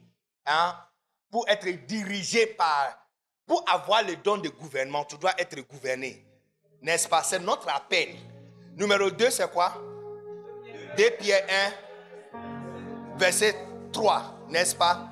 [0.45, 0.75] hein,
[1.31, 3.07] pour être dirigé par,
[3.47, 6.25] pour avoir le don de gouvernement, tu dois être gouverné.
[6.81, 7.23] N'est-ce pas?
[7.23, 8.09] C'est notre appel.
[8.75, 9.73] Numéro 2, c'est quoi?
[10.97, 11.45] 2 Pierre
[12.33, 13.55] 1, verset
[13.93, 15.09] 3, n'est-ce pas?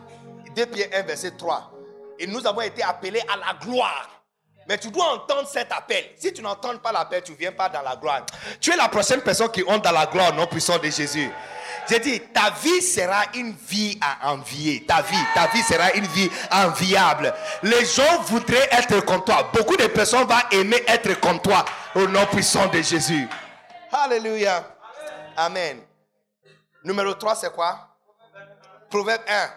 [0.56, 1.72] 2 Pierre 1, verset 3.
[2.20, 4.19] Et nous avons été appelés à la gloire.
[4.70, 6.12] Mais tu dois entendre cet appel.
[6.16, 8.24] Si tu n'entends pas l'appel, tu ne viens pas dans la gloire.
[8.62, 11.28] Tu es la prochaine personne qui entre dans la gloire, non puissant de Jésus.
[11.90, 14.86] J'ai dit, ta vie sera une vie à envier.
[14.86, 17.34] Ta vie, ta vie sera une vie enviable.
[17.64, 19.50] Les gens voudraient être comme toi.
[19.52, 21.66] Beaucoup de personnes vont aimer être comme toi.
[21.96, 23.28] Au nom puissant de Jésus.
[23.92, 24.64] Alléluia.
[25.36, 25.82] Amen.
[26.84, 27.98] Numéro 3, c'est quoi?
[28.88, 29.50] Proverbe 1,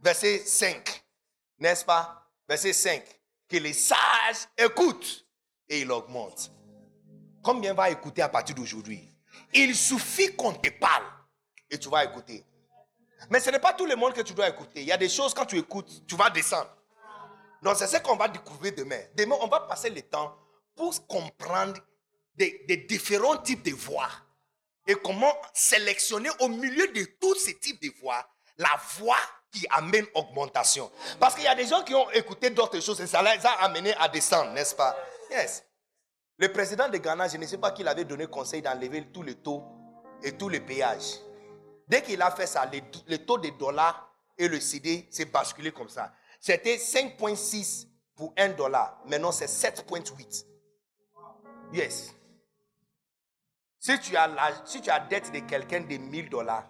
[0.00, 1.00] verset 5.
[1.60, 2.24] N'est-ce pas?
[2.48, 3.17] Verset 5.
[3.48, 5.26] Que les sages écoutent
[5.68, 6.52] et ils augmentent.
[7.42, 9.10] Combien va écouter à partir d'aujourd'hui?
[9.54, 11.04] Il suffit qu'on te parle
[11.70, 12.44] et tu vas écouter.
[13.30, 14.82] Mais ce n'est pas tout le monde que tu dois écouter.
[14.82, 16.74] Il y a des choses, quand tu écoutes, tu vas descendre.
[17.62, 19.00] Donc, c'est ce qu'on va découvrir demain.
[19.14, 20.36] Demain, on va passer le temps
[20.76, 21.80] pour comprendre
[22.34, 24.10] des, des différents types de voix
[24.86, 29.18] et comment sélectionner au milieu de tous ces types de voix la voix
[29.50, 30.90] qui amène augmentation.
[31.18, 33.52] Parce qu'il y a des gens qui ont écouté d'autres choses et ça les a
[33.62, 34.96] amenés à descendre, n'est-ce pas?
[35.30, 35.64] Yes.
[36.36, 39.34] Le président de Ghana, je ne sais pas qui avait donné conseil d'enlever tous les
[39.34, 39.64] taux
[40.22, 41.18] et tous les péages.
[41.88, 45.88] Dès qu'il a fait ça, le, taux de dollars et le CD s'est basculé comme
[45.88, 46.12] ça.
[46.38, 49.00] C'était 5,6 pour 1 dollar.
[49.06, 50.44] Maintenant, c'est 7,8.
[51.72, 52.14] Yes.
[53.80, 56.68] Si tu as, la, si tu as dette de quelqu'un de 1000 dollars,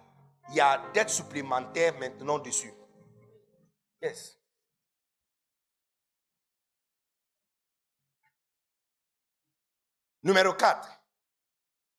[0.51, 2.73] il y a dette supplémentaire maintenant dessus.
[4.03, 4.39] Yes.
[10.23, 10.89] Numéro 4.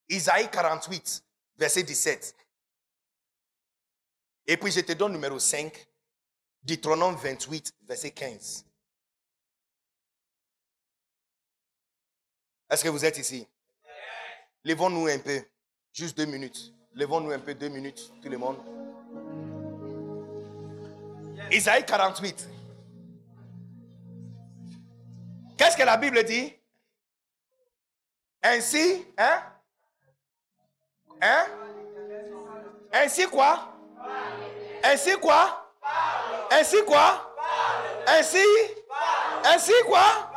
[0.10, 1.24] Isaïe 48,
[1.58, 2.36] verset 17.
[4.48, 5.88] Et puis je te donne numéro 5,
[6.64, 8.66] Deutéronome 28, verset 15.
[12.70, 13.48] Est-ce que vous êtes ici?
[14.64, 15.44] Levons-nous un peu,
[15.94, 16.74] juste deux minutes.
[16.96, 18.58] Levons-nous un peu, deux minutes, tout le monde.
[21.52, 22.50] Isaïe 48.
[25.58, 26.54] Qu'est-ce que la Bible dit?
[28.42, 29.44] Ainsi, hein?
[31.22, 31.46] Hein?
[32.94, 33.74] Ainsi quoi?
[34.84, 35.74] Ainsi quoi?
[36.52, 37.36] Ainsi quoi?
[38.08, 38.46] Ainsi?
[39.46, 40.32] Ainsi quoi?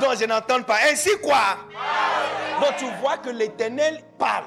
[0.00, 0.78] Non, je n'entends pas.
[0.90, 1.56] Ainsi quoi?
[2.60, 4.44] Donc tu vois que l'Éternel parle.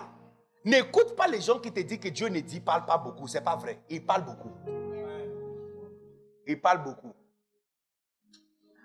[0.63, 3.27] N'écoute pas les gens qui te disent que Dieu ne dit parle pas beaucoup.
[3.27, 3.81] C'est pas vrai.
[3.89, 4.51] Il parle beaucoup.
[6.45, 7.13] Il parle beaucoup.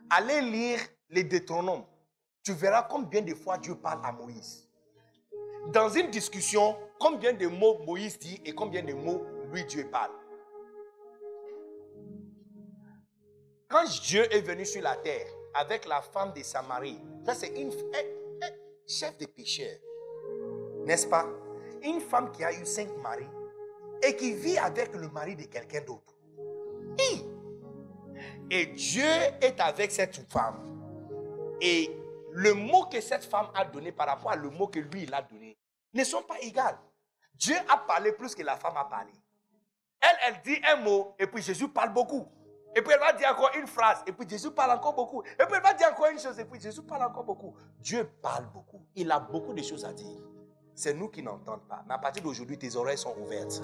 [0.08, 0.80] Allez lire
[1.10, 1.84] les Deutéronomes.
[2.42, 4.68] Tu verras combien de fois Dieu parle à Moïse.
[5.72, 10.12] Dans une discussion, combien de mots Moïse dit et combien de mots lui Dieu parle.
[13.68, 17.72] Quand Dieu est venu sur la terre avec la femme de Samarie, ça c'est une
[18.86, 19.80] chef de pécheurs,
[20.84, 21.26] n'est-ce pas?
[21.86, 23.28] Une femme qui a eu cinq maris
[24.02, 26.14] et qui vit avec le mari de quelqu'un d'autre.
[28.50, 29.04] Et Dieu
[29.40, 30.60] est avec cette femme.
[31.60, 31.90] Et
[32.32, 35.14] le mot que cette femme a donné par rapport à le mot que lui il
[35.14, 35.56] a donné
[35.94, 36.78] ne sont pas égales.
[37.34, 39.12] Dieu a parlé plus que la femme a parlé.
[40.00, 42.26] Elle, elle dit un mot et puis Jésus parle beaucoup.
[42.74, 44.02] Et puis elle va dire encore une phrase.
[44.06, 45.22] Et puis Jésus parle encore beaucoup.
[45.22, 46.38] Et puis elle va dire encore une chose.
[46.38, 47.56] Et puis Jésus parle encore beaucoup.
[47.78, 48.86] Dieu parle beaucoup.
[48.94, 50.25] Il a beaucoup de choses à dire.
[50.76, 51.82] C'est nous qui n'entendons pas.
[51.88, 53.62] Mais à partir d'aujourd'hui, tes oreilles sont ouvertes.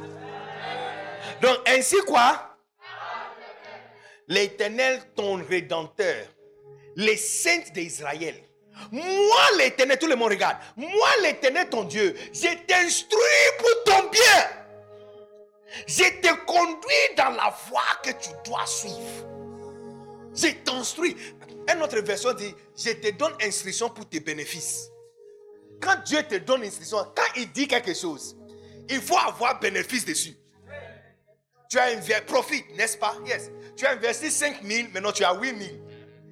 [1.42, 2.56] Donc ainsi quoi?
[4.28, 6.24] L'Éternel, ton rédempteur,
[6.96, 8.42] les saints d'Israël.
[8.90, 10.56] Moi, l'Éternel, tout le monde regarde.
[10.74, 14.48] Moi, l'Éternel, ton Dieu, je t'instruis pour ton bien.
[15.86, 19.26] Je te conduis dans la voie que tu dois suivre.
[20.34, 21.14] Je t'instruis.
[21.70, 24.91] Une autre version dit, je te donne instruction pour tes bénéfices.
[25.82, 28.36] Quand Dieu te donne instruction, quand il dit quelque chose,
[28.88, 30.36] il faut avoir bénéfice dessus.
[31.68, 33.16] Tu as investi, profit, n'est-ce pas?
[33.26, 33.50] Yes.
[33.76, 35.70] Tu as investi 5 000, maintenant tu as 8 000.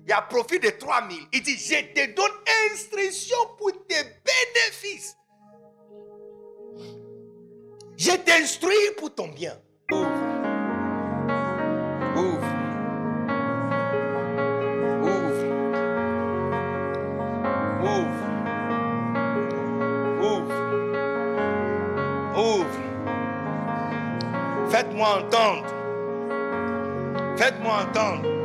[0.04, 1.22] Il y a profit de 3 000.
[1.32, 2.30] Il dit, je te donne
[2.70, 5.16] instruction pour tes bénéfices.
[7.96, 9.60] Je t'instruis pour ton bien.
[25.00, 25.64] Faites-moi entendre.
[27.38, 28.39] Faites-moi entendre.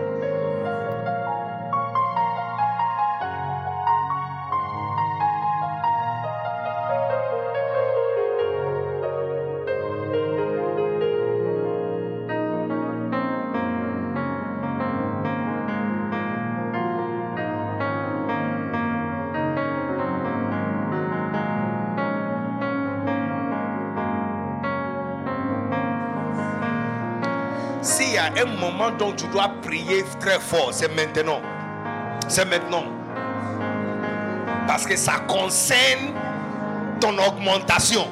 [28.76, 31.42] Moment dont tu dois prier très fort, c'est maintenant.
[32.28, 32.84] C'est maintenant.
[34.68, 36.14] Parce que ça concerne
[37.00, 38.08] ton augmentation.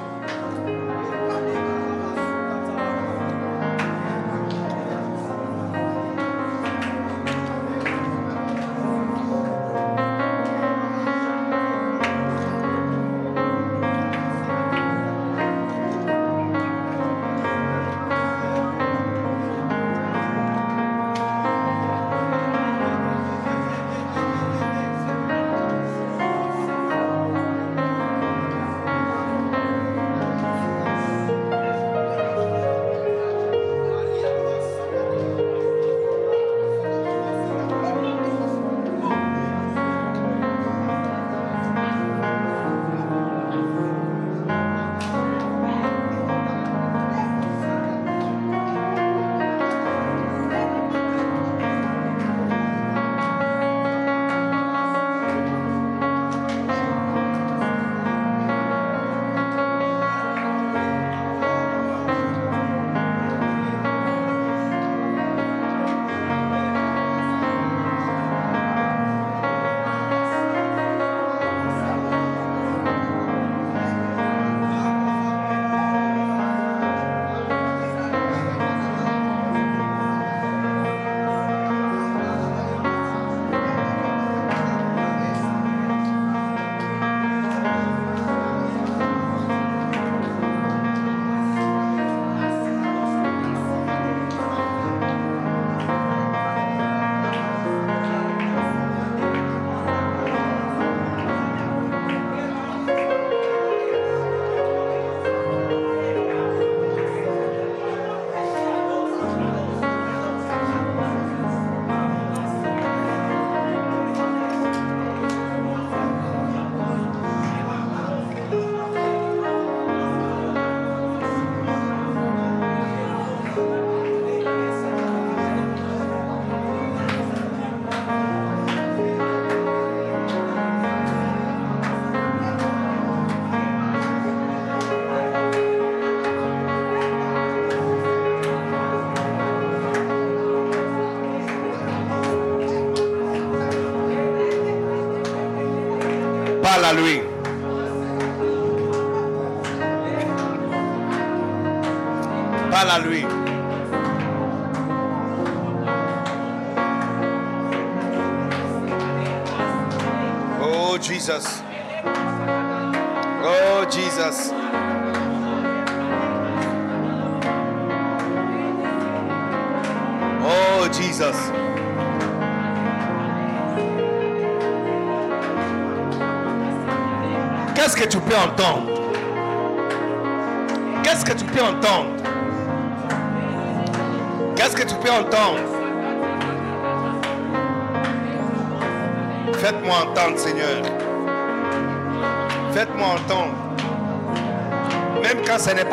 [146.94, 147.23] Parle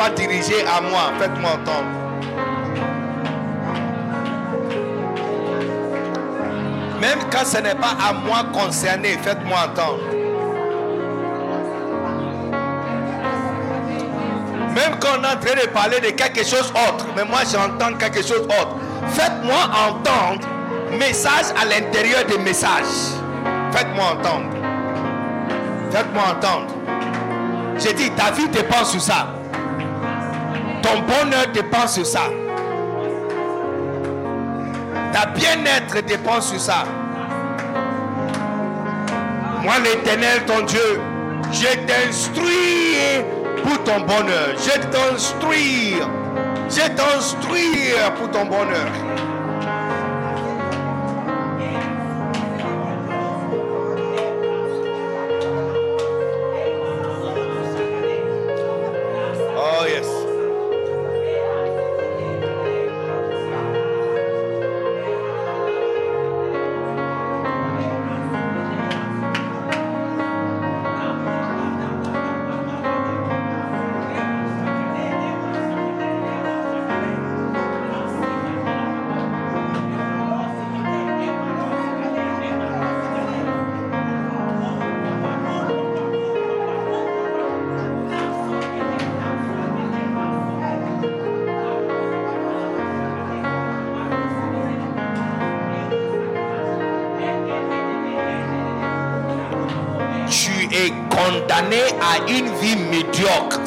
[0.01, 1.91] pas dirigé à moi, faites-moi entendre.
[6.99, 9.99] Même quand ce n'est pas à moi concerné, faites-moi entendre.
[14.73, 17.95] Même quand on est en train de parler de quelque chose autre, mais moi j'entends
[17.97, 18.77] quelque chose autre.
[19.09, 20.47] Faites-moi entendre
[20.97, 23.13] message à l'intérieur des messages.
[23.71, 24.49] Faites-moi entendre.
[25.91, 26.73] Faites-moi entendre.
[27.77, 29.40] J'ai dit, ta vie dépend sur ça.
[30.81, 32.23] Ton bonheur dépend sur ça.
[35.13, 36.83] Ta bien-être dépend sur ça.
[39.61, 40.99] Moi, l'éternel, ton Dieu,
[41.51, 43.23] je t'instruis
[43.63, 44.55] pour ton bonheur.
[44.57, 45.95] Je t'instruis.
[46.69, 49.10] Je t'instruis pour ton bonheur.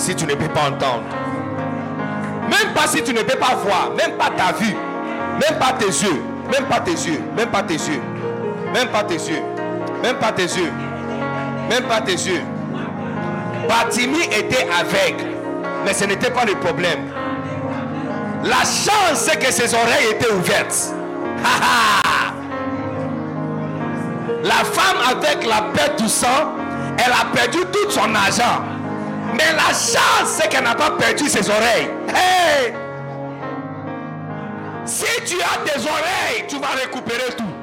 [0.04, 1.02] Si tu ne peux pas entendre.
[2.50, 4.74] Même pas si tu ne peux pas voir, même pas ta vue,
[5.40, 8.02] même pas tes yeux, même pas tes yeux, même pas tes yeux,
[8.74, 9.42] même pas tes yeux,
[10.02, 10.72] même pas tes yeux,
[11.70, 12.42] même pas tes yeux.
[13.66, 15.24] Batimi était aveugle,
[15.86, 17.10] mais ce n'était pas le problème.
[18.42, 20.92] La chance, c'est que ses oreilles étaient ouvertes.
[24.42, 26.52] La femme avec la perte du sang,
[26.98, 28.73] elle a perdu tout son argent.
[29.44, 31.90] Mais la chance, c'est qu'elle n'a pas perdu ses oreilles.
[32.08, 32.72] Hey!
[34.86, 37.53] Si tu as des oreilles, tu vas récupérer tout.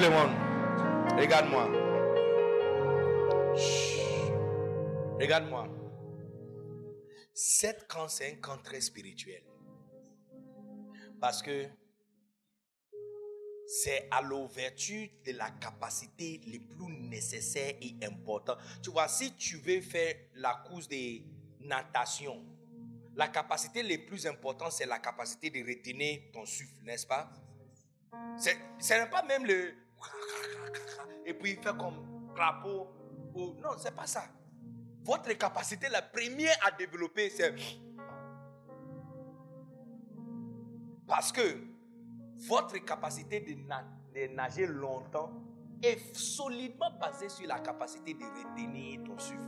[0.00, 0.30] Le monde,
[1.18, 1.68] regarde-moi.
[5.20, 5.68] Regarde-moi.
[7.34, 9.42] Cette camp, c'est un camp très spirituel.
[11.20, 11.66] Parce que
[13.66, 18.58] c'est à l'ouverture de la capacité les plus nécessaires et importantes.
[18.82, 21.20] Tu vois, si tu veux faire la course de
[21.60, 22.42] natation,
[23.14, 27.30] la capacité les plus importante, c'est la capacité de retenir ton souffle, n'est-ce pas?
[28.38, 29.74] Ce n'est pas même le.
[31.26, 32.88] Et puis faire comme crapaud.
[33.34, 34.24] Ou, non, c'est pas ça.
[35.02, 37.54] Votre capacité, la première à développer, c'est.
[41.06, 41.42] Parce que
[42.36, 45.32] votre capacité de, na- de nager longtemps
[45.82, 49.38] est solidement basée sur la capacité de retenir ton souffle.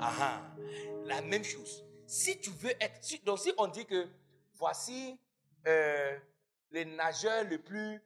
[0.00, 0.42] Ah ah.
[1.04, 1.84] La même chose.
[2.06, 3.00] Si tu veux être.
[3.24, 4.06] donc, si on dit que
[4.54, 5.18] voici
[5.66, 6.18] euh,
[6.70, 8.00] les nageurs les plus.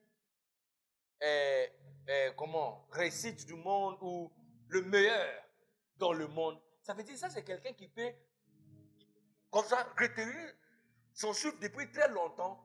[1.22, 1.66] Euh,
[2.08, 4.30] euh, comment Réussite du monde ou
[4.68, 5.42] le meilleur
[5.96, 8.12] dans le monde, ça veut dire ça, c'est quelqu'un qui peut.
[9.50, 10.54] Comme ça, retenir
[11.12, 12.64] son souffle depuis très longtemps.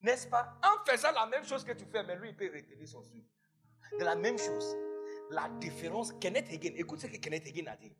[0.00, 0.58] N'est-ce pas?
[0.62, 3.28] En faisant la même chose que tu fais, mais lui, il peut retenir son souffle.
[3.98, 4.76] De la même chose.
[5.30, 7.96] La différence, Kenneth Hagin, écoute ce que Kenneth Hagin a dit.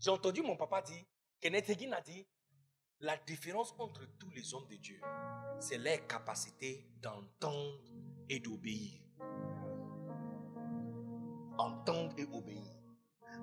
[0.00, 1.04] J'ai entendu mon papa dire,
[1.40, 2.26] Kenneth Hagin a dit,
[3.00, 5.00] la différence entre tous les hommes de Dieu,
[5.60, 7.80] c'est leur capacité d'entendre
[8.28, 9.00] et d'obéir.
[11.58, 12.62] Entendre et obéir.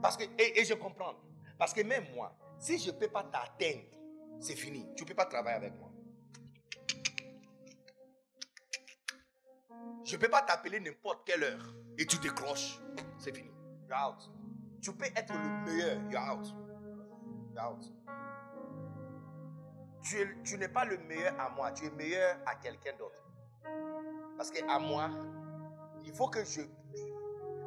[0.02, 1.16] Parce que, et, je comprends.
[1.58, 3.86] Parce que même moi, si je ne peux pas t'atteindre,
[4.40, 4.88] c'est fini.
[4.96, 5.92] Tu ne peux pas travailler avec moi.
[10.04, 12.80] Je ne peux pas t'appeler n'importe quelle heure et tu décroches.
[13.18, 13.50] C'est fini.
[13.90, 14.32] You're out.
[14.82, 16.00] Tu peux être le meilleur.
[16.12, 16.48] You're out.
[17.56, 17.86] You're out.
[20.04, 21.72] Tu, tu n'es pas le meilleur à moi.
[21.72, 23.26] Tu es meilleur à quelqu'un d'autre.
[24.38, 25.10] Parce que à moi,
[26.04, 26.62] il faut que je.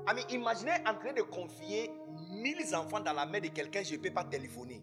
[0.09, 1.93] Ami, imaginez en train de confier
[2.31, 4.83] 1000 enfants dans la main de quelqu'un, je ne peux pas téléphoner.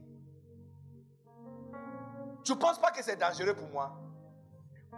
[2.44, 4.00] Tu ne penses pas que c'est dangereux pour moi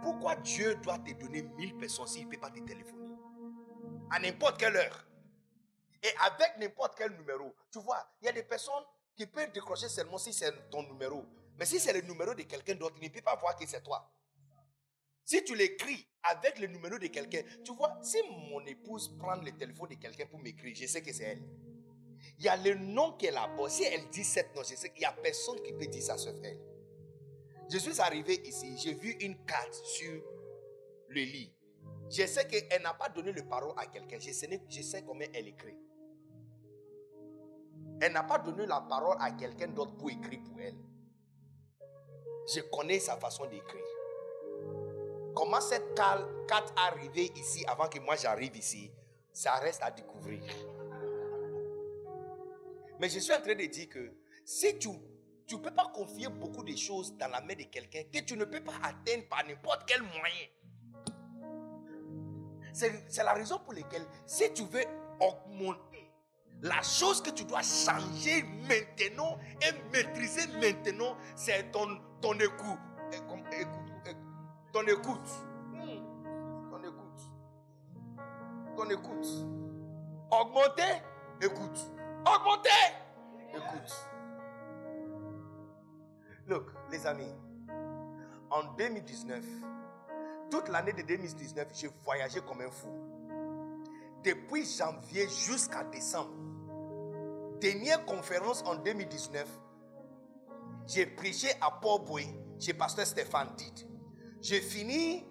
[0.02, 3.16] Pourquoi Dieu doit te donner 1000 personnes s'il ne peut pas te téléphoner?
[4.10, 5.06] À n'importe quelle heure.
[6.02, 7.54] Et avec n'importe quel numéro.
[7.72, 8.84] Tu vois, il y a des personnes
[9.16, 11.24] qui peuvent décrocher seulement si c'est ton numéro.
[11.58, 13.82] Mais si c'est le numéro de quelqu'un d'autre, il ne peut pas voir que c'est
[13.82, 14.06] toi.
[15.28, 18.16] Si tu l'écris avec le numéro de quelqu'un, tu vois, si
[18.50, 21.42] mon épouse prend le téléphone de quelqu'un pour m'écrire, je sais que c'est elle.
[22.38, 23.46] Il y a le nom qu'elle a.
[23.68, 26.16] Si elle dit cette nom, je sais qu'il n'y a personne qui peut dire ça
[26.16, 26.58] sauf elle.
[27.70, 30.22] Je suis arrivé ici, j'ai vu une carte sur
[31.08, 31.54] le lit.
[32.08, 34.18] Je sais qu'elle n'a pas donné le parole à quelqu'un.
[34.18, 35.76] Je sais, je sais comment elle écrit.
[38.00, 40.78] Elle n'a pas donné la parole à quelqu'un d'autre pour écrire pour elle.
[42.54, 43.97] Je connais sa façon d'écrire.
[45.34, 48.90] Comment cette carte est arrivée ici avant que moi j'arrive ici,
[49.32, 50.42] ça reste à découvrir.
[52.98, 54.12] Mais je suis en train de dire que
[54.44, 58.20] si tu ne peux pas confier beaucoup de choses dans la main de quelqu'un que
[58.20, 60.46] tu ne peux pas atteindre par n'importe quel moyen.
[62.72, 64.84] C'est la raison pour laquelle si tu veux
[65.20, 66.12] augmenter
[66.62, 72.78] la chose que tu dois changer maintenant et maîtriser maintenant, c'est ton, ton écoute.
[74.78, 75.28] Ton écoute.
[75.72, 76.70] Hmm.
[76.70, 77.20] Ton écoute.
[78.76, 79.26] Ton écoute.
[80.30, 81.02] Augmenter,
[81.42, 81.78] écoute.
[82.24, 82.68] Augmenter,
[83.56, 84.08] écoute.
[86.46, 87.34] Look, les amis,
[88.50, 89.44] en 2019,
[90.48, 92.92] toute l'année de 2019, j'ai voyagé comme un fou.
[94.22, 96.30] Depuis janvier jusqu'à décembre.
[97.60, 99.44] Dernière conférence en 2019,
[100.86, 102.28] j'ai prêché à Port-Boué
[102.60, 103.88] chez pasteur Stéphane Did.
[104.48, 105.26] J'ai fini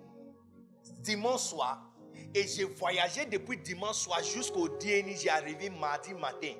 [0.99, 1.91] dimanche soir
[2.35, 5.17] et j'ai voyagé depuis dimanche soir jusqu'au DNI.
[5.17, 6.53] J'ai arrivé mardi matin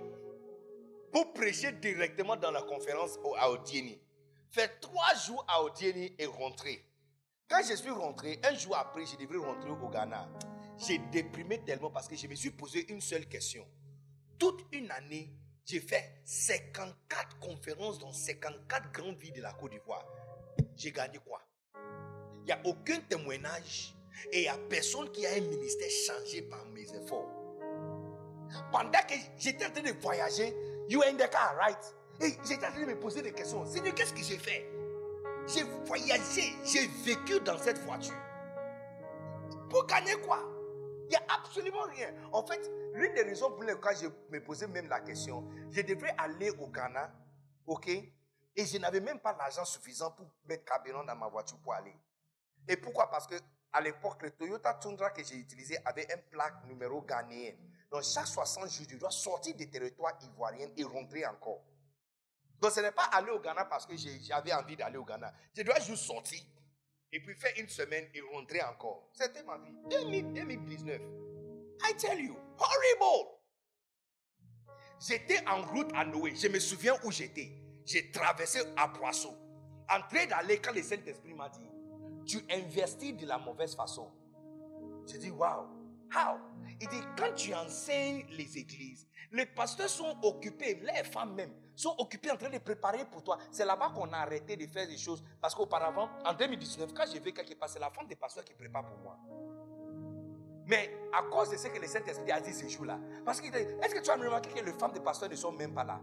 [1.12, 4.02] pour prêcher directement dans la conférence à Odieni.
[4.50, 6.84] Fait trois jours à Odieni et rentrer.
[7.48, 10.28] Quand je suis rentré, un jour après, je devrais rentrer au Ghana.
[10.80, 13.68] J'ai déprimé tellement parce que je me suis posé une seule question.
[14.40, 15.32] Toute une année,
[15.64, 20.08] j'ai fait 54 conférences dans 54 grandes villes de la Côte d'Ivoire.
[20.76, 21.44] J'ai gagné quoi?
[22.48, 23.96] N'y a aucun témoignage
[24.32, 27.30] et il n'y a personne qui a un ministère changé par mes efforts.
[28.72, 30.56] Pendant que j'étais en train de voyager,
[30.90, 31.96] you were in the car, right?
[32.22, 33.66] Et j'étais en train de me poser des questions.
[33.66, 34.68] Seigneur, qu'est-ce que j'ai fait?
[35.48, 38.16] J'ai voyagé, j'ai vécu dans cette voiture.
[39.70, 40.40] Pour gagner quoi?
[41.06, 42.14] Il n'y a absolument rien.
[42.34, 46.14] En fait, l'une des raisons pour lesquelles je me posais même la question, je devrais
[46.18, 47.14] aller au Ghana,
[47.66, 47.88] ok?
[47.90, 51.96] Et je n'avais même pas l'argent suffisant pour mettre carburant dans ma voiture pour aller.
[52.68, 53.10] Et pourquoi?
[53.10, 53.36] Parce que
[53.74, 57.54] à l'époque, le Toyota Tundra que j'ai utilisé avait un plaque numéro ghanéen.
[57.92, 61.64] Donc chaque 60 jours, je dois sortir des territoires ivoiriens et rentrer encore.
[62.60, 65.34] Donc ce n'est pas aller au Ghana parce que j'avais envie d'aller au Ghana.
[65.56, 66.42] Je dois juste sortir
[67.12, 69.10] et puis faire une semaine et rentrer encore.
[69.14, 69.74] C'était ma vie.
[69.90, 71.02] 2000 2019.
[71.84, 73.38] I tell you, horrible.
[75.00, 76.36] J'étais en route à Noé.
[76.36, 77.52] Je me souviens où j'étais.
[77.86, 79.38] J'ai traversé à Poisson.
[79.90, 81.70] En train d'aller quand le Saint-Esprit m'a dit,
[82.28, 84.12] tu investis de la mauvaise façon.
[85.08, 85.66] J'ai dit, waouh,
[86.14, 86.38] how?
[86.80, 91.96] Il dit, quand tu enseignes les églises, les pasteurs sont occupés, les femmes même, sont
[91.98, 93.38] occupés en train de préparer pour toi.
[93.52, 95.24] C'est là-bas qu'on a arrêté de faire des choses.
[95.42, 98.54] Parce qu'auparavant, en 2019, quand j'ai vu quelque part, c'est la femme des pasteurs qui
[98.54, 99.18] prépare pour moi.
[100.66, 103.96] Mais à cause de ce que le Saint-Esprit a dit ce jour-là, parce que est-ce
[103.96, 106.02] que tu as remarqué que les femmes des pasteurs ne sont même pas là?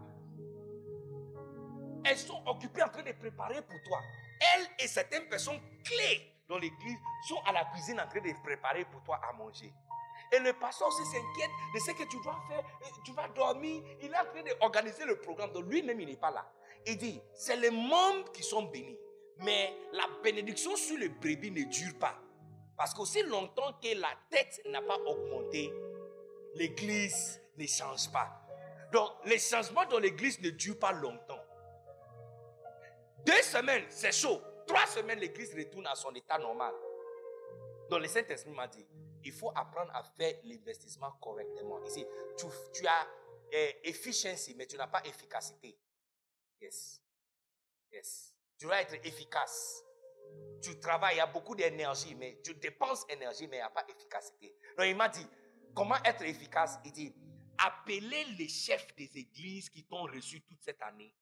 [2.03, 3.99] Elles sont occupées en train de préparer pour toi.
[4.39, 6.97] Elles et certaines personnes clés dans l'église
[7.27, 9.73] sont à la cuisine en train de préparer pour toi à manger.
[10.31, 12.63] Et le pasteur aussi s'inquiète de ce que tu dois faire.
[13.03, 13.83] Tu vas dormir.
[14.01, 15.51] Il est en train d'organiser le programme.
[15.51, 16.49] Donc lui-même, il n'est pas là.
[16.85, 18.97] Il dit, c'est les membres qui sont bénis.
[19.39, 22.15] Mais la bénédiction sur le brebis ne dure pas.
[22.77, 25.71] Parce qu'aussi longtemps que la tête n'a pas augmenté,
[26.55, 28.41] l'église ne change pas.
[28.91, 31.34] Donc, les changements dans l'église ne durent pas longtemps.
[33.25, 34.41] Deux semaines, c'est chaud.
[34.67, 36.73] Trois semaines, l'église retourne à son état normal.
[37.89, 38.85] Donc, le Saint-Esprit m'a dit,
[39.23, 41.83] il faut apprendre à faire l'investissement correctement.
[41.83, 42.05] Ici,
[42.37, 43.07] tu, tu as
[43.51, 45.77] eh, efficiency, mais tu n'as pas efficacité.
[46.61, 47.01] Yes.
[47.91, 48.33] Yes.
[48.57, 49.83] Tu dois être efficace.
[50.61, 53.69] Tu travailles, il y a beaucoup d'énergie, mais tu dépenses énergie, mais il n'y a
[53.69, 54.55] pas efficacité.
[54.77, 55.25] Donc il m'a dit,
[55.75, 56.79] comment être efficace?
[56.83, 57.15] Il dit,
[57.57, 61.13] appelez les chefs des églises qui t'ont reçu toute cette année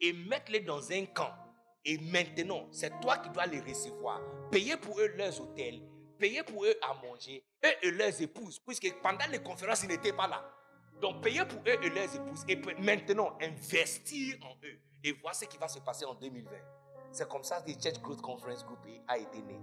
[0.00, 1.32] et mettre-les dans un camp.
[1.84, 4.20] Et maintenant, c'est toi qui dois les recevoir.
[4.50, 5.82] Payer pour eux leurs hôtels,
[6.18, 10.12] payer pour eux à manger, eux et leurs épouses, puisque pendant les conférences, ils n'étaient
[10.12, 10.44] pas là.
[11.00, 14.78] Donc, payer pour eux et leurs épouses, et maintenant, investir en eux.
[15.02, 16.50] Et voir ce qui va se passer en 2020.
[17.10, 19.58] C'est comme ça que Church Growth Conference Group a été né.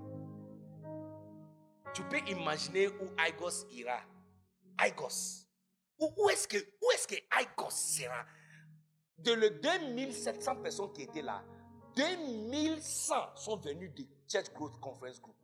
[1.94, 4.02] Tu peux imaginer où Igos ira.
[4.84, 5.46] Igos.
[6.00, 8.26] Où, est-ce que, où est-ce que Igos sera?
[9.20, 11.44] De les 2700 personnes qui étaient là,
[11.96, 15.36] 2100 sont venus de Church Growth Conference Group.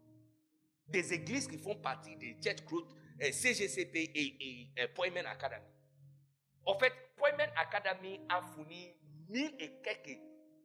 [0.88, 5.66] Des églises qui font partie de Church Growth, euh, CGCP et, et euh, Academy.
[6.66, 8.95] En fait, Poimen Academy a fourni
[9.30, 10.19] 1000 et quelques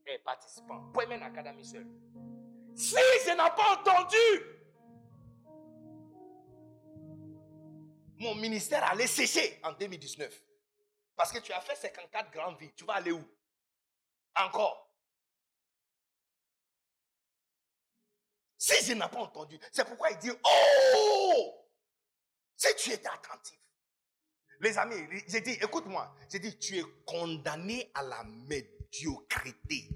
[0.09, 0.91] euh, participants.
[0.93, 1.87] Poimen Academy seul.
[2.75, 4.59] Si je n'ai pas entendu,
[8.19, 10.48] mon ministère allait sécher en 2019.
[11.19, 12.73] Parce que tu as fait 54 grandes vies.
[12.77, 13.29] Tu vas aller où?
[14.37, 14.89] Encore.
[18.57, 21.69] Si je n'ai pas entendu, c'est pourquoi il dit, oh,
[22.57, 23.59] si tu étais attentif.
[24.61, 29.89] Les amis, j'ai dit, écoute-moi, j'ai dit, tu es condamné à la médiocrité.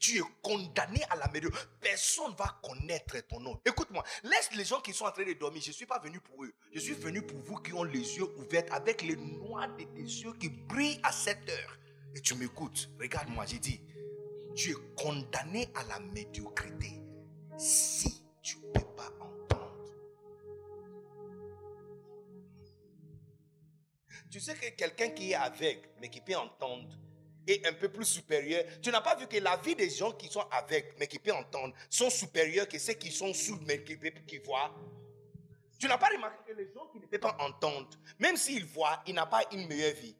[0.00, 1.68] Tu es condamné à la médiocrité.
[1.78, 3.60] Personne ne va connaître ton nom.
[3.66, 5.60] Écoute-moi, laisse les gens qui sont en train de dormir.
[5.62, 6.54] Je ne suis pas venu pour eux.
[6.72, 10.00] Je suis venu pour vous qui ont les yeux ouverts avec les noirs de tes
[10.00, 11.78] yeux qui brillent à cette heure.
[12.16, 12.88] Et tu m'écoutes.
[12.98, 13.82] Regarde-moi, j'ai dit,
[14.56, 17.02] tu es condamné à la médiocrité
[17.58, 19.92] si tu ne peux pas entendre.
[24.30, 26.88] Tu sais que quelqu'un qui est aveugle, mais qui peut entendre,
[27.66, 28.64] un peu plus supérieur.
[28.82, 31.36] Tu n'as pas vu que la vie des gens qui sont aveugles, mais qui peuvent
[31.36, 34.74] entendre, sont supérieurs que ceux qui sont sourds, mais qui, qui voient.
[35.78, 37.88] Tu n'as pas remarqué que les gens qui ne peuvent pas entendre,
[38.18, 40.14] même s'ils voient, ils n'ont pas une meilleure vie.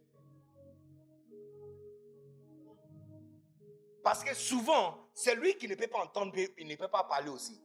[4.03, 7.29] Parce que souvent, c'est lui qui ne peut pas entendre, il ne peut pas parler
[7.29, 7.61] aussi.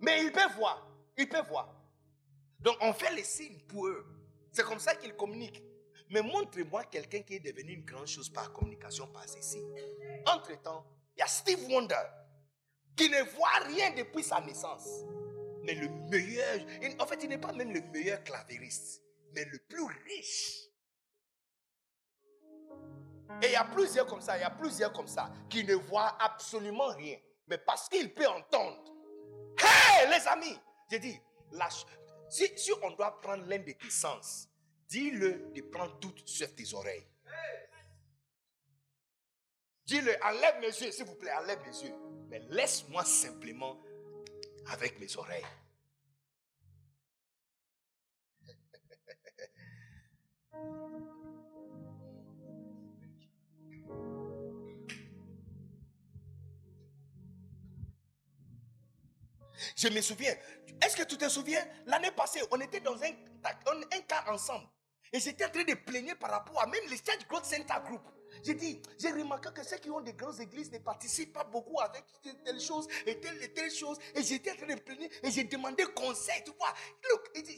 [0.00, 0.88] Mais il peut voir.
[1.16, 1.74] Il peut voir.
[2.60, 4.06] Donc on fait les signes pour eux.
[4.50, 5.62] C'est comme ça qu'ils communiquent.
[6.10, 9.74] Mais montrez-moi quelqu'un qui est devenu une grande chose par communication, par signes.
[10.26, 10.86] Entre-temps,
[11.16, 12.02] il y a Steve Wonder
[12.96, 14.88] qui ne voit rien depuis sa naissance.
[15.62, 16.60] Mais le meilleur,
[17.00, 19.02] en fait, il n'est pas même le meilleur clavériste,
[19.34, 20.66] mais le plus riche
[23.42, 25.74] et il y a plusieurs comme ça, il y a plusieurs comme ça qui ne
[25.74, 27.16] voient absolument rien.
[27.48, 28.82] Mais parce qu'il peut entendre.
[29.58, 30.58] Hé, les amis,
[30.90, 31.20] j'ai dit,
[32.28, 34.48] si, on doit prendre l'un de tes sens,
[34.88, 37.06] dis-le de prendre toutes sauf tes oreilles.
[39.86, 41.94] Dis-le, enlève mes yeux, s'il vous plaît, enlève mes yeux.
[42.28, 43.80] Mais laisse-moi simplement
[44.66, 45.44] avec mes oreilles.
[59.76, 60.34] Je me souviens.
[60.82, 61.64] Est-ce que tu te souviens?
[61.86, 64.66] L'année passée, on était dans un, un, cas ensemble.
[65.16, 68.02] Et j'étais en train de plaigner par rapport à même les Church Growth Center Group.
[68.44, 71.80] J'ai dit, j'ai remarqué que ceux qui ont des grandes églises ne participent pas beaucoup
[71.80, 72.04] avec
[72.44, 73.96] telle chose et telle et chose.
[74.14, 76.44] Et j'étais en train de plaigner et j'ai demandé conseil.
[76.44, 76.74] Tu vois,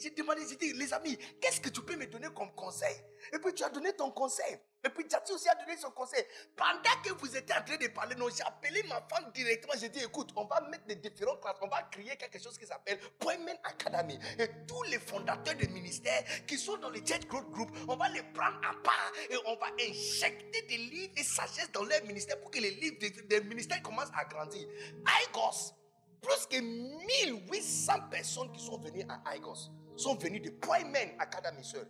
[0.00, 2.94] j'ai demandé, j'ai dit, les amis, qu'est-ce que tu peux me donner comme conseil?
[3.32, 4.58] Et puis tu as donné ton conseil.
[4.84, 6.24] Et puis Jati aussi a donné son conseil.
[6.56, 9.74] Pendant que vous étiez en train de parler, j'ai appelé ma femme directement.
[9.76, 11.56] J'ai dit, écoute, on va mettre des différentes classes.
[11.62, 14.18] On va créer quelque chose qui s'appelle Poimen Academy.
[14.38, 18.08] Et tous les fondateurs de ministères qui sont dans le Church Growth Group, on va
[18.10, 22.40] les prendre à part et on va injecter des livres et sagesse dans leur ministère
[22.40, 24.68] pour que les livres des, ministères commencent à grandir.
[25.26, 25.74] IGOS,
[26.22, 31.88] plus que 1800 personnes qui sont venues à IGOS sont venues de Poimen Academy seul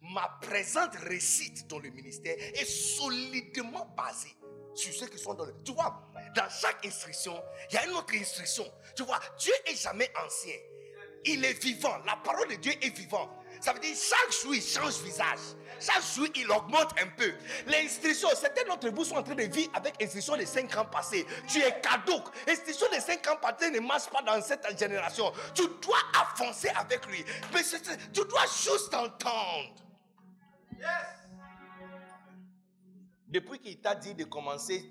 [0.00, 4.36] ma présente récite dans le ministère est solidement basée
[4.74, 5.54] sur ceux qui sont dans le...
[5.64, 6.02] Tu vois,
[6.34, 8.64] dans chaque instruction, il y a une autre instruction.
[8.96, 10.54] Tu vois, Dieu est jamais ancien.
[11.24, 11.98] Il est vivant.
[12.06, 13.30] La parole de Dieu est vivante.
[13.62, 15.38] Ça veut dire chaque jour, il change visage.
[15.78, 17.32] Chaque jour, il augmente un peu.
[17.66, 21.24] L'instruction, certains d'entre vous sont en train de vivre avec l'instruction des 5 ans passés.
[21.46, 22.24] Tu es caduc.
[22.44, 25.32] L'instruction des 5 ans passés ne marche pas dans cette génération.
[25.54, 27.24] Tu dois avancer avec lui.
[27.54, 27.62] Mais
[28.12, 29.74] tu dois juste entendre.
[33.28, 34.90] Depuis qu'il t'a dit de commencer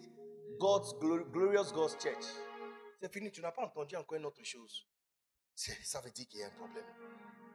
[0.58, 2.24] God's Glorious God's Church,
[3.02, 3.30] c'est fini.
[3.34, 4.88] Tu n'as pas entendu encore une autre chose.
[5.54, 6.86] Ça veut dire qu'il y a un problème.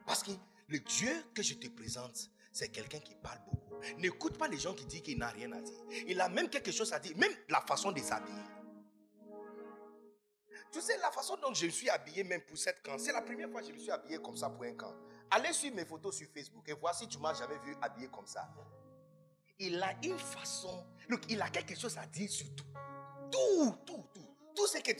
[0.05, 0.31] Parce que
[0.67, 3.75] le Dieu que je te présente, c'est quelqu'un qui parle beaucoup.
[3.97, 5.83] N'écoute pas les gens qui disent qu'il n'a rien à dire.
[6.07, 8.41] Il a même quelque chose à dire, même la façon de s'habiller.
[10.71, 13.49] Tu sais, la façon dont je suis habillé, même pour cette camp, c'est la première
[13.49, 14.93] fois que je me suis habillé comme ça pour un camp.
[15.31, 18.49] Allez suivre mes photos sur Facebook et voici, tu m'as jamais vu habillé comme ça.
[19.59, 22.65] Il a une façon, look, il a quelque chose à dire sur tout.
[23.31, 24.26] Tout, tout, tout.
[24.57, 24.91] Tout ce que.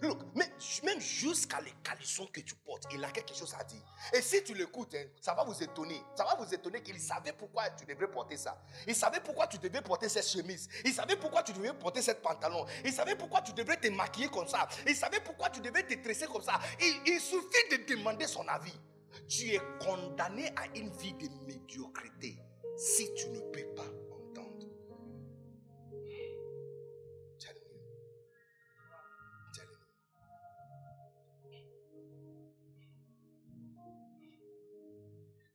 [0.00, 0.50] Look, mais,
[0.84, 3.82] même jusqu'à les caleçons que tu portes, il a quelque chose à dire.
[4.14, 6.02] Et si tu l'écoutes, hein, ça va vous étonner.
[6.16, 8.58] Ça va vous étonner qu'il savait pourquoi tu devrais porter ça.
[8.86, 10.66] Il savait pourquoi tu devais porter cette chemise.
[10.86, 12.64] Il savait pourquoi tu devais porter cette pantalon.
[12.86, 14.66] Il savait pourquoi tu devrais te maquiller comme ça.
[14.86, 16.58] Il savait pourquoi tu devais te tresser comme ça.
[16.80, 18.80] Il, il suffit de demander son avis.
[19.28, 22.38] Tu es condamné à une vie de médiocrité
[22.78, 24.01] si tu ne peux pas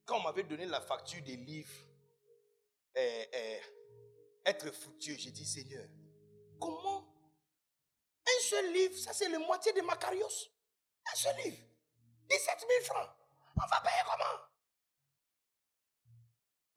[0.08, 1.69] Quand on m'avait donné la facture des livres,
[2.98, 3.60] euh, euh,
[4.45, 5.86] être fructueux, j'ai dit Seigneur,
[6.60, 7.14] comment
[8.26, 10.50] un seul livre, ça c'est la moitié de Macarios.
[11.11, 11.58] Un seul livre,
[12.30, 13.10] 17 000 francs.
[13.58, 14.42] On va payer comment?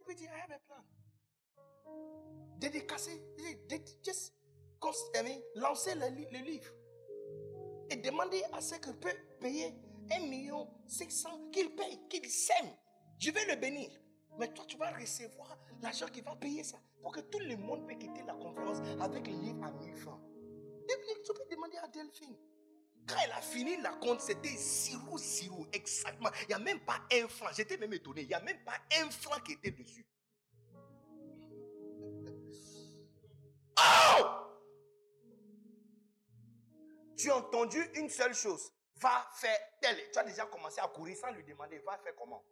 [0.01, 0.85] Il me dit, I have a plan.
[2.59, 3.19] Dédicacer,
[3.69, 4.35] dé- just
[5.57, 6.73] lancer le, li- le livre.
[7.91, 9.75] Et demander à ce que peut payer
[10.11, 12.75] 1 million 600, qu'il paye, qu'il sème.
[13.21, 13.91] Je vais le bénir.
[14.39, 16.79] Mais toi, tu vas recevoir l'argent qui va payer ça.
[17.03, 20.21] Pour que tout le monde puisse quitter la conférence avec le livre à 1000 francs.
[20.89, 22.37] Et tu peux demander à Delphine.
[23.07, 26.31] Quand elle a fini la compte, c'était 0, 0, exactement.
[26.43, 27.47] Il n'y a même pas un franc.
[27.55, 28.23] J'étais même étonné.
[28.23, 30.07] Il n'y a même pas un franc qui était dessus.
[33.83, 34.25] Oh!
[37.17, 38.73] Tu as entendu une seule chose.
[38.97, 39.97] Va faire tel.
[40.13, 41.79] Tu as déjà commencé à courir sans lui demander.
[41.79, 42.45] Va faire comment?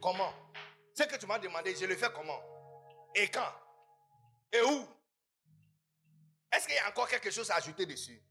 [0.00, 0.32] Comment?
[0.94, 2.40] Ce que tu m'as demandé, je le fais comment?
[3.14, 3.52] Et quand?
[4.52, 4.86] Et où?
[6.52, 8.22] Est-ce qu'il y a encore quelque chose à ajouter dessus?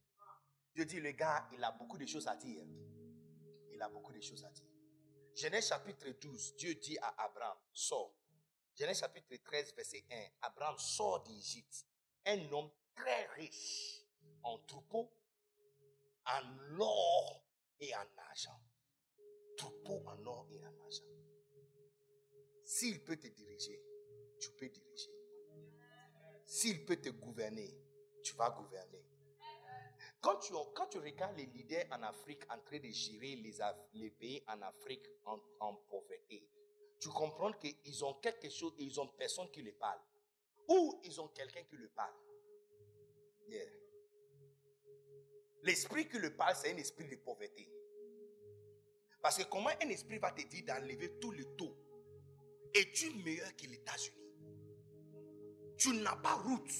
[0.75, 2.63] Je dis, le gars, il a beaucoup de choses à dire.
[3.71, 4.67] Il a beaucoup de choses à dire.
[5.35, 8.13] Genèse chapitre 12, Dieu dit à Abraham, sors.
[8.75, 11.85] Genèse chapitre 13, verset 1, Abraham sort d'Égypte.
[12.25, 14.03] Un homme très riche
[14.43, 15.11] en troupeaux,
[16.25, 17.43] en or
[17.79, 18.59] et en argent.
[19.57, 21.16] Troupeaux en or et en argent.
[22.67, 23.81] S'il peut te diriger,
[24.41, 25.09] tu peux diriger.
[26.45, 27.73] S'il peut te gouverner,
[28.21, 29.05] tu vas gouverner.
[30.19, 33.37] Quand tu, regardes les leaders en Afrique en train de gérer
[33.93, 36.45] les, pays en Afrique en, pauvreté,
[36.99, 40.01] tu comprends qu'ils ont quelque chose et ils ont personne qui les parle.
[40.67, 42.15] Ou ils ont quelqu'un qui le parle.
[45.63, 47.71] L'esprit qui le parle, c'est un esprit de pauvreté.
[49.21, 51.76] Parce que comment un esprit va te dire d'enlever tout le taux
[52.73, 54.17] Es-tu meilleur que les États-Unis
[55.77, 56.71] Tu n'as pas route.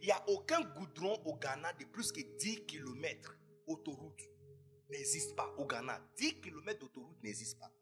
[0.00, 4.20] Il n'y a aucun goudron au Ghana de plus que 10 km autoroute.
[4.90, 6.00] N'existe pas au Ghana.
[6.16, 7.72] 10 km d'autoroute n'existe pas.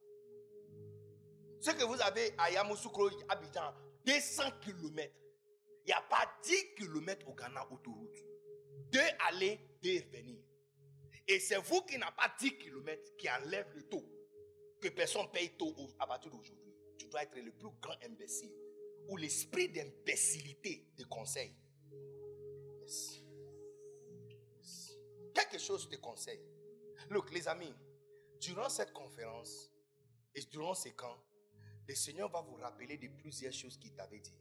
[1.61, 3.75] Ce que vous avez à Yamoussoukro, Abidjan,
[4.07, 5.13] 200 km.
[5.85, 8.17] Il n'y a pas 10 km au Ghana autoroute.
[8.91, 10.43] Deux aller, deux revenir.
[11.29, 14.05] Et c'est vous qui n'avez pas 10 km qui enlève le taux.
[14.81, 16.60] Que personne paye taux au- à partir d'aujourd'hui.
[17.11, 18.53] Dois être le plus grand imbécile.
[19.09, 21.55] Ou l'esprit d'imbécilité te conseille.
[25.35, 26.41] Quelque chose te conseille.
[27.09, 27.75] Look, les amis,
[28.41, 29.73] durant cette conférence
[30.35, 31.21] et durant ces camps,
[31.89, 34.39] le Seigneur va vous rappeler de plusieurs choses qu'il t'avait dit.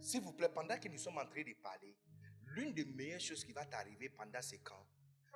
[0.00, 1.96] S'il vous plaît, pendant que nous sommes en train de parler,
[2.46, 4.86] l'une des meilleures choses qui va t'arriver pendant ces camps,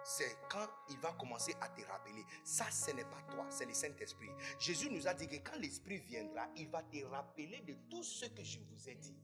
[0.04, 2.24] c'est quand il va commencer à te rappeler.
[2.44, 4.30] Ça, ce n'est pas toi, c'est le Saint-Esprit.
[4.58, 8.26] Jésus nous a dit que quand l'Esprit viendra, il va te rappeler de tout ce
[8.26, 9.16] que je vous ai dit.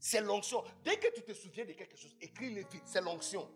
[0.00, 0.62] C'est l'onction.
[0.84, 2.82] Dès que tu te souviens de quelque chose, écris-le vite.
[2.84, 3.50] C'est l'onction.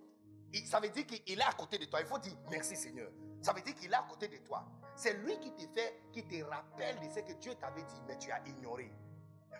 [0.67, 2.01] Ça veut dire qu'il est à côté de toi.
[2.01, 3.11] Il faut dire merci Seigneur.
[3.41, 4.65] Ça veut dire qu'il est à côté de toi.
[4.94, 8.19] C'est lui qui te fait, qui te rappelle de ce que Dieu t'avait dit, mais
[8.19, 8.93] tu as ignoré.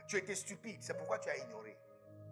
[0.07, 1.76] Tu étais stupide, c'est pourquoi tu as ignoré.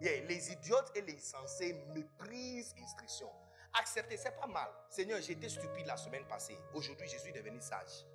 [0.01, 3.29] Les idiotes et les insensés méprisent l'instruction.
[3.73, 4.69] Accepter, c'est pas mal.
[4.89, 6.57] Seigneur, j'étais stupide la semaine passée.
[6.73, 8.05] Aujourd'hui, je suis devenu sage.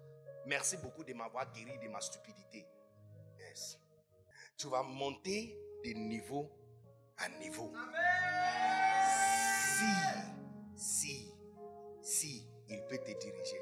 [0.44, 2.66] Merci beaucoup de m'avoir guéri de ma stupidité.
[3.38, 3.78] Yes.
[4.56, 6.50] Tu vas monter de niveau
[7.16, 7.72] à niveau.
[9.76, 9.84] Si,
[10.76, 11.34] si,
[12.02, 13.60] si il peut te diriger.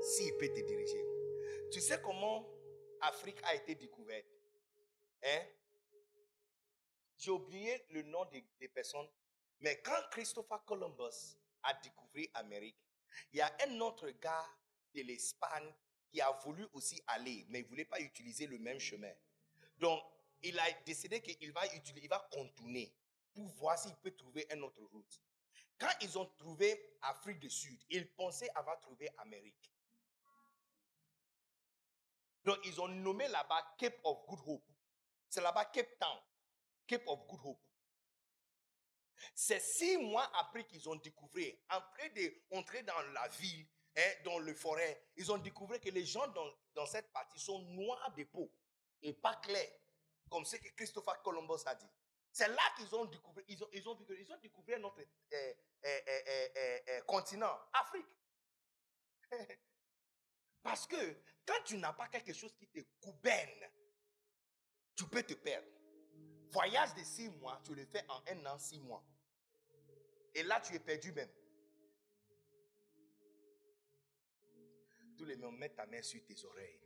[0.00, 1.04] S'il peut te diriger.
[1.72, 2.46] Tu sais comment
[3.00, 4.26] Afrique a été découverte?
[5.22, 5.42] Hein?
[7.16, 9.08] J'ai oublié le nom des, des personnes.
[9.60, 12.78] Mais quand Christopher Columbus a découvert l'Amérique,
[13.32, 14.46] il y a un autre gars
[14.94, 15.72] de l'Espagne
[16.10, 19.12] qui a voulu aussi aller, mais il ne voulait pas utiliser le même chemin.
[19.78, 20.02] Donc,
[20.42, 22.94] il a décidé qu'il va, utiliser, il va contourner
[23.34, 25.20] pour voir s'il peut trouver une autre route.
[25.78, 29.72] Quand ils ont trouvé Afrique du Sud, ils pensaient avoir trouvé Amérique.
[32.44, 34.72] Donc, ils ont nommé là-bas Cape of Good Hope.
[35.28, 36.18] C'est là-bas Cape Town,
[36.86, 37.69] Cape of Good Hope.
[39.34, 42.12] C'est six mois après qu'ils ont découvert, après
[42.50, 43.66] d'entrer dans la ville,
[43.96, 46.26] hein, dans le forêt, ils ont découvert que les gens
[46.74, 48.50] dans, cette partie sont noirs de peau
[49.02, 49.78] et pas clairs,
[50.30, 51.90] comme ce que Christopher Columbus a dit.
[52.32, 56.48] C'est là qu'ils ont découvert, ils ont, ils ont, ils ont découvert notre euh, euh,
[56.88, 58.06] euh, continent, Afrique.
[60.62, 63.70] Parce que quand tu n'as pas quelque chose qui te gouverne,
[64.94, 65.79] tu peux te perdre.
[66.52, 69.04] Voyage de six mois, tu le fais en un an, six mois.
[70.34, 71.28] Et là, tu es perdu même.
[75.16, 76.80] Tous les mots, mets ta main sur tes oreilles.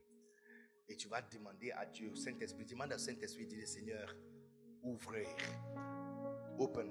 [0.89, 4.15] Et tu vas demander à Dieu, Saint-Esprit, demande à Saint-Esprit, dis le Seigneur,
[4.83, 5.29] ouvrir.
[6.59, 6.91] Open.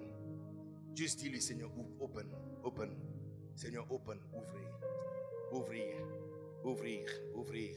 [0.96, 2.32] Juste dis le Seigneur, open,
[2.64, 2.98] open.
[3.56, 4.70] Seigneur, open, ouvrir.
[5.52, 5.96] Ouvrir,
[6.64, 7.76] ouvrir, ouvrir,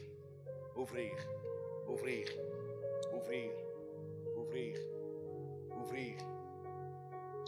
[0.75, 1.15] ouvrir,
[1.87, 2.27] ouvrir, ouvrir,
[3.13, 3.66] ouvrir,
[4.57, 4.77] ouvir,
[5.77, 6.17] ouvir,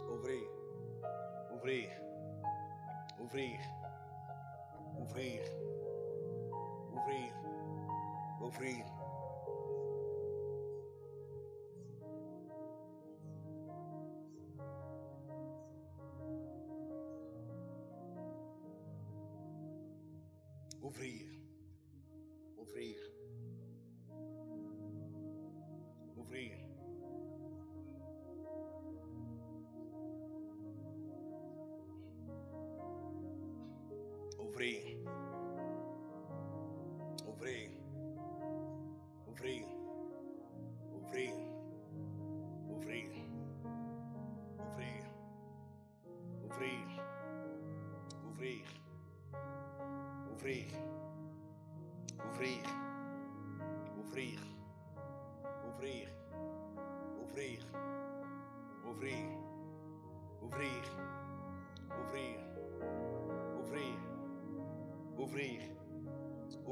[0.08, 0.48] ouvir,
[1.50, 1.90] ouvir,
[3.18, 3.60] ouvir,
[5.00, 5.42] ouvir,
[6.94, 7.32] ouvir,
[8.40, 8.99] ouvir.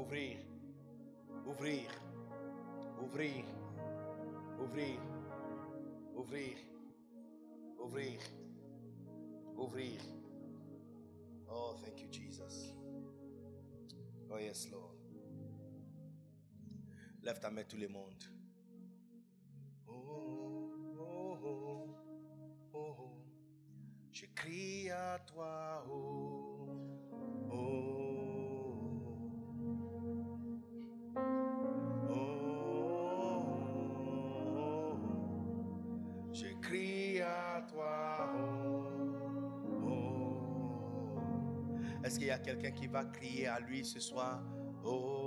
[0.09, 0.39] Ouvrir.
[1.45, 1.87] Ouvrir.
[2.99, 3.45] Ouvrir.
[4.59, 4.99] Ouvrir.
[6.15, 6.57] Ouvrir.
[7.77, 8.19] Ouvrir.
[9.55, 10.01] Ouvrir.
[11.47, 12.73] Oh, thank you, Jesus.
[14.31, 14.97] Oh, yes, Lord.
[17.21, 18.23] Lève ta main, tout le monde.
[19.87, 21.95] Oh, oh, oh,
[22.73, 23.11] oh, oh.
[24.11, 26.38] Je crie à toi, oh,
[42.29, 44.43] y a quelqu'un qui va crier à lui ce soir?
[44.83, 45.18] Oh,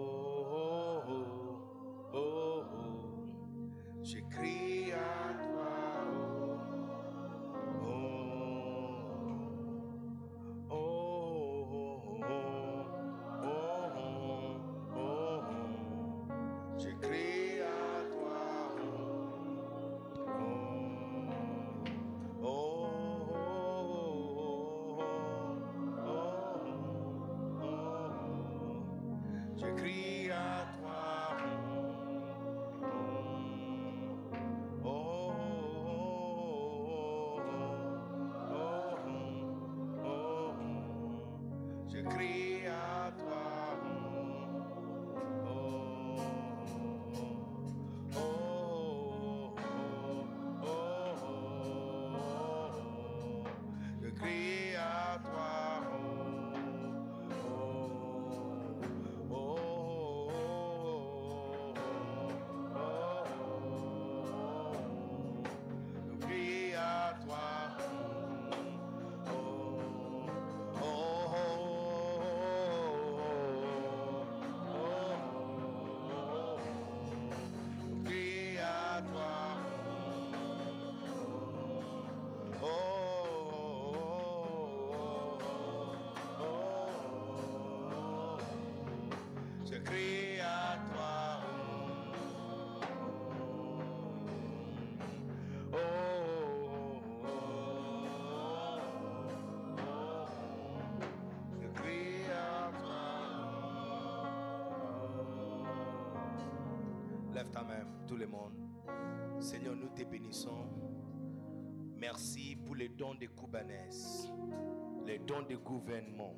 [115.05, 116.35] les dons de gouvernement,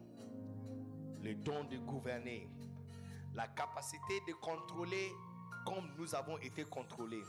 [1.23, 2.49] les dons de gouverner,
[3.35, 5.13] la capacité de contrôler
[5.65, 7.23] comme nous avons été contrôlés,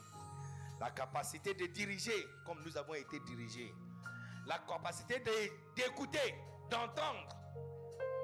[0.79, 3.73] la capacité de diriger comme nous avons été dirigés,
[4.47, 5.23] la capacité
[5.75, 6.33] d'écouter,
[6.69, 7.29] d'entendre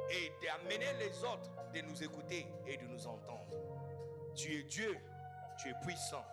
[0.09, 3.55] et d'amener les autres de nous écouter et de nous entendre.
[4.35, 4.97] Tu es Dieu,
[5.59, 6.25] tu es puissant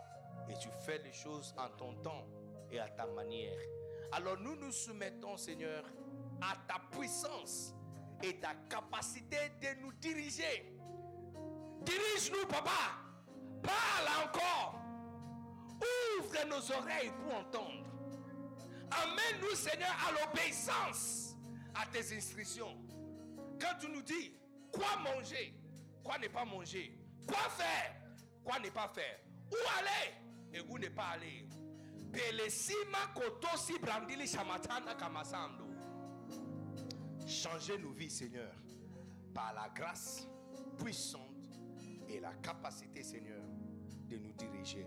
[0.49, 2.25] et tu fais les choses en ton temps
[2.71, 3.59] et à ta manière.
[4.13, 5.85] Alors nous nous soumettons, Seigneur,
[6.41, 7.75] à ta puissance
[8.23, 10.75] et ta capacité de nous diriger.
[11.83, 12.71] Dirige-nous, papa.
[13.63, 14.81] Parle encore.
[16.21, 17.85] Ouvre nos oreilles pour entendre.
[18.91, 21.37] Amène-nous, Seigneur, à l'obéissance
[21.75, 22.77] à tes instructions.
[23.61, 24.35] Quand tu nous dis
[24.73, 25.55] quoi manger,
[26.03, 27.95] quoi ne pas manger, quoi faire,
[28.45, 29.21] quoi ne pas faire,
[29.51, 30.15] où aller
[30.53, 31.47] et où ne pas aller.
[37.27, 38.55] Changez nos vies, Seigneur,
[39.35, 40.27] par la grâce
[40.79, 41.23] puissante
[42.09, 43.43] et la capacité, Seigneur,
[44.09, 44.87] de nous diriger.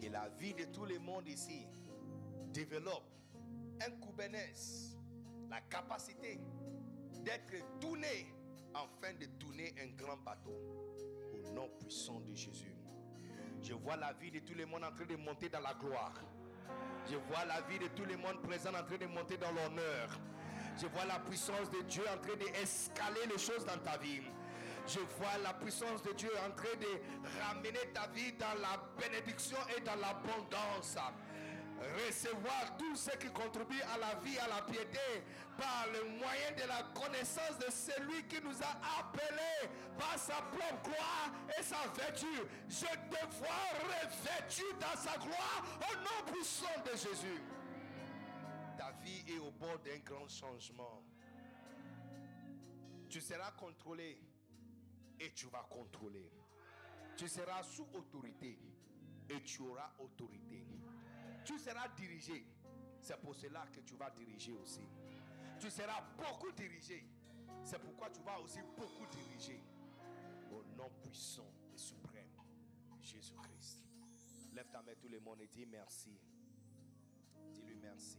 [0.00, 1.66] Que la vie de tout le monde ici
[2.52, 3.08] développe
[3.80, 4.96] un Kubernetes,
[5.48, 6.40] la capacité
[7.24, 8.34] d'être tourné
[8.74, 10.52] afin de tourner un grand bateau
[11.32, 12.75] au nom puissant de Jésus.
[13.66, 16.12] Je vois la vie de tout le monde en train de monter dans la gloire.
[17.10, 20.08] Je vois la vie de tout le monde présent en train de monter dans l'honneur.
[20.80, 24.22] Je vois la puissance de Dieu en train d'escaler les choses dans ta vie.
[24.86, 29.58] Je vois la puissance de Dieu en train de ramener ta vie dans la bénédiction
[29.76, 30.96] et dans l'abondance.
[31.78, 35.22] Recevoir tout ce qui contribue à la vie, à la piété,
[35.56, 40.82] par le moyen de la connaissance de celui qui nous a appelés par sa propre
[40.90, 42.26] gloire et sa vertu.
[42.68, 47.42] Je te vois revêtu dans sa gloire au nom puissant de Jésus.
[48.76, 51.02] Ta vie est au bord d'un grand changement.
[53.08, 54.20] Tu seras contrôlé
[55.20, 56.30] et tu vas contrôler.
[57.16, 58.58] Tu seras sous autorité
[59.28, 60.66] et tu auras autorité.
[61.46, 62.44] Tu seras dirigé.
[63.00, 64.82] C'est pour cela que tu vas diriger aussi.
[65.60, 67.06] Tu seras beaucoup dirigé.
[67.62, 69.62] C'est pourquoi tu vas aussi beaucoup diriger.
[70.50, 72.32] Au nom puissant et suprême,
[73.00, 73.84] Jésus-Christ.
[74.54, 76.18] Lève ta main tout le monde et dis merci.
[77.52, 78.18] Dis-lui merci.